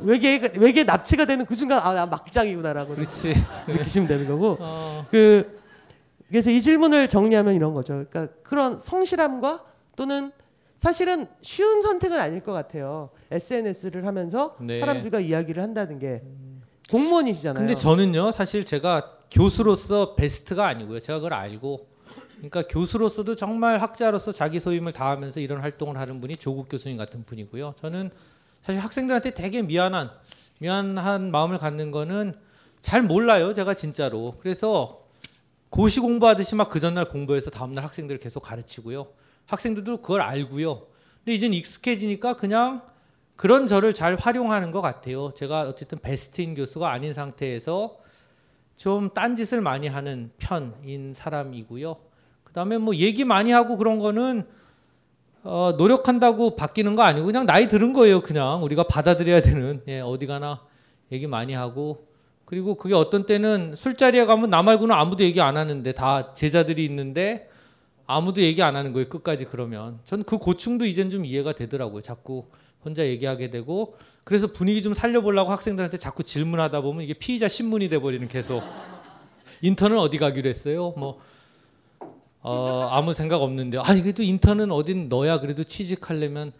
외계 0.00 0.52
외계 0.58 0.84
납치가 0.84 1.24
되는 1.24 1.44
그 1.44 1.54
순간 1.54 1.80
아나 1.80 2.06
막장이구나라고 2.06 2.94
그렇지. 2.94 3.34
느끼시면 3.66 4.08
되는 4.08 4.26
거고 4.26 4.56
어. 4.60 5.06
그 5.10 5.58
그래서 6.28 6.50
이 6.50 6.60
질문을 6.60 7.08
정리하면 7.08 7.54
이런 7.54 7.74
거죠. 7.74 8.04
그러니까 8.08 8.28
그런 8.42 8.78
성실함과 8.78 9.64
또는 9.96 10.30
사실은 10.76 11.26
쉬운 11.42 11.82
선택은 11.82 12.18
아닐 12.20 12.40
것 12.42 12.52
같아요. 12.52 13.10
SNS를 13.30 14.06
하면서 14.06 14.54
네. 14.60 14.78
사람들과 14.78 15.20
이야기를 15.20 15.62
한다는 15.62 15.98
게 15.98 16.22
공무원이시잖아요. 16.90 17.66
근데 17.66 17.74
저는요, 17.74 18.30
사실 18.32 18.64
제가 18.64 19.12
교수로서 19.30 20.14
베스트가 20.14 20.66
아니고요. 20.66 21.00
제가 21.00 21.18
그걸 21.18 21.34
알고. 21.34 21.86
그러니까 22.38 22.62
교수로서도 22.68 23.36
정말 23.36 23.80
학자로서 23.80 24.32
자기 24.32 24.60
소임을 24.60 24.92
다하면서 24.92 25.40
이런 25.40 25.60
활동을 25.60 25.98
하는 25.98 26.20
분이 26.20 26.36
조국 26.36 26.68
교수님 26.68 26.96
같은 26.96 27.24
분이고요. 27.24 27.74
저는 27.80 28.10
사실 28.62 28.82
학생들한테 28.82 29.34
되게 29.34 29.62
미안한 29.62 30.10
미안한 30.60 31.30
마음을 31.30 31.58
갖는 31.58 31.90
거는 31.90 32.34
잘 32.80 33.02
몰라요. 33.02 33.54
제가 33.54 33.74
진짜로. 33.74 34.36
그래서 34.40 35.04
고시 35.70 36.00
공부하듯이 36.00 36.54
막 36.54 36.70
그 36.70 36.80
전날 36.80 37.06
공부해서 37.06 37.50
다음날 37.50 37.84
학생들을 37.84 38.18
계속 38.20 38.40
가르치고요. 38.40 39.08
학생들도 39.46 39.98
그걸 40.02 40.20
알고요. 40.20 40.86
근데 41.24 41.34
이제는 41.34 41.56
익숙해지니까 41.56 42.36
그냥 42.36 42.82
그런 43.36 43.66
저를 43.66 43.94
잘 43.94 44.16
활용하는 44.16 44.70
것 44.70 44.80
같아요. 44.80 45.30
제가 45.34 45.62
어쨌든 45.62 45.98
베스트인 45.98 46.54
교수가 46.54 46.90
아닌 46.90 47.12
상태에서 47.12 47.98
좀 48.76 49.10
딴짓을 49.10 49.60
많이 49.60 49.88
하는 49.88 50.30
편인 50.38 51.14
사람이고요. 51.14 52.07
그 52.48 52.52
다음에 52.54 52.78
뭐 52.78 52.96
얘기 52.96 53.24
많이 53.24 53.52
하고 53.52 53.76
그런 53.76 53.98
거는 53.98 54.44
어, 55.44 55.74
노력한다고 55.78 56.56
바뀌는 56.56 56.96
거 56.96 57.02
아니고 57.02 57.26
그냥 57.26 57.46
나이 57.46 57.68
들은 57.68 57.92
거예요. 57.92 58.20
그냥 58.22 58.64
우리가 58.64 58.84
받아들여야 58.84 59.40
되는 59.40 59.82
예, 59.86 60.00
어디 60.00 60.26
가나 60.26 60.60
얘기 61.12 61.26
많이 61.26 61.54
하고 61.54 62.06
그리고 62.44 62.74
그게 62.74 62.94
어떤 62.94 63.26
때는 63.26 63.74
술자리에 63.76 64.24
가면 64.24 64.50
나 64.50 64.62
말고는 64.62 64.94
아무도 64.94 65.22
얘기 65.22 65.40
안 65.40 65.56
하는데 65.56 65.92
다 65.92 66.32
제자들이 66.32 66.84
있는데 66.86 67.48
아무도 68.06 68.40
얘기 68.40 68.62
안 68.62 68.74
하는 68.76 68.92
거예요. 68.94 69.08
끝까지 69.08 69.44
그러면. 69.44 70.00
전 70.04 70.22
그 70.22 70.38
고충도 70.38 70.86
이젠 70.86 71.10
좀 71.10 71.24
이해가 71.26 71.52
되더라고요. 71.52 72.00
자꾸 72.00 72.46
혼자 72.84 73.04
얘기하게 73.06 73.50
되고 73.50 73.96
그래서 74.24 74.46
분위기 74.46 74.82
좀 74.82 74.94
살려보려고 74.94 75.50
학생들한테 75.50 75.98
자꾸 75.98 76.22
질문하다 76.22 76.80
보면 76.80 77.04
이게 77.04 77.14
피의자 77.14 77.48
신문이 77.48 77.88
돼버리는 77.90 78.26
계속 78.28 78.62
인턴은 79.62 79.98
어디 79.98 80.18
가기로 80.18 80.48
했어요? 80.48 80.92
뭐 80.96 81.20
어, 82.48 82.88
아무 82.90 83.12
생각 83.12 83.42
없는데 83.42 83.78
아니 83.78 84.00
그래도 84.00 84.22
인턴은 84.22 84.72
어딘 84.72 85.10
너야 85.10 85.38
그래도 85.38 85.64
취직하려면 85.64 86.52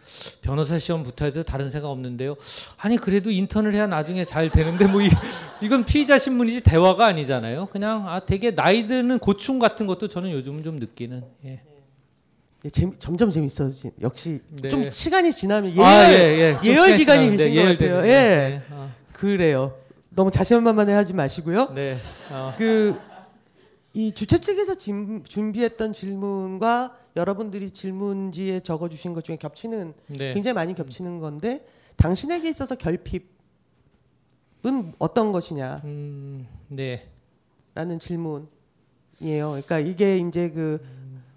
변호사 0.42 0.78
시험 0.78 1.02
붙어야 1.02 1.30
돼 1.30 1.42
다른 1.42 1.70
생각 1.70 1.88
없는데요. 1.88 2.36
아니 2.76 2.98
그래도 2.98 3.30
인턴을 3.30 3.72
해야 3.72 3.86
나중에 3.86 4.26
잘 4.26 4.50
되는데 4.50 4.86
뭐 4.86 5.00
이, 5.00 5.08
이건 5.62 5.86
피의자 5.86 6.18
신문이지 6.18 6.60
대화가 6.60 7.06
아니잖아요. 7.06 7.66
그냥 7.72 8.06
아 8.06 8.20
되게 8.20 8.54
나이 8.54 8.86
드는 8.86 9.18
고충 9.18 9.58
같은 9.58 9.86
것도 9.86 10.08
저는 10.08 10.30
요즘 10.30 10.62
좀 10.62 10.76
느끼는. 10.76 11.24
예. 11.46 11.60
예, 12.64 12.68
재미, 12.70 12.92
점점 12.98 13.30
재밌어지. 13.30 13.92
역시 14.02 14.40
네. 14.60 14.68
좀 14.68 14.90
시간이 14.90 15.32
지나면 15.32 15.72
예열, 15.72 15.84
아, 15.84 16.12
예, 16.12 16.16
예. 16.16 16.56
좀 16.56 16.66
예열 16.66 16.96
기간이 16.98 17.30
계신 17.30 17.54
것 17.54 17.62
같아요. 17.62 18.02
네, 18.02 18.08
예, 18.08 18.12
네. 18.12 18.62
어. 18.70 18.92
그래요. 19.12 19.74
너무 20.10 20.30
자신만만해 20.32 20.92
하지 20.92 21.14
마시고요. 21.14 21.72
네. 21.74 21.96
어. 22.32 22.54
그 22.58 22.98
이 23.94 24.12
주최 24.12 24.38
측에서 24.38 24.74
진- 24.76 25.24
준비했던 25.24 25.92
질문과 25.92 26.96
여러분들이 27.16 27.70
질문지에 27.70 28.60
적어주신 28.60 29.12
것 29.14 29.24
중에 29.24 29.36
겹치는 29.36 29.94
네. 30.08 30.34
굉장히 30.34 30.54
많이 30.54 30.74
겹치는 30.74 31.18
건데 31.20 31.66
당신에게 31.96 32.48
있어서 32.48 32.76
결핍은 32.76 33.22
어떤 34.98 35.32
것이냐? 35.32 35.80
음, 35.84 36.46
네. 36.68 37.08
라는 37.74 37.98
질문이에요. 37.98 38.46
그러니까 39.20 39.78
이게 39.78 40.18
이제 40.18 40.50
그, 40.50 40.84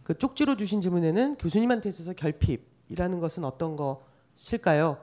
그 0.04 0.18
쪽지로 0.18 0.58
주신 0.58 0.82
질문에는 0.82 1.36
교수님한테 1.36 1.90
있어서 1.90 2.14
결핍이라는 2.14 3.20
것은 3.20 3.44
어떤 3.46 3.76
것일까요? 3.76 4.98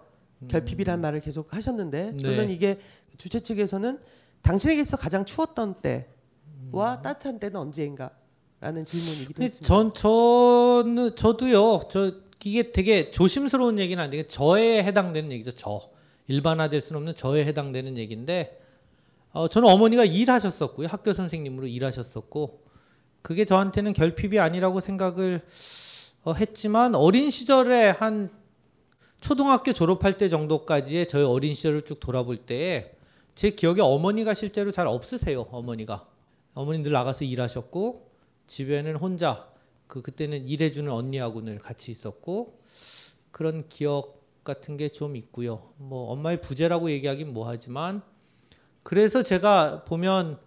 결핍이라는 0.47 1.01
말을 1.01 1.19
계속 1.21 1.53
하셨는데 1.53 2.13
네. 2.13 2.29
물론 2.29 2.51
이게 2.51 2.79
주최 3.17 3.41
측에서는 3.41 3.99
당신에게 4.43 4.83
있어 4.83 4.97
가장 4.97 5.25
추웠던 5.25 5.81
때 5.83 6.07
와 6.73 7.01
따뜻한 7.03 7.39
때는 7.39 7.57
언제인가라는 7.57 8.85
질문이기도 8.85 9.43
했습니다. 9.43 9.67
전 9.67 9.95
저는 9.95 11.17
저도요. 11.17 11.89
저 11.91 12.13
이게 12.45 12.73
되게 12.73 13.11
조심스러운 13.11 13.79
얘기는 13.79 14.03
아닌데 14.03 14.27
저에 14.27 14.83
해당되는 14.85 15.33
얘기죠. 15.33 15.53
저 15.53 15.91
일반화될 16.29 16.81
수는 16.81 16.99
없는 16.99 17.15
저에 17.15 17.45
해당되는 17.45 17.97
얘기인데 17.97 18.61
어, 19.33 19.49
저는 19.49 19.69
어머니가 19.69 20.05
일하셨었고요. 20.05 20.87
학교 20.89 21.13
선생님으로 21.13 21.67
일하셨었고 21.67 22.63
그게 23.23 23.45
저한테는 23.45 23.93
결핍이 23.93 24.39
아니라고 24.39 24.81
생각을 24.81 25.43
어, 26.25 26.35
했지만 26.35 26.95
어린 26.95 27.31
시절에 27.31 27.91
한 27.91 28.31
초등학교 29.21 29.73
졸업할 29.73 30.17
때 30.17 30.29
정도까지의 30.29 31.09
저의 31.09 31.25
어린 31.25 31.55
시절을 31.55 31.83
쭉 31.83 31.99
돌아볼 31.99 32.37
때에 32.37 32.93
제 33.35 33.51
기억에 33.51 33.81
어머니가 33.81 34.35
실제로 34.35 34.71
잘 34.71 34.87
없으세요. 34.87 35.47
어머니가 35.51 36.07
어머니 36.59 36.83
늘 36.83 36.91
나가서 36.91 37.25
일하셨고 37.25 38.11
집에는 38.49 38.97
혼자 38.97 39.49
그 39.87 40.03
그때는 40.03 40.45
일해주는 40.49 40.91
언니하고 40.91 41.41
늘 41.43 41.57
같이 41.61 41.93
있었고 41.93 42.59
그런 43.31 43.69
기억 43.69 44.19
같은 44.43 44.77
게 44.77 44.89
좀 44.89 45.15
있고요. 45.15 45.71
뭐 45.77 46.11
엄마의 46.11 46.41
부재라고 46.41 46.91
얘기하긴 46.91 47.33
뭐하지만 47.33 48.03
그래서 48.83 49.23
제가 49.23 49.85
보면 49.85 50.41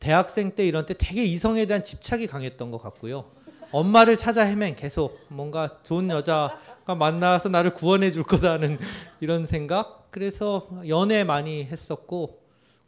대학생 0.00 0.56
때 0.56 0.66
이런 0.66 0.84
때 0.84 0.94
되게 0.98 1.24
이성에 1.24 1.64
대한 1.66 1.84
집착이 1.84 2.26
강했던 2.26 2.72
것 2.72 2.82
같고요. 2.82 3.30
엄마를 3.70 4.16
찾아 4.16 4.42
헤맨 4.42 4.74
계속 4.74 5.16
뭔가 5.28 5.78
좋은 5.84 6.10
여자가 6.10 6.96
만나서 6.96 7.50
나를 7.50 7.72
구원해 7.72 8.10
줄 8.10 8.24
거다는 8.24 8.78
이런 9.20 9.46
생각. 9.46 10.10
그래서 10.10 10.68
연애 10.88 11.22
많이 11.22 11.62
했었고 11.62 12.39
그 12.39 12.39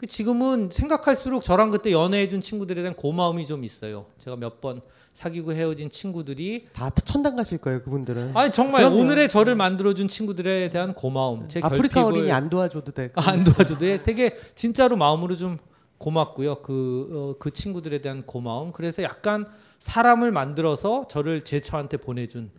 지금은 0.07 0.71
생각할수록 0.73 1.45
저랑 1.45 1.71
그때 1.71 1.93
연애해 1.93 2.29
준 2.29 2.41
친구들에 2.41 2.83
대한 2.83 2.95
고마움이 2.97 3.47
좀 3.47 3.65
있어요. 3.65 4.07
제가 4.19 4.37
몇 4.37 4.61
번 4.61 4.81
사귀고 5.13 5.53
헤어진 5.53 5.91
친구들이 5.91 6.69
다 6.73 6.89
천당 6.91 7.37
가실 7.37 7.59
거예요, 7.59 7.83
그분들은. 7.83 8.31
아니 8.35 8.51
정말 8.51 8.83
그럼요. 8.83 8.99
오늘의 9.01 9.29
저를 9.29 9.55
만들어 9.55 9.93
준 9.93 10.09
친구들에 10.09 10.71
대한 10.71 10.95
고마움. 10.95 11.49
제 11.49 11.61
아프리카 11.63 12.03
결핍을- 12.03 12.07
어린이 12.07 12.33
안 12.33 12.49
도와줘도 12.49 12.93
되고. 12.93 13.21
아, 13.21 13.29
안 13.31 13.45
도와줘도 13.45 13.79
돼. 13.81 14.03
되게 14.03 14.37
진짜로 14.55 14.97
마음으로 14.97 15.37
좀 15.37 15.59
고맙고요. 15.99 16.63
그, 16.63 17.09
어, 17.13 17.39
그 17.39 17.51
친구들에 17.51 18.01
대한 18.01 18.23
고마움. 18.25 18.73
그래서 18.73 19.03
약간 19.03 19.47
사람을 19.81 20.33
만들어서 20.33 21.07
저를 21.09 21.43
제 21.45 21.61
처한테 21.61 21.99
보내준 21.99 22.51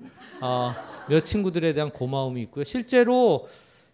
어, 0.41 0.73
몇 1.09 1.23
친구들에 1.23 1.73
대한 1.73 1.89
고마움이 1.89 2.41
있고요. 2.43 2.63
실제로 2.65 3.47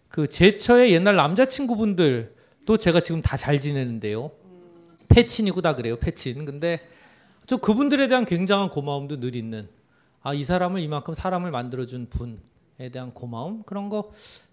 그 0.08 0.26
제처의 0.26 0.92
옛날 0.92 1.16
남자친구분들 1.16 2.34
도 2.70 2.76
제가 2.76 3.00
지금 3.00 3.20
다 3.20 3.36
잘 3.36 3.60
지내는데요. 3.60 4.30
패친이고 5.08 5.60
다 5.60 5.74
그래요. 5.74 5.96
패친. 5.98 6.44
근데 6.44 6.78
저 7.46 7.56
그분들에 7.56 8.06
대한 8.06 8.24
굉장한 8.24 8.70
고마움도 8.70 9.18
늘 9.18 9.34
있는 9.34 9.68
아 10.22 10.34
이 10.34 10.44
사람을 10.44 10.80
이만큼 10.80 11.12
사람을 11.12 11.50
만들어준 11.50 12.10
분에 12.10 12.90
대한 12.92 13.12
고마움 13.12 13.64
그런 13.64 13.88
거 13.88 14.12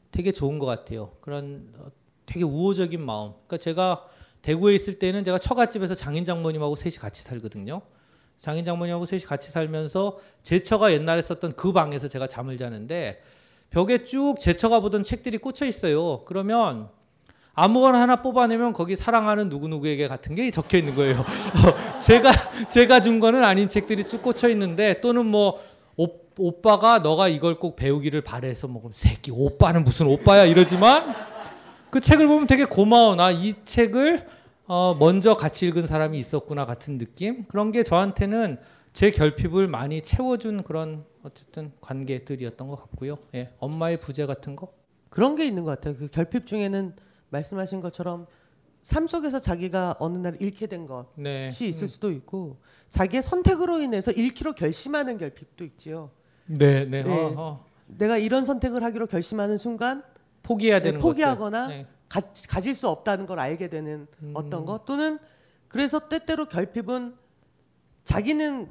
되게 0.09 0.31
좋은 0.31 0.57
것 0.57 0.65
같아요. 0.65 1.11
그런 1.21 1.71
어, 1.77 1.89
되게 2.25 2.43
우호적인 2.43 2.99
마음. 3.05 3.33
그러니까 3.45 3.57
제가 3.57 4.07
대구에 4.41 4.73
있을 4.73 4.97
때는 4.97 5.23
제가 5.23 5.37
처갓집에서 5.37 5.93
장인 5.93 6.25
장모님하고 6.25 6.75
셋이 6.75 6.95
같이 6.95 7.21
살거든요. 7.21 7.81
장인 8.39 8.65
장모님하고 8.65 9.05
셋이 9.05 9.23
같이 9.25 9.51
살면서 9.51 10.19
제 10.41 10.63
처가 10.63 10.91
옛날에 10.91 11.21
썼던 11.21 11.51
그 11.51 11.71
방에서 11.71 12.07
제가 12.07 12.25
잠을 12.25 12.57
자는데 12.57 13.21
벽에 13.69 14.05
쭉 14.05 14.39
제 14.39 14.55
처가 14.55 14.79
보던 14.79 15.03
책들이 15.03 15.37
꽂혀 15.37 15.67
있어요. 15.67 16.21
그러면 16.21 16.89
아무거나 17.59 17.99
하나 17.99 18.17
뽑아내면 18.17 18.71
거기 18.73 18.95
사랑하는 18.95 19.49
누구누구에게 19.49 20.07
같은 20.07 20.35
게 20.35 20.51
적혀 20.51 20.77
있는 20.77 20.93
거예요. 20.93 21.21
어, 21.57 21.99
제가 21.99 22.31
제가 22.69 23.01
준 23.01 23.19
거는 23.19 23.43
아닌 23.43 23.67
책들이 23.67 24.03
쭉 24.03 24.21
꽂혀 24.21 24.47
있는데 24.49 25.01
또는 25.01 25.25
뭐 25.25 25.59
오, 25.95 26.07
오빠가 26.37 26.99
너가 26.99 27.27
이걸 27.27 27.55
꼭 27.55 27.75
배우기를 27.75 28.21
바래서 28.21 28.67
뭐 28.67 28.87
새끼 28.93 29.31
오빠는 29.31 29.83
무슨 29.83 30.05
오빠야 30.05 30.45
이러지만 30.45 31.15
그 31.89 31.99
책을 31.99 32.27
보면 32.27 32.45
되게 32.45 32.63
고마워. 32.63 33.15
나 33.15 33.31
이 33.31 33.55
책을 33.65 34.27
어, 34.67 34.95
먼저 34.99 35.33
같이 35.33 35.65
읽은 35.65 35.87
사람이 35.87 36.15
있었구나 36.19 36.63
같은 36.65 36.99
느낌. 36.99 37.45
그런 37.45 37.71
게 37.71 37.81
저한테는 37.81 38.59
제 38.93 39.09
결핍을 39.09 39.67
많이 39.67 40.01
채워준 40.01 40.61
그런 40.61 41.05
어쨌든 41.23 41.71
관계들이었던 41.81 42.67
것 42.67 42.75
같고요. 42.81 43.17
예, 43.33 43.49
엄마의 43.57 43.99
부재 43.99 44.27
같은 44.27 44.55
거. 44.55 44.67
그런 45.09 45.33
게 45.35 45.43
있는 45.47 45.63
것 45.63 45.71
같아요. 45.71 45.95
그 45.97 46.07
결핍 46.07 46.45
중에는 46.45 46.93
말씀하신 47.29 47.81
것처럼 47.81 48.27
삶 48.81 49.07
속에서 49.07 49.39
자기가 49.39 49.95
어느 49.99 50.17
날 50.17 50.37
잃게 50.39 50.67
된 50.67 50.85
것이 50.85 51.07
네. 51.15 51.47
있을 51.47 51.83
음. 51.83 51.87
수도 51.87 52.11
있고 52.11 52.57
자기의 52.89 53.21
선택으로 53.21 53.79
인해서 53.79 54.11
잃기로 54.11 54.53
결심하는 54.53 55.17
결핍도 55.17 55.65
있지요. 55.65 56.11
네, 56.45 56.85
네. 56.85 57.01
어, 57.01 57.33
어. 57.35 57.65
내가 57.87 58.17
이런 58.17 58.45
선택을 58.45 58.83
하기로 58.83 59.07
결심하는 59.07 59.57
순간 59.57 60.03
포기해야 60.43 60.79
네, 60.79 60.85
되는 60.85 60.99
포기하거나 61.01 61.61
것들. 61.63 61.77
네. 61.77 61.87
가, 62.07 62.21
가질 62.47 62.73
수 62.73 62.87
없다는 62.87 63.25
걸 63.25 63.39
알게 63.39 63.69
되는 63.69 64.07
음. 64.21 64.31
어떤 64.33 64.65
것 64.65 64.85
또는 64.85 65.19
그래서 65.67 66.07
때때로 66.07 66.45
결핍은 66.45 67.15
자기는 68.05 68.69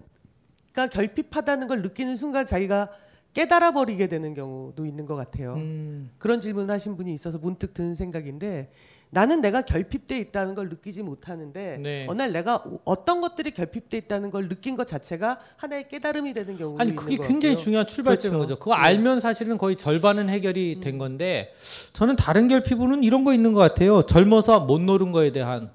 가 0.73 0.87
결핍하다는 0.87 1.69
걸 1.69 1.83
느끼는 1.83 2.17
순간 2.17 2.47
자기가 2.47 2.91
깨달아 3.37 3.73
버리게 3.73 4.07
되는 4.07 4.33
경우도 4.33 4.87
있는 4.87 5.05
것 5.05 5.15
같아요. 5.15 5.57
음. 5.57 6.09
그런 6.17 6.41
질문을 6.41 6.73
하신 6.73 6.97
분이 6.97 7.13
있어서 7.13 7.37
문득 7.37 7.75
드는 7.75 7.95
생각인데 7.95 8.73
나는 9.11 9.43
내가 9.43 9.61
결핍돼 9.61 10.19
있다는 10.19 10.55
걸 10.55 10.71
느끼지 10.71 11.03
못하는데 11.03 11.79
네. 11.83 12.07
어느 12.09 12.23
날 12.23 12.33
내가 12.33 12.65
어떤 12.87 13.21
것들이 13.21 13.51
결핍돼 13.51 13.99
있다는 13.99 14.31
걸 14.31 14.49
느낀 14.49 14.75
것 14.75 14.87
자체가 14.87 15.39
하나의 15.57 15.89
깨달음이 15.89 16.33
되는 16.33 16.57
경우도 16.57 16.81
아니 16.81 16.97
그게 16.97 17.19
것 17.19 17.27
굉장히 17.29 17.57
같고요. 17.57 17.65
중요한 17.65 17.87
출발점인 17.87 18.39
그렇죠. 18.39 18.55
거죠. 18.55 18.59
그거 18.59 18.75
네. 18.75 18.81
알면 18.81 19.21
사실은 19.21 19.59
거의 19.59 19.77
절반은 19.77 20.31
해결이 20.31 20.81
된 20.81 20.97
건데 20.97 21.53
저는 21.93 22.17
다른 22.17 22.49
결핍은 22.49 23.05
이런 23.05 23.25
거 23.25 23.35
있는 23.35 23.53
것 23.53 23.61
같아요. 23.61 24.01
젊어서 24.07 24.61
못 24.61 24.81
노른 24.81 25.13
거에 25.13 25.31
대한 25.31 25.71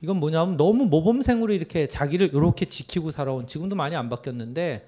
이건 0.00 0.18
뭐냐면 0.18 0.56
너무 0.56 0.84
모범생으로 0.86 1.52
이렇게 1.54 1.88
자기를 1.88 2.30
이렇게 2.32 2.66
지키고 2.66 3.10
살아온 3.10 3.48
지금도 3.48 3.74
많이 3.74 3.96
안 3.96 4.08
바뀌었는데 4.08 4.86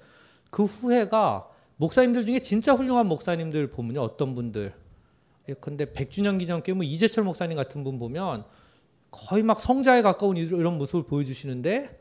그 0.49 0.63
후회가 0.63 1.49
목사님들 1.83 2.25
중에 2.25 2.39
진짜 2.39 2.73
훌륭한 2.73 3.07
목사님들 3.07 3.71
보면요 3.71 3.99
어떤 4.01 4.35
분들 4.35 4.73
예컨대 5.49 5.87
100주년 5.87 6.39
기념 6.39 6.63
교회 6.63 6.73
뭐 6.75 6.85
이재철 6.85 7.25
목사님 7.25 7.57
같은 7.57 7.83
분 7.83 7.99
보면 7.99 8.45
거의 9.11 9.43
막 9.43 9.59
성자에 9.59 10.01
가까운 10.01 10.37
이런 10.37 10.77
모습을 10.77 11.03
보여주시는데 11.03 11.99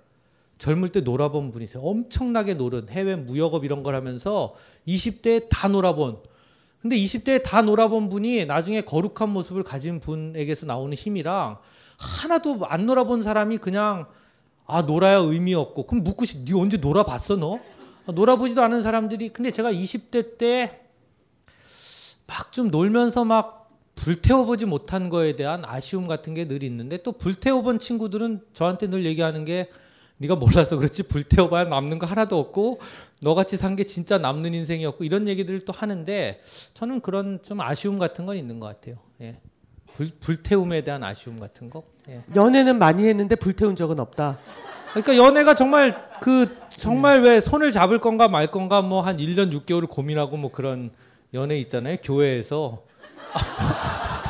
젊을 0.59 0.90
때 0.90 1.00
놀아본 1.00 1.50
분이세요. 1.50 1.82
엄청나게 1.82 2.54
노른 2.54 2.88
해외 2.88 3.16
무역업 3.16 3.64
이런 3.64 3.82
걸 3.82 3.96
하면서 3.96 4.54
20대에 4.86 5.48
다 5.50 5.66
놀아본. 5.66 6.18
근데 6.80 6.96
20대에 6.96 7.42
다 7.42 7.62
놀아본 7.62 8.09
분이 8.09 8.46
나중에 8.46 8.82
거룩한 8.82 9.30
모습을 9.30 9.64
가진 9.64 9.98
분에게서 9.98 10.66
나오는 10.66 10.96
힘이랑 10.96 11.59
하나도 11.98 12.66
안 12.66 12.86
놀아본 12.86 13.22
사람이 13.22 13.59
그냥 13.59 14.06
아 14.64 14.82
놀아야 14.82 15.16
의미 15.16 15.54
없고 15.54 15.86
그럼 15.86 16.04
묻고 16.04 16.24
싶. 16.24 16.44
네 16.44 16.54
언제 16.54 16.76
놀아봤어 16.76 17.36
너? 17.36 17.59
아, 18.06 18.12
놀아보지도 18.12 18.62
않은 18.62 18.82
사람들이 18.82 19.28
근데 19.30 19.50
제가 19.50 19.72
20대 19.72 20.38
때 20.38 20.78
막 22.26 22.50
좀 22.52 22.68
놀면서 22.68 23.24
막 23.26 23.70
불태워보지 23.94 24.64
못한 24.66 25.08
거에 25.10 25.36
대한 25.36 25.64
아쉬움 25.66 26.06
같은 26.06 26.32
게 26.34 26.46
늘 26.48 26.62
있는데 26.62 27.02
또 27.02 27.12
불태워본 27.12 27.78
친구들은 27.78 28.40
저한테 28.54 28.88
늘 28.88 29.04
얘기하는 29.04 29.44
게 29.44 29.68
네가 30.16 30.36
몰라서 30.36 30.76
그렇지 30.78 31.04
불태워봐야 31.04 31.64
남는 31.64 31.98
거 31.98 32.06
하나도 32.06 32.38
없고 32.38 32.80
너같이 33.20 33.56
산 33.58 33.76
게 33.76 33.84
진짜 33.84 34.16
남는 34.18 34.54
인생이었고 34.54 35.04
이런 35.04 35.28
얘기들을 35.28 35.64
또 35.66 35.72
하는데 35.74 36.40
저는 36.74 37.00
그런 37.00 37.38
좀 37.42 37.60
아쉬움 37.60 37.98
같은 37.98 38.24
건 38.24 38.36
있는 38.36 38.60
것 38.60 38.66
같아요. 38.66 38.96
예. 39.20 39.38
불, 39.94 40.10
불태움에 40.20 40.84
대한 40.84 41.02
아쉬움 41.04 41.38
같은 41.38 41.68
거. 41.68 41.82
예. 42.08 42.22
연애는 42.34 42.78
많이 42.78 43.06
했는데 43.06 43.34
불태운 43.36 43.76
적은 43.76 44.00
없다. 44.00 44.38
그러니까 44.93 45.16
연애가 45.16 45.55
정말 45.55 45.97
그 46.20 46.55
정말 46.69 47.23
왜 47.23 47.40
손을 47.40 47.70
잡을 47.70 47.98
건가 47.98 48.28
말 48.28 48.47
건가 48.48 48.82
뭐 48.82 49.02
한 49.02 49.16
1년 49.16 49.52
6개월을 49.52 49.89
고민하고 49.89 50.36
뭐 50.36 50.51
그런 50.52 50.90
연애 51.35 51.56
있잖아요. 51.59 51.97
교회에서. 52.02 52.82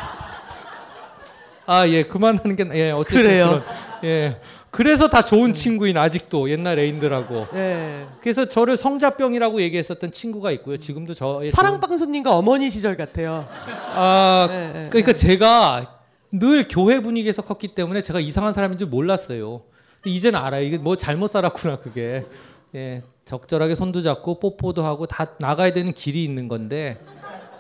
아, 1.67 1.87
예. 1.89 2.05
그만하는 2.05 2.57
게 2.57 2.67
예, 2.75 2.91
어쨌든 2.91 3.23
그래요. 3.23 3.47
그런, 3.49 3.63
예. 4.05 4.37
그래서 4.71 5.09
다 5.09 5.25
좋은 5.25 5.53
친구인 5.53 5.97
아직도 5.97 6.51
옛날 6.51 6.79
애인들하고. 6.79 7.47
예. 7.55 8.07
그래서 8.21 8.47
저를 8.47 8.77
성자병이라고 8.77 9.61
얘기했었던 9.63 10.13
친구가 10.13 10.51
있고요. 10.53 10.77
지금도 10.77 11.15
저의 11.15 11.51
사랑방송님과 11.51 12.35
어머니 12.37 12.71
시절 12.71 12.97
같아요. 12.97 13.47
아, 13.95 14.49
예, 14.51 14.85
예, 14.85 14.89
그러니까 14.89 15.13
제가 15.13 15.99
늘 16.33 16.67
교회 16.69 17.01
분위기에서 17.01 17.43
컸기 17.43 17.75
때문에 17.75 18.01
제가 18.01 18.21
이상한 18.21 18.53
사람인 18.55 18.79
줄 18.79 18.89
몰랐어요. 18.89 19.63
근데 20.03 20.16
이제는 20.16 20.39
알아요. 20.39 20.65
이게 20.65 20.79
뭐 20.79 20.97
잘못 20.97 21.31
살았구나 21.31 21.79
그게. 21.79 22.27
예, 22.74 23.03
적절하게 23.24 23.74
손도 23.74 24.01
잡고 24.01 24.41
뽀뽀도 24.41 24.85
하고 24.85 25.07
다 25.07 25.33
나가야 25.39 25.73
되는 25.73 25.93
길이 25.93 26.24
있는 26.24 26.49
건데, 26.49 26.99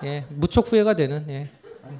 예, 0.04 0.24
무척 0.30 0.72
후회가 0.72 0.94
되는. 0.94 1.24
예. 1.28 1.48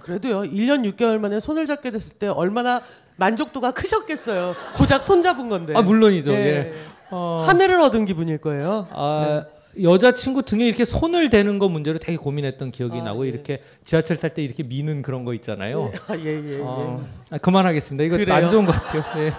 그래도요. 0.00 0.42
1년 0.42 0.90
6개월 0.92 1.18
만에 1.18 1.38
손을 1.38 1.66
잡게 1.66 1.90
됐을 1.90 2.16
때 2.18 2.26
얼마나 2.28 2.80
만족도가 3.16 3.72
크셨겠어요. 3.72 4.54
고작 4.76 5.02
손 5.02 5.22
잡은 5.22 5.48
건데. 5.48 5.74
아 5.76 5.82
물론이죠. 5.82 6.32
예. 6.32 6.72
어, 7.10 7.44
하늘을 7.46 7.78
얻은 7.80 8.06
기분일 8.06 8.38
거예요. 8.38 8.88
아, 8.90 9.44
여자친구 9.80 10.42
등에 10.42 10.66
이렇게 10.66 10.84
손을 10.84 11.28
대는 11.30 11.58
거 11.58 11.68
문제로 11.68 11.98
되게 11.98 12.16
고민했던 12.16 12.70
기억이 12.70 13.00
아, 13.00 13.04
나고 13.04 13.26
이렇게 13.26 13.62
지하철 13.84 14.16
탈 14.16 14.30
때 14.32 14.42
이렇게 14.42 14.62
미는 14.62 15.02
그런 15.02 15.24
거 15.24 15.34
있잖아요. 15.34 15.92
아, 16.08 16.16
예, 16.16 16.24
예, 16.24 16.58
예. 16.58 16.60
어, 16.62 17.06
아, 17.30 17.38
그만하겠습니다. 17.38 18.04
이거 18.04 18.16
그래요? 18.16 18.34
안 18.34 18.48
좋은 18.48 18.64
것 18.64 18.72
같아요. 18.72 19.04
예. 19.26 19.32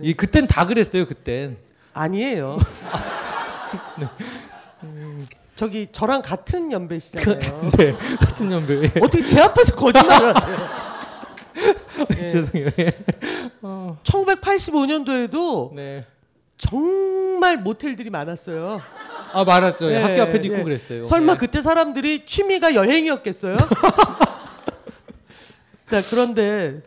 이 0.00 0.14
그땐 0.14 0.46
다 0.46 0.66
그랬어요. 0.66 1.06
그땐. 1.06 1.56
아니에요. 1.92 2.58
음, 4.84 5.26
저기 5.56 5.88
저랑 5.90 6.22
같은 6.22 6.70
연배시잖아요. 6.70 7.70
네, 7.76 7.96
같은 8.20 8.52
연배. 8.52 8.82
예. 8.82 8.92
어떻게 9.00 9.24
제 9.24 9.40
앞에서 9.40 9.74
거짓말을 9.74 10.34
하세요? 10.36 10.56
예. 12.16 12.28
죄송해요. 12.28 12.70
예. 12.78 12.92
어. 13.62 13.98
1985년도에도 14.04 15.74
네. 15.74 16.06
정말 16.56 17.56
모텔들이 17.56 18.10
많았어요. 18.10 18.80
아 19.32 19.44
많았죠. 19.44 19.90
예, 19.90 19.96
예, 19.96 20.02
학교 20.02 20.22
앞에도 20.22 20.44
예. 20.44 20.48
있고 20.52 20.64
그랬어요. 20.64 21.04
설마 21.04 21.32
예. 21.32 21.36
그때 21.36 21.60
사람들이 21.60 22.24
취미가 22.24 22.74
여행이었겠어요? 22.74 23.56
자 25.84 26.00
그런데 26.10 26.82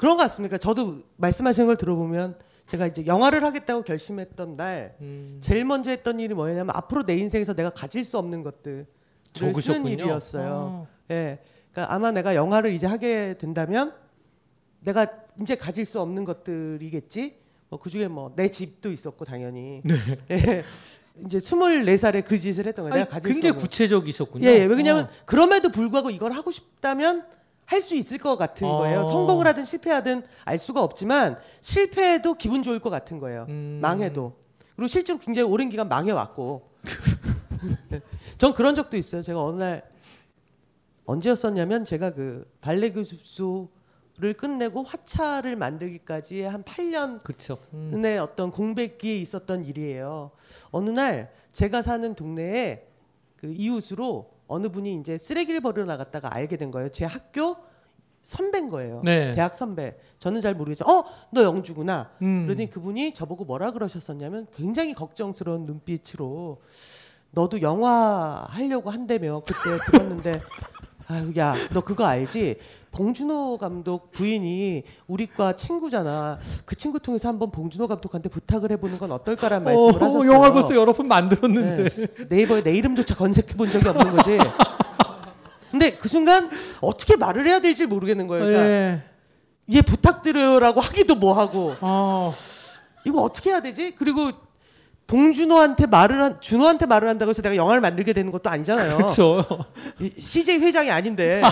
그런 0.00 0.16
것 0.16 0.22
같습니까? 0.22 0.56
저도 0.56 1.02
말씀하시는 1.18 1.66
걸 1.66 1.76
들어보면 1.76 2.38
제가 2.66 2.86
이제 2.86 3.04
영화를 3.04 3.44
하겠다고 3.44 3.82
결심했던 3.82 4.56
날 4.56 4.96
음. 5.02 5.36
제일 5.42 5.66
먼저 5.66 5.90
했던 5.90 6.18
일이 6.20 6.32
뭐냐면 6.32 6.70
앞으로 6.74 7.02
내 7.02 7.18
인생에서 7.18 7.52
내가 7.52 7.68
가질 7.68 8.02
수 8.02 8.16
없는 8.16 8.42
것들을 8.42 8.86
쓰는 9.34 9.52
적으셨군요. 9.52 9.90
일이었어요. 9.90 10.86
예, 11.10 11.38
그러니까 11.70 11.94
아마 11.94 12.12
내가 12.12 12.34
영화를 12.34 12.72
이제 12.72 12.86
하게 12.86 13.36
된다면 13.36 13.92
내가 14.80 15.06
이제 15.42 15.54
가질 15.54 15.84
수 15.84 16.00
없는 16.00 16.24
것들이겠지. 16.24 17.36
뭐 17.68 17.78
그중에 17.78 18.08
뭐 18.08 18.32
내 18.36 18.48
집도 18.48 18.90
있었고 18.90 19.26
당연히. 19.26 19.82
네. 19.84 19.96
예. 20.30 20.64
이제 21.26 21.36
24살에 21.36 22.24
그 22.24 22.38
짓을 22.38 22.66
했던 22.66 22.84
거예요. 22.84 22.94
아니, 22.94 23.02
내가 23.04 23.10
가질 23.16 23.34
수 23.34 23.40
굉장히. 23.42 23.60
구체적이셨군요. 23.60 24.48
예, 24.48 24.60
예. 24.60 24.64
왜냐면 24.64 25.04
어. 25.04 25.08
그럼에도 25.26 25.68
불구하고 25.70 26.08
이걸 26.08 26.32
하고 26.32 26.50
싶다면 26.50 27.26
할 27.70 27.80
수 27.80 27.94
있을 27.94 28.18
것 28.18 28.36
같은 28.36 28.66
어. 28.66 28.78
거예요. 28.78 29.04
성공을 29.04 29.46
하든 29.46 29.64
실패하든 29.64 30.24
알 30.44 30.58
수가 30.58 30.82
없지만 30.82 31.38
실패해도 31.60 32.34
기분 32.34 32.64
좋을 32.64 32.80
것 32.80 32.90
같은 32.90 33.20
거예요. 33.20 33.46
음. 33.48 33.78
망해도. 33.80 34.34
그리고 34.74 34.88
실제로 34.88 35.20
굉장히 35.20 35.48
오랜 35.48 35.68
기간 35.68 35.88
망해왔고. 35.88 36.68
전 38.38 38.54
그런 38.54 38.74
적도 38.74 38.96
있어요. 38.96 39.22
제가 39.22 39.40
어느 39.40 39.62
날 39.62 39.88
언제였었냐면 41.06 41.84
제가 41.84 42.10
그 42.12 42.44
발레 42.60 42.90
교습소를 42.90 44.34
끝내고 44.36 44.82
화차를 44.82 45.54
만들기까지 45.54 46.42
한 46.42 46.64
8년 46.64 47.22
그렇죠. 47.22 47.58
음. 47.72 48.04
의 48.04 48.18
어떤 48.18 48.50
공백기에 48.50 49.16
있었던 49.18 49.64
일이에요. 49.64 50.32
어느 50.72 50.90
날 50.90 51.32
제가 51.52 51.82
사는 51.82 52.14
동네에 52.16 52.88
그 53.36 53.52
이웃으로 53.52 54.28
어느 54.50 54.68
분이 54.68 54.96
이제 54.96 55.16
쓰레기를 55.16 55.60
버리러 55.60 55.86
나갔다가 55.86 56.34
알게 56.34 56.56
된 56.56 56.70
거예요. 56.70 56.90
제 56.90 57.04
학교 57.04 57.56
선배인 58.22 58.68
거예요. 58.68 59.00
네. 59.04 59.32
대학 59.32 59.54
선배. 59.54 59.96
저는 60.18 60.40
잘 60.40 60.54
모르겠지만 60.54 60.92
어, 60.94 61.04
너 61.32 61.42
영주구나. 61.42 62.10
음. 62.22 62.46
그러더니 62.46 62.68
그분이 62.68 63.14
저보고 63.14 63.44
뭐라 63.44 63.70
그러셨었냐면 63.70 64.46
굉장히 64.52 64.92
걱정스러운 64.92 65.66
눈빛으로 65.66 66.60
너도 67.30 67.62
영화 67.62 68.44
하려고 68.48 68.90
한다며 68.90 69.40
그때 69.46 69.78
들었는데 69.86 70.32
아유 71.10 71.32
야 71.36 71.54
너 71.72 71.80
그거 71.80 72.04
알지? 72.06 72.56
봉준호 72.92 73.58
감독 73.58 74.10
부인이 74.10 74.82
우리과 75.06 75.54
친구잖아. 75.56 76.38
그 76.64 76.74
친구 76.76 76.98
통해서 76.98 77.28
한번 77.28 77.50
봉준호 77.50 77.86
감독한테 77.88 78.28
부탁을 78.28 78.72
해보는 78.72 78.98
건 78.98 79.12
어떨까라는 79.12 79.64
말씀을 79.64 79.94
어, 79.94 80.06
하셨어요. 80.06 80.32
영화 80.32 80.52
벌써 80.52 80.74
여러 80.74 80.92
번 80.92 81.06
만들었는데. 81.08 81.88
네, 81.88 82.26
네이버에 82.28 82.62
내 82.62 82.72
이름조차 82.74 83.14
검색해 83.14 83.54
본 83.56 83.70
적이 83.70 83.88
없는 83.88 84.16
거지. 84.16 84.38
근데 85.70 85.90
그 85.92 86.08
순간 86.08 86.50
어떻게 86.80 87.16
말을 87.16 87.46
해야 87.46 87.60
될지 87.60 87.86
모르겠는 87.86 88.26
거예요. 88.26 88.44
그러니까 88.44 88.68
예. 88.68 89.02
얘 89.72 89.82
부탁드려요라고 89.82 90.80
하기도 90.80 91.14
뭐하고 91.14 91.76
어. 91.80 92.32
이거 93.04 93.22
어떻게 93.22 93.50
해야 93.50 93.60
되지? 93.60 93.94
그리고 93.94 94.32
봉준호한테 95.10 95.86
말을 95.86 96.22
한 96.22 96.40
준호한테 96.40 96.86
말을 96.86 97.08
한다고 97.08 97.30
해서 97.30 97.42
내가 97.42 97.56
영화를 97.56 97.80
만들게 97.80 98.12
되는 98.12 98.30
것도 98.30 98.48
아니잖아요. 98.48 98.96
그렇죠. 98.96 99.44
이- 99.98 100.12
CJ 100.16 100.58
회장이 100.58 100.88
아닌데. 100.88 101.42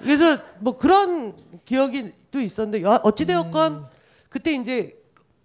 그래서 0.00 0.38
뭐 0.58 0.78
그런 0.78 1.34
기억이 1.66 2.12
또 2.30 2.40
있었는데 2.40 2.82
여- 2.82 2.98
어찌되었건 3.04 3.72
음. 3.74 3.84
그때 4.30 4.52
이제 4.54 4.96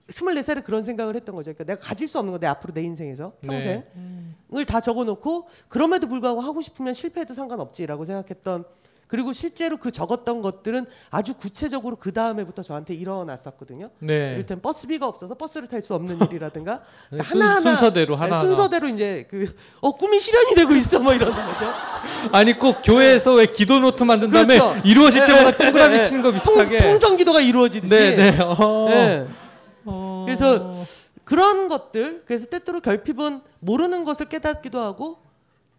24살에 0.10 0.64
그런 0.64 0.84
생각을 0.84 1.16
했던 1.18 1.36
거죠. 1.36 1.52
그러니까 1.54 1.66
내가 1.66 1.82
가질 1.86 2.08
수 2.08 2.18
없는 2.18 2.32
거 2.32 2.40
내 2.40 2.48
앞으로 2.48 2.74
내 2.74 2.82
인생에서 2.82 3.34
평생 3.42 3.84
네. 3.94 4.58
을다 4.58 4.80
적어놓고 4.80 5.48
그럼에도 5.68 6.08
불구하고 6.08 6.40
하고 6.40 6.62
싶으면 6.62 6.94
실패해도 6.94 7.34
상관없지라고 7.34 8.06
생각했던 8.06 8.64
그리고 9.10 9.34
실제로 9.34 9.78
그 9.78 9.90
적었던 9.92 10.44
것들은 10.44 10.86
아주 11.10 11.34
구체적으로 11.34 11.96
그 11.96 12.14
다음에부터 12.14 12.62
저한테 12.62 12.94
일어났었거든요. 12.94 13.90
네. 13.98 14.34
이를테면 14.36 14.62
버스비가 14.62 15.08
없어서 15.08 15.34
버스를 15.34 15.68
탈 15.68 15.82
수 15.82 15.96
없는 15.96 16.20
일이라든가 16.30 16.84
네, 17.10 17.18
그러니까 17.18 17.24
순- 17.28 17.42
하나하나 17.42 17.62
순서대로 17.72 18.14
네, 18.16 18.20
하나하나. 18.22 18.48
순서대로 18.48 18.88
이제 18.88 19.26
그 19.28 19.48
어 19.82 19.92
꿈이 19.94 20.20
실현이 20.20 20.54
되고 20.54 20.74
있어 20.76 21.00
뭐 21.00 21.14
이러는 21.14 21.34
거죠. 21.34 21.66
아니 22.32 22.54
꼭 22.54 22.82
교회에서 22.84 23.34
왜 23.34 23.48
기도 23.48 23.80
노트 23.80 24.04
만든 24.04 24.30
다음에 24.30 24.60
그렇죠. 24.60 24.80
이루어질 24.86 25.26
때마다 25.26 25.52
네, 25.52 25.58
동그라미 25.66 25.98
네. 25.98 26.08
치는 26.08 26.22
거 26.22 26.32
통- 26.32 26.58
비슷하게. 26.58 26.78
통 26.78 26.98
성 27.00 27.18
기도가 27.18 27.42
이루어지듯이. 27.42 27.90
네, 27.92 28.16
네. 28.16 28.38
어. 28.40 28.86
네. 28.90 29.26
어. 29.86 30.24
그래서 30.28 30.72
그런 31.24 31.68
것들 31.68 32.24
그래서 32.28 32.46
때때로 32.46 32.80
결핍은 32.80 33.42
모르는 33.60 34.04
것을 34.06 34.28
깨닫기도 34.30 34.80
하고 34.80 35.18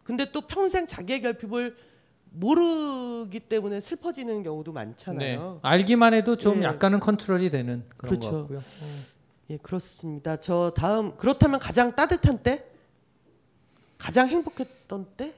근데 0.02 0.32
또 0.32 0.40
평생 0.40 0.88
자기의 0.88 1.22
결핍을 1.22 1.76
모르기 2.32 3.40
때문에 3.40 3.80
슬퍼지는 3.80 4.42
경우도 4.42 4.72
네. 4.72 4.74
많잖아요. 4.74 5.60
알기만 5.62 6.14
해도 6.14 6.36
좀 6.36 6.62
예. 6.62 6.66
약간은 6.66 7.00
컨트롤이 7.00 7.50
되는 7.50 7.84
그런 7.96 8.18
그렇죠. 8.18 8.30
것 8.30 8.38
같고요. 8.38 8.62
예, 9.50 9.56
그렇습니다. 9.56 10.36
저 10.36 10.72
다음 10.76 11.16
그렇다면 11.16 11.58
가장 11.58 11.94
따뜻한 11.96 12.38
때, 12.42 12.64
가장 13.98 14.28
행복했던 14.28 15.06
때 15.16 15.34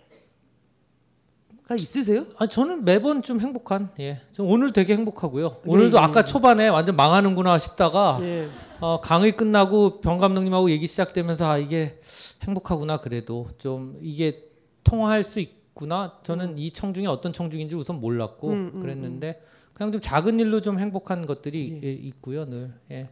가 1.66 1.76
있으세요? 1.76 2.26
아 2.38 2.46
저는 2.46 2.84
매번 2.84 3.22
좀 3.22 3.40
행복한 3.40 3.90
예. 4.00 4.20
좀 4.32 4.50
오늘 4.50 4.72
되게 4.72 4.94
행복하고요. 4.94 5.48
네, 5.48 5.56
오늘도 5.64 5.96
예, 5.96 6.00
아까 6.02 6.20
예. 6.20 6.24
초반에 6.24 6.68
완전 6.68 6.96
망하는구나 6.96 7.58
싶다가 7.58 8.18
예. 8.20 8.48
어, 8.80 9.00
강의 9.00 9.36
끝나고 9.36 10.00
병 10.00 10.18
감독님하고 10.18 10.70
얘기 10.70 10.88
시작되면서 10.88 11.48
아 11.48 11.58
이게 11.58 12.00
행복하구나 12.42 12.98
그래도 12.98 13.48
좀 13.58 13.96
이게 14.02 14.42
통화할 14.82 15.22
수 15.22 15.40
있 15.40 15.61
구나. 15.74 16.18
저는 16.22 16.58
이 16.58 16.70
청중이 16.70 17.06
어떤 17.06 17.32
청중인지 17.32 17.74
우선 17.74 18.00
몰랐고 18.00 18.50
음, 18.50 18.72
음, 18.74 18.80
그랬는데 18.80 19.42
그냥 19.72 19.92
좀 19.92 20.00
작은 20.00 20.38
일로 20.40 20.60
좀 20.60 20.78
행복한 20.78 21.26
것들이 21.26 21.80
예, 21.82 21.92
있고요 21.92 22.44
늘. 22.44 22.72
예. 22.90 23.08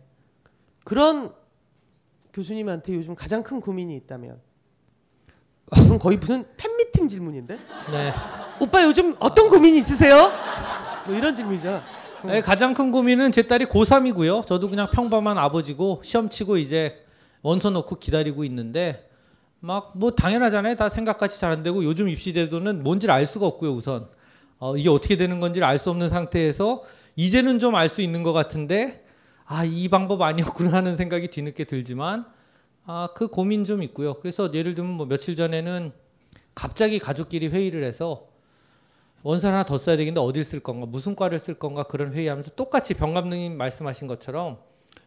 그런 0.84 1.32
교수님한테 2.32 2.94
요즘 2.94 3.14
가장 3.14 3.42
큰 3.42 3.60
고민이 3.60 3.96
있다면 3.96 4.38
그럼 5.70 5.98
거의 5.98 6.16
무슨 6.18 6.44
팬미팅 6.56 7.08
질문인데? 7.08 7.56
네. 7.56 8.12
오빠 8.60 8.82
요즘 8.84 9.16
어떤 9.20 9.48
고민이 9.48 9.78
있으세요? 9.78 10.30
뭐 11.06 11.16
이런 11.16 11.34
질문이잖아. 11.34 11.82
네, 12.26 12.42
가장 12.42 12.74
큰 12.74 12.90
고민은 12.90 13.32
제 13.32 13.46
딸이 13.46 13.66
고3이고요. 13.66 14.46
저도 14.46 14.68
그냥 14.68 14.90
평범한 14.90 15.38
아버지고 15.38 16.02
시험 16.04 16.28
치고 16.28 16.58
이제 16.58 17.02
원서 17.42 17.70
놓고 17.70 17.98
기다리고 17.98 18.44
있는데 18.44 19.08
막 19.60 19.92
뭐 19.94 20.10
당연하잖아요. 20.12 20.76
다 20.76 20.88
생각같이 20.88 21.38
잘 21.38 21.50
안 21.52 21.62
되고 21.62 21.84
요즘 21.84 22.08
입시 22.08 22.32
제도는 22.32 22.82
뭔지를 22.82 23.12
알 23.14 23.26
수가 23.26 23.46
없고요. 23.46 23.72
우선 23.72 24.08
어, 24.58 24.76
이게 24.76 24.88
어떻게 24.88 25.16
되는 25.16 25.40
건지를 25.40 25.66
알 25.66 25.78
수 25.78 25.90
없는 25.90 26.08
상태에서 26.08 26.84
이제는 27.16 27.58
좀 27.58 27.74
알 27.74 27.88
수 27.88 28.02
있는 28.02 28.22
것 28.22 28.32
같은데 28.32 29.04
아 29.46 29.64
이 29.64 29.88
방법 29.88 30.22
아니었구나 30.22 30.72
하는 30.72 30.96
생각이 30.96 31.28
뒤늦게 31.28 31.64
들지만 31.64 32.24
아 32.86 33.08
그 33.14 33.28
고민 33.28 33.64
좀 33.64 33.82
있고요. 33.82 34.14
그래서 34.14 34.50
예를 34.52 34.74
들면 34.74 34.92
뭐 34.94 35.06
며칠 35.06 35.36
전에는 35.36 35.92
갑자기 36.54 36.98
가족끼리 36.98 37.48
회의를 37.48 37.84
해서 37.84 38.26
원서를 39.22 39.54
하나 39.54 39.64
더 39.64 39.76
써야 39.76 39.96
되겠는데 39.96 40.20
어딜 40.20 40.44
쓸 40.44 40.60
건가 40.60 40.86
무슨 40.86 41.14
과를 41.14 41.38
쓸 41.38 41.54
건가 41.54 41.82
그런 41.82 42.14
회의하면서 42.14 42.52
똑같이 42.56 42.94
병 42.94 43.12
감독님 43.12 43.56
말씀하신 43.58 44.06
것처럼 44.08 44.58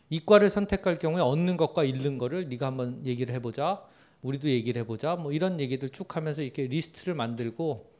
이과를 0.10 0.50
선택할 0.52 1.00
경우에 1.00 1.22
얻는 1.22 1.58
것과 1.58 1.84
잃는 1.84 2.20
거를 2.20 2.48
네가 2.50 2.68
한번 2.68 3.04
얘기를 3.06 3.34
해보자 3.34 3.82
우리도 4.24 4.50
얘기를 4.50 4.82
해보자. 4.82 5.16
뭐 5.16 5.32
이런 5.32 5.60
얘기들 5.60 5.90
쭉 5.90 6.16
하면서 6.16 6.42
이렇게 6.42 6.64
리스트를 6.64 7.14
만들고 7.14 7.92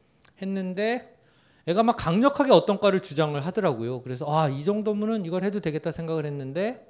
했는데 0.42 1.14
애가 1.66 1.82
막 1.82 1.96
강력하게 1.96 2.52
어떤 2.52 2.78
과를 2.78 3.00
주장을 3.00 3.38
하더라고요. 3.40 4.02
그래서 4.02 4.26
아 4.28 4.48
이 4.50 4.64
정도면은 4.64 5.24
이걸 5.24 5.44
해도 5.44 5.60
되겠다 5.60 5.92
생각을 5.92 6.26
했는데 6.26 6.86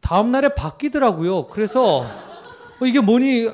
다음 0.00 0.30
날에 0.30 0.50
바뀌더라고요. 0.54 1.48
그래서 1.48 2.00
어, 2.00 2.86
이게 2.86 3.00
뭐니? 3.00 3.48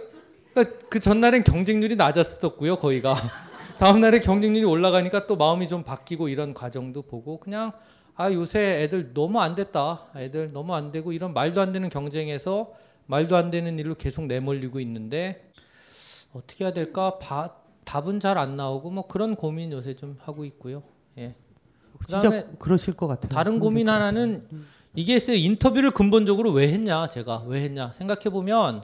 그러니까 0.52 0.76
그 0.90 1.00
전날엔 1.00 1.44
경쟁률이 1.44 1.96
낮았었고요 1.96 2.76
거의가. 2.76 3.14
다음 3.78 4.00
날에 4.00 4.20
경쟁률이 4.20 4.64
올라가니까 4.64 5.26
또 5.26 5.36
마음이 5.36 5.66
좀 5.66 5.82
바뀌고 5.82 6.28
이런 6.28 6.52
과정도 6.54 7.02
보고 7.02 7.38
그냥 7.40 7.72
아 8.14 8.30
요새 8.32 8.82
애들 8.82 9.14
너무 9.14 9.40
안 9.40 9.54
됐다. 9.54 10.06
애들 10.14 10.52
너무 10.52 10.74
안 10.74 10.92
되고 10.92 11.12
이런 11.12 11.32
말도 11.32 11.60
안 11.60 11.72
되는 11.72 11.88
경쟁에서 11.88 12.72
말도 13.06 13.36
안 13.36 13.50
되는 13.50 13.78
일로 13.78 13.94
계속 13.94 14.26
내몰리고 14.26 14.80
있는데 14.80 15.50
어떻게 16.32 16.64
해야 16.64 16.72
될까? 16.72 17.18
바, 17.18 17.54
답은 17.84 18.20
잘 18.20 18.38
안 18.38 18.56
나오고 18.56 18.90
뭐 18.90 19.06
그런 19.06 19.34
고민 19.36 19.72
요새 19.72 19.94
좀 19.94 20.16
하고 20.22 20.44
있고요. 20.44 20.82
예. 21.18 21.34
진짜 22.06 22.46
그러실 22.58 22.94
것 22.94 23.06
같아요. 23.06 23.28
다른 23.30 23.60
고민 23.60 23.88
하나는 23.88 24.46
이게 24.94 25.14
있어요. 25.16 25.36
인터뷰를 25.36 25.90
근본적으로 25.92 26.50
왜 26.52 26.68
했냐 26.72 27.08
제가 27.08 27.44
왜 27.46 27.62
했냐 27.62 27.92
생각해 27.92 28.24
보면 28.30 28.82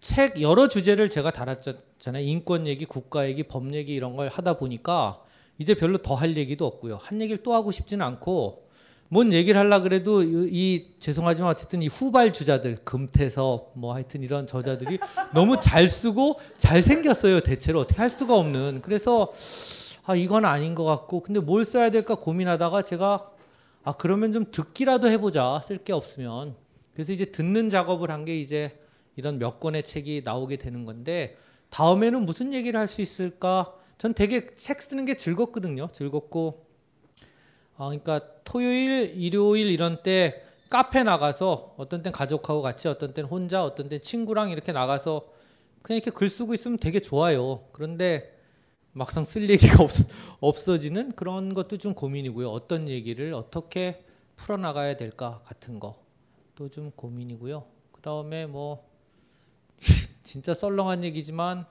책 0.00 0.40
여러 0.40 0.68
주제를 0.68 1.10
제가 1.10 1.30
달았잖아요. 1.30 2.24
인권 2.24 2.66
얘기, 2.66 2.84
국가 2.86 3.28
얘기, 3.28 3.42
법 3.44 3.72
얘기 3.74 3.92
이런 3.94 4.16
걸 4.16 4.28
하다 4.28 4.54
보니까 4.56 5.22
이제 5.58 5.74
별로 5.74 5.98
더 5.98 6.14
할 6.14 6.36
얘기도 6.36 6.66
없고요. 6.66 6.96
한 7.00 7.20
얘기를 7.20 7.42
또 7.42 7.54
하고 7.54 7.70
싶지는 7.70 8.04
않고 8.04 8.68
뭔 9.12 9.30
얘기를 9.30 9.60
하려 9.60 9.82
그래도 9.82 10.22
이, 10.22 10.48
이 10.50 10.86
죄송하지만 10.98 11.50
어쨌든 11.50 11.82
이 11.82 11.86
후발 11.86 12.32
주자들 12.32 12.76
금태섭 12.82 13.72
뭐 13.74 13.92
하여튼 13.94 14.22
이런 14.22 14.46
저자들이 14.46 14.98
너무 15.34 15.60
잘 15.60 15.86
쓰고 15.86 16.40
잘 16.56 16.80
생겼어요. 16.80 17.40
대체로 17.40 17.80
어떻게 17.80 18.00
할 18.00 18.08
수가 18.08 18.34
없는. 18.34 18.80
그래서 18.80 19.30
아 20.04 20.16
이건 20.16 20.46
아닌 20.46 20.74
것 20.74 20.84
같고 20.84 21.20
근데 21.20 21.40
뭘 21.40 21.66
써야 21.66 21.90
될까 21.90 22.14
고민하다가 22.14 22.80
제가 22.82 23.30
아 23.84 23.92
그러면 23.92 24.32
좀 24.32 24.46
듣기라도 24.50 25.08
해보자 25.10 25.60
쓸 25.62 25.76
게 25.84 25.92
없으면 25.92 26.54
그래서 26.94 27.12
이제 27.12 27.26
듣는 27.26 27.68
작업을 27.68 28.10
한 28.10 28.24
게 28.24 28.40
이제 28.40 28.78
이런 29.16 29.38
몇 29.38 29.60
권의 29.60 29.82
책이 29.82 30.22
나오게 30.24 30.56
되는 30.56 30.86
건데 30.86 31.36
다음에는 31.68 32.24
무슨 32.24 32.54
얘기를 32.54 32.80
할 32.80 32.86
수 32.88 33.02
있을까? 33.02 33.74
전 33.98 34.14
되게 34.14 34.46
책 34.56 34.80
쓰는 34.80 35.04
게 35.04 35.16
즐겁거든요. 35.16 35.88
즐겁고 35.92 36.64
어, 37.76 37.88
그러니까 37.88 38.20
토요일, 38.44 39.14
일요일 39.16 39.66
이런 39.66 40.02
때 40.02 40.42
카페 40.68 41.02
나가서 41.02 41.74
어떤 41.76 42.02
땐 42.02 42.12
가족하고 42.12 42.62
같이 42.62 42.88
어떤 42.88 43.12
땐 43.12 43.24
혼자 43.24 43.64
어떤 43.64 43.88
땐 43.88 44.00
친구랑 44.00 44.50
이렇게 44.50 44.72
나가서 44.72 45.28
그냥 45.82 45.98
이렇게 45.98 46.10
글 46.10 46.28
쓰고 46.28 46.54
있으면 46.54 46.78
되게 46.78 47.00
좋아요. 47.00 47.64
그런데 47.72 48.38
막상 48.92 49.24
쓸 49.24 49.48
얘기가 49.50 49.82
없, 49.82 49.90
없어지는 50.40 51.12
그런 51.12 51.54
것도 51.54 51.78
좀 51.78 51.94
고민이고요. 51.94 52.50
어떤 52.50 52.88
얘기를 52.88 53.34
어떻게 53.34 54.04
풀어나가야 54.36 54.96
될까 54.96 55.40
같은 55.44 55.80
것도 55.80 56.68
좀 56.70 56.90
고민이고요. 56.92 57.64
그 57.90 58.00
다음에 58.00 58.46
뭐 58.46 58.88
진짜 60.22 60.54
썰렁한 60.54 61.04
얘기지만 61.04 61.66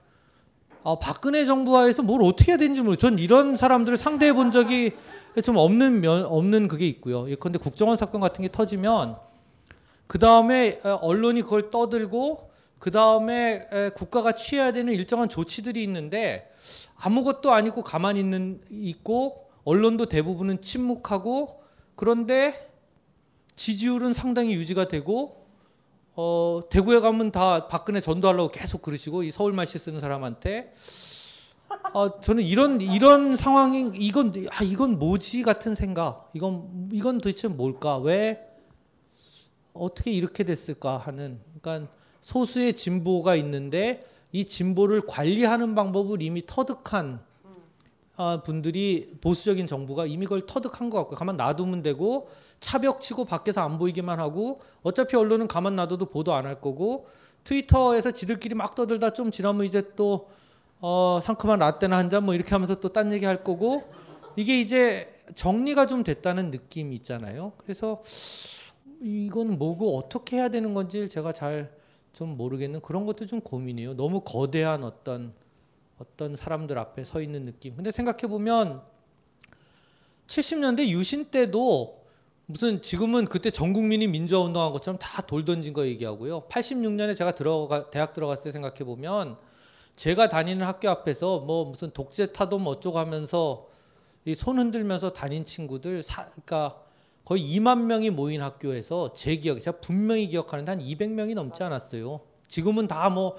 어, 0.83 0.97
박근혜 0.97 1.45
정부 1.45 1.77
하에서 1.77 2.01
뭘 2.01 2.23
어떻게 2.23 2.51
해야 2.51 2.57
되는지 2.57 2.81
모르. 2.81 2.97
전 2.97 3.19
이런 3.19 3.55
사람들을 3.55 3.97
상대해 3.97 4.33
본 4.33 4.49
적이 4.49 4.93
좀 5.43 5.55
없는 5.57 6.01
면 6.01 6.25
없는 6.25 6.67
그게 6.67 6.87
있고요. 6.87 7.29
예컨대 7.29 7.59
국정원 7.59 7.97
사건 7.97 8.19
같은 8.19 8.41
게 8.41 8.49
터지면 8.51 9.17
그 10.07 10.17
다음에 10.17 10.79
언론이 10.83 11.43
그걸 11.43 11.69
떠들고 11.69 12.49
그 12.79 12.89
다음에 12.89 13.67
국가가 13.95 14.31
취해야 14.31 14.71
되는 14.71 14.91
일정한 14.91 15.29
조치들이 15.29 15.83
있는데 15.83 16.51
아무것도 16.95 17.51
아니고 17.51 17.83
가만히 17.83 18.19
있는 18.19 18.59
있고 18.71 19.49
언론도 19.63 20.07
대부분은 20.07 20.61
침묵하고 20.61 21.61
그런데 21.95 22.71
지지율은 23.55 24.13
상당히 24.13 24.53
유지가 24.53 24.87
되고 24.87 25.40
어, 26.15 26.61
대구에 26.69 26.99
가면 26.99 27.31
다 27.31 27.67
박근혜 27.67 27.99
전도하려고 27.99 28.49
계속 28.49 28.81
그러시고 28.81 29.23
이 29.23 29.31
서울말씨 29.31 29.77
쓰는 29.77 29.99
사람한테 29.99 30.73
어, 31.93 32.19
저는 32.19 32.43
이런 32.43 32.81
이런 32.81 33.35
상황인 33.35 33.93
이건 33.95 34.33
아 34.51 34.63
이건 34.63 34.99
뭐지 34.99 35.43
같은 35.43 35.73
생각. 35.75 36.29
이건 36.33 36.89
이건 36.91 37.19
도대체 37.19 37.47
뭘까? 37.47 37.97
왜 37.97 38.45
어떻게 39.73 40.11
이렇게 40.11 40.43
됐을까 40.43 40.97
하는 40.97 41.39
그러니까 41.61 41.91
소수의 42.19 42.75
진보가 42.75 43.35
있는데 43.37 44.05
이 44.33 44.45
진보를 44.45 45.01
관리하는 45.07 45.75
방법을 45.75 46.21
이미 46.21 46.43
터득한 46.45 47.21
아, 48.17 48.41
분들이 48.43 49.13
보수적인 49.21 49.65
정부가 49.65 50.05
이미 50.05 50.25
그걸 50.25 50.45
터득한 50.45 50.89
것 50.89 50.97
같고 50.99 51.15
가만 51.15 51.37
놔두면 51.37 51.81
되고 51.81 52.29
차벽치고 52.61 53.25
밖에서 53.25 53.61
안 53.61 53.77
보이기만 53.77 54.19
하고 54.19 54.61
어차피 54.83 55.17
언론은 55.17 55.47
가만 55.47 55.75
놔둬도 55.75 56.05
보도 56.05 56.33
안 56.33 56.45
할 56.45 56.61
거고 56.61 57.07
트위터에서 57.43 58.11
지들끼리 58.11 58.55
막 58.55 58.73
떠들다 58.75 59.11
좀 59.13 59.31
지나면 59.31 59.65
이제 59.65 59.91
또 59.95 60.29
어, 60.79 61.19
상큼한 61.21 61.59
라떼나 61.59 61.97
한 61.97 62.09
잔 62.09 62.23
뭐 62.23 62.33
이렇게 62.33 62.51
하면서 62.51 62.79
또 62.79 62.89
딴 62.89 63.11
얘기 63.11 63.25
할 63.25 63.43
거고 63.43 63.83
이게 64.35 64.59
이제 64.61 65.13
정리가 65.35 65.87
좀 65.87 66.03
됐다는 66.03 66.51
느낌이 66.51 66.95
있잖아요. 66.95 67.51
그래서 67.57 68.01
이건 69.01 69.57
뭐고 69.57 69.97
어떻게 69.97 70.37
해야 70.37 70.49
되는 70.49 70.73
건지 70.73 71.09
제가 71.09 71.33
잘 71.33 71.81
좀 72.13 72.35
모르겠는 72.35 72.81
그런 72.81 73.05
것도 73.05 73.25
좀 73.25 73.39
고민이에요. 73.39 73.93
너무 73.95 74.19
거대한 74.19 74.83
어떤 74.83 75.33
어떤 75.97 76.35
사람들 76.35 76.77
앞에 76.77 77.05
서 77.05 77.21
있는 77.21 77.45
느낌. 77.45 77.73
근데 77.77 77.89
생각해 77.89 78.23
보면 78.27 78.81
70년대 80.27 80.87
유신 80.89 81.25
때도 81.31 82.00
무슨 82.51 82.81
지금은 82.81 83.25
그때 83.25 83.49
전 83.51 83.73
국민이 83.73 84.07
민주화 84.07 84.41
운동한 84.41 84.71
것처럼 84.71 84.97
다 84.99 85.21
돌 85.21 85.45
던진 85.45 85.73
거 85.73 85.85
얘기하고요. 85.85 86.41
86년에 86.49 87.15
제가 87.15 87.33
들어가 87.35 87.89
대학 87.89 88.13
들어갔을 88.13 88.43
때 88.45 88.51
생각해 88.51 88.83
보면 88.83 89.37
제가 89.95 90.29
다니는 90.29 90.65
학교 90.65 90.89
앞에서 90.89 91.39
뭐 91.39 91.65
무슨 91.65 91.91
독재 91.91 92.33
타도 92.33 92.57
어쩌고 92.57 92.97
하면서 92.99 93.67
이 94.25 94.33
손 94.35 94.59
흔들면서 94.59 95.13
다닌 95.13 95.43
친구들 95.45 96.03
사, 96.03 96.25
그러니까 96.27 96.77
거의 97.25 97.41
2만 97.57 97.81
명이 97.83 98.09
모인 98.11 98.41
학교에서 98.41 99.13
제 99.13 99.35
기억, 99.35 99.59
제가 99.59 99.79
분명히 99.79 100.27
기억하는데 100.27 100.71
한 100.71 100.79
200명이 100.81 101.33
넘지 101.33 101.63
않았어요. 101.63 102.19
지금은 102.47 102.87
다 102.87 103.09
뭐 103.09 103.37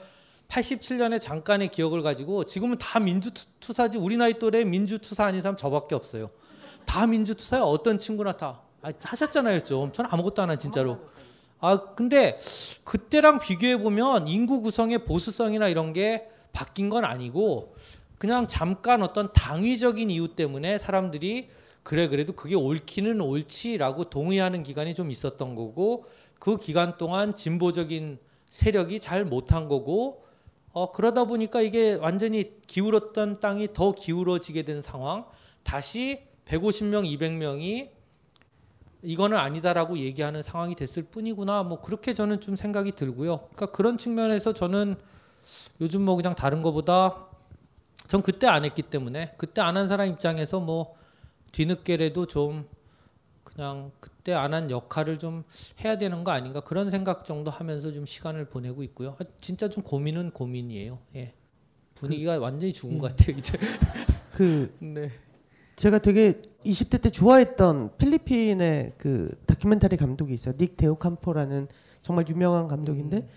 87년에 0.48 1.20
잠깐의 1.20 1.68
기억을 1.68 2.02
가지고 2.02 2.44
지금은 2.44 2.76
다 2.78 3.00
민주투사지 3.00 3.96
우리 3.98 4.16
나이 4.18 4.34
또래 4.34 4.64
민주투사 4.64 5.24
아닌 5.24 5.40
사람 5.40 5.56
저밖에 5.56 5.94
없어요. 5.94 6.30
다 6.84 7.06
민주투사야 7.06 7.62
어떤 7.62 7.96
친구나 7.98 8.32
다 8.36 8.60
아, 8.82 8.92
하셨잖아요 9.00 9.64
좀. 9.64 9.92
저는 9.92 10.10
아무것도 10.12 10.42
안 10.42 10.50
한 10.50 10.58
진짜로. 10.58 10.98
아 11.60 11.94
근데 11.94 12.38
그때랑 12.84 13.38
비교해 13.38 13.76
보면 13.78 14.26
인구 14.26 14.60
구성의 14.62 15.04
보수성이나 15.04 15.68
이런 15.68 15.92
게 15.92 16.28
바뀐 16.52 16.88
건 16.88 17.04
아니고 17.04 17.76
그냥 18.18 18.48
잠깐 18.48 19.02
어떤 19.02 19.32
당위적인 19.32 20.10
이유 20.10 20.34
때문에 20.34 20.78
사람들이 20.80 21.50
그래 21.84 22.08
그래도 22.08 22.32
그게 22.32 22.56
옳기는 22.56 23.20
옳지라고 23.20 24.10
동의하는 24.10 24.64
기간이 24.64 24.94
좀 24.94 25.10
있었던 25.12 25.54
거고 25.54 26.06
그 26.40 26.56
기간 26.56 26.98
동안 26.98 27.34
진보적인 27.36 28.18
세력이 28.48 28.98
잘 28.98 29.24
못한 29.24 29.68
거고 29.68 30.24
어 30.72 30.90
그러다 30.90 31.24
보니까 31.24 31.60
이게 31.60 31.94
완전히 31.94 32.56
기울었던 32.66 33.38
땅이 33.38 33.72
더 33.72 33.92
기울어지게 33.92 34.62
된 34.62 34.82
상황 34.82 35.26
다시 35.62 36.22
150명, 36.46 37.04
200명이 37.18 37.90
이거는 39.02 39.36
아니다라고 39.36 39.98
얘기하는 39.98 40.42
상황이 40.42 40.74
됐을 40.74 41.02
뿐이구나. 41.02 41.62
뭐 41.64 41.80
그렇게 41.80 42.14
저는 42.14 42.40
좀 42.40 42.56
생각이 42.56 42.92
들고요. 42.92 43.38
그러니까 43.54 43.66
그런 43.66 43.98
측면에서 43.98 44.52
저는 44.52 44.96
요즘 45.80 46.02
뭐 46.02 46.14
그냥 46.16 46.34
다른 46.36 46.62
거보다 46.62 47.26
전 48.08 48.22
그때 48.22 48.46
안 48.46 48.64
했기 48.64 48.82
때문에 48.82 49.34
그때 49.38 49.60
안 49.60 49.76
한 49.76 49.88
사람 49.88 50.08
입장에서 50.08 50.60
뭐 50.60 50.94
뒤늦게라도 51.52 52.26
좀 52.26 52.66
그냥 53.44 53.90
그때 54.00 54.32
안 54.32 54.54
한 54.54 54.70
역할을 54.70 55.18
좀 55.18 55.42
해야 55.84 55.98
되는 55.98 56.22
거 56.24 56.30
아닌가 56.30 56.60
그런 56.60 56.88
생각 56.90 57.24
정도 57.24 57.50
하면서 57.50 57.90
좀 57.92 58.06
시간을 58.06 58.46
보내고 58.46 58.82
있고요. 58.84 59.16
아, 59.20 59.24
진짜 59.40 59.68
좀 59.68 59.82
고민은 59.82 60.30
고민이에요. 60.30 60.98
예. 61.16 61.34
분위기가 61.96 62.38
완전히 62.38 62.72
죽은 62.72 62.98
것 62.98 63.10
같아요 63.16 63.36
이제. 63.36 63.58
그 64.32 64.74
네. 64.80 65.10
제가 65.76 65.98
되게 65.98 66.40
20대 66.64 67.02
때 67.02 67.10
좋아했던 67.10 67.96
필리핀의 67.98 68.92
그 68.98 69.30
다큐멘터리 69.46 69.96
감독이 69.96 70.32
있어요. 70.34 70.54
닉 70.58 70.76
데오캄포라는 70.76 71.68
정말 72.00 72.26
유명한 72.28 72.68
감독인데 72.68 73.16
음. 73.18 73.28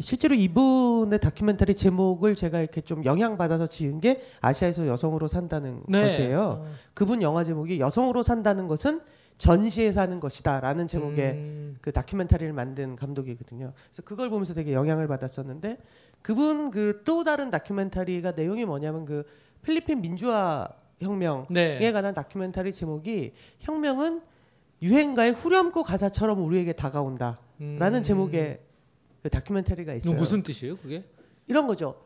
실제로 0.00 0.34
이분의 0.34 1.18
다큐멘터리 1.18 1.74
제목을 1.74 2.36
제가 2.36 2.60
이렇게 2.60 2.80
좀 2.80 3.04
영향받아서 3.04 3.66
지은 3.66 4.00
게 4.00 4.22
아시아에서 4.40 4.86
여성으로 4.86 5.26
산다는 5.26 5.82
네. 5.88 6.02
것이에요. 6.02 6.40
어. 6.40 6.66
그분 6.94 7.20
영화 7.22 7.42
제목이 7.42 7.80
여성으로 7.80 8.22
산다는 8.22 8.68
것은 8.68 9.00
전시에 9.38 9.92
사는 9.92 10.20
것이다라는 10.20 10.86
제목의 10.86 11.30
음. 11.32 11.76
그 11.80 11.92
다큐멘터리를 11.92 12.52
만든 12.52 12.96
감독이거든요. 12.96 13.72
그래서 13.88 14.02
그걸 14.02 14.30
보면서 14.30 14.54
되게 14.54 14.72
영향을 14.72 15.08
받았었는데 15.08 15.78
그분 16.22 16.70
그 16.70 17.02
또 17.04 17.24
다른 17.24 17.50
다큐멘터리가 17.50 18.32
내용이 18.32 18.64
뭐냐면 18.64 19.04
그 19.04 19.24
필리핀 19.62 20.00
민주화 20.00 20.68
혁명에 21.00 21.44
네. 21.50 21.92
관한 21.92 22.14
다큐멘터리 22.14 22.72
제목이 22.72 23.32
혁명은 23.60 24.22
유행가의 24.82 25.32
후렴구 25.32 25.82
가사처럼 25.84 26.42
우리에게 26.44 26.72
다가온다라는 26.72 27.38
음. 27.60 28.02
제목의 28.02 28.60
그 29.22 29.30
다큐멘터리가 29.30 29.94
있어요. 29.94 30.14
무슨 30.14 30.42
뜻이에요, 30.42 30.76
그게? 30.76 31.04
이런 31.46 31.66
거죠. 31.66 32.02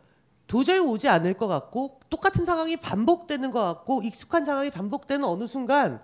도저히 0.47 0.78
오지 0.78 1.09
않을 1.09 1.35
것 1.35 1.47
같고 1.47 2.01
똑같은 2.10 2.44
상황이 2.44 2.77
반복되는 2.77 3.51
것 3.51 3.62
같고 3.62 4.02
익숙한 4.02 4.44
상황이 4.44 4.70
반복되는 4.70 5.24
어느 5.24 5.47
순간 5.47 6.02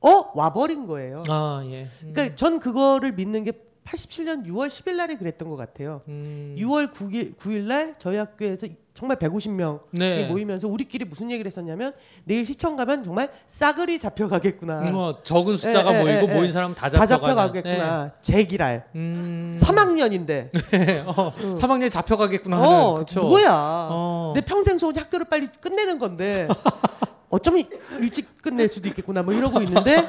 어 0.00 0.32
와버린 0.34 0.86
거예요. 0.86 1.22
아 1.28 1.62
예. 1.66 1.84
음. 1.84 2.12
그러니까 2.12 2.34
전 2.36 2.60
그거를 2.60 3.12
믿는 3.12 3.44
게 3.44 3.52
87년 3.84 4.44
6월 4.46 4.66
10일 4.66 4.96
날에 4.96 5.16
그랬던 5.16 5.48
것 5.48 5.56
같아요. 5.56 6.02
음. 6.08 6.56
6월 6.58 6.92
9일 6.92 7.36
9일 7.36 7.62
날 7.62 7.96
저희 7.98 8.16
학교에서 8.16 8.66
정말 8.96 9.18
150명이 9.18 9.80
네. 9.92 10.24
모이면서 10.26 10.66
우리끼리 10.66 11.04
무슨 11.04 11.30
얘기를 11.30 11.46
했었냐면 11.46 11.92
내일 12.24 12.46
시청 12.46 12.76
가면 12.76 13.04
정말 13.04 13.28
싸그리 13.46 13.98
잡혀가겠구나. 13.98 14.90
뭐 14.90 15.22
적은 15.22 15.56
숫자가 15.58 15.92
예, 15.92 15.98
예, 15.98 16.02
모이고 16.02 16.30
예, 16.30 16.34
모인 16.34 16.46
예. 16.48 16.52
사람 16.52 16.74
다 16.74 16.88
다. 16.88 17.04
잡혀가겠구나. 17.04 18.12
제기랄. 18.22 18.86
음. 18.94 19.52
3학년인데. 19.54 20.50
네. 20.72 21.04
어, 21.06 21.30
3학년이 21.34 21.90
잡혀가겠구나 21.90 22.56
하는. 22.56 22.68
어, 22.68 22.94
그쵸? 22.94 23.20
뭐야. 23.20 23.50
어. 23.52 24.32
내 24.34 24.40
평생 24.40 24.78
소원이 24.78 24.98
학교를 24.98 25.26
빨리 25.26 25.46
끝내는 25.60 25.98
건데 25.98 26.48
어쩌면 27.28 27.64
일찍 28.00 28.40
끝낼 28.40 28.68
수도 28.68 28.88
있겠구나 28.88 29.22
뭐 29.22 29.34
이러고 29.34 29.60
있는데 29.60 30.08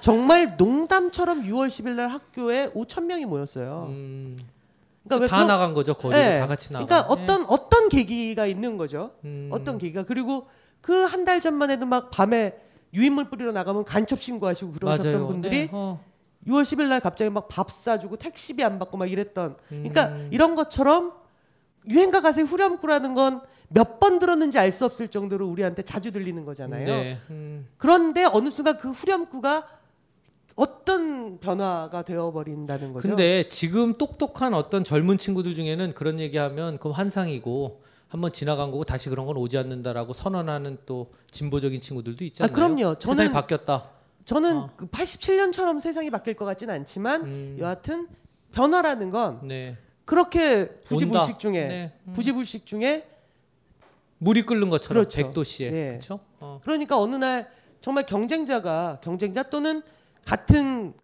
정말 0.00 0.56
농담처럼 0.56 1.44
6월 1.44 1.68
10일 1.68 1.90
날 1.90 2.08
학교에 2.08 2.70
5천 2.70 3.04
명이 3.04 3.24
모였어요. 3.26 3.88
그러니까 5.04 5.24
왜다 5.24 5.36
그런- 5.36 5.46
나간 5.48 5.74
거죠, 5.74 5.94
거리로 5.94 6.18
예. 6.20 6.38
다 6.40 6.46
같이 6.46 6.72
나가. 6.72 6.84
그러니까 6.86 7.08
어떤 7.12 7.44
어떤 7.48 7.88
계기가 7.88 8.46
있는 8.46 8.76
거죠. 8.76 9.12
음. 9.24 9.48
어떤 9.52 9.78
계기가 9.78 10.04
그리고 10.04 10.46
그 10.80 11.06
한 11.06 11.24
달 11.24 11.40
전만 11.40 11.70
해도 11.70 11.86
막 11.86 12.10
밤에 12.10 12.54
유인물 12.92 13.28
뿌리러 13.30 13.52
나가면 13.52 13.84
간첩 13.84 14.20
신고하시고 14.20 14.72
그러셨던 14.72 15.12
맞아요. 15.12 15.26
분들이 15.26 15.60
네, 15.66 15.68
어. 15.72 16.00
6월 16.46 16.62
10일 16.62 16.88
날 16.88 17.00
갑자기 17.00 17.30
막 17.30 17.48
밥 17.48 17.70
사주고 17.72 18.16
택시비 18.16 18.62
안 18.62 18.78
받고 18.78 18.96
막 18.96 19.10
이랬던. 19.10 19.56
그러니까 19.68 20.08
음. 20.08 20.28
이런 20.32 20.54
것처럼 20.54 21.12
유행가 21.88 22.20
가사의 22.20 22.46
후렴구라는 22.46 23.14
건 23.14 23.40
몇 23.70 23.98
번 23.98 24.18
들었는지 24.20 24.58
알 24.58 24.70
수 24.70 24.84
없을 24.84 25.08
정도로 25.08 25.48
우리한테 25.48 25.82
자주 25.82 26.12
들리는 26.12 26.44
거잖아요. 26.44 26.84
네. 26.86 27.18
음. 27.30 27.66
그런데 27.78 28.24
어느 28.24 28.48
순간 28.50 28.76
그 28.78 28.90
후렴구가 28.90 29.66
어떤 30.56 31.38
변화가 31.40 32.02
되어버린다는 32.02 32.92
거죠. 32.92 33.08
근데 33.08 33.48
지금 33.48 33.94
똑똑한 33.98 34.54
어떤 34.54 34.84
젊은 34.84 35.18
친구들 35.18 35.54
중에는 35.54 35.92
그런 35.94 36.20
얘기하면 36.20 36.76
그건 36.78 36.92
환상이고 36.92 37.82
한번 38.08 38.32
지나간 38.32 38.70
거고 38.70 38.84
다시 38.84 39.08
그런 39.08 39.26
건 39.26 39.36
오지 39.36 39.58
않는다라고 39.58 40.12
선언하는 40.12 40.78
또 40.86 41.12
진보적인 41.32 41.80
친구들도 41.80 42.24
있잖아요. 42.26 42.50
아, 42.50 42.54
그럼요. 42.54 42.94
세상이 43.00 43.28
저는- 43.28 43.32
바뀌었다. 43.32 43.90
저는 44.24 44.56
어. 44.56 44.70
그 44.76 44.86
87년처럼 44.86 45.80
세상이 45.80 46.10
바뀔 46.10 46.34
것 46.34 46.44
같지는 46.44 46.72
않지만 46.74 47.22
음. 47.24 47.56
여하튼 47.58 48.08
변화라는 48.52 49.10
건 49.10 49.40
네. 49.42 49.76
그렇게 50.04 50.68
부지불식. 50.84 51.38
중에 51.40 51.66
네. 51.68 51.92
음. 52.06 52.12
부지불식 52.12 52.64
중에 52.66 53.06
물이 54.18 54.42
끓는 54.46 54.70
것처럼 54.70 55.02
그렇죠. 55.02 55.16
백도시에 55.16 55.66
예. 55.72 55.88
그렇죠? 55.88 56.20
어. 56.40 56.60
그러니까 56.62 56.98
어느 56.98 57.16
날 57.16 57.50
정말 57.80 58.06
경쟁자가 58.06 59.00
경쟁자 59.02 59.42
또는 59.42 59.82
같은 60.26 60.94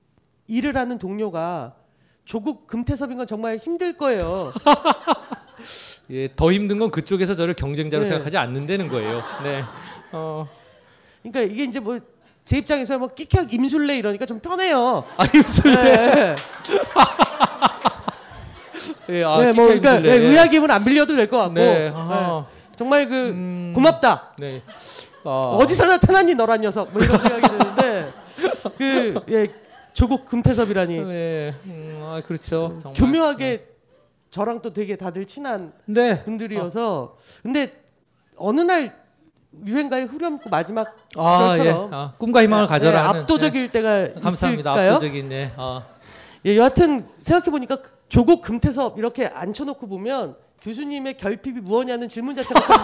일을 0.48 0.76
하는 0.76 0.98
동료가 0.98 1.74
조국 2.24 2.66
금태섭인 2.66 3.16
건 3.18 3.26
정말 3.26 3.56
힘들 3.56 3.96
거예요. 3.96 4.52
예, 6.10 6.30
더 6.32 6.52
힘든 6.52 6.78
건 6.78 6.90
그쪽에서 6.90 7.34
저를 7.34 7.54
경쟁자로 7.54 8.02
네. 8.04 8.08
생각하지 8.08 8.36
않는다는 8.36 8.88
거예요. 8.88 9.22
네. 9.42 9.62
어. 10.12 10.48
그러니까 11.22 11.52
이게 11.52 11.64
이제 11.64 11.80
뭐 11.80 11.98
제 12.44 12.58
입장에서 12.58 12.98
뭐 12.98 13.08
끼켜 13.08 13.42
임술래 13.42 13.96
이러니까 13.98 14.26
좀 14.26 14.40
편해요. 14.40 15.04
아, 15.16 15.24
임술래. 15.24 15.76
네. 15.76 16.34
예, 19.10 19.24
아, 19.24 19.40
네, 19.40 19.52
뭐 19.52 19.64
그러니까. 19.66 20.00
네, 20.00 20.08
예. 20.08 20.12
의학임은 20.14 20.70
안 20.70 20.84
빌려도 20.84 21.14
될 21.14 21.28
것 21.28 21.36
같고 21.38 21.54
네. 21.54 21.88
음. 21.90 22.08
네. 22.08 22.44
정말 22.76 23.08
그 23.08 23.72
고맙다. 23.74 24.34
네. 24.38 24.62
어. 25.22 25.58
어디서 25.60 25.84
나타났니 25.86 26.34
너란 26.34 26.62
녀석 26.62 26.90
뭐 26.92 27.02
이런 27.02 27.20
생각이 27.20 27.42
드는데 27.42 27.69
그 28.76 29.20
예, 29.30 29.48
조국 29.92 30.24
금태섭이라니 30.24 31.04
네. 31.04 31.54
음, 31.64 32.00
아, 32.02 32.20
그렇죠. 32.24 32.78
정말. 32.82 32.94
교묘하게 32.94 33.66
저랑 34.30 34.62
또 34.62 34.72
되게 34.72 34.96
다들 34.96 35.26
친한 35.26 35.72
네. 35.86 36.22
분들이어서 36.24 37.16
근데 37.42 37.82
어느 38.36 38.60
날 38.60 38.98
유행가의 39.66 40.06
후렴구 40.06 40.48
마지막 40.48 40.96
아, 41.16 41.48
구절처럼 41.52 41.92
예. 41.92 41.96
아, 41.96 42.12
꿈과 42.18 42.42
희망을 42.42 42.68
가져라 42.68 43.08
하는, 43.08 43.22
압도적일 43.22 43.62
네. 43.62 43.72
때가 43.72 44.20
감사합니다. 44.20 44.70
있을까요? 44.70 44.90
압도적인 44.92 45.28
네. 45.28 45.52
아. 45.56 45.82
예, 46.46 46.56
여하튼 46.56 47.06
생각해 47.20 47.50
보니까 47.50 47.78
조국 48.08 48.42
금태섭 48.42 48.98
이렇게 48.98 49.26
앉혀 49.26 49.64
놓고 49.64 49.88
보면 49.88 50.36
교수님의 50.62 51.16
결핍이 51.18 51.60
무엇냐는 51.60 52.08
질문 52.08 52.34
자체가 52.34 52.60
참 52.60 52.80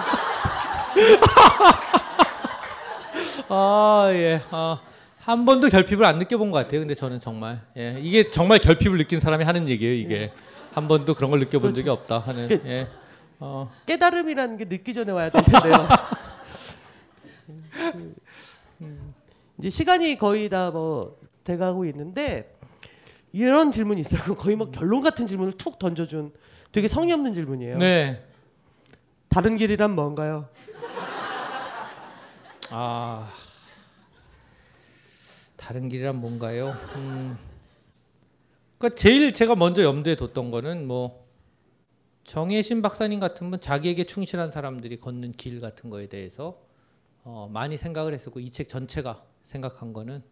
아, 3.49 4.09
예. 4.13 4.41
아, 4.51 4.81
한 5.27 5.45
번도 5.45 5.69
결핍을 5.71 6.05
안 6.05 6.19
느껴본 6.21 6.53
것 6.53 6.59
같아요. 6.59 6.81
근데 6.81 6.95
저는 6.95 7.19
정말 7.19 7.61
예. 7.77 7.99
이게 8.01 8.29
정말 8.29 8.61
결핍을 8.61 8.97
느낀 8.97 9.19
사람이 9.19 9.43
하는 9.43 9.69
얘기예요. 9.69 9.93
이게 9.95 10.33
한 10.73 10.87
번도 10.87 11.15
그런 11.15 11.33
걸 11.33 11.41
느껴본 11.41 11.75
적이 11.75 11.89
없다 11.91 12.21
하는. 12.21 12.47
그- 12.47 12.63
예. 12.67 12.87
어. 13.41 13.69
깨달음이라는 13.87 14.57
게 14.57 14.65
늦기 14.67 14.95
전에 14.95 15.11
와야 15.11 15.29
될 15.31 15.43
텐데요. 15.43 15.89
그, 17.47 18.15
이제 19.59 19.69
시간이 19.71 20.17
거의 20.17 20.49
다 20.49 20.71
뭐 20.71 21.17
돼가고 21.43 21.85
있는데 21.87 22.55
이런 23.33 23.73
질문이 23.73 24.01
있어요. 24.03 24.35
거의 24.39 24.55
뭐 24.55 24.71
결론 24.71 25.03
같은 25.03 25.27
질문을 25.27 25.55
툭 25.55 25.79
던져준 25.81 26.33
되게 26.71 26.87
성의 26.87 27.13
없는 27.15 27.35
질문이에요. 27.35 27.79
네. 27.79 28.23
다른 29.29 29.57
길이란 29.57 29.91
뭔가요? 29.97 30.49
아. 32.71 33.29
다른 35.67 35.89
길이란 35.89 36.15
뭔가요? 36.21 36.77
음. 36.95 37.37
그러니까 38.79 38.95
제일 38.97 39.33
제가 39.33 39.57
먼저 39.57 39.83
염두에 39.83 40.15
뒀던 40.15 40.53
거는 40.53 40.87
뭐 40.87 41.27
정혜신 42.23 42.83
박사님 42.83 43.19
같은 43.19 43.51
분 43.51 43.61
자기에게 43.61 44.05
충실한 44.07 44.53
사람들이 44.53 45.01
걷는 45.01 45.33
길 45.33 45.61
같은 45.61 45.91
거에 45.91 46.07
대해서 46.07 46.61
어, 47.25 47.51
많이 47.53 47.77
생각을 47.77 48.15
했었고 48.15 48.39
이 48.39 48.51
책 48.51 48.69
전체가 48.69 49.25
생각한 49.43 49.93
거는 49.93 50.23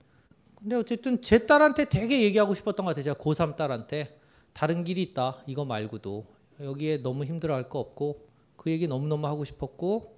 근데 0.55 0.77
어쨌든 0.77 1.21
제 1.21 1.47
딸한테 1.47 1.87
되게 1.89 2.23
얘기하고 2.23 2.55
싶었던 2.55 2.87
것 2.87 2.91
같아요. 2.91 3.03
제가 3.03 3.17
고3 3.21 3.57
딸한테 3.57 4.17
다른 4.53 4.85
길이 4.85 5.03
있다. 5.03 5.43
이거 5.49 5.65
말고도 5.65 6.27
여기에 6.61 6.99
너무 6.99 7.25
힘들어할 7.25 7.69
거 7.69 7.81
없고 7.81 8.29
그 8.55 8.71
얘기 8.71 8.87
너무너무 8.87 9.27
하고 9.27 9.45
싶었고 9.45 10.14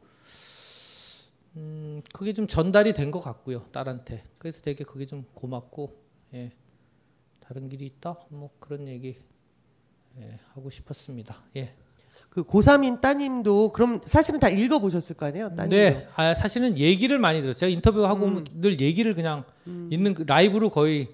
음, 1.57 2.03
그게 2.13 2.33
좀 2.33 2.47
전달이 2.47 2.93
된 2.93 3.11
것 3.11 3.21
같고요. 3.21 3.65
딸한테. 3.73 4.25
그래서 4.39 4.61
되게 4.63 4.85
그게 4.85 5.07
좀 5.07 5.25
고맙고 5.35 5.95
예. 6.35 6.53
다른 7.41 7.69
길이 7.69 7.87
있다. 7.87 8.17
뭐 8.29 8.51
그런 8.59 8.89
얘기 8.89 9.17
예, 10.21 10.39
하고 10.55 10.71
싶었습니다. 10.71 11.37
예. 11.57 11.75
그 12.29 12.43
고3인 12.45 13.01
따님도 13.01 13.73
그럼 13.73 14.01
사실은 14.05 14.41
다 14.41 14.49
읽어보셨을 14.49 15.17
거 15.17 15.27
아니에요? 15.27 15.55
따님도. 15.55 15.77
네, 15.77 16.09
아, 16.17 16.35
사실은 16.35 16.77
얘기를 16.77 17.19
많이 17.19 17.41
들었어요. 17.41 17.71
인터뷰하고 17.71 18.27
음. 18.27 18.45
늘 18.53 18.81
얘기를 18.81 19.15
그냥 19.15 19.45
있는 19.91 20.13
그 20.13 20.23
라이브로 20.27 20.71
거의 20.71 21.09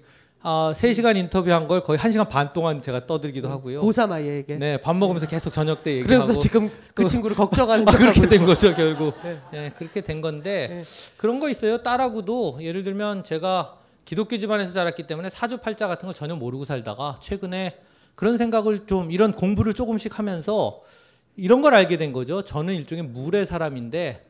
아, 0.45 0.73
3시간 0.75 1.15
인터뷰한 1.15 1.69
걸 1.69 1.79
거의 1.79 1.97
1시간 1.97 2.27
반 2.27 2.51
동안 2.51 2.81
제가 2.81 3.05
떠들기도 3.05 3.49
하고요. 3.49 3.81
고3 3.81 4.11
아이에게. 4.11 4.57
네, 4.57 4.75
밥 4.77 4.93
먹으면서 4.93 5.25
계속 5.25 5.51
저녁 5.51 5.83
때 5.83 5.91
얘기하고 5.91 6.07
그러면서 6.09 6.37
지금 6.37 6.69
그 6.93 7.05
친구를 7.05 7.33
걱정하는 7.37 7.87
아, 7.87 7.91
척하고 7.91 8.11
그렇게 8.13 8.27
된. 8.29 8.45
거죠, 8.45 8.75
결국. 8.75 9.13
네. 9.23 9.39
네, 9.53 9.71
그렇게 9.77 10.01
된 10.01 10.19
건데 10.19 10.67
네. 10.69 10.83
그런 11.15 11.39
거 11.39 11.49
있어요. 11.49 11.81
딸하고도 11.81 12.59
예를 12.61 12.83
들면 12.83 13.23
제가 13.23 13.77
기독교 14.03 14.37
집안에서 14.37 14.73
자랐기 14.73 15.07
때문에 15.07 15.29
사주팔자 15.29 15.87
같은 15.87 16.07
걸 16.07 16.13
전혀 16.13 16.35
모르고 16.35 16.65
살다가 16.65 17.15
최근에 17.21 17.77
그런 18.15 18.37
생각을 18.37 18.85
좀 18.85 19.11
이런 19.11 19.31
공부를 19.31 19.73
조금씩 19.73 20.19
하면서 20.19 20.81
이런 21.37 21.61
걸 21.61 21.73
알게 21.73 21.95
된 21.95 22.11
거죠. 22.11 22.41
저는 22.43 22.73
일종의 22.75 23.05
물의 23.05 23.45
사람인데 23.45 24.25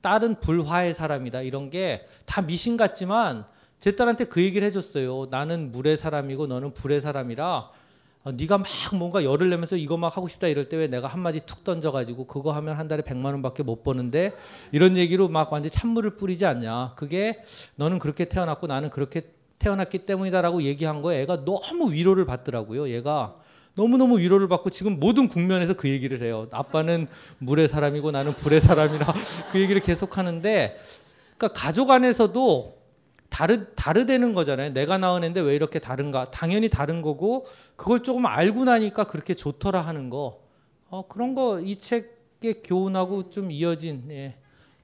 딸은 0.00 0.36
불화의 0.40 0.94
사람이다. 0.94 1.42
이런 1.42 1.68
게 1.68 2.06
다 2.24 2.40
미신 2.42 2.76
같지만 2.78 3.44
제 3.80 3.96
딸한테 3.96 4.24
그 4.24 4.42
얘기를 4.42 4.66
해줬어요. 4.68 5.26
나는 5.30 5.72
물의 5.72 5.96
사람이고 5.96 6.46
너는 6.46 6.74
불의 6.74 7.00
사람이라 7.00 7.70
어, 8.22 8.32
네가 8.32 8.58
막 8.58 8.66
뭔가 8.98 9.24
열을 9.24 9.48
내면서 9.48 9.76
이거 9.76 9.96
막 9.96 10.14
하고 10.14 10.28
싶다 10.28 10.46
이럴 10.46 10.68
때 10.68 10.76
왜 10.76 10.86
내가 10.88 11.08
한마디 11.08 11.40
툭 11.46 11.64
던져가지고 11.64 12.26
그거 12.26 12.52
하면 12.52 12.76
한 12.76 12.86
달에 12.86 13.02
100만 13.02 13.24
원밖에 13.26 13.62
못 13.62 13.82
버는데 13.82 14.32
이런 14.72 14.98
얘기로 14.98 15.28
막 15.28 15.50
완전 15.50 15.72
찬물을 15.72 16.16
뿌리지 16.16 16.44
않냐. 16.44 16.92
그게 16.96 17.40
너는 17.76 17.98
그렇게 17.98 18.26
태어났고 18.26 18.66
나는 18.66 18.90
그렇게 18.90 19.22
태어났기 19.58 20.00
때문이다라고 20.00 20.62
얘기한 20.62 21.00
거에 21.00 21.22
애가 21.22 21.46
너무 21.46 21.92
위로를 21.92 22.26
받더라고요. 22.26 22.90
얘가 22.90 23.34
너무너무 23.74 24.18
위로를 24.18 24.48
받고 24.48 24.68
지금 24.68 25.00
모든 25.00 25.26
국면에서 25.28 25.72
그 25.72 25.88
얘기를 25.88 26.20
해요. 26.20 26.48
아빠는 26.50 27.08
물의 27.38 27.68
사람이고 27.68 28.10
나는 28.10 28.34
불의 28.36 28.60
사람이라 28.60 29.14
그 29.52 29.60
얘기를 29.60 29.80
계속 29.80 30.18
하는데 30.18 30.76
그러니까 31.38 31.58
가족 31.58 31.90
안에서도 31.90 32.79
다르 33.30 33.72
다르되는 33.74 34.34
거잖아요. 34.34 34.72
내가 34.72 34.98
낳은 34.98 35.22
애인데 35.24 35.40
왜 35.40 35.54
이렇게 35.54 35.78
다른가? 35.78 36.30
당연히 36.30 36.68
다른 36.68 37.00
거고 37.00 37.46
그걸 37.76 38.02
조금 38.02 38.26
알고 38.26 38.64
나니까 38.64 39.04
그렇게 39.04 39.34
좋더라 39.34 39.80
하는 39.80 40.10
거. 40.10 40.40
어, 40.90 41.06
그런 41.08 41.34
거 41.34 41.60
이 41.60 41.76
책의 41.76 42.62
교훈하고 42.64 43.30
좀 43.30 43.50
이어진 43.50 44.04
예, 44.10 44.34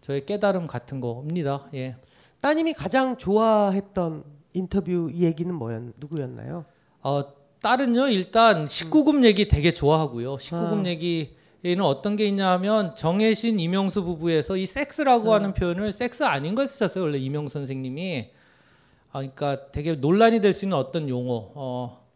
저의 0.01 0.24
깨달음 0.24 0.66
같은 0.68 1.01
거입니다. 1.01 1.66
예. 1.74 1.97
따님이 2.40 2.73
가장 2.74 3.16
좋아했던 3.16 4.23
인터뷰 4.55 5.10
얘기는 5.12 5.52
뭐였 5.52 5.82
누구였나요? 5.98 6.64
어, 7.02 7.24
딸은요 7.60 8.09
일단 8.09 8.66
19금 8.66 9.24
얘기 9.24 9.48
되게 9.48 9.73
좋아하고요. 9.73 10.36
19금 10.36 10.86
아. 10.86 10.89
얘기에는 10.89 11.82
어떤 11.82 12.14
게 12.14 12.27
있냐 12.28 12.51
하면 12.52 12.94
정혜신 12.94 13.59
이명수 13.59 14.05
부부에서 14.05 14.56
이 14.56 14.66
섹스라고 14.66 15.32
하는 15.35 15.52
표현을 15.52 15.93
섹스 15.93 16.23
아닌 16.23 16.55
걸 16.55 16.68
쓰셨어요. 16.68 17.02
원래 17.02 17.18
이명수 17.18 17.55
선생님이. 17.55 18.36
아, 19.16 19.18
그러니까 19.20 19.70
되게 19.72 19.94
논란이 19.94 20.40
될 20.40 20.52
수 20.52 20.64
있는 20.64 20.76
어떤 20.76 21.09
용어. 21.09 21.51
어, 21.55 22.06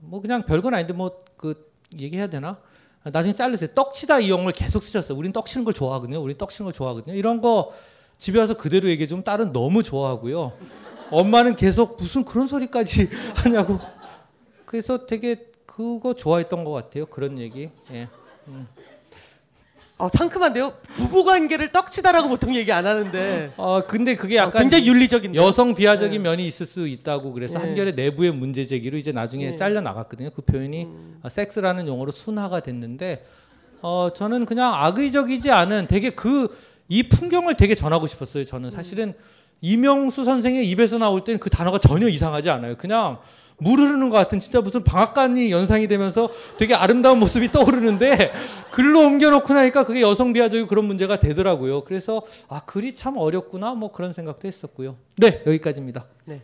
뭐 0.00 0.20
그냥 0.20 0.42
별건 0.42 0.74
아닌데 0.74 0.92
뭐 0.92 1.24
그 1.36 1.70
얘기해야 1.98 2.28
되나? 2.28 2.58
아, 3.02 3.10
나중에 3.10 3.34
자르세요. 3.34 3.68
떡치다 3.74 4.20
이 4.20 4.30
용어를 4.30 4.52
계속 4.52 4.82
쓰셨어요. 4.82 5.18
우린 5.18 5.32
떡치는 5.32 5.64
걸 5.64 5.74
좋아하거든요. 5.74 6.22
우린 6.22 6.38
떡치는 6.38 6.66
걸 6.66 6.72
좋아하거든요. 6.72 7.14
이런 7.16 7.40
거 7.40 7.72
집에 8.16 8.38
와서 8.38 8.56
그대로 8.56 8.88
얘기해 8.88 9.06
주면 9.06 9.24
딸은 9.24 9.52
너무 9.52 9.82
좋아하고요. 9.82 10.52
엄마는 11.10 11.56
계속 11.56 11.96
무슨 11.98 12.24
그런 12.24 12.46
소리까지 12.46 13.10
하냐고. 13.36 13.78
그래서 14.64 15.06
되게 15.06 15.50
그거 15.66 16.14
좋아했던 16.14 16.64
것 16.64 16.70
같아요. 16.70 17.04
그런 17.06 17.38
얘기. 17.38 17.68
예. 17.90 18.08
음. 18.48 18.66
어, 20.04 20.08
상큼한데요. 20.08 20.72
부부 20.94 21.24
관계를 21.24 21.72
떡치다라고 21.72 22.28
보통 22.28 22.54
얘기 22.54 22.72
안 22.72 22.86
하는데. 22.86 23.52
어 23.56 23.80
근데 23.86 24.16
그게 24.16 24.36
약간 24.36 24.56
어, 24.56 24.58
굉장히 24.60 24.86
윤리적인 24.86 25.34
여성 25.34 25.74
비하적인 25.74 26.22
네. 26.22 26.28
면이 26.28 26.46
있을 26.46 26.66
수 26.66 26.86
있다고 26.86 27.32
그래서 27.32 27.58
네. 27.58 27.66
한결의 27.66 27.94
내부의 27.94 28.32
문제 28.32 28.64
제기로 28.64 28.98
이제 28.98 29.12
나중에 29.12 29.50
네. 29.50 29.56
잘려 29.56 29.80
나갔거든요. 29.80 30.30
그 30.34 30.42
표현이 30.42 30.84
음. 30.84 31.18
어, 31.22 31.28
섹스라는 31.28 31.86
용어로 31.88 32.10
순화가 32.10 32.60
됐는데 32.60 33.24
어 33.82 34.08
저는 34.14 34.46
그냥 34.46 34.74
악의적이지 34.74 35.50
않은 35.50 35.88
되게 35.88 36.10
그 36.10 36.48
이 36.88 37.02
풍경을 37.08 37.56
되게 37.56 37.74
전하고 37.74 38.06
싶었어요. 38.06 38.44
저는 38.44 38.70
사실은 38.70 39.14
이명수 39.60 40.24
선생의 40.24 40.68
입에서 40.68 40.98
나올 40.98 41.24
때는 41.24 41.40
그 41.40 41.48
단어가 41.48 41.78
전혀 41.78 42.08
이상하지 42.08 42.50
않아요. 42.50 42.76
그냥 42.76 43.18
물 43.58 43.78
흐르는 43.78 44.10
것 44.10 44.16
같은 44.16 44.40
진짜 44.40 44.60
무슨 44.60 44.82
방앗간이 44.82 45.50
연상이 45.50 45.86
되면서 45.86 46.28
되게 46.58 46.74
아름다운 46.74 47.18
모습이 47.18 47.52
떠오르는데 47.52 48.32
글로 48.72 49.00
옮겨놓고 49.00 49.54
나니까 49.54 49.84
그게 49.84 50.00
여성 50.00 50.32
비하적이고 50.32 50.68
그런 50.68 50.84
문제가 50.84 51.18
되더라고요. 51.18 51.84
그래서 51.84 52.22
아 52.48 52.64
글이 52.64 52.94
참 52.94 53.16
어렵구나 53.16 53.74
뭐 53.74 53.92
그런 53.92 54.12
생각도 54.12 54.48
했었고요. 54.48 54.96
네 55.16 55.42
여기까지입니다. 55.46 56.06
네. 56.24 56.42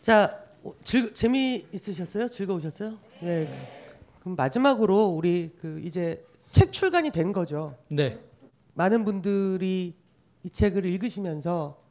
자, 0.00 0.38
어, 0.62 0.74
즐, 0.84 1.14
재미 1.14 1.66
있으셨어요? 1.72 2.28
즐거우셨어요? 2.28 2.98
네. 3.20 3.48
그럼 4.20 4.36
마지막으로 4.36 5.06
우리 5.06 5.50
그 5.60 5.80
이제 5.84 6.24
책 6.50 6.72
출간이 6.72 7.10
된 7.10 7.32
거죠. 7.32 7.74
네. 7.88 8.18
많은 8.74 9.04
분들이 9.04 9.94
이 10.42 10.50
책을 10.50 10.84
읽으시면서 10.84 11.82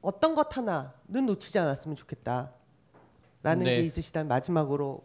어떤 0.00 0.34
것 0.34 0.56
하나는 0.56 1.26
놓치지 1.26 1.58
않았으면 1.58 1.96
좋겠다. 1.96 2.52
라는 3.46 3.64
네. 3.64 3.76
게 3.76 3.82
있으시다면 3.82 4.26
마지막으로 4.26 5.04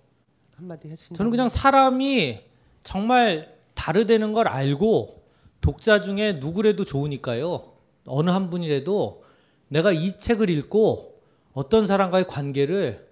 한마디 0.55 0.89
하시는 0.89 1.15
저는 1.15 1.29
그냥 1.29 1.47
사람이 1.47 2.39
정말 2.81 3.55
다르다는 3.75 4.33
걸 4.33 4.47
알고 4.47 5.21
독자 5.61 6.01
중에 6.01 6.33
누구라도 6.33 6.83
좋으니까요. 6.83 7.71
어느 8.07 8.31
한 8.31 8.49
분이라도 8.49 9.23
내가 9.67 9.91
이 9.91 10.17
책을 10.17 10.49
읽고 10.49 11.21
어떤 11.53 11.85
사람과의 11.85 12.25
관계를 12.25 13.07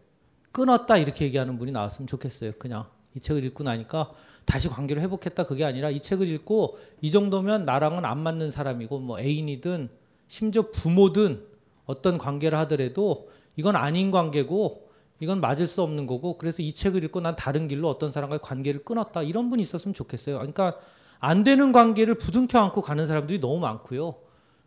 끊었다 0.52 0.98
이렇게 0.98 1.26
얘기하는 1.26 1.60
분이 1.60 1.74
나왔으면 1.74 2.08
좋겠어요. 2.08 2.54
그냥 2.58 2.86
이 3.14 3.20
책을 3.20 3.44
읽고 3.44 3.64
나니까 3.64 4.10
다시 4.46 4.68
관계를 4.68 5.00
회복했다 5.04 5.46
그게 5.46 5.64
아니라 5.64 5.92
이 5.92 6.00
책을 6.00 6.28
읽고 6.28 6.80
이 7.02 7.12
정도면 7.12 7.66
나랑은 7.66 8.04
안 8.04 8.18
맞는 8.18 8.50
사람이고 8.50 8.98
뭐 8.98 9.20
애인이든 9.20 9.90
심지어 10.28 10.72
부모든 10.72 11.46
어떤 11.86 12.18
관계를 12.18 12.58
하더라도 12.58 13.30
이건 13.56 13.76
아닌 13.76 14.10
관계고 14.10 14.89
이건 15.20 15.42
맞을 15.42 15.68
수 15.68 15.82
없는 15.82 16.08
거고 16.08 16.38
그래서 16.38 16.62
이 16.62 16.74
책을 16.74 17.04
읽고 17.06 17.20
난 17.22 17.36
다른 17.36 17.68
길로 17.68 17.90
어떤 17.90 18.12
사람과의 18.12 18.40
관계를 18.42 18.84
끊었다 18.86 19.22
이런 19.22 19.50
분이 19.50 19.62
있었으면 19.62 19.94
좋겠어요. 19.94 20.38
그러니까 20.38 20.76
안 21.20 21.44
되는 21.44 21.72
관계를 21.72 22.16
부둥켜 22.16 22.60
안고 22.60 22.82
가는 22.82 23.06
사람들이 23.06 23.40
너무 23.40 23.60
많고요. 23.60 24.16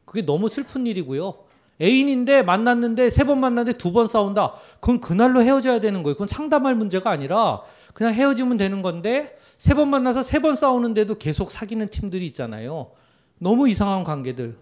그게 0.04 0.22
너무 0.22 0.48
슬픈 0.48 0.86
일이고요. 0.86 1.34
애인인데 1.80 2.42
만났는데 2.42 3.08
세 3.10 3.24
번 3.24 3.40
만났는데 3.40 3.78
두 3.78 3.92
번 3.92 4.06
싸운다. 4.08 4.54
그건 4.80 5.00
그날로 5.00 5.42
헤어져야 5.42 5.80
되는 5.80 6.02
거예요. 6.02 6.14
그건 6.14 6.28
상담할 6.28 6.74
문제가 6.74 7.10
아니라 7.10 7.62
그냥 7.94 8.12
헤어지면 8.14 8.56
되는 8.58 8.82
건데 8.82 9.36
세 9.58 9.74
번 9.74 9.88
만나서 9.88 10.22
세 10.22 10.40
번 10.40 10.56
싸우는데도 10.56 11.16
계속 11.16 11.50
사귀는 11.50 11.88
팀들이 11.88 12.26
있잖아요. 12.26 12.90
너무 13.38 13.68
이상한 13.68 14.04
관계들. 14.04 14.56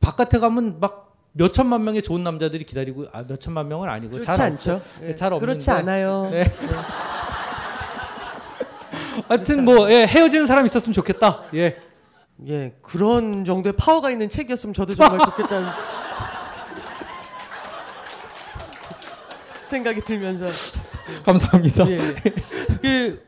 바깥에 0.00 0.38
가면 0.38 0.78
막 0.80 1.01
몇 1.32 1.52
천만 1.52 1.82
명의 1.84 2.02
좋은 2.02 2.22
남자들이 2.22 2.64
기다리고 2.64 3.06
아 3.12 3.24
몇 3.26 3.40
천만 3.40 3.68
명은 3.68 3.88
아니고 3.88 4.12
그렇지 4.12 4.26
잘 4.26 4.40
않죠. 4.40 4.72
없죠. 4.74 5.06
예, 5.06 5.14
잘 5.14 5.32
없는데 5.32 5.46
그렇지 5.52 5.70
않아요. 5.70 6.28
네. 6.30 6.44
하여튼 9.28 9.64
뭐 9.64 9.90
예, 9.90 10.06
헤어지는 10.06 10.46
사람 10.46 10.66
있었으면 10.66 10.92
좋겠다. 10.94 11.44
예. 11.54 11.78
예, 12.48 12.74
그런 12.82 13.44
정도의 13.44 13.74
파워가 13.76 14.10
있는 14.10 14.28
책이었으면 14.28 14.74
저도 14.74 14.94
정말 14.94 15.18
좋겠다는 15.26 15.70
생각이 19.60 20.00
들면서 20.02 20.46
감사합니다. 21.24 21.88
예, 21.88 21.98
예. 21.98 23.18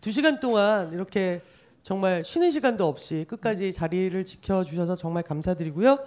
그두 0.00 0.12
시간 0.12 0.40
동안 0.40 0.92
이렇게 0.92 1.40
정말 1.82 2.22
쉬는 2.24 2.50
시간도 2.50 2.86
없이 2.86 3.24
끝까지 3.28 3.72
자리를 3.72 4.22
지켜 4.24 4.62
주셔서 4.64 4.94
정말 4.96 5.22
감사드리고요. 5.22 5.98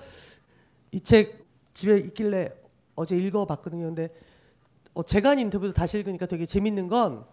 이 0.92 1.00
책 1.00 1.46
집에 1.74 1.98
있길래 2.00 2.52
어제 2.96 3.16
읽어봤거든요. 3.18 3.86
근데 3.86 4.10
어, 4.94 5.04
제가 5.04 5.30
한 5.32 5.40
인터뷰도 5.40 5.74
다시 5.74 5.98
읽으니까 6.00 6.26
되게 6.26 6.46
재밌는 6.46 6.88
건 6.88 7.26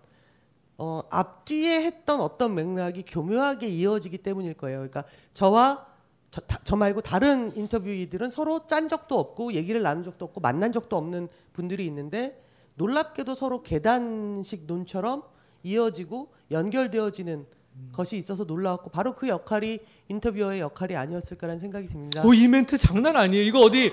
어, 0.77 1.03
앞뒤에 1.11 1.83
했던 1.83 2.21
어떤 2.21 2.55
맥락이 2.55 3.05
교묘하게 3.07 3.67
이어지기 3.69 4.19
때문일 4.19 4.55
거예요. 4.55 4.79
그러니까 4.79 5.05
저와 5.35 5.87
저, 6.31 6.41
다- 6.43 6.61
저 6.63 6.77
말고 6.77 7.01
다른 7.01 7.57
인터뷰이들은 7.57 8.31
서로 8.31 8.67
짠 8.67 8.89
적도 8.89 9.19
없고 9.19 9.55
얘기를 9.55 9.83
나눈 9.83 10.05
적도 10.05 10.27
없고 10.27 10.41
만난 10.41 10.71
적도 10.71 10.97
없는 10.97 11.29
분들이 11.53 11.85
있는데 11.87 12.41
놀랍게도 12.77 13.35
서로 13.35 13.63
계단식 13.65 14.67
논처럼 14.67 15.25
이어지고 15.65 16.29
연결되어지는 16.53 17.45
것이 17.93 18.17
있어서 18.17 18.45
놀라웠고 18.45 18.91
바로 18.91 19.15
그 19.15 19.29
역할이 19.29 19.81
인터뷰어의 20.09 20.61
역할이 20.61 20.97
아니었을까라는 20.97 21.59
생각이 21.59 21.89
듭니다. 21.89 22.23
오, 22.25 22.33
이 22.33 22.47
멘트 22.47 22.79
장난 22.79 23.17
아니에요. 23.17 23.43
이거 23.43 23.61
어디 23.61 23.93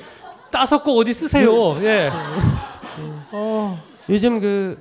따섞고 0.51 0.91
어디 0.91 1.13
쓰세요. 1.13 1.51
예. 1.83 2.09
어. 3.31 3.83
요즘 4.09 4.39
그 4.39 4.77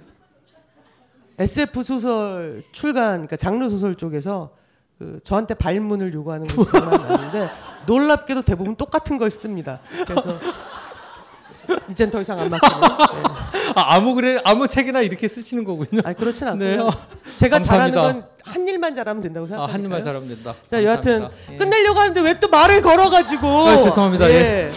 SF 1.39 1.83
소설 1.83 2.63
출간, 2.73 3.13
그러니까 3.13 3.37
장르 3.37 3.69
소설 3.69 3.97
쪽에서 3.97 4.51
그 4.99 5.19
저한테 5.25 5.55
발문을 5.55 6.13
요구하는 6.13 6.47
정말 6.47 6.99
많은데 6.99 7.51
놀랍게도 7.87 8.43
대부분 8.43 8.77
똑같은 8.77 9.19
걸 9.19 9.31
씁니다. 9.31 9.81
그래서 10.07 10.39
이젠 11.91 12.11
더 12.11 12.21
이상 12.21 12.39
안 12.39 12.49
맡기는. 12.51 12.81
네. 12.81 12.87
아, 13.77 13.95
아무 13.95 14.15
그래 14.15 14.41
아무 14.45 14.69
책이나 14.69 15.01
이렇게 15.03 15.27
쓰시는 15.29 15.65
거군요. 15.65 16.01
아 16.05 16.13
그렇진 16.13 16.47
않고요. 16.49 16.69
네, 16.69 16.79
어, 16.79 16.91
제가 17.37 17.59
감사합니다. 17.59 18.01
잘하는 18.01 18.21
건 18.23 18.35
한 18.45 18.69
일만 18.69 18.95
잘하면 18.95 19.23
된다고 19.23 19.45
아, 19.45 19.47
생각합니다. 19.47 19.75
한 19.75 19.85
입만 19.87 20.03
잘하면 20.05 20.29
된다. 20.29 20.55
자 20.69 20.85
여하튼 20.85 21.21
감사합니다. 21.23 21.53
예. 21.55 21.57
끝내려고 21.57 21.99
하는데 21.99 22.21
왜 22.21 22.35
또 22.41 22.49
말을 22.49 22.83
걸어가지고 22.83 23.49
아, 23.49 23.83
죄송합니다. 23.83 24.31
예. 24.31 24.71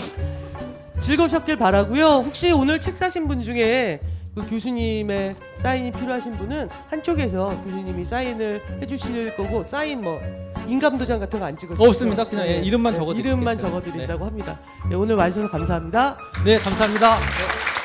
즐거우셨길 1.02 1.58
바라고요. 1.58 2.06
혹시 2.26 2.52
오늘 2.52 2.80
책 2.80 2.96
사신 2.98 3.28
분 3.28 3.42
중에 3.42 4.00
그 4.38 4.48
교수님의 4.48 5.34
사인이 5.56 5.92
필요하신 5.94 6.38
분은 6.38 6.70
한쪽에서 6.92 7.60
교수님이 7.64 8.06
사인을 8.06 8.62
해주실 8.84 9.36
거고 9.36 9.64
사인 9.64 10.04
뭐 10.04 10.22
인감도장 10.68 11.20
같은 11.20 11.40
거 11.40 11.48
안 11.48 11.58
찍어 11.58 11.74
없습니다. 11.80 12.24
그냥, 12.28 12.46
예, 12.46 12.58
이름만 12.60 12.94
적어드리겠어요. 12.94 13.34
이름만 13.34 13.58
적어드린다고 13.58 14.26
합니다. 14.26 14.60
예, 14.92 14.96
오늘 14.96 15.16
와주셔서 15.16 15.50
감사합니다. 15.50 16.18
네, 16.46 16.58
감사합니다. 16.58 17.16
네. 17.18 17.77